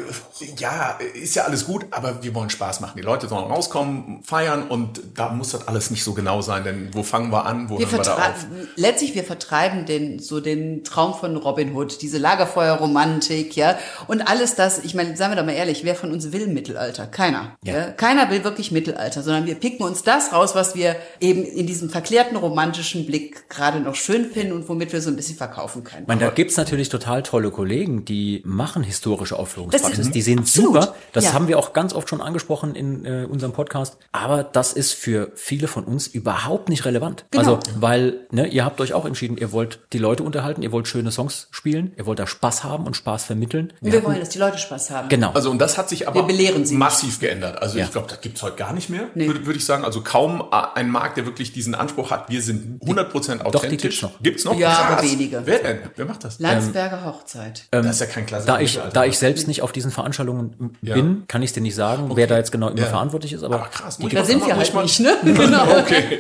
ja, 0.58 0.98
ist 1.14 1.36
ja 1.36 1.44
alles 1.44 1.66
gut, 1.66 1.86
aber 1.92 2.24
wir 2.24 2.34
wollen 2.36 2.50
Spaß 2.50 2.82
machen. 2.82 2.94
Die 2.98 3.04
Leute 3.04 3.28
sollen 3.28 3.46
rauskommen, 3.46 4.24
feiern 4.24 4.68
und 4.68 5.02
da 5.16 5.30
muss 5.30 5.52
das 5.52 5.68
alles 5.68 5.92
nicht 5.92 6.04
so 6.04 6.14
genau 6.14 6.42
sein, 6.42 6.64
denn 6.64 6.83
wo 6.92 7.04
fangen 7.04 7.32
wir 7.32 7.46
an, 7.46 7.70
wo 7.70 7.80
Wir 7.80 7.86
hören 7.86 8.00
wir 8.00 8.04
da 8.04 8.16
auf? 8.16 8.46
letztlich, 8.76 9.16
wir 9.16 9.24
vertreiben 9.24 9.86
den, 9.86 10.20
so 10.20 10.40
den 10.40 10.84
Traum 10.84 11.14
von 11.14 11.36
Robin 11.38 11.76
Hood, 11.76 12.02
diese 12.02 12.18
Lagerfeuerromantik, 12.18 13.56
ja. 13.56 13.78
Und 14.08 14.22
alles 14.28 14.56
das, 14.56 14.80
ich 14.84 14.96
meine, 14.96 15.16
sagen 15.16 15.32
wir 15.34 15.36
doch 15.38 15.46
mal 15.46 15.54
ehrlich, 15.54 15.84
wer 15.84 15.96
von 15.96 16.12
uns 16.12 16.32
will 16.32 16.48
Mittelalter? 16.48 17.08
Keiner. 17.08 17.58
Ja. 17.64 17.92
Keiner 17.92 18.30
will 18.30 18.44
wirklich 18.44 18.72
Mittelalter, 18.72 19.22
sondern 19.22 19.46
wir 19.46 19.56
picken 19.56 19.86
uns 19.86 20.04
das 20.04 20.34
raus, 20.34 20.56
was 20.56 20.76
wir 20.76 20.96
eben 21.20 21.44
in 21.44 21.68
diesem 21.68 21.90
verklärten 21.90 22.36
romantischen 22.36 23.06
Blick 23.06 23.50
gerade 23.50 23.80
noch 23.80 23.96
schön 23.96 24.26
finden 24.26 24.54
und 24.54 24.68
womit 24.70 24.94
wir 24.94 25.02
so 25.02 25.10
ein 25.10 25.16
bisschen 25.16 25.38
verkaufen 25.38 25.84
können. 25.84 26.04
Ich 26.04 26.08
meine, 26.08 26.22
da 26.22 26.30
gibt's 26.30 26.58
natürlich 26.58 26.90
total 26.90 27.24
tolle 27.24 27.52
Kollegen, 27.52 28.06
die 28.06 28.42
machen 28.46 28.84
historische 28.84 29.38
Aufführungspraxis. 29.38 30.12
Die 30.12 30.22
sind 30.22 30.40
absolut. 30.40 30.74
super. 30.76 30.96
Das 31.12 31.26
Ja. 31.26 31.34
haben 31.34 31.48
wir 31.48 31.60
auch 31.60 31.74
ganz 31.74 31.94
oft 31.94 32.10
schon 32.10 32.22
angesprochen 32.22 32.76
in 32.76 33.06
äh, 33.06 33.26
unserem 33.30 33.54
Podcast. 33.54 33.98
Aber 34.12 34.44
das 34.44 34.74
ist 34.74 34.94
für 34.94 35.32
viele 35.36 35.68
von 35.68 35.84
uns 35.84 36.08
überhaupt 36.08 36.70
nicht 36.70 36.73
relevant. 36.86 37.26
Genau. 37.32 37.56
Also, 37.56 37.60
weil 37.80 38.22
ne, 38.32 38.48
ihr 38.48 38.66
habt 38.66 38.82
euch 38.82 38.94
auch 38.94 39.06
entschieden, 39.06 39.38
ihr 39.38 39.52
wollt 39.52 39.80
die 39.94 39.98
Leute 40.00 40.24
unterhalten, 40.24 40.62
ihr 40.64 40.72
wollt 40.72 40.88
schöne 40.88 41.12
Songs 41.12 41.48
spielen, 41.52 41.92
ihr 41.98 42.06
wollt 42.06 42.20
da 42.20 42.28
Spaß 42.28 42.64
haben 42.64 42.86
und 42.86 42.96
Spaß 42.98 43.26
vermitteln. 43.26 43.72
Und 43.82 43.92
wir 43.92 44.04
wollen, 44.04 44.20
dass 44.20 44.30
die 44.30 44.40
Leute 44.40 44.58
Spaß 44.58 44.90
haben. 44.92 45.10
Genau. 45.10 45.32
Also 45.34 45.52
und 45.52 45.60
das 45.60 45.78
hat 45.78 45.90
sich 45.90 46.08
aber 46.08 46.22
Wir 46.22 46.24
belehren 46.24 46.66
sie 46.66 46.76
massiv 46.76 47.20
geändert. 47.20 47.62
Also 47.62 47.78
Ja. 47.78 47.86
ich 47.86 47.92
glaube, 47.92 48.08
das 48.10 48.22
gibt's 48.22 48.42
heute 48.42 48.56
gar 48.58 48.74
nicht 48.74 48.90
mehr, 48.90 49.08
Nee. 49.16 49.28
würde, 49.28 49.46
würde 49.46 49.58
ich 49.60 49.66
sagen. 49.66 49.86
Also 49.86 50.02
kaum 50.02 50.44
ein 50.52 50.90
Markt, 50.90 51.18
der 51.18 51.26
wirklich 51.26 51.54
diesen 51.54 51.76
Anspruch 51.76 52.12
hat, 52.12 52.30
wir 52.30 52.42
sind 52.42 52.82
100% 52.82 53.40
die 53.42 53.46
authentisch. 53.46 53.82
gibt's 53.82 54.02
noch. 54.02 54.20
Gibt's 54.22 54.46
noch? 54.46 54.58
Ja, 54.58 54.70
aber 54.72 54.96
Krass. 54.98 55.12
wenige. 55.12 55.42
Wer 55.46 55.60
denn? 55.60 55.78
Wer 55.96 56.06
macht 56.06 56.24
das? 56.24 56.40
Landsberger 56.40 57.06
Hochzeit. 57.06 57.64
das 57.72 57.86
ist 57.86 58.00
ja 58.00 58.06
kein 58.08 58.26
klassischer 58.26 58.54
Da 58.54 58.60
ich, 58.60 58.80
da 58.94 59.06
ich 59.06 59.18
selbst 59.18 59.48
nicht 59.48 59.62
auf 59.62 59.72
diesen 59.72 59.92
Veranstaltungen 59.92 60.78
Ja. 60.82 60.96
bin, 60.96 61.24
kann 61.28 61.42
ich 61.44 61.52
dir 61.54 61.62
nicht 61.62 61.76
sagen, 61.76 62.12
wer 62.16 62.28
da 62.28 62.38
jetzt 62.38 62.52
genau 62.52 62.70
immer 62.70 62.80
Ja. 62.80 62.86
verantwortlich 62.86 63.34
ist. 63.34 63.44
Aber, 63.44 63.56
Aber 63.56 63.66
krass, 63.68 63.98
die 63.98 64.04
ich 64.04 64.10
gibt's 64.10 64.28
Da 64.28 64.34
sind 64.34 64.46
wir 64.48 64.56
halt 64.56 64.74
nicht, 64.74 65.00
ne? 65.00 65.18
Genau. 65.24 65.64
Okay. 65.80 66.20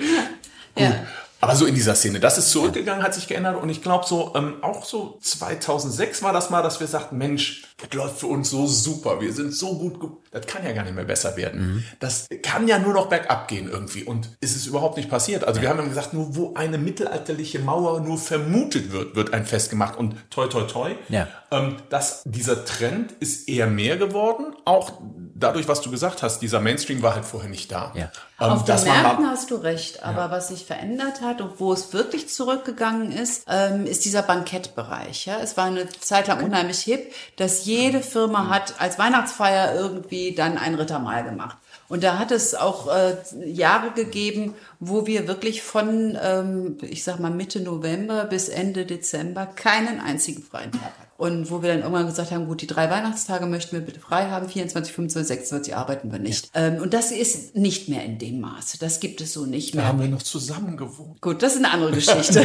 Ja. 0.77 1.05
Aber 1.43 1.57
so 1.57 1.65
in 1.65 1.75
dieser 1.75 1.93
Szene, 1.93 2.21
das 2.21 2.37
ist 2.37 2.51
zurückgegangen, 2.51 3.03
hat 3.03 3.13
sich 3.13 3.27
geändert 3.27 3.61
und 3.61 3.67
ich 3.67 3.81
glaube 3.81 4.05
so, 4.07 4.31
ähm, 4.33 4.63
auch 4.63 4.85
so 4.85 5.17
2006 5.21 6.23
war 6.23 6.31
das 6.31 6.49
mal, 6.49 6.61
dass 6.61 6.79
wir 6.79 6.87
sagten, 6.87 7.17
Mensch, 7.17 7.63
das 7.81 7.91
läuft 7.91 8.19
für 8.19 8.27
uns 8.27 8.49
so 8.49 8.65
super, 8.65 9.19
wir 9.19 9.33
sind 9.33 9.53
so 9.53 9.77
gut, 9.77 9.99
das 10.31 10.47
kann 10.47 10.63
ja 10.63 10.71
gar 10.71 10.83
nicht 10.83 10.95
mehr 10.95 11.03
besser 11.03 11.35
werden. 11.35 11.83
Das 11.99 12.27
kann 12.43 12.65
ja 12.69 12.79
nur 12.79 12.93
noch 12.93 13.07
bergab 13.07 13.49
gehen 13.49 13.69
irgendwie 13.69 14.05
und 14.05 14.29
es 14.39 14.55
ist 14.55 14.67
überhaupt 14.67 14.95
nicht 14.95 15.09
passiert. 15.09 15.43
Also 15.43 15.61
wir 15.61 15.67
haben 15.67 15.85
gesagt, 15.89 16.13
nur 16.13 16.33
wo 16.37 16.53
eine 16.53 16.77
mittelalterliche 16.77 17.59
Mauer 17.59 17.99
nur 17.99 18.17
vermutet 18.17 18.93
wird, 18.93 19.17
wird 19.17 19.33
ein 19.33 19.45
Fest 19.45 19.69
gemacht 19.69 19.97
und 19.97 20.15
toi 20.29 20.47
toi 20.47 20.63
toi. 20.63 20.95
Ja. 21.09 21.27
Ähm, 21.51 21.75
dass 21.89 22.23
dieser 22.23 22.63
Trend 22.63 23.11
ist 23.19 23.49
eher 23.49 23.67
mehr 23.67 23.97
geworden, 23.97 24.55
auch 24.63 25.01
dadurch, 25.43 25.67
was 25.67 25.81
du 25.81 25.91
gesagt 25.91 26.23
hast, 26.23 26.39
dieser 26.39 26.59
Mainstream 26.59 27.01
war 27.01 27.15
halt 27.15 27.25
vorher 27.25 27.49
nicht 27.49 27.71
da. 27.71 27.91
Ja. 27.93 28.11
Ähm, 28.39 28.51
Auf 28.51 28.63
den 28.65 28.83
Märkten 28.83 29.29
hast 29.29 29.51
du 29.51 29.55
recht, 29.55 30.03
aber 30.03 30.31
was 30.31 30.47
sich 30.47 30.65
verändert 30.65 31.21
hat 31.21 31.41
und 31.41 31.59
wo 31.59 31.73
es 31.73 31.93
wirklich 31.93 32.29
zurückgegangen 32.29 33.11
ist, 33.11 33.45
ähm, 33.47 33.85
ist 33.85 34.05
dieser 34.05 34.23
Bankettbereich. 34.23 35.25
Ja? 35.25 35.39
Es 35.39 35.57
war 35.57 35.65
eine 35.65 35.87
Zeit 35.89 36.27
lang 36.27 36.43
unheimlich 36.43 36.79
hip, 36.79 37.13
dass 37.35 37.65
jede 37.65 38.01
Firma 38.01 38.49
hat 38.49 38.79
als 38.79 38.97
Weihnachtsfeier 38.97 39.75
irgendwie 39.75 40.33
dann 40.33 40.57
ein 40.57 40.75
Rittermahl 40.75 41.23
gemacht. 41.23 41.57
Und 41.89 42.03
da 42.03 42.17
hat 42.17 42.31
es 42.31 42.55
auch 42.55 42.87
äh, 42.87 43.17
Jahre 43.45 43.91
gegeben, 43.91 44.55
wo 44.79 45.05
wir 45.05 45.27
wirklich 45.27 45.61
von, 45.61 46.17
ähm, 46.21 46.77
ich 46.81 47.03
sag 47.03 47.19
mal 47.19 47.29
Mitte 47.29 47.59
November 47.59 48.25
bis 48.25 48.49
Ende 48.49 48.85
Dezember 48.85 49.45
keinen 49.45 49.99
einzigen 49.99 50.41
freien 50.41 50.71
Tag 50.71 50.81
hatten. 50.81 51.02
Und 51.15 51.51
wo 51.51 51.61
wir 51.61 51.69
dann 51.69 51.79
irgendwann 51.81 52.07
gesagt 52.07 52.31
haben, 52.31 52.47
gut, 52.47 52.61
die 52.61 52.67
drei 52.67 52.89
Weihnachtstage 52.89 53.45
möchten 53.45 53.73
wir 53.73 53.81
bitte 53.85 53.99
frei 53.99 54.29
haben, 54.29 54.49
24, 54.49 54.93
25, 54.93 55.27
26 55.27 55.75
arbeiten 55.75 56.11
wir 56.11 56.17
nicht. 56.19 56.49
Ähm, 56.55 56.81
und 56.81 56.93
das 56.93 57.11
ist 57.11 57.55
nicht 57.55 57.87
mehr 57.87 58.03
in 58.03 58.17
dem 58.17 58.41
Maße. 58.41 58.79
Das 58.79 58.99
gibt 58.99 59.21
es 59.21 59.31
so 59.33 59.45
nicht 59.45 59.73
Da 59.75 59.77
mehr. 59.79 59.87
haben 59.87 60.01
wir 60.01 60.07
noch 60.07 60.23
zusammen 60.23 60.75
gewohnt. 60.75 61.21
Gut, 61.21 61.43
das 61.43 61.53
ist 61.53 61.59
eine 61.63 61.71
andere 61.71 61.91
Geschichte. 61.91 62.41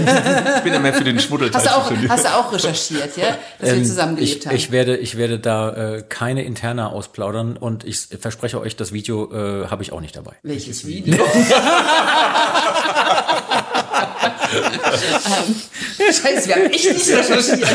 Ich 0.57 0.62
bin 0.62 0.73
ja 0.75 0.79
mehr 0.81 0.93
für 0.95 1.03
den 1.05 1.19
Schmuddelteil. 1.19 1.62
Hast 1.64 1.66
du 1.66 1.77
auch, 1.77 1.91
hast 2.11 2.25
du 2.25 2.29
auch 2.29 2.53
recherchiert, 2.53 3.16
ja? 3.16 3.39
Dass 3.59 3.75
wir 3.75 3.85
zusammengelebt 3.85 4.35
Ähm, 4.35 4.41
ich, 4.41 4.47
haben. 4.47 4.57
ich 4.57 4.71
werde, 4.71 4.97
ich 4.99 5.16
werde 5.16 5.39
da 5.41 5.95
äh, 5.97 6.03
keine 6.07 6.43
Interna 6.45 6.89
ausplaudern 6.91 7.57
und 7.57 7.85
ich 7.85 7.99
verspreche 8.21 8.61
euch, 8.61 8.77
das 8.77 8.93
Video 8.93 9.33
äh, 9.33 9.66
habe 9.69 9.83
ich 9.83 9.93
auch 9.93 10.01
nicht 10.03 10.14
dabei. 10.14 10.33
Welches 10.43 10.87
Video? 10.87 11.16
Ähm, 14.55 15.55
Scheiße, 15.99 16.49
wir 16.49 16.55
haben 16.55 16.67
echt 16.67 16.93
nicht 16.93 17.09
recherchiert. 17.09 17.69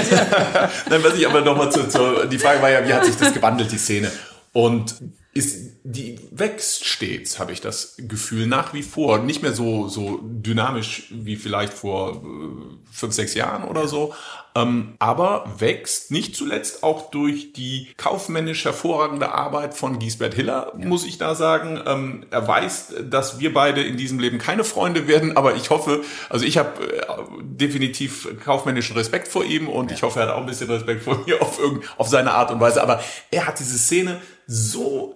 Nein, 0.90 1.04
was 1.04 1.16
ich 1.16 1.28
aber 1.28 1.42
nochmal 1.42 1.72
zu, 1.72 1.88
zu, 1.88 2.28
die 2.28 2.40
Frage 2.40 2.62
war 2.62 2.70
ja, 2.70 2.88
wie 2.88 2.94
hat 2.94 3.06
sich 3.06 3.16
das 3.16 3.34
gewandelt, 3.34 3.72
die 3.72 3.78
Szene? 3.78 4.12
Und 4.52 4.96
ist, 5.34 5.78
die 5.84 6.20
wächst 6.32 6.86
stets, 6.86 7.40
habe 7.40 7.52
ich 7.52 7.60
das 7.60 7.96
Gefühl, 7.98 8.46
nach 8.46 8.74
wie 8.74 8.84
vor. 8.84 9.18
Nicht 9.18 9.42
mehr 9.42 9.54
so, 9.54 9.88
so 9.88 10.20
dynamisch 10.22 11.08
wie 11.12 11.38
vielleicht 11.38 11.74
vor 11.74 12.24
äh, 12.24 12.92
fünf, 12.92 13.14
sechs 13.16 13.34
Jahren 13.34 13.64
oder 13.64 13.88
so. 13.88 14.14
Ähm, 14.56 14.94
aber 15.00 15.52
wächst 15.58 16.12
nicht 16.12 16.36
zuletzt 16.36 16.84
auch 16.84 17.10
durch 17.10 17.54
die 17.54 17.88
kaufmännisch 17.98 18.64
hervorragende 18.64 19.32
Arbeit 19.34 19.74
von 19.74 19.98
Giesbert 19.98 20.36
Hiller, 20.36 20.74
muss 20.78 21.04
ich 21.04 21.18
da 21.18 21.34
sagen. 21.34 21.82
Ähm, 21.88 22.28
er 22.30 22.48
weiß, 22.48 22.94
dass 23.10 23.40
wir 23.40 23.52
beide 23.52 23.82
in 23.82 23.98
diesem 23.98 24.20
Leben 24.20 24.38
keine 24.38 24.64
Freunde 24.64 25.08
werden, 25.08 25.36
aber 25.36 25.56
ich 25.56 25.72
hoffe, 25.72 26.04
also 26.30 26.46
ich 26.46 26.60
habe 26.60 26.84
äh, 26.96 27.06
definitiv 27.42 28.28
kaufmännischen 28.44 28.96
Respekt 28.96 29.28
vor 29.28 29.44
ihm 29.44 29.68
und 29.68 29.92
ich 29.92 30.04
hoffe, 30.04 30.20
er 30.20 30.28
hat 30.28 30.36
auch 30.36 30.42
ein 30.42 30.46
bisschen 30.46 30.70
Respekt 30.70 31.02
vor 31.02 31.24
mir 31.26 31.42
auf, 31.42 31.58
irgend, 31.58 31.86
auf 31.98 32.08
seine 32.08 32.34
Art 32.34 32.52
und 32.52 32.60
Weise. 32.60 32.84
Aber 32.84 33.02
er 33.32 33.48
hat 33.48 33.60
diese 33.60 33.80
Szene 33.80 34.22
so 34.46 35.16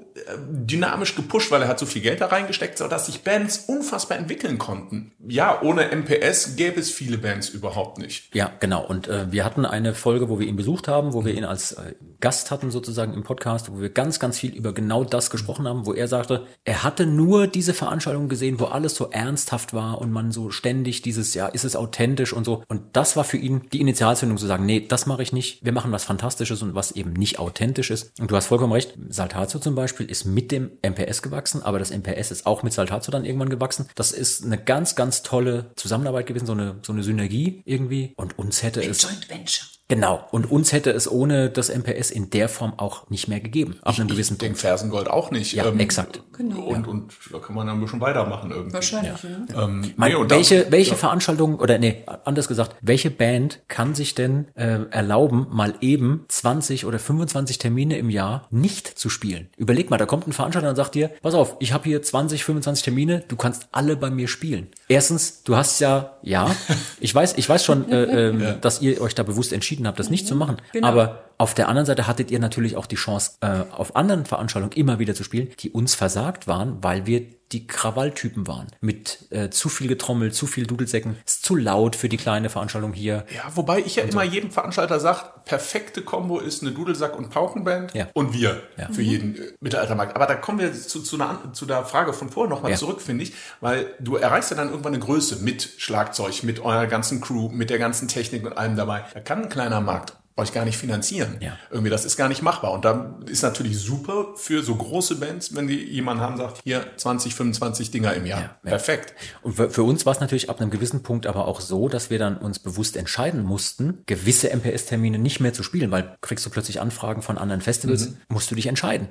dynamisch 0.50 1.16
gepusht, 1.16 1.52
weil 1.52 1.62
er 1.62 1.68
hat 1.68 1.80
so 1.80 1.86
viel 1.86 2.02
Geld 2.02 2.22
da 2.22 2.28
reingesteckt, 2.28 2.78
so 2.78 2.88
sich 2.98 3.24
Bands 3.24 3.66
unfassbar 3.68 4.18
entwickeln 4.18 4.58
konnten. 4.58 5.12
Ja, 5.28 5.62
ohne 5.62 5.90
MPS 5.96 6.56
gäbe 6.56 6.80
es 6.80 6.92
viele 6.92 7.18
Bands 7.18 7.50
überhaupt 7.50 7.98
nicht. 7.98 8.34
Ja, 8.34 8.52
genau. 8.60 8.86
Und 8.86 9.08
äh, 9.08 9.32
wir 9.32 9.46
hatten 9.46 9.66
eine 9.66 9.94
Folge, 9.94 10.30
wo 10.30 10.40
wir 10.40 10.48
ihn 10.48 10.56
besucht 10.56 10.88
haben, 10.88 11.14
wo 11.14 11.26
wir 11.26 11.34
ihn 11.34 11.46
als 11.46 11.74
äh, 11.74 11.94
Gast 12.20 12.50
hatten 12.50 12.72
sozusagen 12.72 13.14
im 13.14 13.24
Podcast, 13.24 13.72
wo 13.72 13.80
wir 13.80 13.90
ganz, 13.90 14.20
ganz 14.20 14.40
viel 14.40 14.56
über 14.56 14.74
genau 14.74 15.04
das 15.04 15.30
gesprochen 15.30 15.68
haben, 15.68 15.86
wo 15.86 15.94
er 15.94 16.08
sagte, 16.08 16.48
er 16.64 16.84
hatte 16.84 17.06
nur 17.06 17.48
diese 17.48 17.74
Veranstaltung 17.74 18.30
gesehen, 18.30 18.60
wo 18.60 18.66
alles 18.66 18.96
so 18.96 19.10
ernsthaft 19.10 19.74
war 19.74 20.00
und 20.02 20.12
man 20.12 20.32
so 20.32 20.50
ständig 20.50 21.02
dieses, 21.02 21.34
ja, 21.34 21.48
ist 21.48 21.66
es 21.66 21.76
authentisch 21.76 22.34
und 22.34 22.46
so. 22.46 22.64
Und 22.68 22.82
das 22.94 23.16
war 23.16 23.24
für 23.24 23.38
ihn 23.38 23.62
die 23.72 23.82
Initialzündung 23.82 24.38
zu 24.38 24.48
sagen, 24.48 24.66
nee, 24.66 24.86
das 24.88 25.06
mache 25.06 25.22
ich 25.22 25.34
nicht. 25.34 25.64
Wir 25.64 25.74
machen 25.74 25.92
was 25.92 26.06
Fantastisches 26.06 26.62
und 26.62 26.74
was 26.74 26.92
eben 26.92 27.14
nicht 27.14 27.40
authentisch 27.40 27.92
ist. 27.92 28.20
Und 28.20 28.32
du 28.32 28.36
hast 28.36 28.48
vollkommen 28.48 28.74
recht. 28.74 28.98
Saltatio 29.10 29.60
zum 29.60 29.76
Beispiel 29.76 30.07
ist 30.10 30.26
mit 30.26 30.52
dem 30.52 30.72
MPS 30.82 31.22
gewachsen, 31.22 31.62
aber 31.62 31.80
das 31.80 31.92
MPS 31.92 32.32
ist 32.32 32.46
auch 32.46 32.64
mit 32.64 32.74
Saltatio 32.74 33.12
dann 33.12 33.26
irgendwann 33.26 33.50
gewachsen. 33.50 33.88
Das 33.96 34.12
ist 34.12 34.44
eine 34.44 34.58
ganz, 34.58 34.96
ganz 34.96 35.24
tolle 35.24 35.72
Zusammenarbeit 35.76 36.28
gewesen, 36.28 36.46
so 36.46 36.54
eine, 36.54 36.80
so 36.82 36.94
eine 36.94 37.04
Synergie 37.04 37.62
irgendwie. 37.66 38.14
Und 38.18 38.38
uns 38.38 38.64
hätte 38.64 38.84
es 38.84 39.02
Joint 39.02 39.30
Venture. 39.30 39.68
Genau. 39.90 40.28
Und 40.32 40.52
uns 40.52 40.74
hätte 40.74 40.92
es 40.92 41.10
ohne 41.10 41.50
das 41.50 41.70
MPS 41.70 42.12
in 42.12 42.30
der 42.30 42.50
Form 42.50 42.74
auch 42.78 43.10
nicht 43.10 43.28
mehr 43.30 43.40
gegeben. 43.40 43.78
Ab 43.84 43.98
einem 43.98 44.10
gewissen 44.10 44.34
Ich 44.34 44.40
Punkt. 44.40 44.58
Fersengold 44.60 45.10
auch 45.10 45.32
nicht. 45.32 45.54
Ja, 45.54 45.66
exakt. 45.72 46.22
Genau. 46.38 46.60
Und, 46.64 46.88
und 46.88 47.14
da 47.32 47.40
kann 47.40 47.56
man 47.56 47.68
dann 47.68 47.78
ein 47.78 47.82
bisschen 47.82 48.02
weitermachen 48.02 48.52
irgendwie. 48.52 48.74
Wahrscheinlich, 48.74 49.14
ja. 49.24 49.64
Ähm, 49.64 49.94
Mein, 49.96 50.12
nee, 50.12 50.16
und 50.16 50.30
welche 50.30 50.66
da- 50.66 50.72
welche 50.72 50.92
ja. 50.92 50.98
Veranstaltung 50.98 51.56
oder 51.60 51.78
nee, 51.80 52.04
anders 52.26 52.48
gesagt, 52.50 52.76
welche 52.82 53.10
Band 53.10 53.62
kann 53.70 53.96
sich 53.96 54.14
denn 54.14 54.48
äh, 54.56 54.80
erlauben, 54.92 55.48
mal 55.52 55.76
eben 55.82 56.26
20 56.28 56.86
oder 56.86 57.00
25 57.00 57.58
Termine 57.58 57.98
im 57.98 58.10
Jahr 58.10 58.48
nicht 58.52 58.88
zu 59.00 59.10
spielen? 59.10 59.48
Überleg 59.56 59.90
mal, 59.90 59.98
da 59.98 60.06
kommt 60.06 60.28
ein 60.28 60.34
Veranstalter 60.34 60.70
und 60.70 60.76
sagt 60.76 60.96
dir, 60.96 61.12
pass 61.22 61.34
auf, 61.34 61.56
ich 61.60 61.72
habe 61.72 61.86
hier 61.86 62.02
20, 62.02 62.44
25 62.44 62.84
Termine, 62.84 63.24
du 63.28 63.36
kannst 63.38 63.70
alle 63.72 63.96
bei 63.96 64.10
mir 64.10 64.28
spielen. 64.28 64.68
Erstens, 64.90 65.44
du 65.44 65.56
hast 65.56 65.80
ja, 65.80 66.18
ja, 66.24 66.54
ich 67.00 67.16
weiß, 67.16 67.36
ich 67.38 67.48
weiß 67.48 67.64
schon, 67.64 67.90
äh, 67.90 68.28
ähm, 68.30 68.56
dass 68.62 68.82
ihr 68.82 69.00
euch 69.02 69.16
da 69.16 69.24
bewusst 69.24 69.54
entschieden 69.54 69.77
habt, 69.86 70.00
das 70.00 70.10
nicht 70.10 70.26
zu 70.26 70.36
machen. 70.36 70.58
Genau. 70.72 70.88
Aber 70.88 71.24
auf 71.38 71.54
der 71.54 71.68
anderen 71.68 71.86
Seite 71.86 72.08
hattet 72.08 72.32
ihr 72.32 72.40
natürlich 72.40 72.78
auch 72.78 72.88
die 72.88 72.96
Chance, 72.96 73.34
äh, 73.42 73.64
auf 73.72 73.96
anderen 73.96 74.26
Veranstaltungen 74.26 74.74
immer 74.74 74.98
wieder 74.98 75.14
zu 75.14 75.24
spielen, 75.24 75.50
die 75.60 75.70
uns 75.70 75.94
versagt 75.94 76.48
waren, 76.48 76.82
weil 76.82 77.06
wir 77.06 77.22
die 77.52 77.66
Krawalltypen 77.68 78.46
waren. 78.48 78.68
Mit 78.82 79.28
äh, 79.32 79.50
zu 79.50 79.70
viel 79.70 79.88
Getrommel, 79.88 80.32
zu 80.34 80.48
viel 80.48 80.68
Dudelsäcken, 80.68 81.18
ist 81.26 81.46
zu 81.46 81.56
laut 81.56 81.96
für 81.96 82.10
die 82.10 82.18
kleine 82.18 82.50
Veranstaltung 82.50 82.94
hier. 82.94 83.26
Ja, 83.34 83.44
wobei 83.56 83.80
ich 83.80 83.96
ja 83.96 84.04
immer 84.04 84.24
jedem 84.24 84.52
Veranstalter 84.52 85.00
sage, 85.00 85.20
perfekte 85.46 86.02
Kombo 86.02 86.40
ist 86.40 86.62
eine 86.62 86.72
Dudelsack- 86.72 87.16
und 87.18 87.30
Paukenband 87.30 87.94
Ja. 87.94 88.08
und 88.14 88.34
wir 88.34 88.64
Ja. 88.78 88.90
für 88.92 89.02
jeden 89.02 89.36
äh, 89.38 89.54
Mittelaltermarkt. 89.62 90.16
Aber 90.16 90.26
da 90.26 90.36
kommen 90.36 90.60
wir 90.60 90.74
zu, 90.74 91.02
zu, 91.02 91.16
einer, 91.16 91.54
zu 91.54 91.66
der 91.66 91.86
Frage 91.86 92.12
von 92.14 92.30
vorher 92.30 92.50
nochmal 92.54 92.72
Ja. 92.72 92.78
zurück, 92.78 93.02
finde 93.02 93.24
ich, 93.24 93.34
weil 93.62 93.94
du 94.00 94.16
erreichst 94.18 94.52
ja 94.52 94.58
dann 94.58 94.70
irgendwann 94.70 94.94
eine 94.94 95.04
Größe 95.04 95.38
mit 95.38 95.70
Schlagzeug, 95.78 96.44
mit 96.44 96.60
eurer 96.60 96.88
ganzen 96.88 97.22
Crew, 97.22 97.50
mit 97.50 97.70
der 97.70 97.80
ganzen 97.80 98.08
Technik 98.08 98.46
und 98.46 98.58
allem 98.58 98.76
dabei. 98.76 99.06
Da 99.14 99.20
kann 99.22 99.44
ein 99.44 99.50
kleiner 99.50 99.80
Markt 99.82 100.14
euch 100.38 100.54
gar 100.54 100.66
nicht 100.66 100.78
finanzieren. 100.78 101.38
Ja. 101.40 101.58
Irgendwie, 101.72 101.90
das 101.90 102.06
ist 102.06 102.16
gar 102.16 102.30
nicht 102.30 102.42
machbar. 102.42 102.72
Und 102.72 102.86
da 102.86 103.20
ist 103.26 103.42
natürlich 103.42 103.80
super 103.80 104.34
für 104.36 104.64
so 104.64 104.76
große 104.76 105.16
Bands, 105.16 105.56
wenn 105.56 105.68
die 105.68 105.84
jemanden 105.84 106.24
haben, 106.24 106.38
sagt, 106.38 106.62
hier 106.64 106.86
20, 106.96 107.34
25 107.34 107.92
Dinger 107.92 108.14
im 108.14 108.26
Jahr. 108.26 108.40
Ja, 108.40 108.46
ja. 108.64 108.70
Perfekt. 108.70 109.16
Und 109.42 109.56
für, 109.56 109.70
für 109.70 109.84
uns 109.84 110.06
war 110.06 110.14
es 110.14 110.20
natürlich 110.20 110.50
ab 110.50 110.62
einem 110.62 110.70
gewissen 110.70 111.02
Punkt 111.02 111.26
aber 111.26 111.48
auch 111.48 111.60
so, 111.60 111.90
dass 111.90 112.10
wir 112.10 112.20
dann 112.20 112.38
uns 112.38 112.60
bewusst 112.60 112.96
entscheiden 112.96 113.44
mussten, 113.44 114.04
gewisse 114.06 114.56
MPS-Termine 114.56 115.18
nicht 115.18 115.40
mehr 115.40 115.54
zu 115.54 115.64
spielen, 115.64 115.92
weil 115.92 116.16
kriegst 116.22 116.46
du 116.46 116.50
plötzlich 116.50 116.80
Anfragen 116.80 117.22
von 117.22 117.38
anderen 117.38 117.62
Festivals, 117.62 118.14
musst 118.30 118.52
du 118.52 118.56
dich 118.56 118.68
entscheiden. 118.68 119.10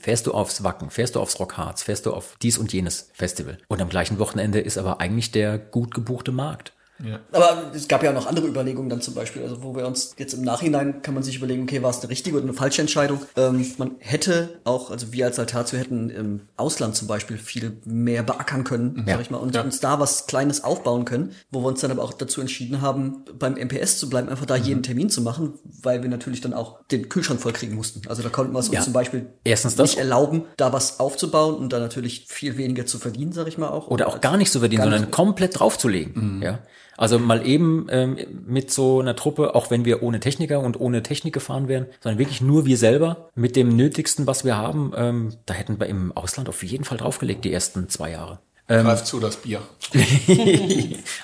Fährst 0.00 0.26
du 0.26 0.32
aufs 0.32 0.62
Wacken, 0.62 0.90
fährst 0.90 1.16
du 1.16 1.20
aufs 1.20 1.38
Rockharz, 1.40 1.82
fährst 1.82 2.06
du 2.06 2.12
auf 2.12 2.36
dies 2.40 2.58
und 2.58 2.72
jenes 2.72 3.10
Festival. 3.12 3.58
Und 3.68 3.82
am 3.82 3.88
gleichen 3.88 4.18
Wochenende 4.18 4.60
ist 4.60 4.78
aber 4.78 5.00
eigentlich 5.00 5.32
der 5.32 5.58
gut 5.58 5.94
gebuchte 5.94 6.32
Markt. 6.32 6.72
Aber 7.32 7.70
es 7.74 7.86
gab 7.88 8.02
ja 8.02 8.10
auch 8.10 8.14
noch 8.14 8.26
andere 8.26 8.46
Überlegungen 8.46 8.88
dann 8.88 9.00
zum 9.00 9.14
Beispiel, 9.14 9.42
also 9.42 9.62
wo 9.62 9.74
wir 9.76 9.86
uns 9.86 10.14
jetzt 10.18 10.34
im 10.34 10.42
Nachhinein 10.42 11.02
kann 11.02 11.14
man 11.14 11.22
sich 11.22 11.36
überlegen, 11.36 11.62
okay, 11.62 11.82
war 11.82 11.90
es 11.90 12.00
eine 12.00 12.08
richtige 12.10 12.36
oder 12.36 12.44
eine 12.44 12.54
falsche 12.54 12.80
Entscheidung? 12.80 13.20
Ähm, 13.36 13.64
man 13.78 13.92
hätte 13.98 14.60
auch, 14.64 14.90
also 14.90 15.12
wir 15.12 15.26
als 15.26 15.38
Altatio 15.38 15.78
hätten 15.78 16.10
im 16.10 16.40
Ausland 16.56 16.96
zum 16.96 17.06
Beispiel 17.08 17.38
viel 17.38 17.76
mehr 17.84 18.22
beackern 18.22 18.64
können, 18.64 19.04
sag 19.06 19.20
ich 19.20 19.30
mal, 19.30 19.38
und 19.38 19.56
uns 19.56 19.80
da 19.80 20.00
was 20.00 20.26
Kleines 20.26 20.64
aufbauen 20.64 21.04
können, 21.04 21.32
wo 21.50 21.60
wir 21.62 21.66
uns 21.68 21.80
dann 21.80 21.90
aber 21.90 22.02
auch 22.02 22.12
dazu 22.12 22.40
entschieden 22.40 22.80
haben, 22.80 23.24
beim 23.38 23.54
MPS 23.54 23.98
zu 23.98 24.08
bleiben, 24.10 24.28
einfach 24.28 24.46
da 24.46 24.56
jeden 24.56 24.82
Termin 24.82 25.10
zu 25.10 25.20
machen, 25.22 25.54
weil 25.82 26.02
wir 26.02 26.10
natürlich 26.10 26.40
dann 26.40 26.52
auch 26.54 26.84
den 26.90 27.08
Kühlschrank 27.08 27.40
vollkriegen 27.40 27.76
mussten. 27.76 28.02
Also 28.08 28.22
da 28.22 28.28
konnten 28.28 28.52
wir 28.52 28.58
es 28.58 28.68
uns 28.68 28.76
Ja. 28.78 28.82
zum 28.82 28.92
Beispiel 28.92 29.26
Erstens 29.44 29.76
das. 29.76 29.90
nicht 29.90 29.98
erlauben, 29.98 30.44
da 30.56 30.72
was 30.72 30.98
aufzubauen 31.00 31.54
und 31.54 31.72
da 31.72 31.78
natürlich 31.78 32.26
viel 32.28 32.56
weniger 32.56 32.86
zu 32.86 32.98
verdienen, 32.98 33.32
sag 33.32 33.46
ich 33.48 33.56
mal 33.58 33.68
auch. 33.68 33.88
Oder 33.88 34.08
auch 34.08 34.20
gar 34.20 34.36
nicht 34.36 34.50
zu 34.52 34.58
verdienen, 34.60 34.82
sondern 34.82 35.10
komplett 35.10 35.58
draufzulegen. 35.60 36.40
Ja. 36.42 36.58
Also 36.98 37.18
mal 37.20 37.46
eben 37.46 37.86
ähm, 37.90 38.18
mit 38.46 38.72
so 38.72 38.98
einer 38.98 39.14
Truppe, 39.14 39.54
auch 39.54 39.70
wenn 39.70 39.84
wir 39.84 40.02
ohne 40.02 40.18
Techniker 40.18 40.58
und 40.60 40.78
ohne 40.80 41.02
Technik 41.04 41.32
gefahren 41.32 41.68
wären, 41.68 41.86
sondern 42.00 42.18
wirklich 42.18 42.40
nur 42.40 42.66
wir 42.66 42.76
selber 42.76 43.30
mit 43.36 43.54
dem 43.54 43.76
Nötigsten, 43.76 44.26
was 44.26 44.44
wir 44.44 44.56
haben, 44.56 44.92
ähm, 44.96 45.34
da 45.46 45.54
hätten 45.54 45.78
wir 45.78 45.86
im 45.86 46.10
Ausland 46.16 46.48
auf 46.48 46.64
jeden 46.64 46.82
Fall 46.82 46.98
draufgelegt, 46.98 47.44
die 47.44 47.52
ersten 47.52 47.88
zwei 47.88 48.10
Jahre. 48.10 48.40
Greift 48.66 49.06
zu 49.06 49.20
das 49.20 49.36
Bier. 49.36 49.62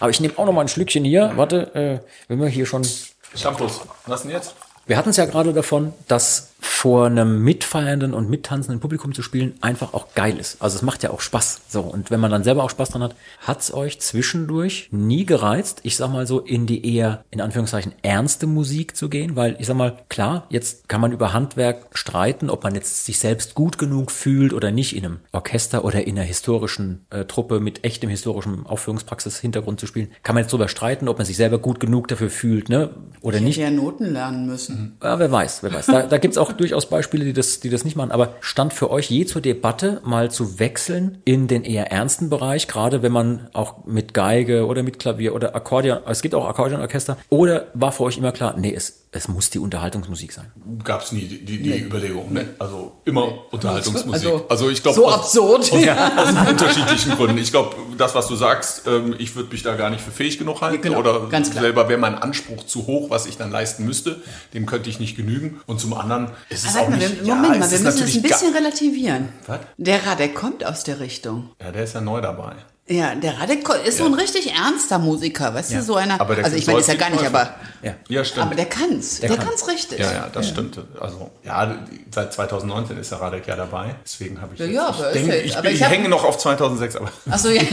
Aber 0.00 0.10
ich 0.10 0.20
nehme 0.20 0.38
auch 0.38 0.46
noch 0.46 0.52
mal 0.52 0.62
ein 0.62 0.68
Schlückchen 0.68 1.04
hier. 1.04 1.32
Warte, 1.34 1.74
äh, 1.74 1.98
wenn 2.28 2.40
wir 2.40 2.46
hier 2.46 2.64
schon 2.64 2.86
Shampoos. 3.34 3.80
Was 4.06 4.22
denn 4.22 4.30
jetzt? 4.30 4.54
Wir 4.86 4.96
hatten 4.96 5.10
es 5.10 5.16
ja 5.16 5.24
gerade 5.26 5.52
davon, 5.52 5.92
dass 6.08 6.53
vor 6.64 7.06
einem 7.06 7.42
mitfeiernden 7.44 8.14
und 8.14 8.30
mittanzenden 8.30 8.80
Publikum 8.80 9.14
zu 9.14 9.22
spielen 9.22 9.52
einfach 9.60 9.92
auch 9.92 10.14
geil 10.14 10.38
ist. 10.38 10.62
Also 10.62 10.76
es 10.76 10.82
macht 10.82 11.02
ja 11.02 11.10
auch 11.10 11.20
Spaß. 11.20 11.60
So, 11.68 11.80
und 11.82 12.10
wenn 12.10 12.20
man 12.20 12.30
dann 12.30 12.42
selber 12.42 12.64
auch 12.64 12.70
Spaß 12.70 12.88
dran 12.88 13.02
hat, 13.02 13.14
hat's 13.46 13.72
euch 13.72 14.00
zwischendurch 14.00 14.88
nie 14.90 15.26
gereizt, 15.26 15.80
ich 15.82 15.96
sag 15.96 16.10
mal 16.10 16.26
so, 16.26 16.40
in 16.40 16.64
die 16.66 16.94
eher, 16.96 17.22
in 17.30 17.42
Anführungszeichen, 17.42 17.92
ernste 18.02 18.46
Musik 18.46 18.96
zu 18.96 19.10
gehen? 19.10 19.36
Weil 19.36 19.56
ich 19.58 19.66
sag 19.66 19.76
mal, 19.76 19.98
klar, 20.08 20.46
jetzt 20.48 20.88
kann 20.88 21.02
man 21.02 21.12
über 21.12 21.34
Handwerk 21.34 21.86
streiten, 21.92 22.48
ob 22.48 22.64
man 22.64 22.74
jetzt 22.74 23.04
sich 23.04 23.18
selbst 23.18 23.54
gut 23.54 23.76
genug 23.76 24.10
fühlt 24.10 24.54
oder 24.54 24.70
nicht 24.70 24.96
in 24.96 25.04
einem 25.04 25.18
Orchester 25.32 25.84
oder 25.84 26.06
in 26.06 26.16
einer 26.16 26.26
historischen 26.26 27.04
äh, 27.10 27.26
Truppe 27.26 27.60
mit 27.60 27.84
echtem 27.84 28.08
historischem 28.08 28.66
Aufführungspraxis-Hintergrund 28.66 29.80
zu 29.80 29.86
spielen. 29.86 30.08
Kann 30.22 30.34
man 30.34 30.44
jetzt 30.44 30.52
drüber 30.52 30.68
streiten, 30.68 31.08
ob 31.08 31.18
man 31.18 31.26
sich 31.26 31.36
selber 31.36 31.58
gut 31.58 31.78
genug 31.78 32.08
dafür 32.08 32.30
fühlt, 32.30 32.70
ne? 32.70 32.90
Oder 33.20 33.36
Ich 33.36 33.42
nicht. 33.42 33.56
hätte 33.58 33.70
ja 33.70 33.70
Noten 33.70 34.06
lernen 34.12 34.46
müssen. 34.46 34.96
Ja, 35.02 35.18
wer 35.18 35.30
weiß, 35.30 35.62
wer 35.62 35.74
weiß. 35.74 35.86
Da, 35.86 36.02
da 36.06 36.18
gibt's 36.18 36.38
auch 36.38 36.53
durchaus 36.60 36.88
Beispiele, 36.88 37.24
die 37.24 37.32
das, 37.32 37.60
die 37.60 37.70
das 37.70 37.84
nicht 37.84 37.96
machen. 37.96 38.10
Aber 38.10 38.34
stand 38.40 38.72
für 38.72 38.90
euch 38.90 39.10
je 39.10 39.26
zur 39.26 39.42
Debatte, 39.42 40.00
mal 40.04 40.30
zu 40.30 40.58
wechseln 40.58 41.18
in 41.24 41.48
den 41.48 41.64
eher 41.64 41.90
ernsten 41.90 42.30
Bereich, 42.30 42.68
gerade 42.68 43.02
wenn 43.02 43.12
man 43.12 43.48
auch 43.52 43.84
mit 43.86 44.14
Geige 44.14 44.66
oder 44.66 44.82
mit 44.82 44.98
Klavier 44.98 45.34
oder 45.34 45.54
Akkordeon, 45.54 45.98
es 46.06 46.22
gibt 46.22 46.34
auch 46.34 46.46
Akkordeonorchester, 46.46 47.16
oder 47.28 47.66
war 47.74 47.92
für 47.92 48.04
euch 48.04 48.18
immer 48.18 48.32
klar, 48.32 48.54
nee, 48.58 48.72
es, 48.74 49.03
es 49.14 49.28
muss 49.28 49.48
die 49.48 49.60
Unterhaltungsmusik 49.60 50.32
sein. 50.32 50.50
Gab 50.82 51.02
es 51.02 51.12
nie 51.12 51.20
die, 51.20 51.44
die, 51.44 51.62
die 51.62 51.78
Überlegung. 51.78 52.32
Ne? 52.32 52.48
Also 52.58 52.96
immer 53.04 53.52
Unterhaltungsmusik. 53.52 54.12
Also, 54.12 54.46
Also, 54.48 54.70
ich 54.70 54.82
glaube 54.82 54.96
so 54.96 55.06
aus, 55.06 55.14
absurd. 55.14 55.72
aus 56.16 56.48
unterschiedlichen 56.50 57.12
Gründen. 57.12 57.38
Ich 57.38 57.52
glaube, 57.52 57.76
das, 57.96 58.16
was 58.16 58.26
du 58.26 58.34
sagst, 58.34 58.88
ähm, 58.88 59.14
ich 59.16 59.36
würde 59.36 59.52
mich 59.52 59.62
da 59.62 59.76
gar 59.76 59.90
nicht 59.90 60.02
für 60.02 60.10
fähig 60.10 60.36
genug 60.38 60.62
halten. 60.62 60.82
Genau, 60.82 60.98
oder 60.98 61.28
ganz 61.28 61.52
klar. 61.52 61.62
selber 61.62 61.88
wäre 61.88 62.00
mein 62.00 62.16
Anspruch 62.16 62.66
zu 62.66 62.88
hoch, 62.88 63.08
was 63.08 63.26
ich 63.26 63.36
dann 63.36 63.52
leisten 63.52 63.84
müsste. 63.84 64.20
Dem 64.52 64.66
könnte 64.66 64.90
ich 64.90 64.98
nicht 64.98 65.16
genügen. 65.16 65.60
Und 65.66 65.80
zum 65.80 65.94
anderen 65.94 66.32
ist 66.48 66.66
es 66.66 66.76
auch 66.76 66.88
mal, 66.88 66.96
nicht. 66.96 67.24
wir, 67.24 67.24
Moment 67.24 67.28
ja, 67.28 67.34
mal, 67.36 67.52
wir 67.52 67.58
müssen 67.60 67.84
das 67.84 68.00
ein 68.00 68.22
bisschen 68.22 68.52
relativieren. 68.52 69.28
Was? 69.46 69.60
Der 69.76 70.04
Radek 70.04 70.34
kommt 70.34 70.66
aus 70.66 70.82
der 70.82 70.98
Richtung. 70.98 71.50
Ja, 71.62 71.70
der 71.70 71.84
ist 71.84 71.94
ja 71.94 72.00
neu 72.00 72.20
dabei. 72.20 72.56
Ja, 72.86 73.14
der 73.14 73.40
Radek 73.40 73.66
ist 73.86 73.96
so 73.96 74.04
ein 74.04 74.12
richtig 74.12 74.52
ernster 74.54 74.98
Musiker, 74.98 75.54
weißt 75.54 75.72
du, 75.72 75.82
so 75.82 75.94
einer. 75.94 76.20
Aber 76.20 76.34
der 76.36 76.44
also 76.44 76.54
ich 76.58 76.66
meine, 76.66 76.80
ist 76.80 76.88
ja 76.88 76.96
gar 76.96 77.08
nicht, 77.08 77.20
Teufel. 77.22 77.34
aber, 77.34 77.54
Ja. 77.80 77.94
Ja, 78.08 78.22
stimmt. 78.26 78.44
aber 78.44 78.54
der 78.56 78.66
kann's. 78.66 79.20
Der, 79.20 79.30
kann. 79.30 79.38
kann's 79.46 79.66
richtig. 79.68 80.00
Ja, 80.00 80.12
ja, 80.12 80.28
das 80.30 80.50
stimmt. 80.50 80.78
Also, 81.00 81.30
ja, 81.44 81.78
seit 82.10 82.34
2019 82.34 82.98
ist 82.98 83.10
der 83.10 83.22
Radek 83.22 83.46
ja 83.46 83.56
dabei. 83.56 83.94
Deswegen 84.04 84.38
habe 84.38 84.52
ich. 84.52 84.60
Ja, 84.60 84.66
jetzt, 84.66 84.76
ja, 84.76 85.06
ich 85.06 85.12
denke, 85.14 85.36
ich, 85.38 85.52
aber 85.54 85.62
bin, 85.62 85.70
ich 85.70 85.76
ich 85.78 85.82
hab- 85.82 85.92
hänge 85.92 86.10
noch 86.10 86.24
auf 86.24 86.36
2006, 86.36 86.96
aber. 86.96 87.08
Achso, 87.30 87.48
ja. 87.48 87.62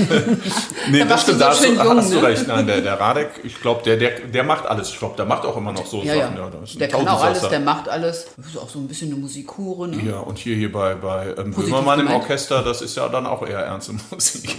Nee, 0.89 0.99
Da 0.99 1.05
das 1.05 1.25
du 1.25 1.33
stimmt, 1.33 1.39
so 1.39 1.43
da 1.43 1.49
hast, 1.49 1.61
schön 1.65 1.75
du, 1.77 1.83
jung, 1.83 1.97
hast 1.97 2.11
du 2.11 2.15
ne? 2.15 2.23
recht. 2.27 2.47
Nein, 2.47 2.67
der, 2.67 2.79
der 2.79 2.97
Radek, 2.97 3.29
ich 3.43 3.59
glaube, 3.59 3.83
der, 3.83 3.97
der, 3.97 4.11
der 4.21 4.43
macht 4.45 4.65
alles. 4.65 4.91
Ich 4.91 4.97
glaube, 4.99 5.17
der 5.17 5.25
macht 5.25 5.43
auch 5.45 5.57
immer 5.57 5.73
noch 5.73 5.85
so 5.87 6.01
Ja, 6.03 6.15
ja. 6.15 6.29
Sachen. 6.29 6.39
ein 6.63 6.79
Der 6.79 6.87
kann 6.87 7.05
auch 7.09 7.21
alles, 7.21 7.41
der 7.49 7.59
macht 7.59 7.89
alles. 7.89 8.27
Das 8.37 8.45
ist 8.47 8.57
auch 8.57 8.69
so 8.69 8.79
ein 8.79 8.87
bisschen 8.87 9.11
eine 9.11 9.19
Musikhure, 9.19 9.89
ne? 9.89 10.01
Ja, 10.09 10.19
und 10.19 10.37
hier, 10.37 10.55
hier 10.55 10.71
bei, 10.71 10.95
bei 10.95 11.35
ähm, 11.37 11.51
Böhmermann 11.53 11.99
im. 11.99 12.07
Orchester, 12.11 12.63
das 12.63 12.81
ist 12.81 12.95
ja 12.95 13.09
dann 13.09 13.25
auch 13.25 13.45
eher 13.45 13.59
ernste 13.59 13.91
Musik. 14.11 14.55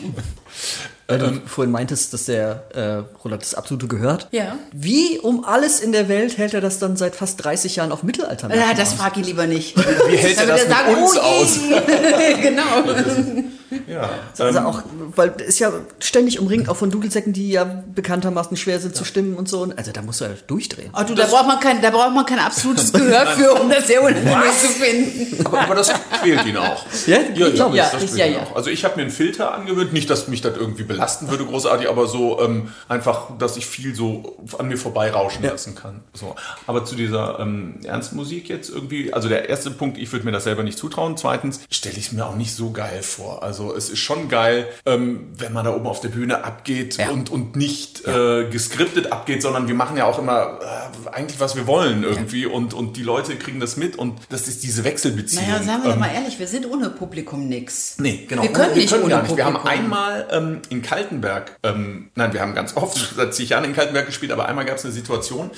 Weil 1.09 1.19
du 1.19 1.41
vorhin 1.47 1.71
meintest, 1.71 2.15
dass 2.15 2.25
der 2.25 2.63
äh, 2.75 3.19
Roland 3.23 3.43
das 3.43 3.55
absolute 3.55 3.87
gehört. 3.87 4.29
Ja. 4.31 4.57
Wie 4.73 5.19
um 5.19 5.45
alles 5.45 5.81
in 5.81 5.93
der 5.93 6.09
Welt 6.09 6.39
hält 6.39 6.55
er 6.55 6.61
das 6.61 6.79
dann 6.79 6.97
seit 6.97 7.17
fast 7.17 7.45
30 7.45 7.77
Jahren 7.77 7.93
auf 7.93 8.03
Mittelalter? 8.03 8.55
Ja, 8.55 8.73
das 8.75 8.95
frag 8.95 9.17
ich 9.19 9.27
lieber 9.27 9.47
nicht. 9.47 9.77
Wie 9.77 10.17
hält 10.17 10.39
er 10.39 10.47
das 10.47 10.67
mit 10.67 10.97
uns 10.97 11.17
oh 11.17 11.21
aus? 11.21 11.59
genau. 12.43 13.53
Ja, 13.93 14.11
Also 14.39 14.59
ähm, 14.59 14.67
auch, 14.67 14.83
weil 15.17 15.31
ist 15.47 15.59
ja 15.59 15.73
ständig 16.01 16.41
umringt, 16.41 16.69
auch 16.69 16.77
von 16.77 16.91
Dudelsäcken, 16.91 17.33
die 17.33 17.51
ja 17.51 17.65
bekanntermaßen 17.95 18.57
schwer 18.57 18.81
sind 18.81 18.97
zu 18.97 19.05
stimmen 19.05 19.35
und 19.35 19.49
so. 19.49 19.63
Und 19.63 19.77
Also 19.79 19.93
da 19.93 20.03
musst 20.03 20.21
du 20.21 20.25
ja 20.25 20.31
durchdrehen. 20.47 20.91
Oh, 20.99 21.03
du, 21.07 21.15
da 21.15 21.27
braucht 21.27 21.47
man 21.47 21.61
kein, 21.61 21.83
da 21.83 21.91
braucht 21.91 22.15
man 22.15 22.27
kein 22.27 22.39
absolutes 22.39 22.93
Gehör 22.93 23.27
für, 23.27 23.55
um 23.61 23.69
das 23.71 23.87
sehr 23.87 24.03
unangenehm 24.03 24.33
zu 24.61 24.67
finden. 24.69 25.47
aber, 25.47 25.61
aber 25.63 25.75
das 25.75 25.91
quält 26.21 26.47
ihn 26.47 26.57
auch. 26.57 26.85
Ja? 27.07 27.19
Ja, 27.35 27.47
Ich 27.49 27.59
ja, 27.59 27.69
ja, 27.75 27.89
das 27.91 28.03
ich- 28.03 28.09
quält 28.11 28.19
ja, 28.21 28.27
ihn 28.27 28.33
ja. 28.35 28.43
auch. 28.43 28.57
Also 28.57 28.71
ich 28.71 28.85
habe 28.85 28.97
mir 28.97 29.03
einen 29.03 29.11
Filter 29.11 29.55
angewöhnt, 29.55 29.93
nicht, 29.93 30.09
dass 30.11 30.29
mich 30.29 30.41
das 30.41 30.57
irgendwie 30.57 30.85
belasten 30.85 31.29
würde, 31.31 31.45
großartig, 31.45 31.89
aber 31.89 32.07
so 32.07 32.41
ähm, 32.41 32.69
einfach, 32.89 33.37
dass 33.39 33.57
ich 33.57 33.67
viel 33.67 33.95
so 33.95 34.37
an 34.59 34.69
mir 34.69 34.77
vorbeirauschen 34.79 35.43
lassen 35.45 35.75
kann. 35.75 36.03
So. 36.15 36.35
Aber 36.67 36.85
zu 36.85 36.95
dieser 36.95 37.39
ähm, 37.41 37.81
ernsten 37.85 38.17
Musik 38.17 38.49
jetzt 38.49 38.71
irgendwie, 38.71 39.13
also 39.13 39.29
der 39.29 39.49
erste 39.49 39.71
Punkt, 39.71 39.99
ich 39.99 40.13
würde 40.13 40.25
mir 40.25 40.33
das 40.33 40.45
selber 40.45 40.63
nicht 40.63 40.79
zutrauen. 40.79 41.17
Zweitens 41.17 41.61
stelle 41.71 41.97
ich 41.99 42.07
es 42.07 42.13
mir 42.13 42.27
auch 42.27 42.37
nicht 42.37 42.55
so 42.55 42.71
geil 42.71 43.03
vor. 43.03 43.43
Also 43.43 43.75
es 43.83 43.91
ist 43.91 43.99
schon 43.99 44.29
geil, 44.29 44.69
ähm, 44.87 45.29
wenn 45.37 45.53
man 45.53 45.65
da 45.65 45.75
oben 45.75 45.87
auf 45.87 46.01
der 46.01 46.09
Bühne 46.09 46.45
abgeht 46.45 46.97
Ja. 46.97 47.11
und, 47.11 47.31
und 47.31 47.57
nicht 47.57 48.07
äh, 48.07 48.49
geskriptet 48.51 49.13
abgeht, 49.13 49.43
sondern 49.43 49.69
wir 49.69 49.75
machen 49.75 49.97
ja 49.97 50.05
auch 50.07 50.19
immer 50.19 50.59
äh, 50.61 51.09
eigentlich, 51.11 51.41
was 51.41 51.57
wir 51.57 51.67
wollen 51.67 52.03
irgendwie 52.05 52.47
und, 52.47 52.75
und 52.75 52.97
die 52.97 53.03
Leute 53.03 53.37
kriegen 53.37 53.61
das 53.61 53.77
mit 53.77 53.97
und 53.97 54.19
das 54.29 54.49
ist 54.49 54.63
diese 54.63 54.85
Wechselbeziehung. 54.85 55.45
Naja, 55.47 55.63
sagen 55.63 55.83
wir 55.83 55.89
doch 55.91 55.95
Ähm, 55.95 56.01
mal 56.01 56.15
ehrlich, 56.15 56.39
wir 56.39 56.47
sind 56.47 56.67
ohne 56.71 56.91
Publikum 56.91 57.49
nix. 57.49 57.97
Nee, 57.99 58.27
genau. 58.29 58.43
Wir 58.43 58.53
können 58.53 58.75
nicht 58.75 58.93
ohne 58.93 59.09
gar 59.09 59.23
nicht. 59.23 59.37
Wir 59.37 59.45
haben 59.45 59.57
einmal 59.57 60.29
ähm, 60.31 60.61
in 60.69 60.83
Kaltenberg, 60.83 61.57
ähm, 61.63 62.11
nein, 62.15 62.33
wir 62.33 62.41
haben 62.41 62.55
ganz 62.55 62.77
oft 62.77 63.15
seit 63.17 63.35
zig 63.35 63.49
Jahren 63.51 63.65
in 63.65 63.75
Kaltenberg 63.75 64.07
gespielt, 64.07 64.33
aber 64.33 64.47
einmal 64.47 64.65
gab 64.65 64.77
es 64.77 64.85
eine 64.85 64.93
Situation, 64.93 65.51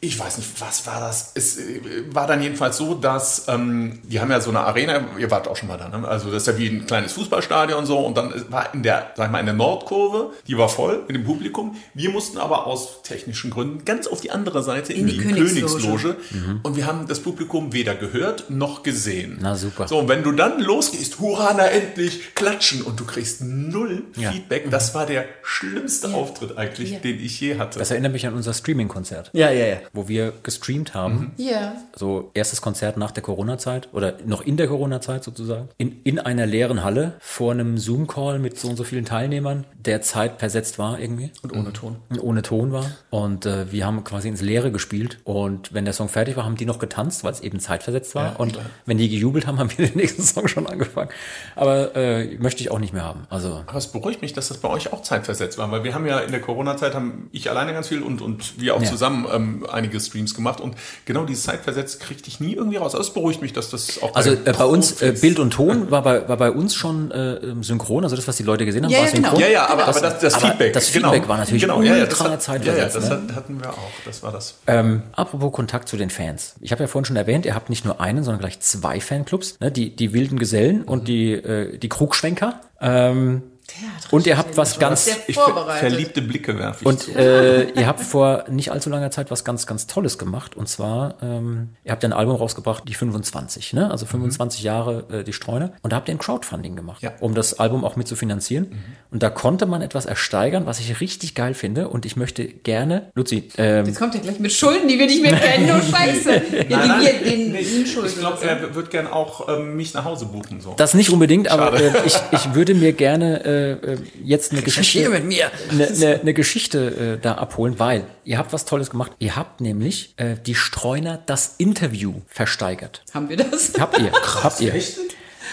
ich 0.00 0.18
weiß 0.18 0.38
nicht, 0.38 0.48
was 0.60 0.86
war 0.86 1.00
das? 1.00 1.32
Es 1.34 1.56
äh, 1.58 1.80
war 2.10 2.26
dann 2.26 2.42
jedenfalls 2.42 2.76
so, 2.76 2.94
dass 2.94 3.46
ähm, 3.48 4.00
die 4.04 4.20
haben 4.20 4.30
ja 4.30 4.40
so 4.40 4.50
eine 4.50 4.60
Arena, 4.60 5.04
ihr 5.18 5.30
wart 5.30 5.48
auch 5.48 5.56
schon 5.56 5.68
mal 5.68 5.78
da, 5.78 5.88
ne? 5.88 6.06
also 6.06 6.30
das 6.30 6.42
ist 6.42 6.46
ja 6.48 6.58
wie 6.58 6.68
ein 6.68 6.86
kleines 6.86 7.12
Fußballstadion 7.12 7.78
und 7.78 7.86
so 7.86 7.98
und 7.98 8.16
dann 8.16 8.32
war 8.50 8.72
in 8.74 8.82
der, 8.82 9.12
sag 9.16 9.26
ich 9.26 9.32
mal, 9.32 9.40
in 9.40 9.46
der 9.46 9.54
Nordkurve, 9.54 10.32
die 10.46 10.56
war 10.58 10.68
voll 10.68 11.02
mit 11.06 11.16
dem 11.16 11.24
Publikum. 11.24 11.76
Wir 11.94 12.10
mussten 12.10 12.38
aber 12.38 12.66
aus 12.66 13.02
technischen 13.02 13.50
Gründen 13.50 13.84
ganz 13.84 14.06
auf 14.06 14.20
die 14.20 14.30
andere 14.30 14.62
Seite 14.62 14.92
in, 14.92 15.00
In 15.00 15.06
die 15.06 15.18
die, 15.18 15.24
Königsloge. 15.24 15.76
Königsloge 15.76 16.16
und 16.62 16.76
wir 16.76 16.86
haben 16.86 17.06
das 17.08 17.20
Publikum 17.20 17.72
weder 17.72 17.94
gehört 17.94 18.50
noch 18.50 18.82
gesehen. 18.82 19.38
Na, 19.40 19.54
super. 19.56 19.88
So, 19.88 19.98
und 19.98 20.08
wenn 20.08 20.22
du 20.22 20.32
dann 20.32 20.60
losgehst, 20.60 21.18
hurra, 21.18 21.54
na 21.56 21.66
endlich, 21.66 22.34
klatschen 22.34 22.82
und 22.82 23.00
du 23.00 23.04
kriegst 23.04 23.42
null 23.42 24.04
Ja. 24.16 24.32
Feedback, 24.32 24.70
das 24.70 24.94
war 24.94 25.06
der 25.06 25.24
schlimmste 25.42 26.12
Auftritt 26.14 26.56
eigentlich, 26.58 26.90
Ja. 26.92 26.98
den 26.98 27.18
ich 27.20 27.40
je 27.40 27.58
hatte. 27.58 27.78
Das 27.78 27.90
erinnert 27.90 28.12
mich 28.12 28.26
an 28.26 28.34
unser 28.34 28.52
Streaming-Konzert, 28.54 29.30
Ja, 29.32 29.50
ja, 29.50 29.66
ja. 29.66 29.76
Wo 29.92 30.08
wir 30.08 30.32
gestreamt 30.42 30.94
haben. 30.94 31.32
Ja. 31.36 31.74
So 31.94 32.30
erstes 32.34 32.60
Konzert 32.60 32.96
nach 32.96 33.10
der 33.10 33.22
Corona-Zeit 33.22 33.88
oder 33.92 34.14
noch 34.24 34.42
in 34.42 34.56
der 34.56 34.68
Corona-Zeit 34.68 35.24
sozusagen. 35.24 35.68
In, 35.78 36.00
in 36.04 36.18
einer 36.18 36.46
leeren 36.46 36.82
Halle 36.84 37.14
vor 37.20 37.52
einem 37.52 37.78
Zoom-Call 37.78 38.38
mit 38.38 38.58
so 38.58 38.68
und 38.68 38.76
so 38.76 38.84
vielen 38.84 39.04
Teilnehmern, 39.04 39.64
der 39.78 40.02
zeitversetzt 40.02 40.78
war 40.78 40.98
irgendwie. 40.98 41.30
Und 41.42 41.52
ohne 41.54 41.72
Ton. 41.72 41.96
Und 42.08 42.20
ohne 42.22 42.42
Ton 42.42 42.72
war. 42.72 42.86
Und 43.10 43.46
äh, 43.46 43.70
wir 43.72 43.86
haben 43.86 44.04
quasi 44.04 44.28
ins 44.28 44.42
Leere 44.42 44.70
gespielt. 44.72 45.18
Und 45.24 45.72
wenn 45.74 45.84
der 45.84 45.94
Song 45.94 46.08
fertig 46.08 46.36
war, 46.36 46.44
haben 46.44 46.56
die 46.56 46.66
noch 46.66 46.78
getanzt, 46.78 47.24
weil 47.24 47.32
es 47.32 47.40
eben 47.40 47.60
zeitversetzt 47.60 48.14
war. 48.14 48.38
und 48.40 48.58
wenn 48.84 48.98
die 48.98 49.08
gejubelt 49.08 49.46
haben, 49.46 49.58
haben 49.60 49.70
wir 49.76 49.86
den 49.86 49.96
nächsten 49.96 50.22
Song 50.22 50.48
schon 50.48 50.66
angefangen. 50.66 51.10
Aber 51.54 51.94
äh, 51.96 52.36
möchte 52.38 52.60
ich 52.62 52.70
auch 52.70 52.78
nicht 52.78 52.92
mehr 52.92 53.04
haben. 53.04 53.26
Also 53.30 53.62
Aber 53.66 53.78
es 53.78 53.86
beruhigt 53.88 54.22
mich, 54.22 54.32
dass 54.32 54.48
das 54.48 54.58
bei 54.58 54.68
euch 54.68 54.92
auch 54.92 55.02
zeitversetzt 55.02 55.58
war, 55.58 55.70
weil 55.70 55.84
wir 55.84 55.94
haben 55.94 56.06
ja 56.06 56.18
in 56.20 56.30
der 56.30 56.40
Corona-Zeit, 56.40 56.94
haben 56.94 57.28
ich 57.32 57.50
alleine 57.50 57.72
ganz 57.72 57.88
viel 57.88 58.02
und, 58.02 58.20
und 58.22 58.60
wir 58.60 58.74
auch 58.74 58.82
Ja. 58.82 58.88
zusammen 58.88 59.26
ähm, 59.32 59.66
einige 59.76 60.00
Streams 60.00 60.34
gemacht 60.34 60.60
und 60.60 60.74
genau 61.04 61.24
dieses 61.24 61.44
Zeitversetzt 61.44 62.00
kriegte 62.00 62.28
ich 62.28 62.40
nie 62.40 62.54
irgendwie 62.54 62.76
raus. 62.78 62.94
Also 62.94 63.08
es 63.08 63.14
beruhigt 63.14 63.42
mich, 63.42 63.52
dass 63.52 63.70
das 63.70 64.02
auch 64.02 64.14
Also 64.14 64.34
den 64.34 64.46
äh, 64.46 64.52
bei 64.52 64.64
uns, 64.64 65.00
äh, 65.02 65.12
Bild 65.20 65.38
und 65.38 65.50
Ton 65.50 65.90
war 65.90 66.02
bei, 66.02 66.28
war 66.28 66.36
bei 66.36 66.50
uns 66.50 66.74
schon 66.74 67.10
äh, 67.10 67.34
ähm, 67.34 67.62
synchron, 67.62 68.04
also 68.04 68.16
das, 68.16 68.26
was 68.26 68.36
die 68.36 68.42
Leute 68.42 68.64
gesehen 68.64 68.84
haben, 68.84 68.90
Ja, 68.90 68.98
war 68.98 69.06
ja, 69.06 69.12
genau. 69.12 69.28
synchron. 69.28 69.40
Ja, 69.40 69.48
ja, 69.48 69.68
aber, 69.68 69.86
aber 69.86 70.00
das, 70.00 70.18
das 70.18 70.34
aber 70.34 70.48
Feedback. 70.48 70.72
Das 70.72 70.92
genau. 70.92 71.12
Feedback 71.12 71.28
war 71.28 71.38
natürlich 71.38 71.62
genau, 71.62 71.82
ja, 71.82 71.96
ja, 71.96 72.06
das 72.06 72.18
ultra 72.18 72.32
hat, 72.32 72.42
zeitversetzt. 72.42 72.96
Ja, 72.96 73.00
ja, 73.02 73.08
das 73.08 73.10
ne? 73.10 73.28
hat, 73.28 73.36
hatten 73.36 73.60
wir 73.60 73.70
auch. 73.70 73.90
Das 74.04 74.22
war 74.22 74.32
das. 74.32 74.58
Ähm, 74.66 75.02
apropos 75.12 75.52
Kontakt 75.52 75.88
zu 75.88 75.96
den 75.96 76.10
Fans. 76.10 76.54
Ich 76.60 76.72
habe 76.72 76.82
ja 76.82 76.88
vorhin 76.88 77.04
schon 77.04 77.16
erwähnt, 77.16 77.46
ihr 77.46 77.54
habt 77.54 77.70
nicht 77.70 77.84
nur 77.84 78.00
einen, 78.00 78.24
sondern 78.24 78.40
gleich 78.40 78.60
zwei 78.60 79.00
Fanclubs. 79.00 79.58
Ne? 79.60 79.70
Die, 79.70 79.94
die 79.94 80.12
wilden 80.12 80.38
Gesellen 80.38 80.82
und 80.82 81.08
die, 81.08 81.32
äh, 81.32 81.78
die 81.78 81.88
Krugschwenker. 81.88 82.60
Ähm, 82.80 83.42
Hat 83.72 84.12
und 84.12 84.26
ihr 84.26 84.38
habt 84.38 84.56
was 84.56 84.74
den- 84.74 84.80
ganz... 84.80 85.08
Ich 85.26 85.36
verliebte 85.36 86.22
Blicke 86.22 86.58
werfe 86.58 86.78
ich 86.82 86.86
Und 86.86 87.00
zu. 87.00 87.12
äh, 87.12 87.70
ihr 87.72 87.86
habt 87.86 88.00
vor 88.00 88.44
nicht 88.48 88.70
allzu 88.70 88.88
langer 88.90 89.10
Zeit 89.10 89.30
was 89.30 89.44
ganz, 89.44 89.66
ganz 89.66 89.86
Tolles 89.86 90.18
gemacht. 90.18 90.56
Und 90.56 90.68
zwar, 90.68 91.16
ähm, 91.22 91.70
ihr 91.84 91.92
habt 91.92 92.02
ja 92.02 92.08
ein 92.08 92.12
Album 92.12 92.36
rausgebracht, 92.36 92.84
die 92.88 92.94
25, 92.94 93.72
ne? 93.72 93.90
Also 93.90 94.06
25 94.06 94.62
Jahre 94.62 95.04
äh, 95.10 95.24
die 95.24 95.32
Streuner. 95.32 95.72
Und 95.82 95.92
da 95.92 95.96
habt 95.96 96.08
ihr 96.08 96.14
ein 96.14 96.18
Crowdfunding 96.18 96.76
gemacht, 96.76 97.02
Ja. 97.02 97.12
um 97.20 97.34
das 97.34 97.58
Album 97.58 97.84
auch 97.84 97.96
mit 97.96 98.06
zu 98.08 98.16
finanzieren. 98.16 98.68
Und 99.10 99.22
da 99.22 99.30
konnte 99.30 99.66
man 99.66 99.82
etwas 99.82 100.06
ersteigern, 100.06 100.66
was 100.66 100.80
ich 100.80 101.00
richtig 101.00 101.34
geil 101.34 101.54
finde. 101.54 101.88
Und 101.88 102.06
ich 102.06 102.16
möchte 102.16 102.44
gerne, 102.46 103.10
Luzi, 103.14 103.48
ähm, 103.58 103.86
Jetzt 103.86 103.98
kommt 103.98 104.14
er 104.14 104.20
gleich 104.20 104.38
mit 104.38 104.52
Schulden, 104.52 104.88
die 104.88 104.98
wir 104.98 105.06
nicht 105.06 105.22
mehr 105.22 105.36
kennen. 105.36 105.70
Oh 105.70 105.82
Scheiße. 105.96 106.42
Ja, 106.68 107.00
wir 107.00 107.12
den 107.22 107.54
Ihnen 107.54 107.86
schulden. 107.86 108.08
ich 108.10 108.18
glaube, 108.18 108.44
er 108.46 108.74
wird 108.74 108.90
gern 108.90 109.06
auch 109.06 109.48
ähm, 109.48 109.76
mich 109.76 109.94
nach 109.94 110.04
Hause 110.04 110.26
buchen. 110.26 110.60
So. 110.60 110.74
das 110.76 110.94
nicht 110.94 111.10
unbedingt, 111.10 111.48
aber 111.48 111.76
Schade. 111.78 111.98
äh, 111.98 112.06
ich, 112.06 112.16
ich 112.32 112.54
würde 112.54 112.74
mir 112.74 112.92
gerne 112.92 113.44
äh, 113.44 113.55
äh, 113.56 113.96
jetzt 114.24 114.52
eine 114.52 114.62
Geschichte 114.62 115.08
mit 115.08 115.24
mir. 115.24 115.50
eine, 115.70 115.88
eine, 115.88 116.20
eine 116.20 116.34
Geschichte 116.34 117.16
äh, 117.18 117.22
da 117.22 117.34
abholen, 117.34 117.78
weil 117.78 118.04
ihr 118.24 118.38
habt 118.38 118.52
was 118.52 118.64
Tolles 118.64 118.90
gemacht. 118.90 119.12
Ihr 119.18 119.36
habt 119.36 119.60
nämlich 119.60 120.14
äh, 120.16 120.36
die 120.44 120.54
Streuner 120.54 121.22
das 121.26 121.54
Interview 121.58 122.14
versteigert. 122.28 123.02
Haben 123.12 123.28
wir 123.28 123.36
das? 123.36 123.72
Habt 123.78 123.98
ihr? 123.98 124.12
habt 124.42 124.60
ihr? 124.60 124.72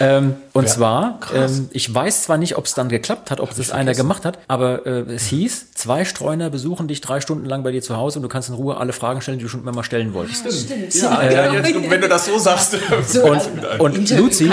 Ähm, 0.00 0.36
und 0.52 0.68
zwar, 0.68 1.20
ähm, 1.34 1.68
ich 1.72 1.92
weiß 1.92 2.24
zwar 2.24 2.36
nicht, 2.36 2.56
ob 2.56 2.66
es 2.66 2.74
dann 2.74 2.88
geklappt 2.88 3.30
hat, 3.30 3.40
ob 3.40 3.54
das 3.54 3.70
einer 3.70 3.94
gemacht 3.94 4.24
hat, 4.24 4.38
aber 4.48 4.86
äh, 4.86 5.00
es 5.12 5.26
hieß, 5.26 5.72
zwei 5.74 6.04
Streuner 6.04 6.50
besuchen 6.50 6.88
dich 6.88 7.00
drei 7.00 7.20
Stunden 7.20 7.44
lang 7.46 7.62
bei 7.62 7.72
dir 7.72 7.82
zu 7.82 7.96
Hause 7.96 8.18
und 8.18 8.22
du 8.22 8.28
kannst 8.28 8.48
in 8.48 8.54
Ruhe 8.54 8.76
alle 8.76 8.92
Fragen 8.92 9.20
stellen, 9.20 9.38
die 9.38 9.44
du 9.44 9.48
schon 9.48 9.60
immer 9.60 9.72
mal 9.72 9.84
stellen 9.84 10.14
wolltest. 10.14 10.40
Stimmt. 10.40 10.94
ja, 10.94 11.30
ja, 11.30 11.52
jetzt, 11.52 11.90
wenn 11.90 12.00
du 12.00 12.08
das 12.08 12.26
so 12.26 12.38
sagst. 12.38 12.76
So, 13.06 13.24
Und, 13.24 13.34
also, 13.34 13.84
und 13.84 13.96
Interview 13.96 14.24
Luzi, 14.24 14.50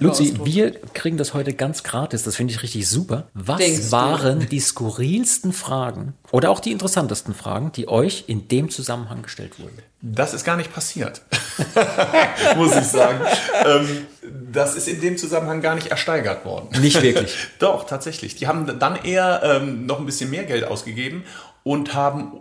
Luzi, 0.00 0.34
wir 0.44 0.72
kriegen 0.94 1.16
das 1.16 1.32
heute 1.32 1.54
ganz 1.54 1.82
gratis. 1.82 2.22
Das 2.22 2.36
finde 2.36 2.52
ich 2.52 2.62
richtig 2.62 2.88
super. 2.88 3.28
Was 3.34 3.58
Denkst 3.58 3.86
du? 3.86 3.92
waren 3.92 4.48
die 4.48 4.60
skurrilsten 4.60 5.52
Fragen 5.52 6.14
oder 6.30 6.50
auch 6.50 6.60
die 6.60 6.72
interessantesten 6.72 7.34
Fragen, 7.34 7.72
die 7.72 7.88
euch 7.88 8.24
in 8.26 8.48
dem 8.48 8.70
Zusammenhang 8.70 9.22
gestellt 9.22 9.58
wurden? 9.58 9.78
Das 10.00 10.34
ist 10.34 10.44
gar 10.44 10.56
nicht 10.56 10.72
passiert, 10.72 11.22
muss 12.56 12.76
ich 12.76 12.84
sagen. 12.84 13.20
Ähm, 13.66 14.06
das 14.50 14.74
ist 14.74 14.88
in 14.88 15.00
dem 15.00 15.16
Zusammenhang 15.16 15.60
gar 15.60 15.74
nicht 15.74 15.88
ersteigert 15.88 16.44
worden. 16.44 16.68
Nicht 16.80 17.02
wirklich. 17.02 17.36
Doch, 17.58 17.84
tatsächlich. 17.84 18.36
Die 18.36 18.46
haben 18.46 18.78
dann 18.78 18.96
eher 18.96 19.42
ähm, 19.44 19.86
noch 19.86 19.98
ein 19.98 20.06
bisschen 20.06 20.30
mehr 20.30 20.44
Geld 20.44 20.64
ausgegeben 20.64 21.24
und 21.64 21.94
haben, 21.94 22.40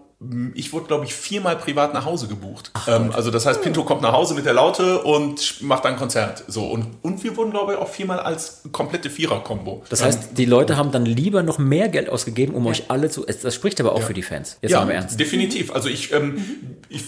ich 0.53 0.74
wurde, 0.74 0.88
glaube 0.88 1.05
ich, 1.05 1.14
viermal 1.14 1.58
privat 1.58 1.93
nach 1.93 2.05
Hause 2.05 2.28
gebucht. 2.28 2.72
ähm, 2.88 3.12
also 3.14 3.30
das 3.30 3.45
heißt, 3.45 3.62
Pinto 3.62 3.84
kommt 3.84 4.01
nach 4.01 4.14
Hause 4.14 4.36
mit 4.36 4.45
der 4.45 4.53
Laute 4.53 5.01
und 5.01 5.62
macht 5.62 5.86
ein 5.86 5.97
Konzert. 5.97 6.43
So, 6.47 6.66
und, 6.68 6.88
und 7.01 7.24
wir 7.24 7.36
wurden, 7.36 7.51
glaube 7.51 7.74
ich, 7.74 7.80
auch 7.80 7.89
viermal 7.89 8.20
als 8.20 8.64
komplette 8.72 9.10
Vierer-Kombo. 9.10 9.84
Das 9.89 10.03
heißt, 10.03 10.38
die 10.38 10.45
Leute 10.45 10.78
haben 10.78 10.91
dann 10.91 11.05
lieber 11.05 11.43
noch 11.43 11.58
mehr 11.58 11.89
Geld 11.89 12.10
ausgegeben, 12.10 12.53
um 12.53 12.66
euch 12.68 12.89
alle 12.89 13.10
zu. 13.10 13.26
Das 13.26 13.53
spricht 13.53 13.80
aber 13.82 13.93
auch 13.93 14.01
für 14.01 14.14
die 14.14 14.24
Fans. 14.24 14.58
Jetzt 14.62 14.72
ja, 14.72 14.80
mal 14.80 14.91
im 14.91 14.91
Ernst. 14.91 15.20
definitiv. 15.20 15.72
Also 15.72 15.89
ich, 15.89 16.14
ähm, 16.14 16.41
ich 16.89 17.03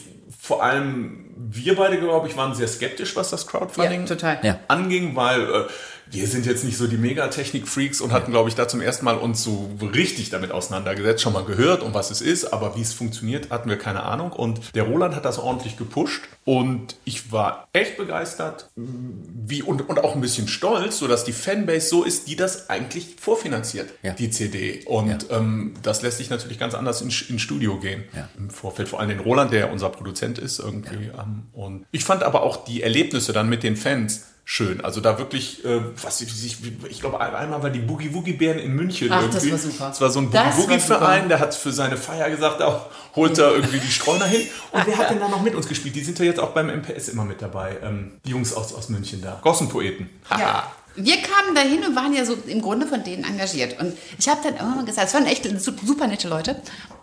vor 0.49 0.63
allem 0.63 1.27
wir 1.37 1.75
beide, 1.75 1.99
glaube 1.99 2.27
ich, 2.27 2.35
waren 2.35 2.55
sehr 2.55 2.67
skeptisch, 2.67 3.15
was 3.15 3.29
das 3.29 3.45
Crowdfunding 3.45 4.01
Ja, 4.43 4.59
anging, 4.67 5.15
weil 5.15 5.41
äh, 5.41 5.63
wir 6.11 6.27
sind 6.27 6.45
jetzt 6.45 6.63
nicht 6.63 6.77
so 6.77 6.87
die 6.87 6.97
Megatechnik-Freaks 6.97 8.01
und 8.01 8.11
hatten, 8.11 8.31
glaube 8.31 8.49
ich, 8.49 8.55
da 8.55 8.67
zum 8.67 8.81
ersten 8.81 9.05
Mal 9.05 9.15
uns 9.17 9.43
so 9.43 9.69
richtig 9.81 10.29
damit 10.29 10.51
auseinandergesetzt, 10.51 11.21
schon 11.21 11.33
mal 11.33 11.43
gehört, 11.45 11.83
um 11.83 11.93
was 11.93 12.09
es 12.11 12.21
ist, 12.21 12.45
aber 12.51 12.75
wie 12.75 12.81
es 12.81 12.93
funktioniert, 12.93 13.49
hatten 13.51 13.69
wir 13.69 13.77
keine 13.77 14.03
Ahnung. 14.03 14.31
Und 14.31 14.75
der 14.75 14.83
Roland 14.83 15.15
hat 15.15 15.25
das 15.25 15.37
ordentlich 15.39 15.77
gepusht 15.77 16.23
und 16.45 16.95
ich 17.05 17.31
war 17.31 17.67
echt 17.73 17.97
begeistert 17.97 18.69
wie, 18.75 19.61
und, 19.61 19.87
und 19.87 19.99
auch 20.03 20.15
ein 20.15 20.21
bisschen 20.21 20.47
stolz, 20.47 20.97
sodass 20.99 21.23
die 21.25 21.31
Fanbase 21.33 21.87
so 21.89 22.03
ist, 22.03 22.27
die 22.27 22.35
das 22.35 22.69
eigentlich 22.69 23.15
vorfinanziert, 23.19 23.89
Ja. 24.01 24.13
die 24.13 24.29
CD. 24.31 24.83
Und 24.85 25.27
ähm, 25.29 25.73
das 25.83 26.01
lässt 26.01 26.17
sich 26.17 26.29
natürlich 26.29 26.59
ganz 26.59 26.73
anders 26.73 27.01
ins 27.01 27.21
in 27.29 27.37
Studio 27.39 27.79
gehen 27.79 28.03
Ja. 28.15 28.29
im 28.37 28.49
Vorfeld. 28.49 28.89
Vor 28.89 28.99
allem 28.99 29.09
den 29.09 29.19
Roland, 29.19 29.51
der 29.53 29.71
unser 29.71 29.89
Produzent 29.89 30.39
ist 30.39 30.59
irgendwie. 30.59 31.11
Ähm, 31.17 31.43
und 31.53 31.85
ich 31.91 32.03
fand 32.03 32.23
aber 32.23 32.41
auch 32.43 32.63
die 32.65 32.81
Erlebnisse 32.81 33.33
dann 33.33 33.49
mit 33.49 33.61
den 33.63 33.75
Fans 33.75 34.25
schön. 34.51 34.81
Also 34.81 34.99
da 34.99 35.19
wirklich, 35.19 35.63
äh, 35.63 35.79
was 36.01 36.21
ich, 36.21 36.43
ich, 36.43 36.57
ich 36.89 36.99
glaube, 37.01 37.21
einmal 37.21 37.61
war 37.61 37.69
die 37.69 37.79
Boogie 37.79 38.15
Woogie 38.15 38.33
Bären 38.33 38.57
in 38.57 38.73
München. 38.73 39.11
Ach, 39.11 39.21
das 39.29 39.43
irgendwie. 39.45 39.51
war 39.51 39.59
super. 39.59 39.87
Das 39.89 40.01
war 40.01 40.09
so 40.09 40.19
ein 40.21 40.31
Das 40.31 40.55
Boogie 40.55 40.69
Woogie. 40.69 40.79
Verein, 40.79 41.29
der 41.29 41.39
hat 41.39 41.53
für 41.53 41.71
seine 41.71 41.97
Feier 41.97 42.31
gesagt, 42.31 42.59
auch, 42.63 42.87
holt 43.15 43.37
da 43.37 43.51
irgendwie 43.51 43.79
die 43.79 43.91
Streuner 43.91 44.25
hin. 44.25 44.47
Und 44.71 44.87
wer 44.87 44.97
hat 44.97 45.11
denn 45.11 45.19
da 45.19 45.27
noch 45.27 45.43
mit 45.43 45.53
uns 45.53 45.67
gespielt? 45.67 45.95
Die 45.95 46.03
sind 46.03 46.17
ja 46.17 46.25
jetzt 46.25 46.39
auch 46.39 46.49
beim 46.49 46.67
MPS 46.67 47.09
immer 47.09 47.25
mit 47.25 47.43
dabei. 47.43 47.77
Ähm, 47.83 48.13
die 48.25 48.31
Jungs 48.31 48.51
aus, 48.53 48.73
aus 48.73 48.89
München 48.89 49.21
da. 49.21 49.39
Gossenpoeten. 49.43 50.09
Ja. 50.31 50.71
Wir 50.95 51.15
kamen 51.17 51.55
dahin 51.55 51.83
und 51.85 51.95
waren 51.95 52.13
ja 52.13 52.25
so 52.25 52.35
im 52.47 52.61
Grunde 52.61 52.85
von 52.85 53.03
denen 53.03 53.23
engagiert. 53.23 53.79
Und 53.79 53.97
ich 54.17 54.27
habe 54.27 54.41
dann 54.43 54.55
irgendwann 54.57 54.85
gesagt, 54.85 55.07
es 55.07 55.13
waren 55.13 55.25
echt 55.27 55.45
su- 55.61 55.71
super 55.85 56.07
nette 56.07 56.27
Leute. 56.27 56.55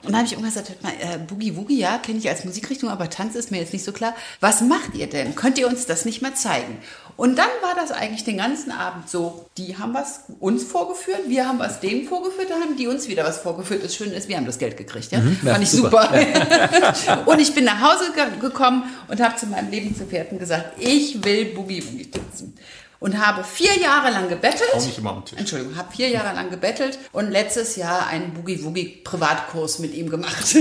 Und 0.02 0.12
dann 0.12 0.16
habe 0.16 0.26
ich 0.26 0.32
irgendwann 0.32 0.52
gesagt, 0.52 0.68
hört 0.68 0.82
mal, 0.82 0.92
äh, 1.00 1.18
Boogie 1.18 1.56
Woogie, 1.56 1.78
ja, 1.78 1.98
kenne 1.98 2.18
ich 2.18 2.28
als 2.28 2.44
Musikrichtung, 2.44 2.90
aber 2.90 3.08
Tanz 3.10 3.34
ist 3.34 3.50
mir 3.50 3.58
jetzt 3.58 3.72
nicht 3.72 3.84
so 3.84 3.92
klar. 3.92 4.14
Was 4.40 4.60
macht 4.60 4.94
ihr 4.94 5.06
denn? 5.08 5.34
Könnt 5.34 5.58
ihr 5.58 5.66
uns 5.66 5.86
das 5.86 6.04
nicht 6.04 6.20
mal 6.22 6.34
zeigen? 6.34 6.78
Und 7.16 7.38
dann 7.38 7.48
war 7.62 7.74
das 7.74 7.90
eigentlich 7.90 8.24
den 8.24 8.36
ganzen 8.36 8.70
Abend 8.70 9.08
so, 9.08 9.46
die 9.56 9.78
haben 9.78 9.94
was 9.94 10.20
uns 10.38 10.62
vorgeführt, 10.64 11.22
wir 11.28 11.48
haben 11.48 11.58
was 11.58 11.80
denen 11.80 12.06
vorgeführt, 12.06 12.50
dann 12.50 12.60
haben 12.60 12.76
die 12.76 12.88
uns 12.88 13.08
wieder 13.08 13.24
was 13.24 13.38
vorgeführt. 13.38 13.82
Das 13.82 13.94
Schöne 13.96 14.12
ist, 14.12 14.28
wir 14.28 14.36
haben 14.36 14.44
das 14.44 14.58
Geld 14.58 14.76
gekriegt. 14.76 15.10
Ja? 15.12 15.20
ja, 15.42 15.52
Fand 15.52 15.62
ich 15.64 15.70
super. 15.70 16.10
super. 16.12 17.22
und 17.26 17.40
ich 17.40 17.54
bin 17.54 17.64
nach 17.64 17.80
Hause 17.80 18.12
ge 18.14 18.24
gekommen 18.40 18.82
und 19.08 19.20
habe 19.20 19.34
zu 19.36 19.46
meinem 19.46 19.70
Lebensgefährten 19.70 20.38
gesagt, 20.38 20.72
ich 20.78 21.24
will 21.24 21.46
Boogie 21.46 21.82
Woogie 21.84 22.10
tanzen. 22.10 22.54
Und 22.98 23.24
habe 23.24 23.44
vier 23.44 23.78
Jahre 23.78 24.10
lang 24.10 24.28
gebettelt. 24.28 24.74
Auch 24.74 24.84
nicht 24.84 24.98
immer 24.98 25.10
am 25.10 25.24
Tisch. 25.24 25.38
Entschuldigung, 25.38 25.76
habe 25.76 25.92
vier 25.92 26.08
Jahre 26.08 26.34
lang 26.34 26.50
gebettelt 26.50 26.98
und 27.12 27.30
letztes 27.30 27.76
Jahr 27.76 28.06
einen 28.06 28.32
Boogie 28.32 28.64
Woogie 28.64 29.00
Privatkurs 29.04 29.78
mit 29.78 29.94
ihm 29.94 30.08
gemacht. 30.08 30.56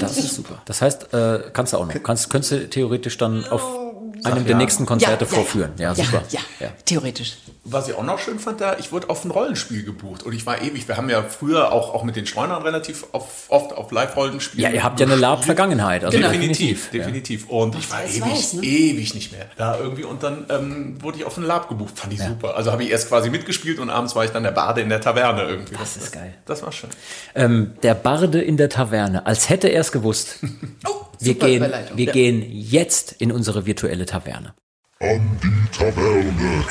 Das 0.00 0.16
ist 0.18 0.34
super. 0.34 0.60
Das 0.64 0.82
heißt, 0.82 1.12
äh, 1.14 1.50
kannst 1.52 1.72
du 1.72 1.78
auch 1.78 1.86
noch. 1.86 2.02
Kannst, 2.02 2.30
könntest 2.30 2.52
du 2.52 2.68
theoretisch 2.68 3.16
dann 3.16 3.44
auf 3.46 3.83
einem 4.24 4.44
der 4.44 4.52
ja. 4.52 4.58
nächsten 4.58 4.86
Konzerte 4.86 5.26
vorführen. 5.26 5.72
Ja, 5.78 5.94
super. 5.94 6.22
Ja, 6.30 6.40
ja, 6.60 6.68
theoretisch. 6.84 7.36
Was 7.64 7.88
ich 7.88 7.94
auch 7.94 8.02
noch 8.02 8.18
schön 8.18 8.38
fand, 8.38 8.60
da 8.60 8.76
ich 8.78 8.92
wurde 8.92 9.08
auf 9.08 9.24
ein 9.24 9.30
Rollenspiel 9.30 9.84
gebucht 9.84 10.22
und 10.22 10.34
ich 10.34 10.44
war 10.44 10.60
ewig. 10.60 10.86
Wir 10.86 10.96
haben 10.98 11.08
ja 11.08 11.22
früher 11.22 11.72
auch, 11.72 11.94
auch 11.94 12.04
mit 12.04 12.14
den 12.16 12.26
Streunern 12.26 12.62
relativ 12.62 13.06
auf, 13.12 13.46
oft 13.48 13.72
auf 13.72 13.90
Live-Rollenspiele. 13.90 14.62
Ja, 14.62 14.68
ihr 14.70 14.84
habt 14.84 15.00
ja 15.00 15.06
eine 15.06 15.16
Lab-Vergangenheit. 15.16 16.04
Also 16.04 16.16
Genau. 16.16 16.30
Definitiv, 16.30 16.92
Ja. 16.92 16.98
definitiv. 17.00 17.48
Und 17.48 17.74
ich 17.76 17.90
war 17.90 18.02
das 18.02 18.10
ewig, 18.16 18.30
weiß, 18.30 18.52
ne? 18.54 18.62
ewig 18.64 19.14
nicht 19.14 19.32
mehr 19.32 19.46
da 19.56 19.78
irgendwie. 19.78 20.04
Und 20.04 20.22
dann 20.22 20.46
ähm, 20.50 21.02
wurde 21.02 21.18
ich 21.18 21.24
auf 21.24 21.36
ein 21.38 21.44
Lab 21.44 21.68
gebucht. 21.68 21.98
Fand 21.98 22.12
ich 22.12 22.20
super. 22.20 22.54
Also 22.56 22.70
habe 22.70 22.84
ich 22.84 22.90
erst 22.90 23.08
quasi 23.08 23.30
mitgespielt 23.30 23.78
und 23.78 23.88
abends 23.88 24.14
war 24.14 24.24
ich 24.24 24.30
dann 24.30 24.42
der 24.42 24.50
Bade 24.52 24.80
in 24.82 24.90
der 24.90 25.00
Taverne 25.00 25.42
irgendwie. 25.44 25.74
Das 25.74 25.96
ist 25.96 26.12
geil. 26.12 26.34
Das 26.44 26.62
war 26.62 26.70
schön. 26.72 26.90
Ähm, 27.34 27.72
der 27.82 27.94
Barde 27.94 28.40
in 28.42 28.56
der 28.56 28.68
Taverne, 28.68 29.24
als 29.26 29.48
hätte 29.48 29.68
er 29.68 29.80
es 29.80 29.92
gewusst. 29.92 30.38
Oh, 30.86 31.03
Wir, 31.24 31.32
super 31.32 31.46
gehen, 31.46 31.72
wir 31.94 32.12
gehen 32.12 32.44
jetzt 32.50 33.12
in 33.12 33.32
unsere 33.32 33.64
virtuelle 33.64 34.04
Taverne. 34.04 34.54
An 35.00 35.40
die 35.42 35.76
Taverne. 35.76 36.64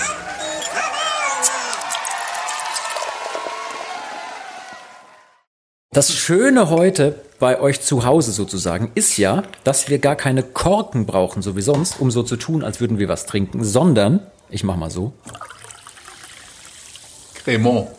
Das 5.92 6.14
Schöne 6.14 6.70
heute 6.70 7.16
bei 7.40 7.60
euch 7.60 7.82
zu 7.82 8.06
Hause 8.06 8.32
sozusagen 8.32 8.92
ist 8.96 9.18
ja, 9.18 9.44
dass 9.64 9.90
wir 9.90 10.00
gar 10.00 10.16
keine 10.16 10.42
Korken 10.42 11.06
brauchen, 11.06 11.42
so 11.42 11.56
wie 11.56 11.62
sonst, 11.62 12.00
um 12.00 12.10
so 12.10 12.24
zu 12.24 12.36
tun, 12.36 12.64
als 12.64 12.80
würden 12.80 12.98
wir 13.00 13.10
was 13.10 13.26
trinken, 13.26 13.64
sondern, 13.64 14.20
ich 14.50 14.64
mach 14.64 14.76
mal 14.76 14.90
so, 14.90 15.14
Cremant. 17.44 17.90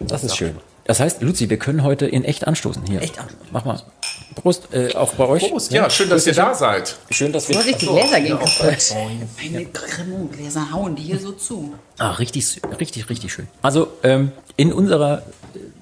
das 0.00 0.24
ist 0.24 0.36
schön. 0.36 0.56
Das 0.86 1.00
heißt, 1.00 1.22
Luzi, 1.22 1.50
wir 1.50 1.58
können 1.58 1.82
heute 1.82 2.06
in 2.06 2.24
echt 2.24 2.46
anstoßen. 2.46 2.82
Hier. 2.86 3.02
Echt 3.02 3.18
anstoßen. 3.18 3.46
Mach 3.50 3.64
mal. 3.64 3.82
Prost, 4.36 4.68
äh, 4.72 4.94
auch 4.94 5.12
bei 5.14 5.26
euch. 5.26 5.48
Prost. 5.48 5.72
Ja, 5.72 5.90
schön, 5.90 6.08
dass 6.10 6.26
ihr 6.26 6.34
da 6.34 6.54
seid. 6.54 6.96
Schön, 7.10 7.32
dass 7.32 7.48
wir. 7.48 7.56
Vorsicht, 7.56 7.82
die 7.82 7.86
Gläser 7.86 8.20
gehen 8.20 8.38
kaputt. 8.38 8.94
Meine 9.42 9.66
Cremant-Gläser 9.66 10.70
hauen 10.72 10.94
die 10.94 11.02
hier 11.02 11.18
so 11.18 11.32
zu. 11.32 11.74
Ah, 11.98 12.12
richtig, 12.12 12.60
richtig, 12.78 13.08
richtig 13.08 13.32
schön. 13.32 13.48
Also 13.62 13.88
ähm, 14.02 14.32
in 14.56 14.72
unserer 14.72 15.22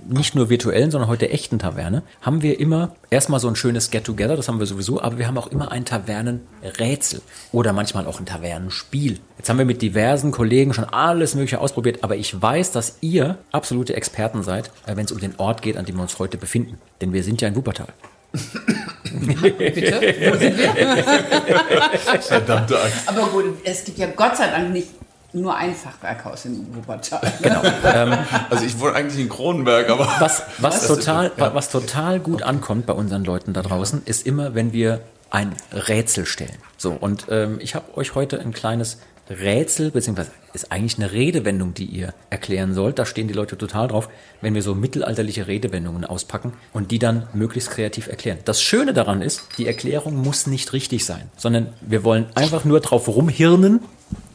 nicht 0.09 0.35
nur 0.35 0.51
virtuellen, 0.51 0.91
sondern 0.91 1.09
heute 1.09 1.31
echten 1.31 1.59
Taverne 1.59 2.03
haben 2.21 2.43
wir 2.43 2.61
immer 2.61 2.95
erstmal 3.11 3.41
so 3.41 3.49
ein 3.49 3.57
schönes 3.57 3.91
Get-Together, 3.91 4.37
das 4.37 4.49
haben 4.49 4.59
wir 4.59 4.67
sowieso, 4.67 5.01
aber 5.01 5.19
wir 5.19 5.27
haben 5.27 5.39
auch 5.39 5.47
immer 5.47 5.73
ein 5.73 5.85
Tavernenrätsel 5.85 7.23
oder 7.53 7.73
manchmal 7.73 8.07
auch 8.07 8.21
ein 8.21 8.27
Tavernenspiel. 8.27 9.21
Jetzt 9.39 9.49
haben 9.49 9.59
wir 9.59 9.65
mit 9.65 9.83
diversen 9.83 10.31
Kollegen 10.31 10.75
schon 10.75 10.85
alles 10.85 11.35
Mögliche 11.35 11.61
ausprobiert, 11.61 12.03
aber 12.03 12.17
ich 12.17 12.41
weiß, 12.41 12.73
dass 12.73 12.99
ihr 13.01 13.39
absolute 13.53 13.95
Experten 13.97 14.43
seid, 14.43 14.71
äh, 14.87 14.97
wenn 14.97 15.05
es 15.05 15.13
um 15.13 15.19
den 15.19 15.35
Ort 15.39 15.63
geht, 15.63 15.77
an 15.77 15.85
dem 15.85 15.97
wir 15.97 16.03
uns 16.03 16.19
heute 16.19 16.37
befinden. 16.37 16.79
Denn 17.01 17.13
wir 17.13 17.23
sind 17.23 17.41
ja 17.41 17.49
in 17.49 17.57
Wuppertal. 17.57 17.89
Bitte? 18.33 20.01
Wo 20.33 20.37
sind 20.39 20.59
wir? 20.59 22.21
Verdammte 22.21 22.81
Angst. 22.81 23.09
Aber 23.09 23.27
gut, 23.29 23.45
es 23.65 23.85
gibt 23.85 23.99
ja 23.99 24.09
Gott 24.15 24.37
sei 24.37 24.49
Dank 24.49 24.73
nicht 24.73 24.89
nur 25.35 25.55
ein 25.57 25.75
Fachwerkhaus 25.75 26.45
in 26.47 26.67
Wuppertal. 26.75 27.21
Also 28.51 28.65
ich 28.65 28.79
wohne 28.79 28.95
eigentlich 28.95 29.21
in 29.21 29.29
Kronenberg, 29.29 29.89
aber 29.91 30.09
Was, 30.19 30.43
was, 30.59 30.87
total, 30.87 31.27
ist- 31.27 31.39
ja. 31.39 31.55
was 31.55 31.71
total 31.71 32.21
gut 32.21 32.43
ankommt 32.43 32.87
bei 32.87 32.93
unseren 32.93 33.25
Leuten 33.25 33.53
da 33.53 33.63
draußen, 33.63 34.03
ist 34.05 34.27
immer, 34.27 34.55
wenn 34.55 34.73
wir 34.73 35.01
ein 35.31 35.55
Rätsel 35.73 36.27
stellen. 36.27 36.57
So, 36.77 36.93
und 36.93 37.27
ähm, 37.31 37.59
ich 37.61 37.75
habe 37.75 37.97
euch 37.97 38.15
heute 38.15 38.41
ein 38.41 38.53
kleines 38.53 38.99
Rätsel, 39.29 39.91
beziehungsweise 39.91 40.31
ist 40.53 40.71
eigentlich 40.71 40.99
eine 40.99 41.11
Redewendung, 41.11 41.73
die 41.75 41.87
ihr 41.87 42.13
erklären 42.31 42.75
sollt. 42.75 42.99
Da 42.99 43.07
stehen 43.07 43.27
die 43.27 43.33
Leute 43.35 43.57
total 43.57 43.89
drauf, 43.89 44.09
wenn 44.43 44.55
wir 44.55 44.63
so 44.63 44.75
mittelalterliche 44.75 45.47
Redewendungen 45.49 46.05
auspacken 46.05 46.53
und 46.75 46.91
die 46.91 46.99
dann 46.99 47.27
möglichst 47.33 47.71
kreativ 47.71 48.07
erklären. 48.07 48.39
Das 48.45 48.61
Schöne 48.63 48.93
daran 48.93 49.23
ist, 49.23 49.43
die 49.57 49.67
Erklärung 49.67 50.15
muss 50.15 50.47
nicht 50.47 50.73
richtig 50.75 51.07
sein, 51.07 51.31
sondern 51.39 51.69
wir 51.81 52.05
wollen 52.05 52.27
einfach 52.35 52.65
nur 52.67 52.81
drauf 52.81 53.09
rumhirnen 53.09 53.81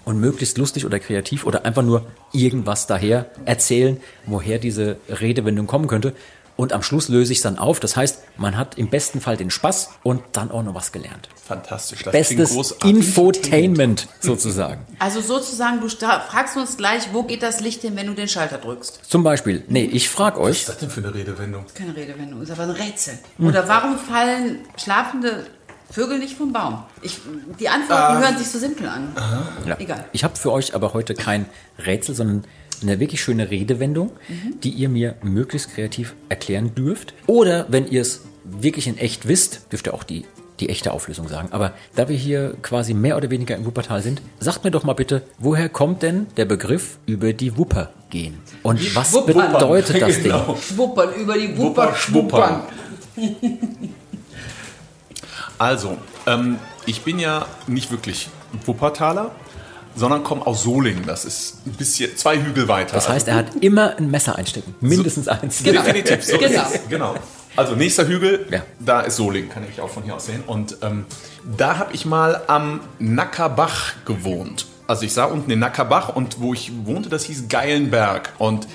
und 0.09 0.19
möglichst 0.19 0.57
lustig 0.57 0.87
oder 0.87 0.99
kreativ 0.99 1.45
oder 1.45 1.65
einfach 1.65 1.83
nur 1.83 2.07
irgendwas 2.33 2.87
daher 2.87 3.27
erzählen, 3.45 3.97
woher 4.25 4.57
diese 4.57 4.97
Redewendung 5.07 5.67
kommen 5.67 5.87
könnte. 5.87 6.15
Und 6.55 6.73
am 6.73 6.81
Schluss 6.81 7.07
löse 7.09 7.31
ich 7.31 7.37
es 7.37 7.43
dann 7.43 7.57
auf. 7.59 7.79
Das 7.79 7.95
heißt, 7.95 8.23
man 8.37 8.57
hat 8.57 8.77
im 8.77 8.89
besten 8.89 9.21
Fall 9.21 9.37
den 9.37 9.51
Spaß 9.51 9.91
und 10.03 10.21
dann 10.33 10.49
auch 10.51 10.63
noch 10.63 10.73
was 10.73 10.91
gelernt. 10.91 11.29
fantastisch. 11.47 12.03
Das 12.03 12.11
klingt 12.11 12.39
Bestes 12.39 12.53
großartig. 12.53 12.89
Infotainment 12.89 14.07
sozusagen. 14.19 14.85
Also 14.97 15.21
sozusagen, 15.21 15.79
du 15.79 15.87
fragst 15.87 16.57
uns 16.57 16.75
gleich, 16.75 17.13
wo 17.13 17.23
geht 17.23 17.43
das 17.43 17.61
Licht 17.61 17.81
hin, 17.83 17.95
wenn 17.95 18.07
du 18.07 18.13
den 18.13 18.27
Schalter 18.27 18.57
drückst? 18.57 19.01
Zum 19.07 19.23
Beispiel, 19.23 19.63
nee, 19.69 19.85
ich 19.85 20.09
frage 20.09 20.39
Was 20.39 20.47
euch, 20.47 20.59
ist 20.61 20.69
das 20.69 20.77
denn 20.79 20.89
für 20.89 21.01
eine 21.01 21.13
Redewendung? 21.13 21.65
Keine 21.75 21.95
Redewendung, 21.95 22.41
ist 22.41 22.51
aber 22.51 22.63
ein 22.63 22.71
Rätsel. 22.71 23.19
Oder 23.37 23.67
warum 23.69 23.97
fallen 23.99 24.59
schlafende 24.75 25.45
Vögel 25.91 26.19
nicht 26.19 26.35
vom 26.37 26.53
Baum? 26.53 26.83
Ich, 27.01 27.19
die 27.59 27.67
Antworten 27.69 28.19
hören 28.19 28.37
sich 28.37 28.47
so 28.47 28.59
simpel 28.59 28.87
an. 28.87 29.09
ja, 29.65 29.75
Egal. 29.79 30.05
ich 30.13 30.23
habe 30.23 30.35
für 30.35 30.51
euch 30.51 30.75
aber 30.75 30.93
heute 30.93 31.13
kein 31.15 31.45
Rätsel, 31.83 32.13
sondern 32.15 32.43
eine 32.81 32.99
wirklich 32.99 33.21
schöne 33.21 33.49
Redewendung, 33.49 34.11
die 34.63 34.69
ihr 34.69 34.87
mir 34.89 35.15
möglichst 35.23 35.71
kreativ 35.73 36.13
erklären 36.29 36.75
dürft. 36.75 37.13
Oder 37.27 37.65
wenn 37.69 37.87
ihr 37.87 38.01
es 38.01 38.21
wirklich 38.45 38.87
in 38.87 38.97
echt 38.97 39.27
wisst, 39.27 39.71
dürft 39.71 39.87
ihr 39.87 39.93
auch 39.93 40.03
die, 40.03 40.25
die 40.59 40.69
echte 40.69 40.91
Auflösung 40.93 41.27
sagen. 41.27 41.49
Aber 41.51 41.73
da 41.95 42.07
wir 42.07 42.15
hier 42.15 42.55
quasi 42.61 42.93
mehr 42.93 43.17
oder 43.17 43.29
weniger 43.31 43.55
im 43.55 43.65
Wuppertal 43.65 44.01
sind, 44.01 44.21
sagt 44.39 44.63
mir 44.63 44.71
doch 44.71 44.83
mal 44.83 44.93
bitte, 44.93 45.23
woher 45.39 45.67
kommt 45.69 46.03
denn 46.03 46.27
der 46.37 46.45
Begriff 46.45 46.99
über 47.05 47.33
die 47.33 47.57
Wupper 47.57 47.89
gehen? 48.09 48.37
Und 48.63 48.95
was 48.95 49.11
Wuppern. 49.13 49.51
bedeutet 49.53 50.01
das 50.01 50.13
Ding? 50.21 50.23
Genau. 50.31 50.55
Schwuppern 50.55 51.13
über 51.15 51.37
die 51.37 51.57
Wupper, 51.57 51.87
Wupper, 51.87 51.95
schwuppern. 51.95 52.61
Also, 55.59 55.97
ähm, 56.25 56.57
ich 56.85 57.03
bin 57.03 57.19
ja 57.19 57.45
nicht 57.67 57.91
wirklich 57.91 58.29
Wuppertaler, 58.65 59.31
sondern 59.95 60.23
komme 60.23 60.47
aus 60.47 60.63
Solingen. 60.63 61.05
Das 61.05 61.25
ist 61.25 61.57
ein 61.67 61.73
bisschen 61.73 62.15
zwei 62.15 62.41
Hügel 62.41 62.67
weiter. 62.67 62.93
Das 62.93 63.09
heißt, 63.09 63.27
er 63.27 63.35
hat 63.35 63.55
immer 63.61 63.97
ein 63.97 64.09
Messer 64.09 64.37
einstecken. 64.37 64.73
Mindestens 64.79 65.27
eins. 65.27 65.61
Genau. 65.61 65.81
Definitiv, 65.83 66.23
so 66.23 66.37
Genau. 66.37 66.63
Genau. 66.89 67.15
Also 67.55 67.75
nächster 67.75 68.07
Hügel, 68.07 68.47
Ja. 68.51 68.61
da 68.79 69.01
ist 69.01 69.17
Solingen, 69.17 69.49
kann 69.49 69.63
ich 69.69 69.81
auch 69.81 69.89
von 69.89 70.03
hier 70.03 70.15
aus 70.15 70.27
sehen. 70.27 70.43
Und 70.47 70.77
ähm, 70.81 71.05
da 71.57 71.77
habe 71.77 71.93
ich 71.93 72.05
mal 72.05 72.41
am 72.47 72.79
Nackerbach 72.99 73.93
gewohnt. 74.05 74.65
Also 74.89 75.05
ich 75.05 75.13
sah 75.13 75.25
unten 75.25 75.51
den 75.51 75.59
Nackerbach 75.59 76.15
und 76.15 76.41
wo 76.41 76.51
ich 76.51 76.71
wohnte, 76.83 77.09
das 77.09 77.23
hieß 77.25 77.47
Geilenberg. 77.47 78.33
Und 78.39 78.67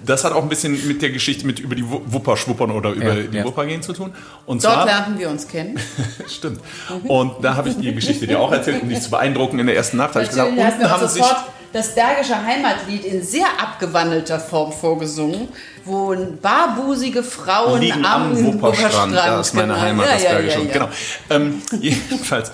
das 0.00 0.24
hat 0.24 0.32
auch 0.32 0.42
ein 0.42 0.48
bisschen 0.48 0.72
mit 0.88 1.02
der 1.02 1.10
Geschichte 1.10 1.46
mit 1.46 1.58
über 1.58 1.74
die 1.74 1.86
Wu- 1.88 2.00
Wupper 2.06 2.38
schwuppern 2.38 2.70
oder 2.70 2.90
über 2.92 3.12
Ja, 3.12 3.22
die 3.24 3.36
ja. 3.36 3.44
Wupper 3.44 3.66
gehen 3.66 3.82
zu 3.82 3.92
tun. 3.92 4.14
Und 4.46 4.64
Dort 4.64 4.72
zwar, 4.72 4.86
lernten 4.86 5.18
wir 5.18 5.28
uns 5.28 5.46
kennen. 5.46 5.78
stimmt. 6.26 6.60
Und 7.04 7.44
da 7.44 7.54
habe 7.54 7.68
ich 7.68 7.76
die 7.76 7.94
Geschichte 7.94 8.26
dir 8.26 8.40
auch 8.40 8.50
erzählt, 8.50 8.82
um 8.82 8.88
dich 8.88 9.02
zu 9.02 9.10
beeindrucken 9.10 9.58
in 9.58 9.66
der 9.66 9.76
ersten 9.76 9.98
Nacht. 9.98 10.14
Habe 10.14 10.22
ich 10.24 10.30
gesagt, 10.30 10.52
unten 10.52 10.90
haben 10.90 11.06
sich 11.06 11.22
sofort 11.22 11.44
das 11.74 11.94
Bergische 11.94 12.34
Heimatlied 12.42 13.04
in 13.04 13.22
sehr 13.22 13.46
abgewandelter 13.60 14.40
Form 14.40 14.72
vorgesungen, 14.72 15.48
wo 15.84 16.16
barbusige 16.40 17.22
Frauen 17.22 17.78
liegen 17.80 18.06
am 18.06 18.34
Wupperstrand. 18.42 19.14
Da 19.14 19.38
ist 19.40 19.54
meine 19.54 19.74
genau. 19.74 19.84
Heimat, 19.84 20.06
ja, 20.06 20.12
das 20.14 20.22
ja, 20.22 20.30
Bergische. 20.32 20.58
ja, 20.60 20.64
ja. 20.64 20.72
Genau. 20.72 20.88
Ähm, 21.28 21.62
jedenfalls 21.80 22.52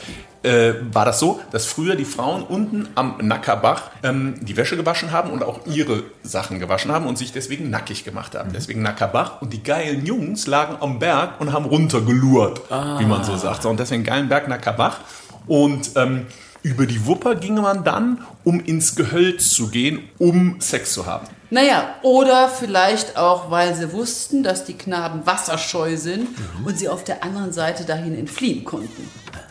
äh, 0.48 0.74
war 0.94 1.04
das 1.04 1.20
so, 1.20 1.40
dass 1.52 1.66
früher 1.66 1.94
die 1.94 2.04
Frauen 2.04 2.42
unten 2.42 2.88
am 2.94 3.16
Nackerbach 3.20 3.90
ähm, 4.02 4.34
die 4.40 4.56
Wäsche 4.56 4.76
gewaschen 4.76 5.12
haben 5.12 5.30
und 5.30 5.42
auch 5.42 5.60
ihre 5.66 6.02
Sachen 6.22 6.58
gewaschen 6.58 6.90
haben 6.90 7.06
und 7.06 7.18
sich 7.18 7.32
deswegen 7.32 7.70
nackig 7.70 8.04
gemacht 8.04 8.34
haben. 8.34 8.50
Deswegen 8.52 8.82
Nackerbach. 8.82 9.42
Und 9.42 9.52
die 9.52 9.62
geilen 9.62 10.06
Jungs 10.06 10.46
lagen 10.46 10.76
am 10.80 10.98
Berg 10.98 11.40
und 11.40 11.52
haben 11.52 11.66
runtergelurrt, 11.66 12.62
wie 12.98 13.04
man 13.06 13.22
so 13.24 13.36
sagt. 13.36 13.62
So, 13.62 13.68
Und 13.68 13.78
deswegen 13.78 14.04
geilen 14.04 14.28
Berg 14.28 14.48
Nackerbach. 14.48 14.98
Und 15.46 15.90
ähm, 15.96 16.26
über 16.62 16.86
die 16.86 17.06
Wupper 17.06 17.34
ging 17.36 17.54
man 17.54 17.84
dann, 17.84 18.22
um 18.44 18.60
ins 18.60 18.96
Gehölz 18.96 19.50
zu 19.50 19.68
gehen, 19.68 20.00
um 20.18 20.60
Sex 20.60 20.92
zu 20.92 21.06
haben. 21.06 21.26
Naja, 21.50 21.94
oder 22.02 22.48
vielleicht 22.48 23.16
auch, 23.16 23.50
weil 23.50 23.74
sie 23.74 23.92
wussten, 23.92 24.42
dass 24.42 24.64
die 24.64 24.74
Knaben 24.74 25.24
wasserscheu 25.24 25.96
sind 25.96 26.28
Mhm. 26.38 26.66
und 26.66 26.78
sie 26.78 26.88
auf 26.88 27.04
der 27.04 27.24
anderen 27.24 27.52
Seite 27.52 27.84
dahin 27.84 28.18
entfliehen 28.18 28.64
konnten. 28.64 29.08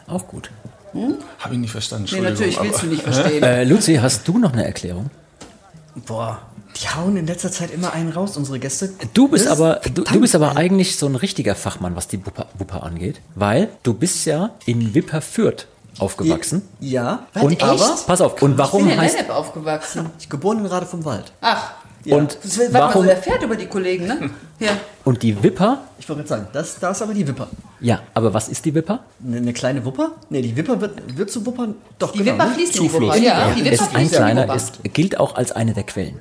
Auch 0.08 0.28
gut. 0.28 0.52
Habe 1.40 1.54
ich 1.54 1.60
nicht 1.60 1.72
verstanden. 1.72 2.08
Nee, 2.12 2.22
natürlich 2.22 2.62
willst 2.62 2.82
du 2.82 2.88
nicht 2.88 3.02
verstehen. 3.10 3.44
Äh, 3.44 3.64
Luzi, 3.64 3.96
hast 3.96 4.28
du 4.28 4.38
noch 4.38 4.54
eine 4.54 4.66
Erklärung? 4.66 5.10
Boah, 6.06 6.40
die 6.82 6.88
hauen 6.90 7.18
in 7.18 7.26
letzter 7.28 7.52
Zeit 7.52 7.72
immer 7.72 7.94
einen 7.94 8.12
raus, 8.12 8.38
unsere 8.38 8.60
Gäste. 8.60 8.92
Du 9.14 9.28
bist 9.28 9.46
Das 9.46 9.60
aber 9.60 9.82
du, 9.94 10.04
du 10.04 10.20
bist 10.20 10.36
aber 10.36 10.56
eigentlich 10.58 10.98
so 10.98 11.08
ein 11.08 11.16
richtiger 11.16 11.56
Fachmann, 11.56 11.96
was 11.96 12.08
die 12.08 12.20
Wupper, 12.26 12.84
angeht, 12.84 13.22
weil 13.36 13.70
du 13.84 13.94
bist 13.94 14.26
ja 14.26 14.52
in 14.66 14.94
Wipperfürth 14.94 15.68
aufgewachsen. 16.00 16.62
Ja, 16.80 17.26
Was, 17.34 17.44
und 17.44 17.54
echt? 17.54 17.64
aber 17.64 17.98
pass 18.06 18.22
auf, 18.22 18.34
und 18.34 18.52
ich 18.52 18.56
bin 18.56 18.58
warum 18.58 18.88
in 18.90 19.00
heißt 19.02 19.16
Lennep 19.16 19.32
aufgewachsen. 19.32 20.12
ich 20.20 20.30
geboren 20.30 20.60
in 20.60 20.66
Rade 20.68 20.86
vom 20.86 21.04
Wald. 21.06 21.32
Ach, 21.42 21.72
und 22.16 22.38
das 22.44 22.58
wird, 22.58 22.74
warte 22.74 22.86
mal, 22.86 22.92
so 22.92 22.94
warum 23.00 23.06
der 23.08 23.18
fährt 23.18 23.44
über 23.44 23.56
die 23.56 23.66
Kollegen, 23.68 24.08
ne? 24.08 24.30
Ja. 24.60 24.72
und 25.04 25.22
die 25.24 25.42
Wipper? 25.44 25.82
Ich 26.00 26.08
wollte 26.10 26.24
gerade 26.24 26.30
sagen, 26.42 26.48
das, 26.54 26.80
da 26.80 26.92
ist 26.92 27.02
aber 27.02 27.14
die 27.14 27.28
Wipper. 27.28 27.48
Ja, 27.80 28.02
aber 28.14 28.34
was 28.34 28.48
ist 28.50 28.66
die 28.66 28.74
Wipper? 28.74 29.02
Eine, 29.26 29.38
eine 29.38 29.54
kleine 29.54 29.84
Wupper? 29.86 30.12
Nee, 30.30 30.42
die 30.42 30.56
Wipper 30.56 30.80
wird, 30.82 31.18
wird 31.18 31.30
zu 31.32 31.46
Wuppern. 31.46 31.76
Doch, 32.00 32.12
Die 32.12 32.20
genau, 32.20 32.34
Wipper 32.34 32.46
ne? 32.46 32.54
fließt 32.56 32.76
in 32.78 32.84
die. 32.84 32.94
Wupper. 32.94 33.16
Ja, 33.18 33.52
die 33.56 33.62
Es 33.62 33.66
Wipper 33.66 33.74
ist 33.74 33.82
ein 33.82 33.88
fließt 33.90 33.96
in 34.00 34.08
die 34.10 34.16
kleiner, 34.16 34.44
Wupper. 34.44 34.56
ist, 34.56 34.74
gilt 34.94 35.20
auch 35.20 35.36
als 35.36 35.52
eine 35.52 35.74
der 35.74 35.84
Quellen. 35.84 36.20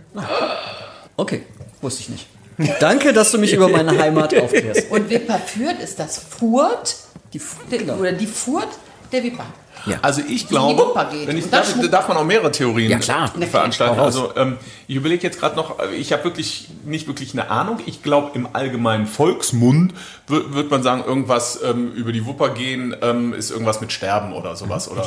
Okay, 1.16 1.42
wusste 1.80 2.02
ich 2.02 2.08
nicht. 2.10 2.26
Danke, 2.80 3.12
dass 3.12 3.32
du 3.32 3.38
mich 3.38 3.52
über 3.52 3.68
meine 3.68 3.96
Heimat 3.98 4.34
aufklärst. 4.40 4.90
Und 4.90 5.10
Wipper 5.10 5.38
führt 5.38 5.80
ist 5.82 5.98
das 5.98 6.18
Furt, 6.18 6.96
Die, 7.32 7.38
F- 7.38 7.56
der, 7.70 7.78
genau. 7.78 7.94
oder 7.96 8.12
die 8.12 8.26
Furt 8.26 8.68
der 9.12 9.22
Wipper. 9.22 9.44
Ja. 9.86 9.98
Also 10.02 10.22
ich 10.28 10.48
glaube, 10.48 10.94
wenn 11.26 11.36
ich, 11.36 11.48
darf, 11.50 11.74
darf 11.90 12.08
man 12.08 12.16
auch 12.16 12.24
mehrere 12.24 12.50
Theorien 12.50 12.90
Ja, 12.90 12.98
klar. 12.98 13.32
veranstalten. 13.50 13.98
Also 13.98 14.32
ähm, 14.36 14.58
ich 14.88 14.96
überlege 14.96 15.22
jetzt 15.22 15.38
gerade 15.38 15.56
noch, 15.56 15.78
äh, 15.78 15.94
ich 15.94 16.12
habe 16.12 16.24
wirklich 16.24 16.68
nicht 16.84 17.06
wirklich 17.06 17.32
eine 17.32 17.50
Ahnung. 17.50 17.78
Ich 17.86 18.02
glaube, 18.02 18.30
im 18.34 18.48
allgemeinen 18.52 19.06
Volksmund 19.06 19.94
wird, 20.26 20.54
wird 20.54 20.70
man 20.70 20.82
sagen, 20.82 21.04
irgendwas 21.06 21.60
ähm, 21.62 21.92
über 21.92 22.12
die 22.12 22.26
Wupper 22.26 22.50
gehen 22.50 22.96
ähm, 23.02 23.32
ist 23.32 23.50
irgendwas 23.50 23.80
mit 23.80 23.92
Sterben 23.92 24.32
oder 24.32 24.56
sowas. 24.56 24.90
Oder 24.90 25.04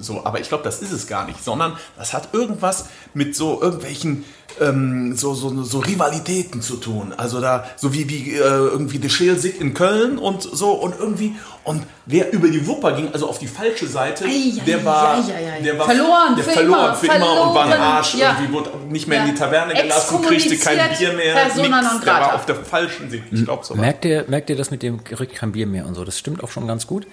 so. 0.00 0.24
Aber 0.24 0.40
ich 0.40 0.48
glaube, 0.48 0.64
das 0.64 0.80
ist 0.80 0.92
es 0.92 1.06
gar 1.06 1.26
nicht, 1.26 1.42
sondern 1.42 1.76
das 1.96 2.12
hat 2.12 2.32
irgendwas 2.32 2.86
mit 3.14 3.34
so 3.34 3.60
irgendwelchen 3.60 4.24
ähm, 4.60 5.16
so, 5.16 5.34
so, 5.34 5.62
so 5.62 5.78
Rivalitäten 5.80 6.62
zu 6.62 6.76
tun. 6.76 7.12
Also 7.16 7.40
da, 7.40 7.64
so 7.76 7.92
wie, 7.92 8.08
wie 8.08 8.32
äh, 8.34 8.38
irgendwie 8.40 8.98
der 8.98 9.08
Schelsig 9.08 9.60
in 9.60 9.74
Köln 9.74 10.18
und 10.18 10.42
so 10.42 10.72
und 10.72 10.94
irgendwie, 10.98 11.34
und 11.64 11.82
wer 12.06 12.32
über 12.32 12.48
die 12.48 12.66
Wupper 12.66 12.92
ging, 12.92 13.08
also 13.12 13.28
auf 13.28 13.38
die 13.38 13.46
falsche 13.46 13.86
Seite, 13.86 14.24
Ei, 14.24 14.28
ei, 14.58 14.60
der 14.66 14.84
war, 14.84 15.14
ei, 15.16 15.32
ei, 15.32 15.52
ei. 15.58 15.60
der 15.62 15.78
war 15.78 15.86
Verloren, 15.86 16.34
der 16.36 16.44
für 16.44 16.50
verloren 16.50 16.84
immer, 16.84 16.94
für 16.94 17.06
immer 17.06 17.16
und 17.48 17.54
war 17.54 17.64
ein 17.64 17.70
verloren, 17.70 17.90
Arsch. 17.92 18.14
ja. 18.14 18.30
Irgendwie 18.38 18.52
wurde 18.52 18.70
nicht 18.90 19.08
mehr 19.08 19.20
in 19.20 19.26
Ja. 19.28 19.32
die 19.32 19.38
Taverne 19.38 19.74
gelassen, 19.74 20.22
kriegte 20.22 20.56
kein 20.58 20.78
Bier 20.98 21.12
mehr, 21.14 21.44
nix. 21.46 21.54
Der 21.56 21.70
war 22.14 22.34
auf 22.34 22.46
der 22.46 22.56
falschen 22.56 23.10
Seite. 23.10 23.22
Ich 23.30 23.44
glaube 23.44 23.64
so. 23.64 23.74
Merkt 23.74 24.04
ihr, 24.04 24.24
merkt 24.28 24.50
ihr 24.50 24.56
das 24.56 24.70
mit 24.70 24.82
dem 24.82 25.02
kriegt 25.04 25.34
kein 25.34 25.52
Bier 25.52 25.66
mehr 25.66 25.86
und 25.86 25.94
so? 25.94 26.04
Das 26.04 26.18
stimmt 26.18 26.42
auch 26.44 26.50
schon 26.50 26.66
ganz 26.66 26.86
gut. 26.86 27.06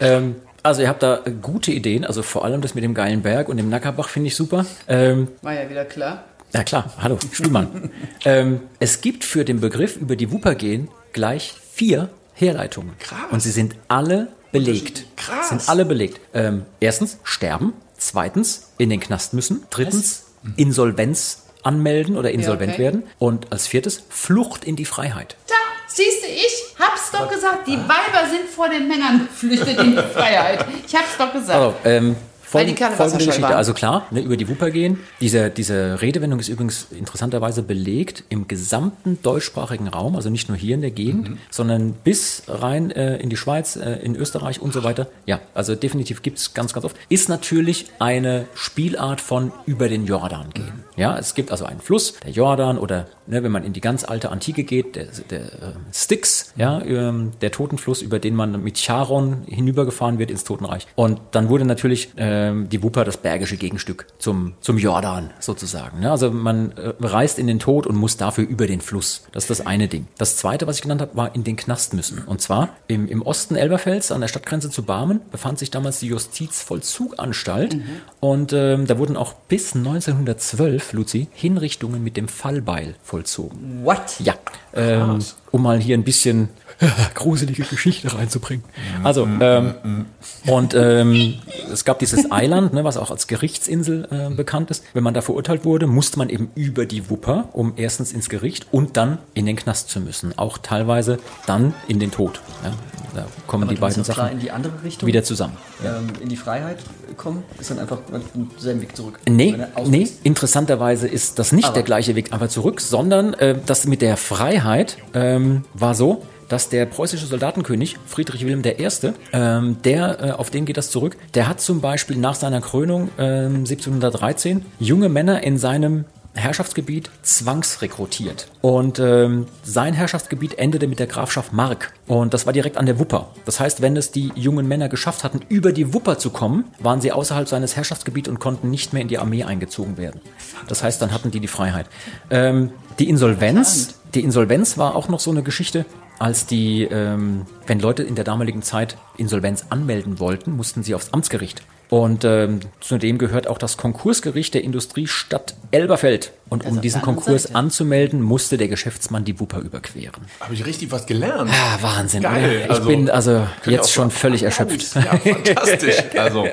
Ähm, 0.00 0.36
also 0.62 0.80
ihr 0.82 0.88
habt 0.88 1.02
da 1.02 1.20
gute 1.42 1.70
Ideen, 1.72 2.04
also 2.06 2.22
vor 2.22 2.44
allem 2.44 2.60
das 2.62 2.74
mit 2.74 2.82
dem 2.84 2.94
geilen 2.94 3.20
Berg 3.22 3.48
und 3.50 3.58
dem 3.58 3.68
Nackerbach 3.68 4.08
finde 4.08 4.28
ich 4.28 4.36
super. 4.36 4.64
Ähm, 4.88 5.28
War 5.42 5.52
ja 5.52 5.68
wieder 5.68 5.84
klar. 5.84 6.24
Ja 6.54 6.64
klar, 6.64 6.92
hallo, 7.00 7.18
Spielmann. 7.32 7.90
ähm, 8.24 8.60
es 8.78 9.00
gibt 9.00 9.24
für 9.24 9.44
den 9.44 9.60
Begriff 9.60 9.96
über 9.96 10.16
die 10.16 10.30
Wupper 10.32 10.54
gehen 10.54 10.88
gleich 11.12 11.54
vier 11.72 12.08
Herleitungen. 12.34 12.96
Krass. 12.98 13.30
Und 13.30 13.40
sie 13.40 13.50
sind 13.50 13.76
alle 13.88 14.28
belegt. 14.52 15.04
Krass. 15.16 15.50
Sind 15.50 15.68
alle 15.68 15.84
belegt. 15.84 16.20
Ähm, 16.32 16.64
erstens, 16.80 17.18
sterben. 17.24 17.74
Zweitens, 17.96 18.72
in 18.78 18.90
den 18.90 19.00
Knast 19.00 19.34
müssen. 19.34 19.64
Drittens, 19.70 20.24
Insolvenz 20.56 21.44
anmelden 21.62 22.16
oder 22.16 22.30
insolvent 22.30 22.74
okay. 22.74 22.82
werden. 22.82 23.02
Und 23.18 23.52
als 23.52 23.66
viertes, 23.66 24.04
Flucht 24.08 24.64
in 24.64 24.76
die 24.76 24.84
Freiheit. 24.84 25.36
Da, 25.48 25.54
siehst 25.88 26.22
du, 26.22 26.28
ich 26.28 26.76
hab's 26.78 27.10
doch 27.10 27.30
gesagt. 27.30 27.66
Die 27.66 27.76
Weiber 27.76 28.28
sind 28.30 28.48
vor 28.48 28.68
den 28.68 28.86
Männern 28.88 29.26
geflüchtet 29.26 29.78
in 29.78 29.92
die 29.92 30.02
Freiheit. 30.14 30.66
Ich 30.86 30.94
hab's 30.94 31.16
doch 31.18 31.32
gesagt. 31.32 31.58
Also, 31.58 31.74
ähm, 31.84 32.16
folgende, 32.58 32.96
folgende 32.96 33.18
Geschichte. 33.18 33.42
waren. 33.42 33.52
Also 33.54 33.74
klar, 33.74 34.06
ne, 34.10 34.20
über 34.20 34.36
die 34.36 34.48
Wupper 34.48 34.70
gehen. 34.70 34.98
Diese, 35.20 35.50
diese 35.50 36.00
Redewendung 36.00 36.38
ist 36.40 36.48
übrigens 36.48 36.86
interessanterweise 36.90 37.62
belegt 37.62 38.24
im 38.28 38.48
gesamten 38.48 39.18
deutschsprachigen 39.22 39.88
Raum, 39.88 40.16
also 40.16 40.30
nicht 40.30 40.48
nur 40.48 40.56
hier 40.56 40.74
in 40.74 40.80
der 40.80 40.90
Gegend, 40.90 41.30
Mhm. 41.30 41.38
sondern 41.50 41.92
bis 41.92 42.42
rein 42.48 42.90
äh, 42.90 43.16
in 43.18 43.30
die 43.30 43.36
Schweiz, 43.36 43.76
äh, 43.76 43.96
in 44.02 44.16
Österreich 44.16 44.60
und 44.62 44.72
so 44.72 44.84
weiter. 44.84 45.06
Ja, 45.26 45.40
also 45.54 45.74
definitiv 45.74 46.22
gibt's 46.22 46.54
ganz, 46.54 46.72
ganz 46.72 46.84
oft. 46.84 46.96
Ist 47.08 47.28
natürlich 47.28 47.86
eine 47.98 48.46
Spielart 48.54 49.20
von 49.20 49.52
über 49.66 49.88
den 49.88 50.06
Jordan 50.06 50.50
gehen. 50.54 50.84
Ja, 50.96 51.18
es 51.18 51.34
gibt 51.34 51.50
also 51.50 51.64
einen 51.64 51.80
Fluss, 51.80 52.14
der 52.24 52.30
Jordan 52.30 52.78
oder 52.78 53.06
ne, 53.26 53.42
wenn 53.42 53.52
man 53.52 53.64
in 53.64 53.72
die 53.72 53.80
ganz 53.80 54.04
alte 54.04 54.30
Antike 54.30 54.64
geht, 54.64 54.96
der, 54.96 55.06
der 55.30 55.40
äh, 55.40 55.72
Styx, 55.92 56.52
ja, 56.56 56.80
ähm, 56.82 57.32
der 57.40 57.50
Totenfluss, 57.50 58.02
über 58.02 58.18
den 58.18 58.34
man 58.34 58.62
mit 58.62 58.78
Charon 58.78 59.42
hinübergefahren 59.46 60.18
wird 60.18 60.30
ins 60.30 60.44
Totenreich. 60.44 60.86
Und 60.94 61.20
dann 61.32 61.48
wurde 61.48 61.64
natürlich 61.64 62.10
ähm, 62.16 62.68
die 62.68 62.82
Wupper 62.82 63.04
das 63.04 63.16
bergische 63.16 63.56
Gegenstück 63.56 64.06
zum, 64.18 64.54
zum 64.60 64.78
Jordan 64.78 65.30
sozusagen. 65.40 66.00
Ne? 66.00 66.10
Also 66.10 66.30
man 66.30 66.72
äh, 66.72 66.92
reist 67.00 67.38
in 67.38 67.46
den 67.46 67.58
Tod 67.58 67.86
und 67.86 67.96
muss 67.96 68.16
dafür 68.16 68.46
über 68.46 68.66
den 68.66 68.80
Fluss. 68.80 69.26
Das 69.32 69.44
ist 69.44 69.50
das 69.50 69.66
eine 69.66 69.88
Ding. 69.88 70.06
Das 70.18 70.36
zweite, 70.36 70.66
was 70.66 70.76
ich 70.76 70.82
genannt 70.82 71.00
habe, 71.00 71.16
war 71.16 71.34
in 71.34 71.44
den 71.44 71.56
Knast 71.56 71.94
müssen. 71.94 72.24
Und 72.24 72.40
zwar 72.40 72.70
im, 72.88 73.08
im 73.08 73.22
Osten 73.22 73.56
Elberfelds 73.56 74.12
an 74.12 74.20
der 74.20 74.28
Stadtgrenze 74.28 74.70
zu 74.70 74.82
Barmen 74.82 75.20
befand 75.30 75.58
sich 75.58 75.70
damals 75.70 76.00
die 76.00 76.08
Justizvollzuganstalt. 76.08 77.76
Und 78.20 78.52
ähm, 78.52 78.86
da 78.86 78.98
wurden 78.98 79.16
auch 79.16 79.34
bis 79.34 79.74
1912, 79.74 80.92
Luzi, 80.92 81.28
Hinrichtungen 81.32 82.02
mit 82.02 82.16
dem 82.16 82.28
Fallbeil 82.28 82.94
vollzogen. 83.14 83.84
What? 83.84 84.18
Ja, 84.18 84.34
ähm, 84.74 85.20
um 85.52 85.62
mal 85.62 85.78
hier 85.78 85.96
ein 85.96 86.02
bisschen 86.02 86.48
gruselige 87.14 87.62
Geschichte 87.64 88.12
reinzubringen. 88.14 88.64
Also, 89.02 89.26
ähm, 89.40 90.06
und 90.46 90.74
ähm, 90.74 91.34
es 91.72 91.84
gab 91.84 91.98
dieses 91.98 92.30
Eiland, 92.30 92.72
ne, 92.74 92.84
was 92.84 92.96
auch 92.96 93.10
als 93.10 93.26
Gerichtsinsel 93.26 94.08
äh, 94.10 94.34
bekannt 94.34 94.70
ist. 94.70 94.84
Wenn 94.92 95.02
man 95.04 95.14
da 95.14 95.20
verurteilt 95.22 95.64
wurde, 95.64 95.86
musste 95.86 96.18
man 96.18 96.28
eben 96.28 96.50
über 96.54 96.86
die 96.86 97.08
Wupper, 97.10 97.48
um 97.52 97.74
erstens 97.76 98.12
ins 98.12 98.28
Gericht 98.28 98.66
und 98.72 98.96
dann 98.96 99.18
in 99.34 99.46
den 99.46 99.56
Knast 99.56 99.88
zu 99.90 100.00
müssen. 100.00 100.36
Auch 100.38 100.58
teilweise 100.58 101.18
dann 101.46 101.74
in 101.88 101.98
den 102.00 102.10
Tod. 102.10 102.40
Ja, 102.64 102.72
da 103.14 103.26
kommen 103.46 103.64
Aber 103.64 103.74
die 103.74 103.80
beiden 103.80 104.02
Sachen 104.04 104.32
in 104.32 104.40
die 104.40 104.50
andere 104.50 104.72
Richtung 104.82 105.06
wieder 105.06 105.22
zusammen. 105.22 105.56
ähm, 105.84 106.08
in 106.20 106.28
die 106.28 106.36
Freiheit 106.36 106.78
kommen, 107.16 107.44
ist 107.60 107.70
dann 107.70 107.78
einfach 107.78 107.98
denselben 108.34 108.80
Weg 108.82 108.96
zurück. 108.96 109.20
Nee, 109.28 109.56
nee, 109.86 110.08
interessanterweise 110.24 111.06
ist 111.08 111.38
das 111.38 111.52
nicht 111.52 111.66
Aber- 111.66 111.74
der 111.74 111.82
gleiche 111.84 112.14
Weg 112.16 112.32
aber 112.32 112.48
zurück, 112.48 112.80
sondern 112.80 113.34
äh, 113.34 113.56
das 113.66 113.86
mit 113.86 114.02
der 114.02 114.16
Freiheit 114.16 114.96
ähm, 115.14 115.64
war 115.74 115.94
so, 115.94 116.22
dass 116.54 116.68
der 116.68 116.86
preußische 116.86 117.26
Soldatenkönig 117.26 117.96
Friedrich 118.06 118.46
Wilhelm 118.46 118.62
I., 118.64 119.12
ähm, 119.32 119.76
der, 119.82 120.20
äh, 120.20 120.30
auf 120.30 120.50
den 120.50 120.66
geht 120.66 120.76
das 120.76 120.88
zurück, 120.88 121.16
der 121.34 121.48
hat 121.48 121.60
zum 121.60 121.80
Beispiel 121.80 122.16
nach 122.16 122.36
seiner 122.36 122.60
Krönung 122.60 123.08
ähm, 123.18 123.64
1713 123.64 124.64
junge 124.78 125.08
Männer 125.08 125.42
in 125.42 125.58
seinem 125.58 126.04
Herrschaftsgebiet 126.34 127.10
zwangsrekrutiert. 127.22 128.46
Und 128.60 129.00
ähm, 129.00 129.46
sein 129.64 129.94
Herrschaftsgebiet 129.94 130.56
endete 130.56 130.86
mit 130.86 131.00
der 131.00 131.08
Grafschaft 131.08 131.52
Mark. 131.52 131.92
Und 132.06 132.34
das 132.34 132.46
war 132.46 132.52
direkt 132.52 132.76
an 132.76 132.86
der 132.86 133.00
Wupper. 133.00 133.30
Das 133.46 133.58
heißt, 133.58 133.82
wenn 133.82 133.96
es 133.96 134.12
die 134.12 134.30
jungen 134.36 134.68
Männer 134.68 134.88
geschafft 134.88 135.24
hatten, 135.24 135.40
über 135.48 135.72
die 135.72 135.92
Wupper 135.92 136.18
zu 136.18 136.30
kommen, 136.30 136.66
waren 136.78 137.00
sie 137.00 137.10
außerhalb 137.10 137.48
seines 137.48 137.74
Herrschaftsgebiets 137.74 138.28
und 138.28 138.38
konnten 138.38 138.70
nicht 138.70 138.92
mehr 138.92 139.02
in 139.02 139.08
die 139.08 139.18
Armee 139.18 139.42
eingezogen 139.42 139.96
werden. 139.96 140.20
Das 140.68 140.84
heißt, 140.84 141.02
dann 141.02 141.10
hatten 141.10 141.32
die 141.32 141.40
die 141.40 141.48
Freiheit. 141.48 141.86
Ähm, 142.30 142.70
die 143.00 143.08
Insolvenz, 143.08 143.94
die 144.14 144.22
Insolvenz 144.22 144.78
war 144.78 144.94
auch 144.94 145.08
noch 145.08 145.18
so 145.18 145.32
eine 145.32 145.42
Geschichte. 145.42 145.84
Als 146.24 146.46
die, 146.46 146.84
ähm, 146.84 147.44
wenn 147.66 147.80
Leute 147.80 148.02
in 148.02 148.14
der 148.14 148.24
damaligen 148.24 148.62
Zeit 148.62 148.96
Insolvenz 149.18 149.66
anmelden 149.68 150.18
wollten, 150.20 150.52
mussten 150.56 150.82
sie 150.82 150.94
aufs 150.94 151.12
Amtsgericht. 151.12 151.60
Und 151.90 152.24
ähm, 152.24 152.60
zudem 152.80 153.18
gehört 153.18 153.46
auch 153.46 153.58
das 153.58 153.76
Konkursgericht 153.76 154.54
der 154.54 154.64
Industriestadt 154.64 155.54
Elberfeld. 155.70 156.32
Und 156.48 156.64
um 156.64 156.76
auf 156.76 156.80
diesen 156.80 157.02
Konkurs 157.02 157.42
Seite. 157.42 157.56
anzumelden, 157.56 158.22
musste 158.22 158.56
der 158.56 158.68
Geschäftsmann 158.68 159.26
die 159.26 159.38
Wupper 159.38 159.58
überqueren. 159.60 160.22
Habe 160.40 160.54
ich 160.54 160.64
richtig 160.64 160.90
was 160.92 161.04
gelernt. 161.04 161.50
Ah, 161.52 161.76
Wahnsinn. 161.82 162.22
Geil. 162.22 162.42
oder? 162.42 162.64
Ich 162.64 162.70
Also, 162.70 162.88
bin 162.88 163.10
also 163.10 163.46
jetzt 163.66 163.92
schon 163.92 164.08
so- 164.08 164.16
völlig 164.16 164.42
erschöpft. 164.44 164.94
Ja, 164.94 165.18
fantastisch. 165.18 166.02
Also, 166.16 166.46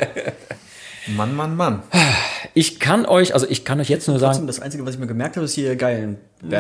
Mann, 1.16 1.34
Mann, 1.34 1.56
Mann. 1.56 1.82
Ich 2.54 2.80
kann 2.80 3.06
euch, 3.06 3.34
also 3.34 3.48
ich 3.50 3.64
kann 3.66 3.80
euch 3.80 3.90
jetzt 3.90 4.08
nur 4.10 4.20
sagen, 4.20 4.46
das 4.48 4.60
Einzige, 4.60 4.86
was 4.86 4.94
ich 4.96 5.00
mir 5.00 5.08
gemerkt 5.08 5.38
habe, 5.38 5.46
ist 5.46 5.54
hier 5.56 5.76
geilen. 5.78 6.18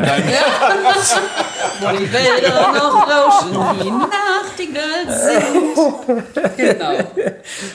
Wo 1.81 1.97
die 1.97 2.13
Wälder 2.13 2.71
noch 2.73 3.07
rauschen, 3.09 3.79
die 3.81 3.91
Nachtigall 3.91 5.03
singt. 5.09 6.57
Genau. 6.57 6.93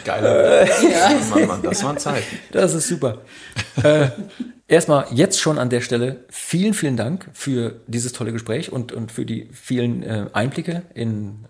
Geiler. 0.04 0.64
Ja. 0.64 1.10
Mann, 1.30 1.46
Mann, 1.46 1.62
das 1.62 1.82
waren 1.84 1.98
Zeiten. 1.98 2.38
das 2.52 2.74
ist 2.74 2.86
super. 2.88 3.18
äh, 3.82 4.08
erstmal 4.68 5.06
jetzt 5.12 5.40
schon 5.40 5.58
an 5.58 5.70
der 5.70 5.80
Stelle 5.80 6.24
vielen, 6.28 6.74
vielen 6.74 6.96
Dank 6.96 7.28
für 7.32 7.80
dieses 7.86 8.12
tolle 8.12 8.32
Gespräch 8.32 8.72
und, 8.72 8.92
und 8.92 9.12
für 9.12 9.24
die 9.24 9.48
vielen 9.52 10.02
äh, 10.02 10.26
Einblicke 10.32 10.82
in 10.94 11.46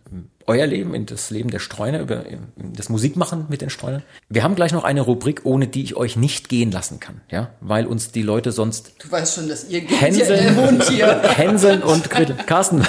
euer 0.48 0.66
Leben, 0.66 0.94
in 0.94 1.06
das 1.06 1.30
Leben 1.30 1.50
der 1.50 1.58
Streuner, 1.58 1.98
über 1.98 2.22
das 2.56 2.88
Musikmachen 2.88 3.46
mit 3.48 3.62
den 3.62 3.70
Streunern. 3.70 4.04
Wir 4.28 4.44
haben 4.44 4.54
gleich 4.54 4.70
noch 4.72 4.84
eine 4.84 5.00
Rubrik, 5.00 5.40
ohne 5.42 5.66
die 5.66 5.82
ich 5.82 5.96
euch 5.96 6.14
nicht 6.14 6.48
gehen 6.48 6.70
lassen 6.70 7.00
kann, 7.00 7.20
ja, 7.30 7.48
weil 7.60 7.84
uns 7.86 8.12
die 8.12 8.22
Leute 8.22 8.52
sonst 8.52 8.92
Du 9.02 9.10
weißt 9.10 9.34
schon, 9.34 9.48
dass 9.48 9.68
ihr 9.68 9.80
geht 9.80 10.00
Hänseln, 10.00 10.56
Hund 10.56 10.84
hier. 10.88 11.20
Hänseln 11.36 11.82
und 11.82 12.08
Gretel. 12.10 12.36
Carsten, 12.46 12.86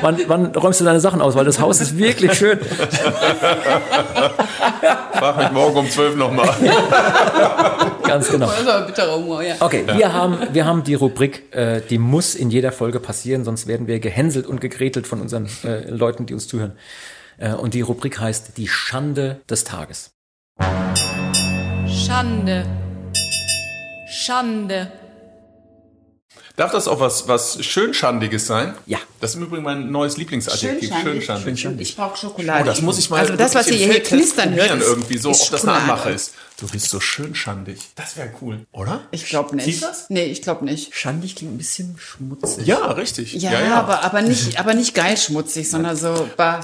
wann, 0.00 0.18
wann 0.26 0.46
räumst 0.56 0.80
du 0.80 0.86
deine 0.86 1.00
Sachen 1.00 1.20
aus? 1.20 1.34
Weil 1.34 1.44
das 1.44 1.60
Haus 1.60 1.82
ist 1.82 1.98
wirklich 1.98 2.32
schön. 2.32 2.58
Frag 5.12 5.36
mich 5.36 5.52
morgen 5.52 5.76
um 5.76 5.90
12 5.90 6.16
nochmal. 6.16 6.48
Ganz 8.04 8.30
genau. 8.30 8.46
Das 8.46 8.60
ist 8.60 8.68
aber 8.68 8.86
bitterer 8.86 9.16
Humor, 9.16 9.42
ja. 9.42 9.56
Okay, 9.60 9.84
wir 9.86 10.12
haben, 10.12 10.38
wir 10.52 10.64
haben 10.64 10.84
die 10.84 10.94
Rubrik, 10.94 11.54
äh, 11.54 11.80
die 11.88 11.98
muss 11.98 12.34
in 12.34 12.50
jeder 12.50 12.72
Folge 12.72 13.00
passieren, 13.00 13.44
sonst 13.44 13.66
werden 13.66 13.86
wir 13.86 13.98
gehänselt 13.98 14.46
und 14.46 14.60
gegretelt 14.60 15.06
von 15.06 15.20
unseren 15.20 15.48
äh, 15.64 15.88
Leuten, 15.90 16.26
die 16.26 16.34
uns 16.34 16.46
zuhören. 16.46 16.72
Äh, 17.38 17.54
und 17.54 17.74
die 17.74 17.80
Rubrik 17.80 18.20
heißt 18.20 18.56
Die 18.56 18.68
Schande 18.68 19.40
des 19.48 19.64
Tages. 19.64 20.12
Schande. 21.86 22.66
Schande. 24.06 24.92
Darf 26.56 26.70
das 26.70 26.86
auch 26.86 27.00
was, 27.00 27.26
was 27.26 27.64
Schönschandiges 27.64 28.46
sein? 28.46 28.74
Ja. 28.86 28.98
Das 29.20 29.30
ist 29.30 29.36
im 29.36 29.42
Übrigen 29.42 29.64
mein 29.64 29.90
neues 29.90 30.16
Lieblingsadjektiv. 30.16 30.88
Schönschandig. 31.02 31.42
Schönschandig. 31.44 31.88
Ich 31.90 31.96
brauche 31.96 32.16
Schokolade. 32.16 32.62
Oh, 32.62 32.66
das 32.66 32.80
muss 32.80 32.96
ich 32.98 33.10
mal 33.10 33.18
Also 33.18 33.34
das, 33.34 33.56
was 33.56 33.66
ihr 33.68 33.76
hier 33.76 34.00
knistern 34.00 34.54
hört, 34.54 34.70
ist, 34.70 34.86
irgendwie 34.86 35.18
so, 35.18 35.32
ist 35.32 35.42
ob 35.42 35.50
das 35.50 35.64
eine 35.64 35.72
Schokolade. 35.72 35.92
Anmache 35.92 36.10
ist. 36.10 36.34
Du 36.60 36.68
bist 36.68 36.88
so 36.90 37.00
schönschandig. 37.00 37.80
Das 37.96 38.16
wäre 38.16 38.30
cool, 38.40 38.60
oder? 38.70 39.00
Ich 39.10 39.26
glaube 39.26 39.56
nicht. 39.56 39.64
Siehst 39.64 39.82
du 39.82 39.86
das? 39.86 40.10
Nee, 40.10 40.26
ich 40.26 40.42
glaube 40.42 40.64
nicht. 40.64 40.94
Schandig 40.94 41.34
klingt 41.34 41.54
ein 41.54 41.58
bisschen 41.58 41.96
schmutzig. 41.98 42.64
Ja, 42.66 42.86
richtig. 42.92 43.32
Ja, 43.34 43.76
Aber, 43.80 44.04
aber 44.04 44.22
nicht, 44.22 44.60
aber 44.60 44.74
nicht 44.74 44.94
geil 44.94 45.16
schmutzig, 45.16 45.68
sondern 45.68 45.96
so, 45.96 46.28
bah. 46.36 46.60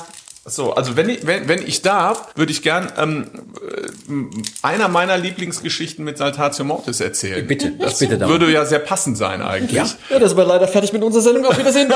So, 0.50 0.74
also 0.74 0.96
wenn 0.96 1.08
ich, 1.08 1.26
wenn, 1.26 1.48
wenn 1.48 1.62
ich 1.66 1.82
darf, 1.82 2.28
würde 2.34 2.52
ich 2.52 2.62
gern 2.62 2.92
ähm, 2.98 3.26
äh, 3.56 4.66
einer 4.66 4.88
meiner 4.88 5.16
Lieblingsgeschichten 5.16 6.04
mit 6.04 6.18
Saltatio 6.18 6.64
Mortis 6.64 7.00
erzählen. 7.00 7.46
Bitte, 7.46 7.68
ich 7.68 7.78
das 7.78 7.98
bitte 7.98 8.18
darum. 8.18 8.32
würde 8.32 8.52
ja 8.52 8.64
sehr 8.64 8.80
passend 8.80 9.16
sein 9.16 9.42
eigentlich. 9.42 9.72
Ja. 9.72 9.86
Ja, 10.10 10.18
das 10.18 10.32
ist 10.32 10.38
aber 10.38 10.46
leider 10.46 10.66
fertig 10.66 10.92
mit 10.92 11.02
unserer 11.02 11.22
Sendung. 11.22 11.46
Auf 11.46 11.58
Wiedersehen. 11.58 11.92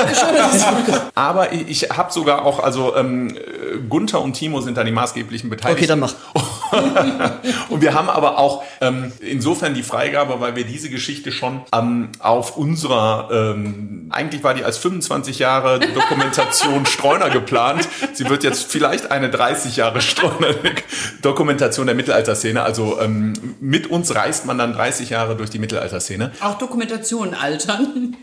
Aber 1.15 1.51
ich, 1.51 1.83
ich 1.83 1.89
habe 1.89 2.11
sogar 2.11 2.45
auch, 2.45 2.59
also 2.59 2.95
ähm, 2.95 3.37
Gunther 3.89 4.21
und 4.21 4.33
Timo 4.33 4.61
sind 4.61 4.77
da 4.77 4.83
die 4.83 4.91
maßgeblichen 4.91 5.49
Beteiligten. 5.49 5.83
Okay, 5.83 5.87
dann 5.87 5.99
mach. 5.99 6.13
und 7.69 7.81
wir 7.81 7.93
haben 7.93 8.09
aber 8.09 8.37
auch 8.37 8.63
ähm, 8.81 9.11
insofern 9.19 9.73
die 9.73 9.83
Freigabe, 9.83 10.39
weil 10.39 10.55
wir 10.55 10.65
diese 10.65 10.89
Geschichte 10.89 11.31
schon 11.31 11.61
ähm, 11.73 12.09
auf 12.19 12.57
unserer, 12.57 13.29
ähm, 13.31 14.07
eigentlich 14.11 14.43
war 14.43 14.53
die 14.53 14.63
als 14.63 14.77
25 14.77 15.39
Jahre 15.39 15.79
Dokumentation 15.79 16.85
Streuner 16.85 17.29
geplant. 17.29 17.87
Sie 18.13 18.29
wird 18.29 18.43
jetzt 18.43 18.71
vielleicht 18.71 19.11
eine 19.11 19.29
30 19.29 19.77
Jahre 19.77 20.01
Streuner 20.01 20.55
Dokumentation 21.21 21.85
der 21.85 21.95
Mittelalterszene. 21.95 22.61
Also 22.61 22.99
ähm, 22.99 23.33
mit 23.59 23.87
uns 23.87 24.13
reist 24.15 24.45
man 24.45 24.57
dann 24.57 24.73
30 24.73 25.09
Jahre 25.09 25.35
durch 25.35 25.49
die 25.49 25.59
Mittelalterszene. 25.59 26.31
Auch 26.41 26.57
Dokumentationen 26.57 27.33
altern. 27.33 28.15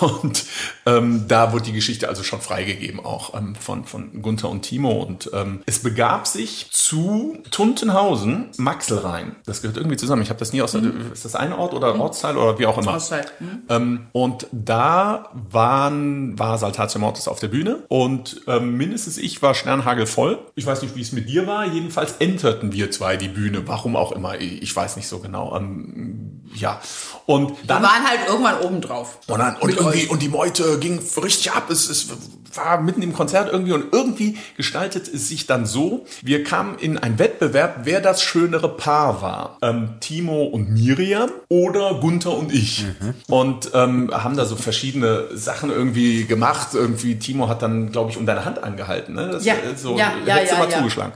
Und 0.00 0.44
ähm, 0.86 1.26
da 1.28 1.52
wurde 1.52 1.64
die 1.64 1.72
Geschichte 1.72 2.08
also 2.08 2.22
schon 2.22 2.40
freigegeben, 2.40 3.04
auch 3.04 3.34
ähm, 3.34 3.54
von, 3.54 3.84
von 3.84 4.22
Gunther 4.22 4.48
und 4.48 4.62
Timo. 4.62 5.02
Und 5.02 5.30
ähm, 5.32 5.62
es 5.66 5.80
begab 5.80 6.26
sich 6.26 6.70
zu 6.70 7.38
Tuntenhausen, 7.50 8.50
Maxelrhein. 8.56 9.36
Das 9.46 9.62
gehört 9.62 9.76
irgendwie 9.76 9.96
zusammen. 9.96 10.22
Ich 10.22 10.30
habe 10.30 10.38
das 10.38 10.52
nie 10.52 10.62
aus. 10.62 10.74
Ist 10.74 11.24
das 11.24 11.34
ein 11.34 11.52
Ort 11.52 11.74
oder 11.74 11.98
Ortsteil 11.98 12.36
oder 12.36 12.58
wie 12.58 12.66
auch 12.66 12.78
immer? 12.78 12.94
Auszeit. 12.94 13.32
Hm? 13.38 13.62
Ähm, 13.68 14.06
und 14.12 14.46
da 14.52 15.30
waren, 15.50 16.38
war 16.38 16.58
Saltatio 16.58 17.00
Mortis 17.00 17.28
auf 17.28 17.40
der 17.40 17.48
Bühne 17.48 17.84
und 17.88 18.42
ähm, 18.46 18.76
mindestens 18.76 19.18
ich 19.18 19.42
war 19.42 19.54
Sternhagel 19.54 20.06
voll. 20.06 20.38
Ich 20.54 20.66
weiß 20.66 20.82
nicht, 20.82 20.96
wie 20.96 21.02
es 21.02 21.12
mit 21.12 21.28
dir 21.28 21.46
war. 21.46 21.66
Jedenfalls 21.66 22.16
enterten 22.18 22.72
wir 22.72 22.90
zwei 22.90 23.16
die 23.16 23.28
Bühne. 23.28 23.66
Warum 23.66 23.96
auch 23.96 24.12
immer. 24.12 24.38
Ich 24.40 24.74
weiß 24.74 24.96
nicht 24.96 25.08
so 25.08 25.18
genau. 25.18 25.56
Ähm, 25.56 26.42
ja. 26.54 26.80
Und 27.26 27.50
Wir 27.50 27.66
dann 27.66 27.82
waren 27.82 28.06
halt 28.06 28.20
irgendwann 28.28 28.60
oben 28.60 28.80
drauf. 28.80 29.18
und, 29.26 29.40
dann, 29.42 29.56
und, 29.56 29.76
irgendwie, 29.76 30.06
und 30.06 30.22
die 30.22 30.28
Meute 30.28 30.78
ging 30.78 31.00
richtig 31.22 31.52
ab. 31.52 31.70
Es, 31.70 31.88
es 31.88 32.08
war 32.54 32.80
mitten 32.80 33.02
im 33.02 33.12
Konzert 33.12 33.50
irgendwie 33.50 33.72
und 33.72 33.92
irgendwie 33.92 34.36
gestaltet 34.56 35.08
es 35.08 35.28
sich 35.28 35.46
dann 35.46 35.66
so. 35.66 36.04
Wir 36.22 36.44
kamen 36.44 36.78
in 36.78 36.98
einen 36.98 37.18
Wettbewerb, 37.18 37.80
wer 37.84 38.00
das 38.00 38.22
schönere 38.22 38.68
Paar 38.76 39.22
war. 39.22 39.58
Ähm, 39.62 39.94
Timo 40.00 40.44
und 40.44 40.70
Miriam 40.70 41.30
oder 41.48 41.94
Gunther 41.94 42.36
und 42.36 42.52
ich. 42.52 42.84
Und 43.28 43.70
ähm, 43.74 44.10
haben 44.12 44.36
da 44.36 44.44
so 44.44 44.56
verschiedene 44.56 45.28
Sachen 45.34 45.70
irgendwie 45.70 46.24
gemacht. 46.24 46.68
Irgendwie 46.74 47.18
Timo 47.18 47.48
hat 47.48 47.62
dann, 47.62 47.90
glaube 47.90 48.10
ich, 48.10 48.16
um 48.16 48.26
deine 48.26 48.44
Hand 48.44 48.62
angehalten. 48.62 49.14
Ne? 49.14 49.30
Das, 49.32 49.44
Ja, 49.44 49.54
so, 49.76 49.96
ja, 49.96 50.12
ja, 50.26 50.38
du 50.38 50.46
ja, 50.46 50.58
mal 50.58 50.70
ja. 50.70 51.12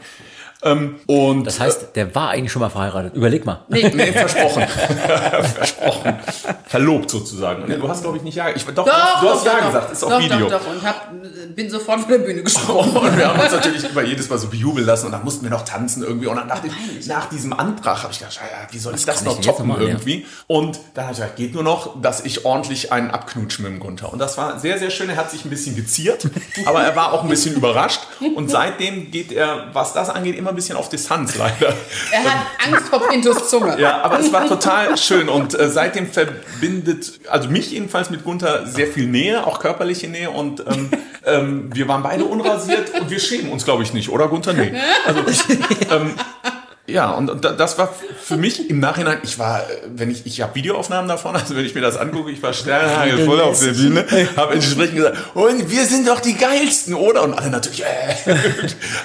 Ähm, 0.63 0.97
und 1.07 1.45
Das 1.45 1.61
heißt, 1.61 1.95
der 1.95 2.15
war 2.15 2.31
eigentlich 2.31 2.51
schon 2.51 2.61
mal 2.61 2.71
verheiratet. 2.71 3.15
Überleg 3.15 3.45
mal. 3.45 3.61
Nee, 3.69 3.91
versprochen. 4.13 4.65
versprochen. 5.55 6.15
Verlobt 6.67 7.11
sozusagen. 7.11 7.65
Nee, 7.67 7.77
Du 7.77 7.89
hast, 7.89 8.03
glaube 8.03 8.17
ich, 8.17 8.23
nicht 8.23 8.35
Ja. 8.35 8.49
Ich, 8.55 8.65
doch, 8.65 8.75
Doch, 8.75 8.85
du 8.85 8.91
hast 9.29 9.47
doch, 9.47 9.53
Ja 9.53 9.59
doch, 9.61 9.67
gesagt, 9.67 9.87
doch, 9.87 9.93
ist 9.93 10.05
auf 10.05 10.19
Video. 10.21 10.49
Doch, 10.49 10.61
doch, 10.61 10.71
und 10.71 10.83
hab, 10.83 11.11
bin 11.55 11.71
sofort 11.71 12.01
von 12.01 12.11
der 12.11 12.19
Bühne 12.19 12.43
gesprungen. 12.43 12.97
Und 12.97 13.17
wir 13.17 13.29
haben 13.29 13.41
uns 13.41 13.53
natürlich 13.53 13.89
immer 13.89 14.03
jedes 14.03 14.29
Mal 14.29 14.39
so 14.39 14.49
bejubeln 14.49 14.87
lassen 14.87 15.07
und 15.07 15.13
dann 15.13 15.25
mussten 15.25 15.45
wir 15.45 15.51
noch 15.51 15.65
tanzen 15.65 16.03
irgendwie. 16.03 16.27
Und 16.27 16.37
dann 16.37 16.49
nach, 16.49 16.61
dem, 16.61 16.73
nach 17.07 17.29
diesem 17.29 17.53
Antrag 17.53 18.03
habe 18.03 18.13
ich 18.13 18.19
gedacht, 18.19 18.37
ja, 18.37 18.67
wie 18.71 18.79
soll 18.79 18.95
ich 18.95 19.05
das 19.05 19.17
kann 19.17 19.27
noch 19.27 19.39
ich 19.39 19.47
toppen 19.47 19.69
machen, 19.69 19.83
ja? 19.83 19.89
irgendwie? 19.89 20.27
Und 20.47 20.79
dann 20.95 21.05
habe 21.05 21.13
ich 21.13 21.19
gesagt, 21.19 21.37
geht 21.37 21.55
nur 21.55 21.63
noch, 21.63 22.01
dass 22.01 22.25
ich 22.25 22.45
ordentlich 22.45 22.93
einen 22.93 23.11
abknutschen 23.11 23.65
mit 23.65 23.73
dem 23.73 23.81
Gunther. 23.81 24.13
Und 24.13 24.19
das 24.19 24.39
war 24.39 24.59
sehr, 24.59 24.79
sehr 24.79 24.91
schön. 24.91 25.11
Er 25.11 25.17
hat 25.17 25.31
sich 25.31 25.45
ein 25.45 25.51
bisschen 25.51 25.77
geziert, 25.77 26.29
aber 26.65 26.83
er 26.83 26.97
war 26.97 27.13
auch 27.13 27.23
ein 27.23 27.29
bisschen 27.29 27.55
überrascht. 27.55 28.01
Und 28.35 28.51
seitdem 28.51 29.11
geht 29.11 29.33
er, 29.33 29.69
was 29.73 29.93
das 29.93 30.09
angeht, 30.11 30.37
immer 30.37 30.46
ein 30.51 30.57
bisschen 30.57 30.77
auf 30.77 30.89
Distanz 30.89 31.37
leider. 31.37 31.75
Er 32.13 32.25
hat 32.25 32.47
Angst 32.67 32.89
vor 32.89 33.07
Pintos 33.09 33.51
Zunge. 33.51 33.79
Ja, 33.79 34.03
aber 34.03 34.21
es 34.21 34.33
war 34.33 34.47
total 34.47 34.97
schön 34.97 35.29
und 35.29 35.59
äh, 35.59 35.69
seitdem 35.69 36.07
verbindet, 36.07 37.21
also 37.29 37.49
mich 37.49 37.71
jedenfalls 37.71 38.11
mit 38.11 38.25
Gunther 38.25 38.67
sehr 38.67 38.87
viel 38.87 39.07
Nähe, 39.07 39.47
auch 39.47 39.59
körperliche 39.59 40.09
Nähe 40.09 40.31
und 40.31 40.61
ähm, 40.61 40.91
ähm, 41.25 41.71
wir 41.73 41.89
waren 41.89 42.03
beide 42.03 42.25
unrasiert 42.25 42.93
und 42.99 43.11
wir 43.11 43.19
schämen 43.19 43.51
uns, 43.51 43.65
glaube 43.65 43.83
ich, 43.83 43.93
nicht, 43.93 44.11
oder 44.11 44.29
Gunther? 44.29 44.53
Nee. 44.53 44.73
Also, 45.05 45.21
ähm, 45.91 46.15
ja, 46.87 47.11
und, 47.11 47.29
und 47.31 47.45
da- 47.45 47.53
das 47.53 47.79
war 47.79 47.93
für 48.23 48.37
mich 48.37 48.71
im 48.71 48.79
Nachhinein, 48.81 49.19
ich 49.23 49.39
war, 49.39 49.65
wenn 49.95 50.11
ich, 50.11 50.25
ich 50.27 50.41
habe 50.41 50.55
Videoaufnahmen 50.55 51.09
davon, 51.09 51.35
also 51.37 51.57
wenn 51.57 51.65
ich 51.65 51.75
mir 51.75 51.81
das 51.81 51.97
angucke, 51.97 52.31
ich 52.31 52.43
war 52.43 52.53
Sternhagel 52.53 53.25
voll 53.27 53.41
auf 53.41 53.59
der 53.61 53.73
Bühne, 53.73 54.07
habe 54.37 54.55
entsprechend 54.55 54.97
gesagt, 54.97 55.17
und 55.35 55.71
wir 55.71 55.85
sind 55.87 56.07
doch 56.09 56.21
die 56.21 56.35
geilsten, 56.35 56.95
oder? 56.95 57.23
Und 57.23 57.35
alle 57.35 57.51
natürlich, 57.51 57.83
äh. 57.83 57.87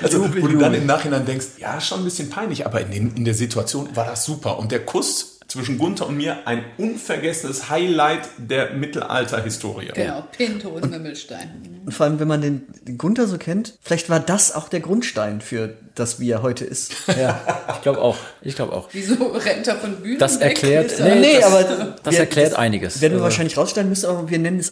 Also, 0.01 0.23
wo 0.41 0.47
du 0.47 0.57
dann 0.57 0.73
im 0.73 0.85
Nachhinein 0.85 1.25
denkst, 1.25 1.45
ja, 1.57 1.79
schon 1.81 1.99
ein 2.01 2.05
bisschen 2.05 2.29
peinlich, 2.29 2.65
aber 2.65 2.81
in, 2.81 2.91
den, 2.91 3.15
in 3.15 3.25
der 3.25 3.33
Situation 3.33 3.89
war 3.95 4.05
das 4.05 4.25
super. 4.25 4.57
Und 4.59 4.71
der 4.71 4.85
Kuss 4.85 5.39
zwischen 5.51 5.77
Gunther 5.77 6.07
und 6.07 6.15
mir, 6.17 6.37
ein 6.47 6.63
unvergessenes 6.77 7.69
Highlight 7.69 8.21
der 8.37 8.71
Mittelalter-Historie. 8.71 9.89
Genau, 9.93 10.23
Pinto 10.31 10.69
und 10.69 10.89
Mümmelstein. 10.89 11.81
Und 11.85 11.93
vor 11.93 12.05
allem, 12.05 12.19
wenn 12.19 12.27
man 12.27 12.41
den, 12.41 12.65
den 12.87 12.97
Gunther 12.97 13.27
so 13.27 13.37
kennt, 13.37 13.77
vielleicht 13.81 14.09
war 14.09 14.19
das 14.21 14.55
auch 14.55 14.69
der 14.69 14.79
Grundstein 14.79 15.41
für 15.41 15.75
das, 15.95 16.19
wie 16.19 16.29
er 16.31 16.41
heute 16.41 16.63
ist. 16.65 16.93
Ja, 17.19 17.39
ich 17.75 17.81
glaube 17.81 17.99
auch. 18.01 18.15
Ich 18.41 18.55
glaube 18.55 18.71
auch. 18.73 18.87
Wieso 18.93 19.15
rennt 19.33 19.67
er 19.67 19.75
von 19.75 19.97
Bühnen 19.97 20.17
Das 20.19 20.39
weg? 20.39 20.47
erklärt- 20.63 20.97
er- 20.99 21.15
nee, 21.15 21.19
Nee, 21.21 21.35
das- 21.41 21.45
aber 21.45 21.63
Das 22.03 22.13
wir- 22.13 22.19
erklärt 22.21 22.55
einiges. 22.55 23.01
werden 23.01 23.11
wir 23.13 23.17
Also, 23.17 23.23
wahrscheinlich 23.25 23.57
rausstellen 23.57 23.89
müssen, 23.89 24.05
aber 24.09 24.29
wir 24.29 24.39
nennen 24.39 24.59
es 24.59 24.71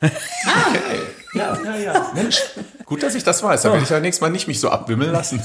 Ja, 1.34 1.58
ja, 1.64 1.76
ja. 1.76 2.12
Mensch, 2.14 2.42
gut, 2.86 3.02
dass 3.02 3.14
ich 3.14 3.24
das 3.24 3.42
weiß. 3.42 3.62
Da 3.62 3.70
werde 3.70 3.84
ich 3.84 3.90
ja 3.90 4.00
nächstes 4.00 4.20
Mal 4.22 4.30
nicht 4.30 4.48
mich 4.48 4.60
so 4.60 4.70
abwimmeln 4.70 5.12
lassen. 5.12 5.42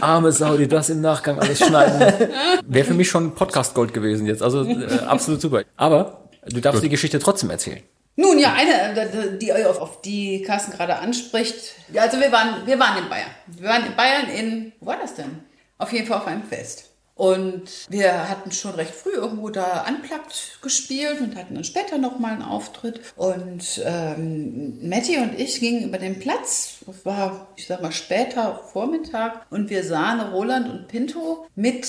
arme 0.00 0.32
Sau, 0.32 0.56
die 0.56 0.68
das 0.68 0.88
im 0.88 1.00
Nachgang 1.00 1.38
alles 1.38 1.58
schneiden. 1.58 2.28
Wäre 2.66 2.86
für 2.86 2.94
mich 2.94 3.10
schon 3.10 3.34
Podcast 3.34 3.74
Gold 3.74 3.92
gewesen 3.92 4.26
jetzt. 4.26 4.42
Also 4.42 4.64
äh, 4.64 5.00
absolut 5.06 5.40
super. 5.40 5.62
Aber 5.76 6.28
du 6.46 6.60
darfst 6.60 6.82
die 6.82 6.88
Geschichte 6.88 7.18
trotzdem 7.18 7.50
erzählen. 7.50 7.82
Nun 8.16 8.38
ja, 8.38 8.52
eine, 8.52 9.00
äh, 9.00 9.38
die 9.38 9.52
auf, 9.52 9.80
auf 9.80 10.02
die 10.02 10.42
Carsten 10.42 10.72
gerade 10.72 10.96
anspricht. 10.98 11.74
Ja, 11.92 12.02
Also 12.02 12.20
wir 12.20 12.30
waren, 12.30 12.66
wir 12.66 12.78
waren 12.78 13.02
in 13.02 13.08
Bayern. 13.08 13.30
Wir 13.46 13.68
waren 13.68 13.86
in 13.86 13.96
Bayern 13.96 14.28
in, 14.28 14.72
wo 14.80 14.86
war 14.86 14.98
das 15.00 15.14
denn? 15.14 15.40
Auf 15.78 15.92
jeden 15.92 16.06
Fall 16.06 16.18
auf 16.18 16.26
einem 16.26 16.44
Fest. 16.44 16.91
Und 17.14 17.86
wir 17.90 18.28
hatten 18.28 18.52
schon 18.52 18.74
recht 18.74 18.94
früh 18.94 19.12
irgendwo 19.12 19.50
da 19.50 19.86
unplugged 19.86 20.58
gespielt 20.62 21.20
und 21.20 21.36
hatten 21.36 21.54
dann 21.54 21.64
später 21.64 21.98
nochmal 21.98 22.32
einen 22.32 22.42
Auftritt. 22.42 23.00
Und 23.16 23.82
ähm, 23.84 24.88
Matti 24.88 25.18
und 25.18 25.38
ich 25.38 25.60
gingen 25.60 25.84
über 25.84 25.98
den 25.98 26.18
Platz. 26.18 26.78
Das 26.86 27.04
war, 27.04 27.48
ich 27.56 27.66
sag 27.66 27.82
mal, 27.82 27.92
später 27.92 28.62
Vormittag. 28.72 29.46
Und 29.50 29.68
wir 29.68 29.84
sahen 29.84 30.20
Roland 30.32 30.68
und 30.70 30.88
Pinto 30.88 31.46
mit 31.54 31.86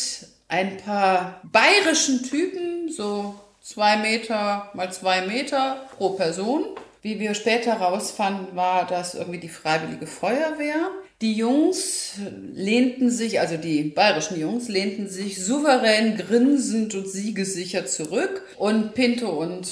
ein 0.49 0.77
paar 0.77 1.41
bayerischen 1.43 2.23
Typen, 2.23 2.89
so 2.89 3.35
zwei 3.61 3.97
Meter 3.97 4.69
mal 4.73 4.91
zwei 4.91 5.21
Meter 5.21 5.87
pro 5.97 6.11
Person. 6.11 6.65
Wie 7.01 7.19
wir 7.19 7.33
später 7.33 7.73
rausfanden, 7.73 8.55
war 8.55 8.85
das 8.85 9.15
irgendwie 9.15 9.39
die 9.39 9.49
Freiwillige 9.49 10.07
Feuerwehr. 10.07 10.89
Die 11.23 11.35
Jungs 11.35 12.15
lehnten 12.53 13.09
sich, 13.09 13.39
also 13.39 13.55
die 13.55 13.83
bayerischen 13.83 14.37
Jungs, 14.37 14.67
lehnten 14.67 15.07
sich 15.07 15.41
souverän 15.41 16.17
grinsend 16.17 16.95
und 16.95 17.07
siegessicher 17.07 17.85
zurück. 17.85 18.41
Und 18.57 18.93
Pinto 18.93 19.29
und 19.29 19.65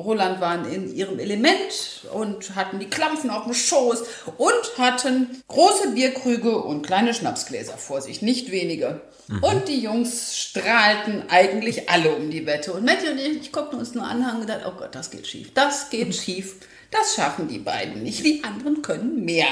Roland 0.00 0.40
waren 0.40 0.68
in 0.68 0.92
ihrem 0.92 1.20
Element 1.20 2.08
und 2.12 2.56
hatten 2.56 2.80
die 2.80 2.90
Klampfen 2.90 3.30
auf 3.30 3.44
dem 3.44 3.54
Schoß 3.54 4.02
und 4.36 4.78
hatten 4.78 5.44
große 5.46 5.90
Bierkrüge 5.90 6.60
und 6.60 6.84
kleine 6.84 7.14
Schnapsgläser 7.14 7.78
vor 7.78 8.00
sich, 8.00 8.20
nicht 8.20 8.50
wenige. 8.50 9.00
Und 9.42 9.68
die 9.68 9.78
Jungs 9.78 10.36
strahlten 10.36 11.22
eigentlich 11.28 11.88
alle 11.88 12.16
um 12.16 12.30
die 12.32 12.46
Wette. 12.46 12.72
Und 12.72 12.84
Matthew 12.84 13.12
und 13.12 13.18
ich, 13.18 13.42
ich 13.42 13.52
guckten 13.52 13.78
uns 13.78 13.94
nur 13.94 14.02
an 14.02 14.18
und 14.18 14.26
haben 14.26 14.40
gedacht, 14.40 14.62
oh 14.66 14.76
Gott, 14.76 14.92
das 14.96 15.12
geht 15.12 15.28
schief, 15.28 15.54
das 15.54 15.88
geht 15.88 16.12
schief. 16.16 16.56
Das 16.90 17.14
schaffen 17.14 17.48
die 17.48 17.58
beiden 17.58 18.02
nicht. 18.02 18.24
Die 18.24 18.42
anderen 18.44 18.80
können 18.82 19.24
mehr. 19.24 19.48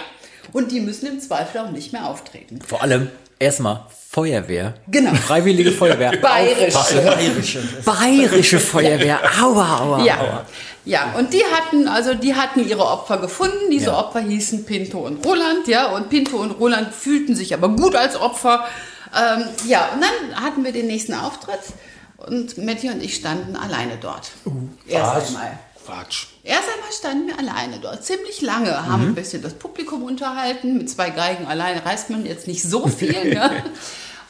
Und 0.53 0.71
die 0.73 0.81
müssen 0.81 1.07
im 1.07 1.21
Zweifel 1.21 1.61
auch 1.63 1.71
nicht 1.71 1.93
mehr 1.93 2.07
auftreten. 2.09 2.61
Vor 2.67 2.83
allem 2.83 3.11
erstmal 3.39 3.87
Feuerwehr. 4.11 4.75
Genau. 4.89 5.15
Freiwillige 5.15 5.73
Feuerwehr. 5.73 6.13
Bayerische. 6.23 7.01
Bayerische. 7.03 7.63
Bayerische 7.85 8.61
Feuerwehr. 8.61 9.19
Aua, 9.43 9.79
aua, 9.81 10.05
Ja. 10.05 10.21
aua. 10.21 10.47
Ja, 10.87 11.15
und 11.19 11.33
die 11.33 11.43
hatten, 11.45 11.89
also 11.89 12.13
die 12.15 12.35
hatten 12.35 12.69
ihre 12.69 12.85
Opfer 12.87 13.17
gefunden. 13.19 13.71
Diese 13.73 13.87
Ja. 13.87 13.99
Opfer 13.99 14.21
hießen 14.21 14.65
Pinto 14.67 14.99
und 14.99 15.25
Roland, 15.27 15.67
ja, 15.67 15.87
und 15.93 16.11
Pinto 16.11 16.37
und 16.37 16.53
Roland 16.53 16.95
fühlten 16.95 17.35
sich 17.35 17.55
aber 17.55 17.71
gut 17.71 17.97
als 17.97 18.17
Opfer. 18.21 18.65
Ähm, 19.17 19.45
ja, 19.67 19.89
und 19.95 20.03
dann 20.03 20.45
hatten 20.45 20.63
wir 20.65 20.73
den 20.73 20.87
nächsten 20.87 21.15
Auftritt 21.15 21.61
und 22.19 22.59
Matti 22.59 22.91
und 22.91 23.03
ich 23.03 23.15
standen 23.17 23.57
alleine 23.57 23.97
dort. 24.01 24.31
Erst 24.87 25.29
einmal. 25.29 25.59
Quatsch. 25.85 26.27
Erst 26.43 26.69
einmal 26.75 26.93
standen 26.93 27.27
wir 27.29 27.39
alleine 27.39 27.79
dort, 27.79 28.05
ziemlich 28.05 28.41
lange, 28.41 28.87
haben 28.87 29.09
ein 29.09 29.15
bisschen 29.15 29.43
das 29.43 29.55
Publikum 29.55 30.03
unterhalten. 30.03 30.79
Mit 30.79 30.89
zwei 30.91 31.11
Geigen 31.11 31.47
alleine 31.47 31.85
reist 31.85 32.11
man 32.11 32.25
jetzt 32.27 32.47
nicht 32.47 32.63
so 32.63 32.87
viel. 32.89 33.35
ne? 33.35 33.63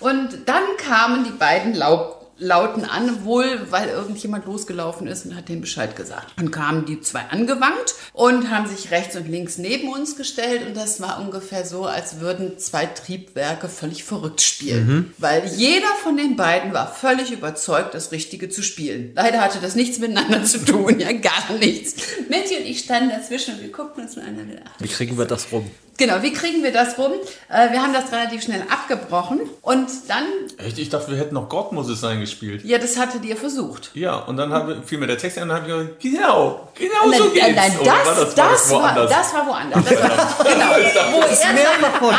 Und 0.01 0.31
dann 0.47 0.63
kamen 0.79 1.25
die 1.25 1.31
beiden 1.31 1.75
Lau 1.75 2.17
Lauten 2.39 2.85
an, 2.85 3.25
wohl 3.25 3.69
weil 3.71 3.89
irgendjemand 3.89 4.47
losgelaufen 4.47 5.07
ist 5.07 5.27
und 5.27 5.37
hat 5.37 5.49
den 5.49 5.61
Bescheid 5.61 5.95
gesagt. 5.97 6.33
Dann 6.37 6.51
kamen 6.51 6.85
die 6.87 7.01
zwei 7.01 7.21
angewankt 7.31 7.95
und 8.13 8.51
haben 8.51 8.67
sich 8.67 8.91
rechts 8.91 9.17
und 9.17 9.29
links 9.29 9.59
neben 9.59 9.89
uns 9.93 10.17
gestellt 10.17 10.67
und 10.67 10.77
das 10.77 11.01
war 11.01 11.21
ungefähr 11.21 11.65
so, 11.65 11.85
als 11.85 12.21
würden 12.21 12.59
zwei 12.59 12.87
Triebwerke 12.87 13.69
völlig 13.69 14.05
verrückt 14.05 14.41
spielen. 14.41 15.15
Weil 15.19 15.47
jeder 15.57 15.89
von 16.03 16.17
den 16.17 16.37
beiden 16.37 16.73
war 16.73 16.93
völlig 16.93 17.31
überzeugt, 17.31 17.95
das 17.95 18.13
Richtige 18.13 18.49
zu 18.49 18.63
spielen. 18.63 19.13
Leider 19.15 19.41
hatte 19.41 19.59
das 19.61 19.75
nichts 19.75 19.99
miteinander 19.99 20.45
zu 20.45 20.59
tun, 20.65 20.99
ja 20.99 21.13
gar 21.13 21.53
nichts. 21.59 21.97
Matti 22.29 22.57
und 22.57 22.67
ich 22.67 22.81
standen 22.81 23.11
dazwischen 23.11 23.55
und 23.55 23.63
wir 23.63 23.71
guckten 23.71 24.05
uns 24.05 24.17
miteinander 24.17 24.61
an. 24.61 24.71
Wie 24.79 24.89
kriegen 24.89 25.17
wir 25.19 25.27
das 25.27 25.53
rum? 25.53 25.71
Genau, 25.97 26.23
wie 26.23 26.33
kriegen 26.33 26.63
wir 26.63 26.73
das 26.73 26.99
rum? 26.99 27.13
Äh, 27.49 27.71
wir 27.71 27.81
haben 27.83 27.93
das 27.93 28.11
relativ 28.11 28.43
schnell 28.43 28.63
abgebrochen 28.69 29.41
und 29.63 29.89
dann, 30.09 30.25
Echt? 30.59 30.79
Ich 30.79 30.89
dachte, 30.89 31.11
wir 31.13 31.19
hätten 31.19 31.35
noch 31.35 31.49
Gott 31.49 31.73
muss 31.73 31.89
es 31.89 32.01
sein 32.01 32.21
gespielt. 32.21 32.65
ja, 32.65 32.79
das 32.79 32.99
hattet 32.99 33.25
ihr 33.25 33.37
versucht. 33.37 33.91
Ja, 33.95 34.17
und 34.17 34.37
dann 34.37 34.53
habe, 34.53 34.83
fiel 34.85 34.99
mir 34.99 35.07
der 35.07 35.19
Text 35.19 35.39
ein 35.39 35.45
und 35.45 35.49
dann 35.51 35.63
habe 35.63 35.71
ich 35.71 35.77
gesagt, 35.77 36.01
genau, 36.01 36.69
genau 36.75 37.11
Nein, 37.11 37.19
so 37.19 37.31
geht's. 37.31 37.47
nein, 37.47 37.55
nein, 37.57 37.73
das, 37.85 38.17
das, 38.17 38.35
das 38.35 38.71
war, 38.73 38.83
woanders? 38.83 39.11
das 39.11 39.35
war 39.35 39.47
woanders. 39.47 39.85
Das 39.85 40.03
war, 40.03 40.45
genau, 40.45 41.17
wo 41.17 41.21
er 41.21 41.35
seine 41.37 41.61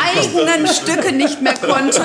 eigenen 0.00 0.66
Stücke 0.68 1.12
nicht 1.12 1.42
mehr 1.42 1.54
konnte 1.54 2.02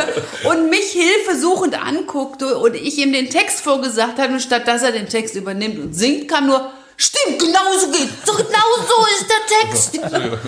und 0.50 0.70
mich 0.70 0.92
hilfesuchend 0.92 1.82
anguckte 1.82 2.58
und 2.58 2.76
ich 2.76 2.98
ihm 2.98 3.14
den 3.14 3.30
Text 3.30 3.62
vorgesagt 3.62 4.20
habe 4.20 4.34
und 4.34 4.42
statt 4.42 4.68
dass 4.68 4.84
er 4.84 4.92
den 4.92 5.08
Text 5.08 5.36
übernimmt 5.36 5.80
und 5.80 5.94
singt, 5.94 6.28
kam 6.28 6.48
nur, 6.48 6.70
stimmt, 7.02 7.40
genau 7.40 7.78
so 7.80 7.88
geht's, 7.92 8.26
so 8.26 8.34
genau 8.34 8.70
so 8.88 9.06
ist 9.16 9.28
der 9.30 9.60
Text. 9.60 10.00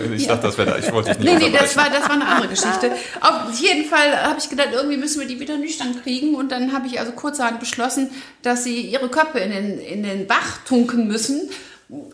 ich 0.15 0.27
dachte, 0.27 0.47
das 0.47 0.57
wäre 0.57 0.71
da. 0.71 0.77
Ich 0.77 0.91
wollte 0.91 1.09
dich 1.09 1.19
nicht 1.19 1.39
Nee, 1.39 1.49
nee, 1.49 1.57
das 1.57 1.75
war, 1.75 1.89
das 1.89 2.03
war 2.03 2.11
eine 2.11 2.25
andere 2.25 2.49
Geschichte. 2.49 2.91
Auf 3.21 3.59
jeden 3.59 3.85
Fall 3.85 4.23
habe 4.23 4.39
ich 4.39 4.49
gedacht, 4.49 4.69
irgendwie 4.71 4.97
müssen 4.97 5.19
wir 5.19 5.27
die 5.27 5.39
wieder 5.39 5.57
nüchtern 5.57 6.01
kriegen. 6.03 6.35
Und 6.35 6.51
dann 6.51 6.73
habe 6.73 6.88
ich 6.88 6.99
also 6.99 7.11
kurzerhand 7.13 7.59
beschlossen, 7.59 8.11
dass 8.41 8.63
sie 8.63 8.81
ihre 8.81 9.09
Köpfe 9.09 9.39
in 9.39 9.51
den, 9.51 9.80
in 9.80 10.03
den 10.03 10.27
Bach 10.27 10.59
tunken 10.65 11.07
müssen. 11.07 11.49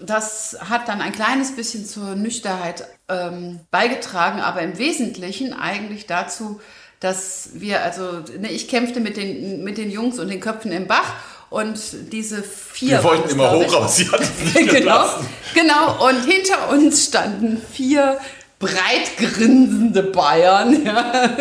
Das 0.02 0.58
hat 0.70 0.88
dann 0.88 1.02
ein 1.02 1.12
kleines 1.12 1.56
bisschen 1.56 1.86
zur 1.86 2.16
Nüchternheit 2.16 2.86
ähm, 3.08 3.60
beigetragen, 3.72 4.42
aber 4.42 4.62
im 4.62 4.78
Wesentlichen 4.78 5.54
eigentlich 5.54 6.06
dazu, 6.06 6.60
dass 7.00 7.52
wir, 7.54 7.84
also 7.84 8.24
ne, 8.40 8.52
ich 8.52 8.68
kämpfte 8.68 9.00
mit 9.00 9.16
den, 9.16 9.64
mit 9.64 9.78
den 9.78 9.90
Jungs 9.90 10.20
und 10.20 10.30
den 10.30 10.42
Köpfen 10.42 10.72
im 10.72 10.88
Bach 10.88 11.14
und 11.50 11.80
diese 12.12 12.44
vier. 12.44 12.98
Wir 12.98 13.04
wollten 13.04 13.30
immer 13.30 13.52
hoch 13.52 13.74
raus. 13.74 13.98
Sie 13.98 14.04
nicht 14.60 14.70
genau, 14.70 15.06
genau. 15.54 16.08
Und 16.08 16.26
hinter 16.26 16.70
uns 16.70 17.06
standen 17.06 17.62
vier 17.72 18.20
breit 18.60 19.18
grinsende 19.18 20.04
Bayern, 20.04 20.86
ja, 20.86 21.38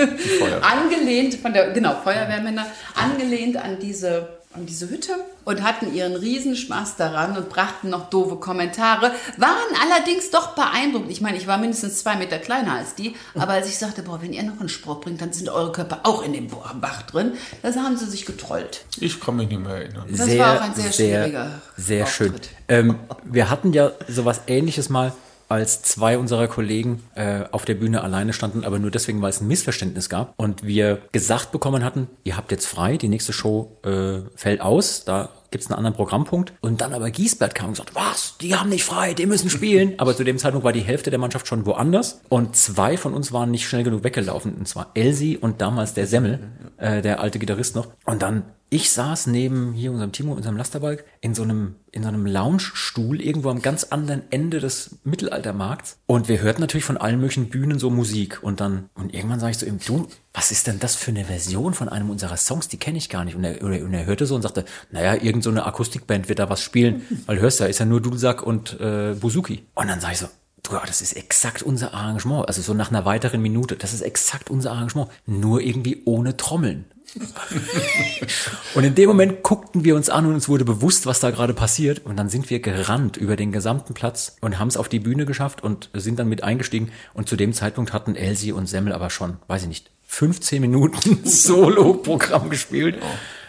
angelehnt 0.62 1.34
von 1.34 1.52
der, 1.52 1.72
genau, 1.72 1.96
Feuerwehrmänner, 2.02 2.66
angelehnt 2.94 3.56
an 3.56 3.78
diese, 3.80 4.37
an 4.54 4.64
diese 4.66 4.88
Hütte 4.88 5.12
und 5.44 5.62
hatten 5.62 5.94
ihren 5.94 6.16
Riesenspaß 6.16 6.96
daran 6.96 7.36
und 7.36 7.48
brachten 7.48 7.90
noch 7.90 8.08
doofe 8.08 8.36
Kommentare, 8.36 9.12
waren 9.36 9.56
allerdings 9.82 10.30
doch 10.30 10.54
beeindruckt. 10.54 11.10
Ich 11.10 11.20
meine, 11.20 11.36
ich 11.36 11.46
war 11.46 11.58
mindestens 11.58 11.98
zwei 11.98 12.16
Meter 12.16 12.38
kleiner 12.38 12.72
als 12.72 12.94
die, 12.94 13.14
aber 13.34 13.52
als 13.52 13.68
ich 13.68 13.78
sagte, 13.78 14.02
boah, 14.02 14.22
wenn 14.22 14.32
ihr 14.32 14.42
noch 14.42 14.58
einen 14.58 14.70
Spruch 14.70 15.00
bringt, 15.00 15.20
dann 15.20 15.32
sind 15.32 15.48
eure 15.50 15.72
Körper 15.72 16.00
auch 16.04 16.22
in 16.22 16.32
dem 16.32 16.48
Bach 16.48 17.02
drin, 17.02 17.32
da 17.62 17.74
haben 17.74 17.96
sie 17.96 18.06
sich 18.06 18.24
getrollt. 18.24 18.84
Ich 18.98 19.20
kann 19.20 19.36
mich 19.36 19.48
nicht 19.48 19.60
mehr 19.60 19.76
erinnern. 19.76 20.08
Das 20.10 20.38
war 20.38 20.56
auch 20.56 20.62
ein 20.62 20.74
sehr 20.74 20.92
schwieriger 20.92 21.60
Sehr 21.76 22.06
schön. 22.06 22.32
Auftritt. 22.32 22.50
Ähm, 22.68 22.98
wir 23.24 23.50
hatten 23.50 23.72
ja 23.72 23.92
sowas 24.08 24.42
ähnliches 24.46 24.88
mal, 24.88 25.12
als 25.48 25.82
zwei 25.82 26.18
unserer 26.18 26.46
Kollegen 26.46 27.02
äh, 27.14 27.44
auf 27.52 27.64
der 27.64 27.74
Bühne 27.74 28.02
alleine 28.02 28.32
standen, 28.32 28.64
aber 28.64 28.78
nur 28.78 28.90
deswegen, 28.90 29.22
weil 29.22 29.30
es 29.30 29.40
ein 29.40 29.48
Missverständnis 29.48 30.08
gab 30.08 30.34
und 30.36 30.64
wir 30.64 31.00
gesagt 31.12 31.52
bekommen 31.52 31.84
hatten, 31.84 32.08
ihr 32.24 32.36
habt 32.36 32.50
jetzt 32.50 32.66
frei, 32.66 32.96
die 32.96 33.08
nächste 33.08 33.32
Show 33.32 33.78
äh, 33.84 34.20
fällt 34.36 34.60
aus, 34.60 35.04
da 35.04 35.30
gibt's 35.50 35.68
einen 35.68 35.76
anderen 35.76 35.94
Programmpunkt. 35.94 36.52
Und 36.60 36.80
dann 36.80 36.92
aber 36.92 37.10
Giesbert 37.10 37.54
kam 37.54 37.68
und 37.68 37.72
gesagt, 37.74 37.94
was, 37.94 38.36
die 38.40 38.54
haben 38.54 38.68
nicht 38.68 38.84
frei, 38.84 39.14
die 39.14 39.26
müssen 39.26 39.50
spielen. 39.50 39.94
Aber 39.98 40.16
zu 40.16 40.24
dem 40.24 40.38
Zeitpunkt 40.38 40.64
war 40.64 40.72
die 40.72 40.80
Hälfte 40.80 41.10
der 41.10 41.18
Mannschaft 41.18 41.46
schon 41.46 41.66
woanders 41.66 42.20
und 42.28 42.56
zwei 42.56 42.96
von 42.96 43.14
uns 43.14 43.32
waren 43.32 43.50
nicht 43.50 43.68
schnell 43.68 43.84
genug 43.84 44.04
weggelaufen, 44.04 44.54
und 44.54 44.68
zwar 44.68 44.90
Elsie 44.94 45.36
und 45.36 45.60
damals 45.60 45.94
der 45.94 46.06
Semmel, 46.06 46.40
äh, 46.76 47.02
der 47.02 47.20
alte 47.20 47.38
Gitarrist 47.38 47.74
noch. 47.74 47.88
Und 48.04 48.22
dann 48.22 48.44
ich 48.70 48.90
saß 48.90 49.28
neben 49.28 49.72
hier 49.72 49.90
unserem 49.90 50.12
Timo, 50.12 50.34
unserem 50.34 50.58
Lasterbalk, 50.58 51.04
in 51.22 51.34
so 51.34 51.42
einem, 51.42 51.76
in 51.90 52.02
so 52.02 52.08
einem 52.08 52.26
Lounge-Stuhl 52.26 53.20
irgendwo 53.20 53.48
am 53.48 53.62
ganz 53.62 53.84
anderen 53.84 54.24
Ende 54.30 54.60
des 54.60 54.98
Mittelaltermarkts. 55.04 56.00
Und 56.06 56.28
wir 56.28 56.42
hörten 56.42 56.60
natürlich 56.60 56.84
von 56.84 56.98
allen 56.98 57.18
möglichen 57.18 57.48
Bühnen 57.48 57.78
so 57.78 57.88
Musik. 57.88 58.42
Und 58.42 58.60
dann, 58.60 58.90
und 58.94 59.14
irgendwann 59.14 59.40
sage 59.40 59.52
ich 59.52 59.58
zu 59.58 59.66
ihm, 59.66 59.78
du, 59.86 60.08
was 60.32 60.50
ist 60.50 60.66
denn 60.66 60.78
das 60.78 60.94
für 60.94 61.10
eine 61.10 61.24
Version 61.24 61.74
von 61.74 61.88
einem 61.88 62.10
unserer 62.10 62.36
Songs? 62.36 62.68
Die 62.68 62.76
kenne 62.76 62.98
ich 62.98 63.08
gar 63.08 63.24
nicht. 63.24 63.34
Und 63.34 63.44
er, 63.44 63.62
und 63.62 63.92
er 63.92 64.06
hörte 64.06 64.26
so 64.26 64.34
und 64.34 64.42
sagte, 64.42 64.64
naja, 64.90 65.14
irgend 65.14 65.42
so 65.42 65.50
eine 65.50 65.66
Akustikband 65.66 66.28
wird 66.28 66.38
da 66.38 66.50
was 66.50 66.62
spielen. 66.62 67.02
Weil 67.26 67.40
hörst 67.40 67.60
du, 67.60 67.64
ja, 67.64 67.70
ist 67.70 67.80
ja 67.80 67.86
nur 67.86 68.00
Dudelsack 68.00 68.42
und 68.42 68.78
äh, 68.80 69.14
Buzuki. 69.14 69.64
Und 69.74 69.88
dann 69.88 70.00
sage 70.00 70.12
ich 70.12 70.18
so, 70.20 70.28
Du, 70.62 70.76
das 70.86 71.00
ist 71.00 71.12
exakt 71.14 71.62
unser 71.62 71.94
Arrangement. 71.94 72.48
Also 72.48 72.62
so 72.62 72.74
nach 72.74 72.90
einer 72.90 73.04
weiteren 73.04 73.40
Minute, 73.40 73.76
das 73.76 73.94
ist 73.94 74.02
exakt 74.02 74.50
unser 74.50 74.72
Arrangement. 74.72 75.08
Nur 75.24 75.60
irgendwie 75.60 76.02
ohne 76.04 76.36
Trommeln. 76.36 76.84
und 78.74 78.84
in 78.84 78.94
dem 78.94 79.08
Moment 79.08 79.42
guckten 79.42 79.84
wir 79.84 79.96
uns 79.96 80.10
an 80.10 80.26
und 80.26 80.34
uns 80.34 80.48
wurde 80.48 80.66
bewusst, 80.66 81.06
was 81.06 81.20
da 81.20 81.30
gerade 81.30 81.54
passiert. 81.54 82.04
Und 82.04 82.16
dann 82.16 82.28
sind 82.28 82.50
wir 82.50 82.60
gerannt 82.60 83.16
über 83.16 83.36
den 83.36 83.52
gesamten 83.52 83.94
Platz 83.94 84.36
und 84.40 84.58
haben 84.58 84.68
es 84.68 84.76
auf 84.76 84.88
die 84.88 85.00
Bühne 85.00 85.24
geschafft 85.24 85.62
und 85.62 85.90
sind 85.94 86.18
dann 86.18 86.28
mit 86.28 86.42
eingestiegen. 86.42 86.90
Und 87.14 87.28
zu 87.28 87.36
dem 87.36 87.52
Zeitpunkt 87.52 87.92
hatten 87.92 88.14
Elsie 88.14 88.52
und 88.52 88.66
Semmel 88.66 88.92
aber 88.92 89.10
schon, 89.10 89.38
weiß 89.46 89.62
ich 89.62 89.68
nicht, 89.68 89.90
15 90.08 90.60
Minuten 90.60 91.20
Solo-Programm 91.24 92.50
gespielt. 92.50 92.98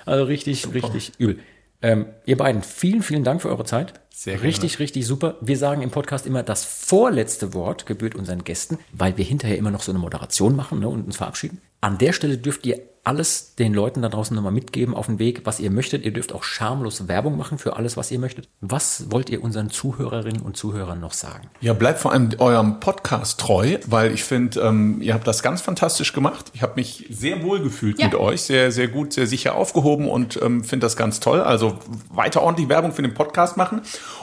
Also 0.05 0.25
richtig, 0.25 0.71
richtig 0.73 1.13
übel. 1.17 1.39
Ähm, 1.81 2.07
ihr 2.25 2.37
beiden, 2.37 2.61
vielen, 2.61 3.01
vielen 3.01 3.23
Dank 3.23 3.41
für 3.41 3.49
eure 3.49 3.63
Zeit. 3.63 3.93
Sehr 4.09 4.33
gerne. 4.33 4.47
Richtig, 4.47 4.79
richtig 4.79 5.07
super. 5.07 5.37
Wir 5.39 5.57
sagen 5.57 5.81
im 5.81 5.89
Podcast 5.89 6.27
immer, 6.27 6.43
das 6.43 6.65
vorletzte 6.65 7.53
Wort 7.53 7.85
gebührt 7.85 8.15
unseren 8.15 8.43
Gästen, 8.43 8.77
weil 8.91 9.17
wir 9.17 9.23
hinterher 9.23 9.57
immer 9.57 9.71
noch 9.71 9.81
so 9.81 9.91
eine 9.91 9.99
Moderation 9.99 10.55
machen 10.55 10.79
ne, 10.79 10.89
und 10.89 11.05
uns 11.05 11.17
verabschieden. 11.17 11.61
An 11.79 11.97
der 11.97 12.11
Stelle 12.11 12.37
dürft 12.37 12.65
ihr 12.65 12.81
alles 13.09 13.55
den 13.55 13.73
Leuten 13.73 14.03
da 14.03 14.09
draußen 14.09 14.35
nochmal 14.35 14.51
mitgeben 14.51 14.93
auf 14.93 15.07
den 15.07 15.17
Weg, 15.17 15.41
was 15.45 15.59
ihr 15.59 15.71
möchtet. 15.71 16.05
Ihr 16.05 16.13
dürft 16.13 16.31
auch 16.31 16.43
schamlos 16.43 17.07
Werbung 17.07 17.37
machen 17.37 17.57
für 17.57 17.75
alles, 17.75 17.97
was 17.97 18.11
ihr 18.11 18.19
möchtet. 18.19 18.47
Was 18.61 19.09
wollt 19.09 19.31
ihr 19.31 19.43
unseren 19.43 19.71
Zuhörerinnen 19.71 20.43
und 20.43 20.55
Zuhörern 20.57 20.99
noch 20.99 21.13
sagen? 21.13 21.49
Ja, 21.59 21.73
bleibt 21.73 21.99
vor 21.99 22.11
allem 22.11 22.29
eurem 22.37 22.79
Podcast 22.79 23.39
treu, 23.39 23.77
weil 23.87 24.13
ich 24.13 24.23
finde, 24.23 24.59
ähm, 24.61 25.01
ihr 25.01 25.15
habt 25.15 25.25
das 25.27 25.41
ganz 25.41 25.59
fantastisch 25.61 26.13
gemacht. 26.13 26.51
Ich 26.53 26.61
habe 26.61 26.73
mich 26.75 27.07
sehr 27.09 27.41
wohl 27.41 27.59
gefühlt 27.61 27.97
Ja. 27.99 28.05
mit 28.05 28.13
euch, 28.15 28.43
sehr, 28.43 28.71
sehr 28.71 28.87
gut, 28.87 29.11
sehr 29.13 29.25
sicher 29.25 29.55
aufgehoben 29.55 30.07
und 30.07 30.39
ähm, 30.43 30.63
finde 30.63 30.85
das 30.85 30.95
ganz 30.95 31.19
toll. 31.19 31.41
Also 31.41 31.79
weiter 32.13 32.43
ordentlich 32.43 32.69
Werbung 32.69 32.91
für 32.91 33.01
den 33.01 33.15
Podcast 33.15 33.57
machen. 33.57 33.81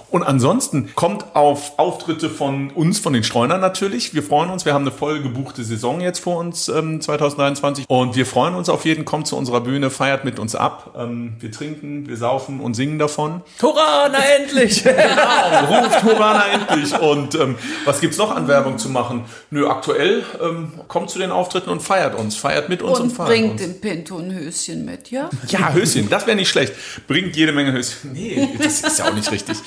Und 0.09 0.23
ansonsten 0.23 0.95
kommt 0.95 1.35
auf 1.35 1.81
Auftritte 1.81 2.31
von 2.31 2.71
uns, 2.71 3.01
von 3.01 3.13
den 3.13 3.25
Streunern 3.25 3.61
natürlich. 3.61 4.15
Wir 4.15 4.23
freuen 4.23 4.51
uns. 4.51 4.65
Wir 4.65 4.73
haben 4.73 4.83
eine 4.83 4.93
voll 4.93 5.21
gebuchte 5.21 5.65
Saison 5.65 6.01
jetzt 6.01 6.21
vor 6.21 6.39
uns 6.39 6.69
ähm, 6.69 7.01
2023 7.01 7.87
und 7.89 8.15
wir 8.15 8.25
freuen 8.25 8.55
uns 8.55 8.69
auf 8.69 8.76
jeden. 8.85 9.05
Kommt 9.05 9.27
zu 9.27 9.37
unserer 9.37 9.61
Bühne, 9.61 9.91
feiert 9.91 10.25
mit 10.25 10.39
uns 10.39 10.55
ab. 10.55 10.95
Ähm, 10.99 11.35
wir 11.41 11.51
trinken, 11.51 12.09
wir 12.09 12.17
saufen 12.17 12.61
und 12.61 12.75
singen 12.75 12.99
davon. 12.99 13.43
Hurra, 13.63 14.09
na 14.11 14.19
endlich! 14.39 14.85
Ruft 14.87 16.03
Hurana 16.03 16.45
endlich. 16.53 16.99
Und 16.99 17.35
ähm, 17.35 17.57
was 17.85 18.01
gibt's 18.01 18.19
noch 18.19 18.35
an 18.35 18.49
Werbung 18.49 18.79
zu 18.79 18.89
machen? 18.89 19.25
Nö, 19.51 19.67
aktuell 19.69 20.25
ähm, 20.43 20.73
kommt 20.89 21.11
zu 21.11 21.19
den 21.19 21.31
Auftritten 21.31 21.71
und 21.71 21.81
feiert 21.83 22.15
uns, 22.15 22.37
feiert 22.37 22.69
mit 22.69 22.83
uns 22.83 22.99
und, 22.99 23.07
Und 23.07 23.13
feiert 23.13 23.29
bringt 23.31 23.53
uns. 23.53 23.63
dem 23.63 23.81
Pinto 23.81 24.19
ein 24.19 24.33
Höschen 24.35 24.85
mit, 24.85 25.11
ja? 25.11 25.31
Ja, 25.49 25.73
Höschen, 25.73 26.09
das 26.11 26.27
wäre 26.27 26.37
nicht 26.37 26.49
schlecht. 26.49 26.75
Bringt 27.07 27.37
jede 27.37 27.53
Menge 27.53 27.73
Höschen. 27.73 28.13
Nee, 28.13 28.49
das 28.59 28.83
ist 28.83 28.99
ja 28.99 29.07
auch 29.07 29.15
nicht 29.15 29.31
richtig. 29.31 29.59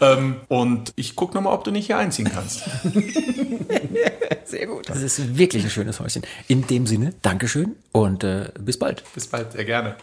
Ähm, 0.00 0.36
und 0.48 0.92
ich 0.96 1.16
guck 1.16 1.34
noch 1.34 1.42
mal, 1.42 1.52
ob 1.52 1.64
du 1.64 1.70
nicht 1.70 1.86
hier 1.86 1.98
einziehen 1.98 2.30
kannst. 2.32 2.62
Sehr 4.44 4.66
gut. 4.66 4.88
Das 4.88 5.02
ist 5.02 5.36
wirklich 5.36 5.64
ein 5.64 5.70
schönes 5.70 6.00
Häuschen. 6.00 6.22
In 6.46 6.66
dem 6.66 6.86
Sinne, 6.86 7.12
Dankeschön 7.22 7.76
und 7.92 8.24
äh, 8.24 8.47
bis 8.58 8.78
bald. 8.78 9.02
Bis 9.14 9.26
bald, 9.26 9.52
sehr 9.52 9.64
gerne. 9.64 9.96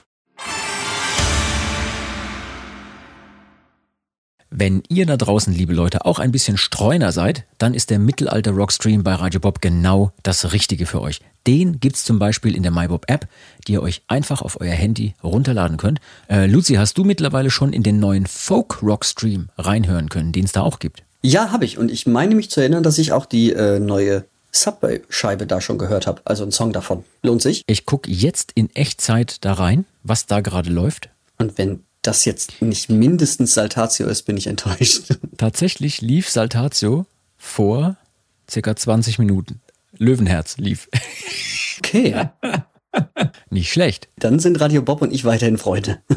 Wenn 4.57 4.83
ihr 4.87 5.05
da 5.05 5.17
draußen, 5.17 5.53
liebe 5.53 5.73
Leute, 5.73 6.05
auch 6.05 6.17
ein 6.17 6.31
bisschen 6.31 6.55
Streuner 6.55 7.11
seid, 7.11 7.43
dann 7.57 7.73
ist 7.73 7.89
der 7.89 7.99
Mittelalter 7.99 8.51
Rockstream 8.51 9.03
bei 9.03 9.13
Radio 9.13 9.41
Bob 9.41 9.59
genau 9.59 10.13
das 10.23 10.53
Richtige 10.53 10.85
für 10.85 11.01
euch. 11.01 11.19
Den 11.45 11.81
gibt's 11.81 12.05
zum 12.05 12.19
Beispiel 12.19 12.55
in 12.55 12.63
der 12.63 12.71
MyBob 12.71 13.03
App, 13.09 13.27
die 13.67 13.73
ihr 13.73 13.83
euch 13.83 14.03
einfach 14.07 14.41
auf 14.41 14.61
euer 14.61 14.71
Handy 14.71 15.13
runterladen 15.21 15.75
könnt. 15.75 15.99
Äh, 16.29 16.45
Luzi, 16.45 16.75
hast 16.75 16.97
du 16.97 17.03
mittlerweile 17.03 17.51
schon 17.51 17.73
in 17.73 17.83
den 17.83 17.99
neuen 17.99 18.27
Folk 18.27 18.81
Rockstream 18.81 19.49
reinhören 19.57 20.07
können, 20.07 20.31
den 20.31 20.45
es 20.45 20.53
da 20.53 20.61
auch 20.61 20.79
gibt? 20.79 21.03
Ja, 21.21 21.51
habe 21.51 21.65
ich. 21.65 21.77
Und 21.77 21.91
ich 21.91 22.07
meine 22.07 22.33
mich 22.33 22.49
zu 22.49 22.61
erinnern, 22.61 22.83
dass 22.83 22.97
ich 22.97 23.11
auch 23.11 23.25
die 23.25 23.51
äh, 23.51 23.79
neue 23.79 24.23
Subway-Scheibe 24.55 25.47
da 25.47 25.61
schon 25.61 25.77
gehört 25.77 26.07
habe. 26.07 26.21
Also 26.25 26.43
ein 26.43 26.51
Song 26.51 26.73
davon. 26.73 27.03
Lohnt 27.21 27.41
sich. 27.41 27.61
Ich 27.67 27.85
gucke 27.85 28.09
jetzt 28.09 28.51
in 28.55 28.73
Echtzeit 28.75 29.43
da 29.43 29.53
rein, 29.53 29.85
was 30.03 30.25
da 30.25 30.41
gerade 30.41 30.69
läuft. 30.69 31.09
Und 31.37 31.57
wenn 31.57 31.83
das 32.01 32.25
jetzt 32.25 32.61
nicht 32.61 32.89
mindestens 32.89 33.53
Saltatio 33.53 34.07
ist, 34.07 34.23
bin 34.23 34.37
ich 34.37 34.47
enttäuscht. 34.47 35.17
Tatsächlich 35.37 36.01
lief 36.01 36.29
Saltatio 36.29 37.05
vor 37.37 37.97
circa 38.49 38.75
20 38.75 39.19
Minuten. 39.19 39.61
Löwenherz 39.97 40.57
lief. 40.57 40.89
Okay. 41.77 42.29
Nicht 43.49 43.69
schlecht. 43.69 44.07
Dann 44.17 44.39
sind 44.39 44.61
Radio 44.61 44.81
Bob 44.81 45.01
und 45.01 45.13
ich 45.13 45.25
weiterhin 45.25 45.57
Freunde. 45.57 45.99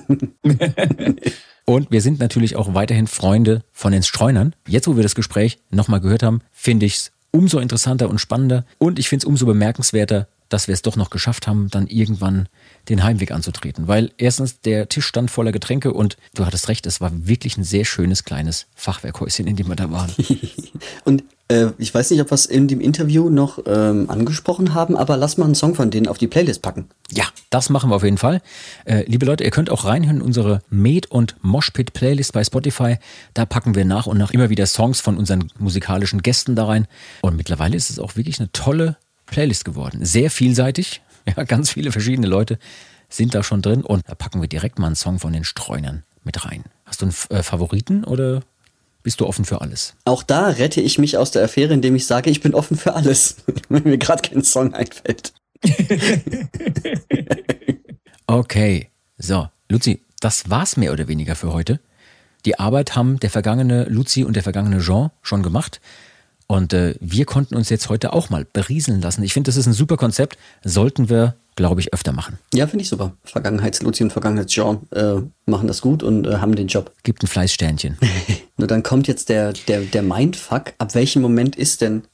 Und 1.65 1.91
wir 1.91 2.01
sind 2.01 2.19
natürlich 2.19 2.57
auch 2.57 2.73
weiterhin 2.73 3.07
Freunde 3.07 3.63
von 3.73 3.93
den 3.93 4.03
Streunern. 4.03 4.55
Jetzt, 4.67 4.89
wo 4.89 4.97
wir 4.97 5.03
das 5.03 5.15
Gespräch 5.15 5.59
nochmal 5.71 6.01
gehört 6.01 6.23
haben, 6.23 6.41
finde 6.51 6.87
ich 6.87 6.95
es 6.95 7.13
umso 7.31 7.59
interessanter 7.59 8.09
und 8.09 8.21
spannender. 8.21 8.65
Und 8.79 8.99
ich 8.99 9.09
finde 9.09 9.25
es 9.25 9.29
umso 9.29 9.47
bemerkenswerter, 9.47 10.29
dass 10.49 10.67
wir 10.67 10.75
es 10.75 10.83
doch 10.83 10.97
noch 10.97 11.11
geschafft 11.11 11.47
haben, 11.47 11.69
dann 11.71 11.87
irgendwann 11.87 12.49
den 12.89 13.05
Heimweg 13.05 13.33
anzutreten. 13.33 13.89
Weil 13.89 14.13
erstens, 14.19 14.61
der 14.61 14.89
Tisch 14.89 15.07
stand 15.07 15.31
voller 15.31 15.53
Getränke 15.53 15.93
und 15.93 16.17
du 16.35 16.47
hattest 16.47 16.69
recht, 16.69 16.87
es 16.87 17.01
war 17.01 17.11
wirklich 17.27 17.57
ein 17.57 17.65
sehr 17.65 17.85
schönes 17.85 18.25
kleines 18.25 18.67
Fachwerkhäuschen, 18.75 19.47
in 19.47 19.57
dem 19.57 19.69
wir 19.69 19.77
da 19.77 19.91
waren. 19.91 20.11
Und 21.05 21.25
äh, 21.49 21.69
ich 21.79 21.95
weiß 21.95 22.11
nicht, 22.11 22.21
ob 22.21 22.31
wir 22.31 22.35
es 22.35 22.47
in 22.47 22.69
dem 22.69 22.81
Interview 22.81 23.31
noch 23.31 23.59
ähm, 23.67 24.11
angesprochen 24.11 24.75
haben, 24.75 24.97
aber 24.97 25.17
lass 25.17 25.39
mal 25.39 25.47
einen 25.47 25.55
Song 25.55 25.75
von 25.75 25.91
denen 25.91 26.07
auf 26.07 26.19
die 26.19 26.27
Playlist 26.27 26.63
packen. 26.63 26.89
Ja, 27.11 27.25
das 27.51 27.71
machen 27.71 27.91
wir 27.91 27.97
auf 27.97 28.05
jeden 28.05 28.19
Fall. 28.19 28.43
Äh, 28.85 29.05
liebe 29.07 29.25
Leute, 29.25 29.45
ihr 29.45 29.51
könnt 29.51 29.71
auch 29.71 29.85
reinhören 29.85 30.19
in 30.19 30.23
unsere 30.23 30.61
Med- 30.69 31.11
und 31.11 31.37
Moshpit-Playlist 31.43 32.33
bei 32.33 32.45
Spotify. 32.45 32.97
Da 33.35 33.47
packen 33.47 33.75
wir 33.75 33.85
nach 33.85 34.07
und 34.07 34.19
nach 34.19 34.31
immer 34.31 34.51
wieder 34.51 34.67
Songs 34.67 35.01
von 35.01 35.17
unseren 35.17 35.51
musikalischen 35.59 36.23
Gästen 36.23 36.55
da 36.55 36.67
rein. 36.67 36.87
Und 37.23 37.37
mittlerweile 37.37 37.77
ist 37.77 37.91
es 37.91 37.99
auch 37.99 38.17
wirklich 38.17 38.41
eine 38.41 38.53
tolle 38.53 38.97
Playlist 39.31 39.65
geworden. 39.65 40.05
Sehr 40.05 40.31
vielseitig. 40.31 41.03
Ja, 41.37 41.45
ganz 41.45 41.73
viele 41.73 41.93
verschiedene 41.93 42.27
Leute 42.27 42.59
sind 43.11 43.35
da 43.35 43.43
schon 43.43 43.61
drin. 43.61 43.83
Und 43.83 44.03
da 44.09 44.15
packen 44.15 44.41
wir 44.41 44.49
direkt 44.49 44.79
mal 44.79 44.87
einen 44.87 44.97
Song 44.97 45.19
von 45.19 45.35
den 45.35 45.45
Streunern 45.45 46.05
mit 46.25 46.47
rein. 46.47 46.65
Hast 46.87 47.03
du 47.03 47.05
einen 47.05 47.15
äh, 47.29 47.43
Favoriten 47.43 48.03
oder 48.05 48.41
bist 49.03 49.21
du 49.21 49.27
offen 49.27 49.45
für 49.45 49.61
alles? 49.61 49.95
Auch 50.07 50.23
da 50.23 50.47
rette 50.47 50.81
ich 50.81 50.99
mich 50.99 51.19
aus 51.19 51.31
der 51.31 51.45
Affäre, 51.45 51.75
indem 51.75 51.97
ich 51.97 52.07
sage, 52.07 52.31
ich 52.31 52.41
bin 52.41 52.55
offen 52.55 52.79
für 52.79 52.95
alles, 52.95 53.37
wenn 53.69 53.83
mir 53.83 53.99
gerade 53.99 54.27
kein 54.27 54.43
Song 54.43 54.73
einfällt. 54.73 55.35
Okay, 58.31 58.91
so, 59.17 59.49
Luzi, 59.71 60.03
das 60.21 60.51
war's 60.51 60.77
mehr 60.77 60.93
oder 60.93 61.09
weniger 61.09 61.35
für 61.35 61.51
heute. 61.51 61.81
Die 62.45 62.59
Arbeit 62.59 62.95
haben 62.95 63.19
der 63.21 63.31
vergangene 63.31 63.85
Luzi 63.85 64.23
und 64.23 64.37
der 64.37 64.43
vergangene 64.43 64.81
Jean 64.81 65.11
schon 65.23 65.43
gemacht. 65.43 65.81
Und 66.51 66.73
äh, 66.73 66.95
wir 67.01 67.27
konnten 67.27 67.55
uns 67.55 67.69
jetzt 67.69 67.91
heute 67.91 68.15
auch 68.15 68.31
mal 68.31 68.47
berieseln 68.51 69.03
lassen. 69.03 69.23
Ich 69.23 69.35
finde, 69.35 69.49
das 69.49 69.57
ist 69.59 69.67
ein 69.67 69.75
super 69.75 69.99
Konzept. 69.99 70.39
Sollten 70.65 71.11
wir, 71.11 71.35
glaube 71.57 71.83
ich, 71.83 71.93
öfter 71.93 72.13
machen. 72.13 72.39
Ja, 72.55 72.67
finde 72.67 72.83
ich 72.85 72.89
super. 72.89 73.13
Vergangenheits-Luzi 73.25 74.03
und 74.05 74.13
Vergangenheits-Jean 74.13 74.79
äh, 74.93 75.17
machen 75.45 75.69
das 75.69 75.83
gut 75.83 76.03
und 76.03 76.27
äh, 76.27 76.37
haben 76.39 76.57
den 76.57 76.69
Job. 76.69 76.91
Gibt 77.03 77.23
ein 77.23 77.27
Fleißsternchen. 77.27 77.99
Nur 78.57 78.67
dann 78.67 78.83
kommt 78.83 79.09
jetzt 79.09 79.29
der, 79.29 79.53
der, 79.53 79.83
der 79.83 80.03
Mindfuck. 80.03 80.73
Ab 80.79 80.95
welchem 80.95 81.21
Moment 81.21 81.55
ist 81.55 81.83
denn, 81.83 82.05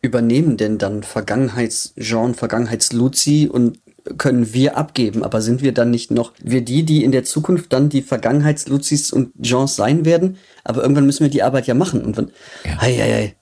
übernehmen 0.00 0.56
denn 0.56 0.78
dann 0.78 1.02
Vergangenheits-Jean, 1.02 2.34
Vergangenheits-Luzi 2.34 3.48
und 3.52 3.80
können 4.16 4.52
wir 4.52 4.76
abgeben? 4.76 5.24
Aber 5.24 5.40
sind 5.42 5.60
wir 5.60 5.72
dann 5.72 5.90
nicht 5.90 6.12
noch, 6.12 6.32
wir 6.40 6.64
die, 6.64 6.84
die 6.84 7.02
in 7.02 7.10
der 7.10 7.24
Zukunft 7.24 7.72
dann 7.72 7.88
die 7.88 8.02
Vergangenheits-Luzis 8.02 9.12
und 9.12 9.32
Jeans 9.42 9.74
sein 9.74 10.04
werden? 10.04 10.36
Aber 10.62 10.82
irgendwann 10.82 11.06
müssen 11.06 11.24
wir 11.24 11.30
die 11.30 11.42
Arbeit 11.42 11.66
ja 11.66 11.74
machen. 11.74 12.04
Und 12.04 12.16
wenn, 12.16 12.30
Ja. 12.64 12.80
hei, 12.80 12.94
hei, 12.96 13.12
hei. 13.12 13.36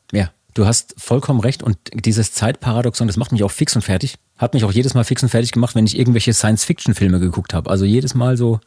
Du 0.61 0.67
hast 0.67 0.95
vollkommen 0.99 1.41
recht. 1.41 1.63
Und 1.63 1.79
dieses 1.95 2.35
Zeitparadoxon, 2.35 3.07
das 3.07 3.17
macht 3.17 3.33
mich 3.33 3.43
auch 3.43 3.51
fix 3.51 3.75
und 3.77 3.81
fertig. 3.81 4.17
Hat 4.37 4.53
mich 4.53 4.63
auch 4.65 4.73
jedes 4.73 4.93
Mal 4.93 5.05
fix 5.05 5.23
und 5.23 5.31
fertig 5.31 5.53
gemacht, 5.53 5.75
wenn 5.75 5.87
ich 5.87 5.99
irgendwelche 5.99 6.35
Science-Fiction-Filme 6.35 7.19
geguckt 7.19 7.55
habe. 7.55 7.71
Also 7.71 7.87
jedes 7.87 8.15
Mal 8.15 8.37
so, 8.37 8.61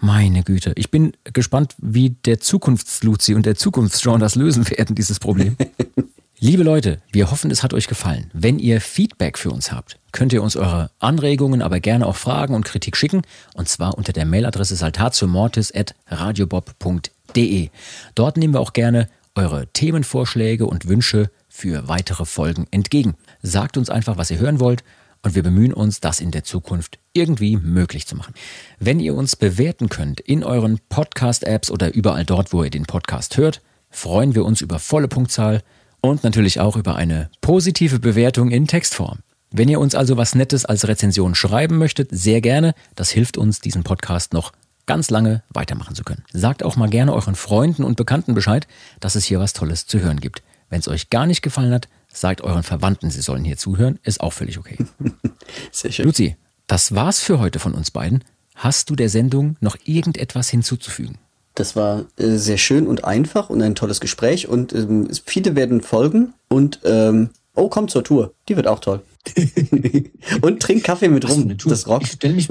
meine 0.00 0.42
Güte. 0.42 0.72
Ich 0.76 0.90
bin 0.90 1.12
gespannt, 1.24 1.74
wie 1.76 2.16
der 2.24 2.40
Zukunfts-Luzi 2.40 3.34
und 3.34 3.44
der 3.44 3.56
Zukunfts-Jean 3.56 4.20
das 4.20 4.36
lösen 4.36 4.70
werden, 4.70 4.96
dieses 4.96 5.20
Problem. 5.20 5.58
Liebe 6.38 6.62
Leute, 6.62 7.02
wir 7.12 7.30
hoffen, 7.30 7.50
es 7.50 7.62
hat 7.62 7.74
euch 7.74 7.88
gefallen. 7.88 8.30
Wenn 8.32 8.58
ihr 8.58 8.80
Feedback 8.80 9.36
für 9.36 9.50
uns 9.50 9.70
habt, 9.70 9.98
könnt 10.12 10.32
ihr 10.32 10.42
uns 10.42 10.56
eure 10.56 10.90
Anregungen, 10.98 11.60
aber 11.60 11.78
gerne 11.78 12.06
auch 12.06 12.16
Fragen 12.16 12.54
und 12.54 12.64
Kritik 12.64 12.96
schicken. 12.96 13.20
Und 13.52 13.68
zwar 13.68 13.98
unter 13.98 14.14
der 14.14 14.24
Mailadresse 14.24 14.76
saltatiomortis.radiobob.de. 14.76 17.68
Dort 18.14 18.38
nehmen 18.38 18.54
wir 18.54 18.60
auch 18.60 18.72
gerne 18.72 19.10
eure 19.38 19.68
Themenvorschläge 19.68 20.66
und 20.66 20.88
Wünsche 20.88 21.30
für 21.48 21.86
weitere 21.86 22.24
Folgen 22.24 22.66
entgegen. 22.72 23.14
Sagt 23.40 23.76
uns 23.76 23.88
einfach, 23.88 24.16
was 24.16 24.32
ihr 24.32 24.40
hören 24.40 24.58
wollt 24.58 24.82
und 25.22 25.36
wir 25.36 25.44
bemühen 25.44 25.72
uns, 25.72 26.00
das 26.00 26.20
in 26.20 26.32
der 26.32 26.42
Zukunft 26.42 26.98
irgendwie 27.12 27.56
möglich 27.56 28.06
zu 28.06 28.16
machen. 28.16 28.34
Wenn 28.80 28.98
ihr 28.98 29.14
uns 29.14 29.36
bewerten 29.36 29.88
könnt 29.88 30.20
in 30.20 30.42
euren 30.42 30.80
Podcast-Apps 30.88 31.70
oder 31.70 31.94
überall 31.94 32.24
dort, 32.24 32.52
wo 32.52 32.64
ihr 32.64 32.70
den 32.70 32.86
Podcast 32.86 33.36
hört, 33.36 33.62
freuen 33.90 34.34
wir 34.34 34.44
uns 34.44 34.60
über 34.60 34.80
volle 34.80 35.06
Punktzahl 35.06 35.62
und 36.00 36.24
natürlich 36.24 36.58
auch 36.58 36.76
über 36.76 36.96
eine 36.96 37.30
positive 37.40 38.00
Bewertung 38.00 38.50
in 38.50 38.66
Textform. 38.66 39.20
Wenn 39.52 39.68
ihr 39.68 39.78
uns 39.78 39.94
also 39.94 40.16
was 40.16 40.34
Nettes 40.34 40.64
als 40.64 40.88
Rezension 40.88 41.36
schreiben 41.36 41.78
möchtet, 41.78 42.08
sehr 42.10 42.40
gerne. 42.40 42.74
Das 42.96 43.10
hilft 43.10 43.38
uns, 43.38 43.60
diesen 43.60 43.84
Podcast 43.84 44.32
noch 44.32 44.52
ganz 44.88 45.10
lange 45.10 45.44
weitermachen 45.50 45.94
zu 45.94 46.02
können. 46.02 46.24
Sagt 46.32 46.64
auch 46.64 46.74
mal 46.74 46.88
gerne 46.88 47.12
euren 47.12 47.36
Freunden 47.36 47.84
und 47.84 47.96
Bekannten 47.96 48.34
Bescheid, 48.34 48.66
dass 48.98 49.14
es 49.14 49.24
hier 49.24 49.38
was 49.38 49.52
Tolles 49.52 49.86
zu 49.86 50.00
hören 50.00 50.18
gibt. 50.18 50.42
Wenn 50.70 50.80
es 50.80 50.88
euch 50.88 51.10
gar 51.10 51.26
nicht 51.26 51.42
gefallen 51.42 51.72
hat, 51.72 51.88
sagt 52.12 52.40
euren 52.40 52.64
Verwandten, 52.64 53.10
sie 53.10 53.20
sollen 53.20 53.44
hier 53.44 53.56
zuhören, 53.56 54.00
ist 54.02 54.20
auch 54.20 54.32
völlig 54.32 54.58
okay. 54.58 54.78
Sehr 55.70 55.92
schön. 55.92 56.06
Luzi, 56.06 56.36
das 56.66 56.94
war's 56.94 57.20
für 57.20 57.38
heute 57.38 57.60
von 57.60 57.74
uns 57.74 57.90
beiden. 57.90 58.24
Hast 58.54 58.90
du 58.90 58.96
der 58.96 59.08
Sendung 59.08 59.56
noch 59.60 59.76
irgendetwas 59.84 60.48
hinzuzufügen? 60.48 61.18
Das 61.54 61.76
war 61.76 62.06
äh, 62.16 62.36
sehr 62.36 62.58
schön 62.58 62.86
und 62.86 63.04
einfach 63.04 63.50
und 63.50 63.62
ein 63.62 63.74
tolles 63.74 64.00
Gespräch 64.00 64.48
und 64.48 64.72
ähm, 64.72 65.08
viele 65.24 65.54
werden 65.54 65.80
folgen 65.80 66.34
und 66.48 66.80
ähm, 66.84 67.30
oh, 67.54 67.68
kommt 67.68 67.90
zur 67.90 68.04
Tour. 68.04 68.34
Die 68.48 68.56
wird 68.56 68.66
auch 68.66 68.78
toll. 68.80 69.02
und 70.40 70.60
trink 70.60 70.84
Kaffee 70.84 71.08
mit 71.08 71.24
Was 71.24 71.32
rum. 71.32 71.56
Das 71.66 71.86
rockt. 71.88 72.04
Ich 72.04 72.12
stelle 72.12 72.34
mich, 72.34 72.48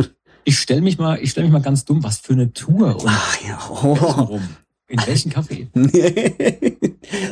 ich 0.47 0.59
stell 0.59 0.79
mich, 0.81 0.97
mal- 0.97 1.19
ich 1.21 1.31
stell 1.31 1.43
mich 1.43 1.51
mal 1.51 1.61
ganz 1.61 1.83
dumm, 1.83 2.03
was 2.03 2.19
für 2.19 2.31
eine 2.31 2.53
Tour 2.53 2.95
und 2.95 3.05
Ach 3.05 3.37
ja. 3.45 3.59
Oh. 3.69 3.93
rum. 3.93 4.41
In 4.87 4.99
welchen 5.05 5.29
Kaffee? 5.33 5.67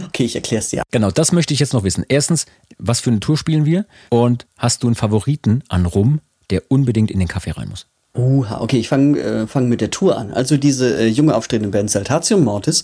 okay, 0.08 0.26
ich 0.26 0.36
erklär's 0.36 0.68
dir. 0.70 0.84
Genau, 0.92 1.10
das 1.10 1.32
möchte 1.32 1.54
ich 1.54 1.62
jetzt 1.62 1.72
noch 1.72 1.86
wissen. 1.86 2.04
Erstens, 2.10 2.46
was 2.78 3.00
für 3.00 3.12
eine 3.12 3.22
Tour 3.22 3.38
spielen 3.38 3.64
wir? 3.64 3.86
Und 4.10 4.46
hast 4.58 4.84
du 4.84 4.88
einen 4.88 4.96
Favoriten 4.96 5.64
an 5.70 5.86
Rum, 5.86 6.20
der 6.50 6.64
unbedingt 6.68 7.10
in 7.10 7.20
den 7.20 7.30
Kaffee 7.30 7.52
rein 7.52 7.70
muss? 7.70 7.88
Uha, 8.14 8.60
okay, 8.60 8.78
ich 8.80 8.90
fange 8.90 9.20
äh, 9.20 9.48
fang 9.48 9.70
mit 9.70 9.80
der 9.80 9.90
Tour 9.92 10.18
an. 10.18 10.32
Also 10.34 10.58
diese 10.58 10.98
äh, 11.00 11.08
junge 11.08 11.34
aufstrebende 11.34 11.72
Band 11.78 11.90
Saltatio 11.90 12.38
Mortis 12.38 12.84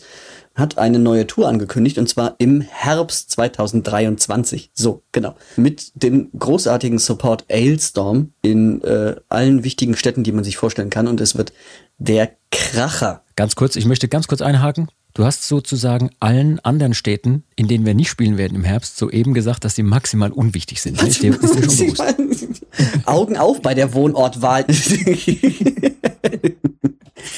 hat 0.55 0.77
eine 0.77 0.99
neue 0.99 1.27
Tour 1.27 1.47
angekündigt 1.47 1.97
und 1.97 2.07
zwar 2.07 2.35
im 2.37 2.61
Herbst 2.61 3.31
2023. 3.31 4.71
So, 4.73 5.03
genau. 5.11 5.35
Mit 5.55 5.91
dem 5.95 6.29
großartigen 6.37 6.99
Support 6.99 7.45
Ailstorm 7.49 8.33
in 8.41 8.83
äh, 8.83 9.15
allen 9.29 9.63
wichtigen 9.63 9.95
Städten, 9.95 10.23
die 10.23 10.31
man 10.31 10.43
sich 10.43 10.57
vorstellen 10.57 10.89
kann 10.89 11.07
und 11.07 11.21
es 11.21 11.37
wird 11.37 11.53
der 11.97 12.31
Kracher. 12.51 13.23
Ganz 13.35 13.55
kurz, 13.55 13.75
ich 13.75 13.85
möchte 13.85 14.07
ganz 14.07 14.27
kurz 14.27 14.41
einhaken. 14.41 14.89
Du 15.13 15.25
hast 15.25 15.45
sozusagen 15.45 16.09
allen 16.21 16.59
anderen 16.61 16.93
Städten, 16.93 17.43
in 17.57 17.67
denen 17.67 17.85
wir 17.85 17.93
nicht 17.93 18.09
spielen 18.09 18.37
werden 18.37 18.55
im 18.55 18.63
Herbst, 18.63 18.95
soeben 18.97 19.33
gesagt, 19.33 19.65
dass 19.65 19.75
sie 19.75 19.83
maximal 19.83 20.31
unwichtig 20.31 20.81
sind. 20.81 21.01
Ist 21.03 21.21
dir, 21.21 21.33
ist 21.33 21.55
dir 21.55 21.69
schon 21.69 21.95
bewusst? 21.95 23.05
Augen 23.05 23.35
auf 23.35 23.61
bei 23.61 23.73
der 23.73 23.93
Wohnortwahl. 23.93 24.65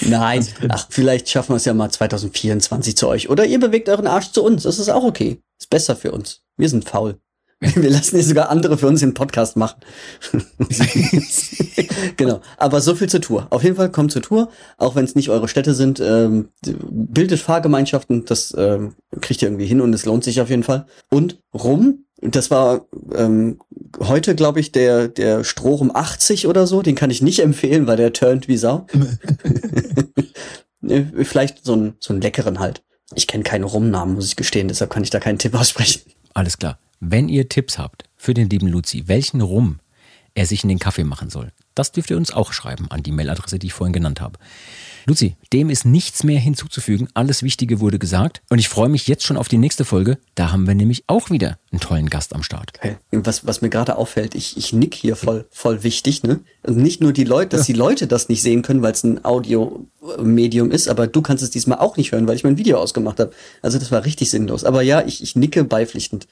Nein, 0.07 0.47
ach, 0.69 0.87
vielleicht 0.89 1.29
schaffen 1.29 1.53
wir 1.53 1.57
es 1.57 1.65
ja 1.65 1.73
mal 1.73 1.89
2024 1.89 2.97
zu 2.97 3.07
euch. 3.07 3.29
Oder 3.29 3.45
ihr 3.45 3.59
bewegt 3.59 3.89
euren 3.89 4.07
Arsch 4.07 4.31
zu 4.31 4.43
uns. 4.43 4.63
Das 4.63 4.79
ist 4.79 4.89
auch 4.89 5.03
okay. 5.03 5.41
Ist 5.59 5.69
besser 5.69 5.95
für 5.95 6.11
uns. 6.11 6.41
Wir 6.57 6.69
sind 6.69 6.87
faul. 6.87 7.19
Wir 7.75 7.89
lassen 7.89 8.17
ja 8.17 8.23
sogar 8.23 8.49
andere 8.49 8.77
für 8.77 8.87
uns 8.87 8.99
den 8.99 9.13
Podcast 9.13 9.55
machen. 9.55 9.79
genau. 12.17 12.41
Aber 12.57 12.81
so 12.81 12.93
viel 12.93 13.07
zur 13.07 13.21
Tour. 13.21 13.47
Auf 13.51 13.63
jeden 13.63 13.77
Fall 13.77 13.89
kommt 13.89 14.11
zur 14.11 14.21
Tour, 14.21 14.49
auch 14.77 14.95
wenn 14.95 15.05
es 15.05 15.15
nicht 15.15 15.29
eure 15.29 15.47
Städte 15.47 15.73
sind. 15.73 16.01
Ähm, 16.01 16.49
bildet 16.65 17.39
Fahrgemeinschaften, 17.39 18.25
das 18.25 18.53
ähm, 18.57 18.95
kriegt 19.21 19.41
ihr 19.41 19.47
irgendwie 19.47 19.65
hin 19.65 19.79
und 19.79 19.93
es 19.93 20.05
lohnt 20.05 20.25
sich 20.25 20.41
auf 20.41 20.49
jeden 20.49 20.63
Fall. 20.63 20.87
Und 21.09 21.39
rum, 21.53 22.05
das 22.25 22.51
war 22.51 22.85
ähm, 23.13 23.59
heute, 23.99 24.35
glaube 24.35 24.59
ich, 24.59 24.71
der, 24.71 25.07
der 25.07 25.43
Strohrum 25.43 25.93
80 25.93 26.47
oder 26.47 26.67
so. 26.67 26.81
Den 26.81 26.95
kann 26.95 27.09
ich 27.09 27.21
nicht 27.21 27.39
empfehlen, 27.39 27.87
weil 27.87 27.97
der 27.97 28.13
turnt 28.13 28.47
wie 28.47 28.57
Sau. 28.57 28.87
Ne, 30.85 31.09
Vielleicht 31.23 31.63
so 31.63 31.71
einen, 31.73 31.95
so 32.01 32.11
einen 32.11 32.21
leckeren 32.21 32.59
halt. 32.59 32.83
Ich 33.15 33.25
kenne 33.25 33.45
keine 33.45 33.63
Rumnamen, 33.63 34.15
muss 34.15 34.27
ich 34.27 34.35
gestehen, 34.35 34.67
deshalb 34.67 34.89
kann 34.89 35.03
ich 35.03 35.09
da 35.09 35.21
keinen 35.21 35.39
Tipp 35.39 35.55
aussprechen. 35.55 36.01
Alles 36.33 36.57
klar. 36.57 36.77
Wenn 36.99 37.29
ihr 37.29 37.47
Tipps 37.47 37.77
habt 37.77 38.03
für 38.17 38.33
den 38.33 38.49
lieben 38.49 38.67
Luzi, 38.67 39.03
welchen 39.07 39.39
Rum 39.39 39.79
er 40.35 40.45
sich 40.45 40.63
in 40.63 40.69
den 40.69 40.79
Kaffee 40.79 41.05
machen 41.05 41.29
soll, 41.29 41.53
das 41.73 41.93
dürft 41.93 42.09
ihr 42.09 42.17
uns 42.17 42.31
auch 42.31 42.51
schreiben 42.51 42.91
an 42.91 43.01
die 43.01 43.11
Mailadresse, 43.11 43.59
die 43.59 43.67
ich 43.67 43.73
vorhin 43.73 43.93
genannt 43.93 44.19
habe. 44.19 44.39
Luzi, 45.05 45.35
dem 45.51 45.69
ist 45.69 45.85
nichts 45.85 46.23
mehr 46.23 46.39
hinzuzufügen. 46.39 47.09
Alles 47.13 47.43
Wichtige 47.43 47.79
wurde 47.79 47.99
gesagt. 47.99 48.41
Und 48.49 48.59
ich 48.59 48.69
freue 48.69 48.89
mich 48.89 49.07
jetzt 49.07 49.23
schon 49.23 49.37
auf 49.37 49.47
die 49.47 49.57
nächste 49.57 49.85
Folge. 49.85 50.17
Da 50.35 50.51
haben 50.51 50.65
wir 50.65 50.75
nämlich 50.75 51.03
auch 51.07 51.29
wieder 51.29 51.57
einen 51.71 51.79
tollen 51.81 52.09
Gast 52.09 52.33
am 52.33 52.43
Start. 52.43 52.71
Okay. 52.77 52.97
Was, 53.11 53.45
was 53.45 53.61
mir 53.61 53.69
gerade 53.69 53.97
auffällt, 53.97 54.35
ich, 54.35 54.57
ich 54.57 54.71
nick 54.73 54.93
hier 54.93 55.15
voll, 55.15 55.45
voll 55.51 55.83
wichtig, 55.83 56.23
ne? 56.23 56.39
Und 56.63 56.77
nicht 56.77 57.01
nur 57.01 57.11
die 57.11 57.25
Leute, 57.25 57.57
dass 57.57 57.65
die 57.65 57.73
Leute 57.73 58.07
das 58.07 58.29
nicht 58.29 58.41
sehen 58.41 58.61
können, 58.61 58.81
weil 58.81 58.93
es 58.93 59.03
ein 59.03 59.25
Audio-Medium 59.25 60.71
ist, 60.71 60.87
aber 60.87 61.07
du 61.07 61.21
kannst 61.21 61.43
es 61.43 61.49
diesmal 61.49 61.79
auch 61.79 61.97
nicht 61.97 62.11
hören, 62.13 62.27
weil 62.27 62.35
ich 62.35 62.43
mein 62.43 62.57
Video 62.57 62.77
ausgemacht 62.77 63.19
habe. 63.19 63.31
Also 63.61 63.79
das 63.79 63.91
war 63.91 64.05
richtig 64.05 64.29
sinnlos. 64.29 64.63
Aber 64.63 64.81
ja, 64.81 65.05
ich, 65.05 65.21
ich 65.21 65.35
nicke 65.35 65.63
beipflichtend. 65.65 66.27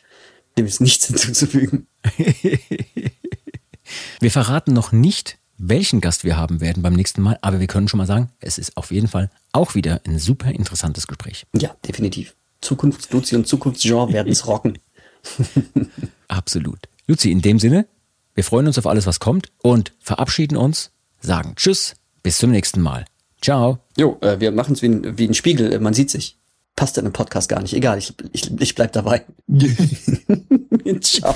Dem 0.57 0.65
ist 0.65 0.79
nichts 0.81 1.05
hinzuzufügen. 1.07 1.87
Wir 4.21 4.31
verraten 4.31 4.73
noch 4.73 4.91
nicht, 4.91 5.39
welchen 5.63 6.01
Gast 6.01 6.23
wir 6.23 6.37
haben 6.37 6.59
werden 6.61 6.81
beim 6.83 6.93
nächsten 6.93 7.21
Mal, 7.21 7.37
aber 7.41 7.59
wir 7.59 7.67
können 7.67 7.87
schon 7.87 7.99
mal 7.99 8.07
sagen, 8.07 8.29
es 8.39 8.57
ist 8.57 8.75
auf 8.77 8.91
jeden 8.91 9.07
Fall 9.07 9.29
auch 9.51 9.75
wieder 9.75 10.01
ein 10.05 10.17
super 10.19 10.49
interessantes 10.51 11.07
Gespräch. 11.07 11.45
Ja, 11.53 11.75
definitiv. 11.87 12.35
Zukunftsluzi 12.61 13.35
und 13.35 13.47
Zukunftsgenre 13.47 14.11
werden 14.13 14.31
es 14.31 14.47
rocken. 14.47 14.77
Absolut. 16.27 16.79
Luzi, 17.07 17.31
in 17.31 17.41
dem 17.41 17.59
Sinne, 17.59 17.85
wir 18.35 18.43
freuen 18.43 18.67
uns 18.67 18.77
auf 18.77 18.87
alles, 18.87 19.05
was 19.05 19.19
kommt 19.19 19.51
und 19.61 19.91
verabschieden 19.99 20.57
uns, 20.57 20.91
sagen 21.19 21.53
Tschüss, 21.55 21.95
bis 22.23 22.37
zum 22.37 22.51
nächsten 22.51 22.81
Mal. 22.81 23.05
Ciao. 23.41 23.79
Jo, 23.97 24.17
äh, 24.21 24.39
wir 24.39 24.51
machen 24.51 24.73
es 24.73 24.81
wie, 24.81 24.87
ein- 24.89 25.17
wie 25.17 25.27
ein 25.27 25.33
Spiegel, 25.33 25.73
äh, 25.73 25.79
man 25.79 25.93
sieht 25.93 26.09
sich. 26.09 26.37
Passt 26.75 26.97
in 26.97 27.03
einem 27.05 27.13
Podcast 27.13 27.49
gar 27.49 27.61
nicht. 27.61 27.73
Egal, 27.73 27.97
ich, 27.97 28.13
ich, 28.31 28.49
ich 28.59 28.75
bleib 28.75 28.93
dabei. 28.93 29.25
Ciao. 31.01 31.35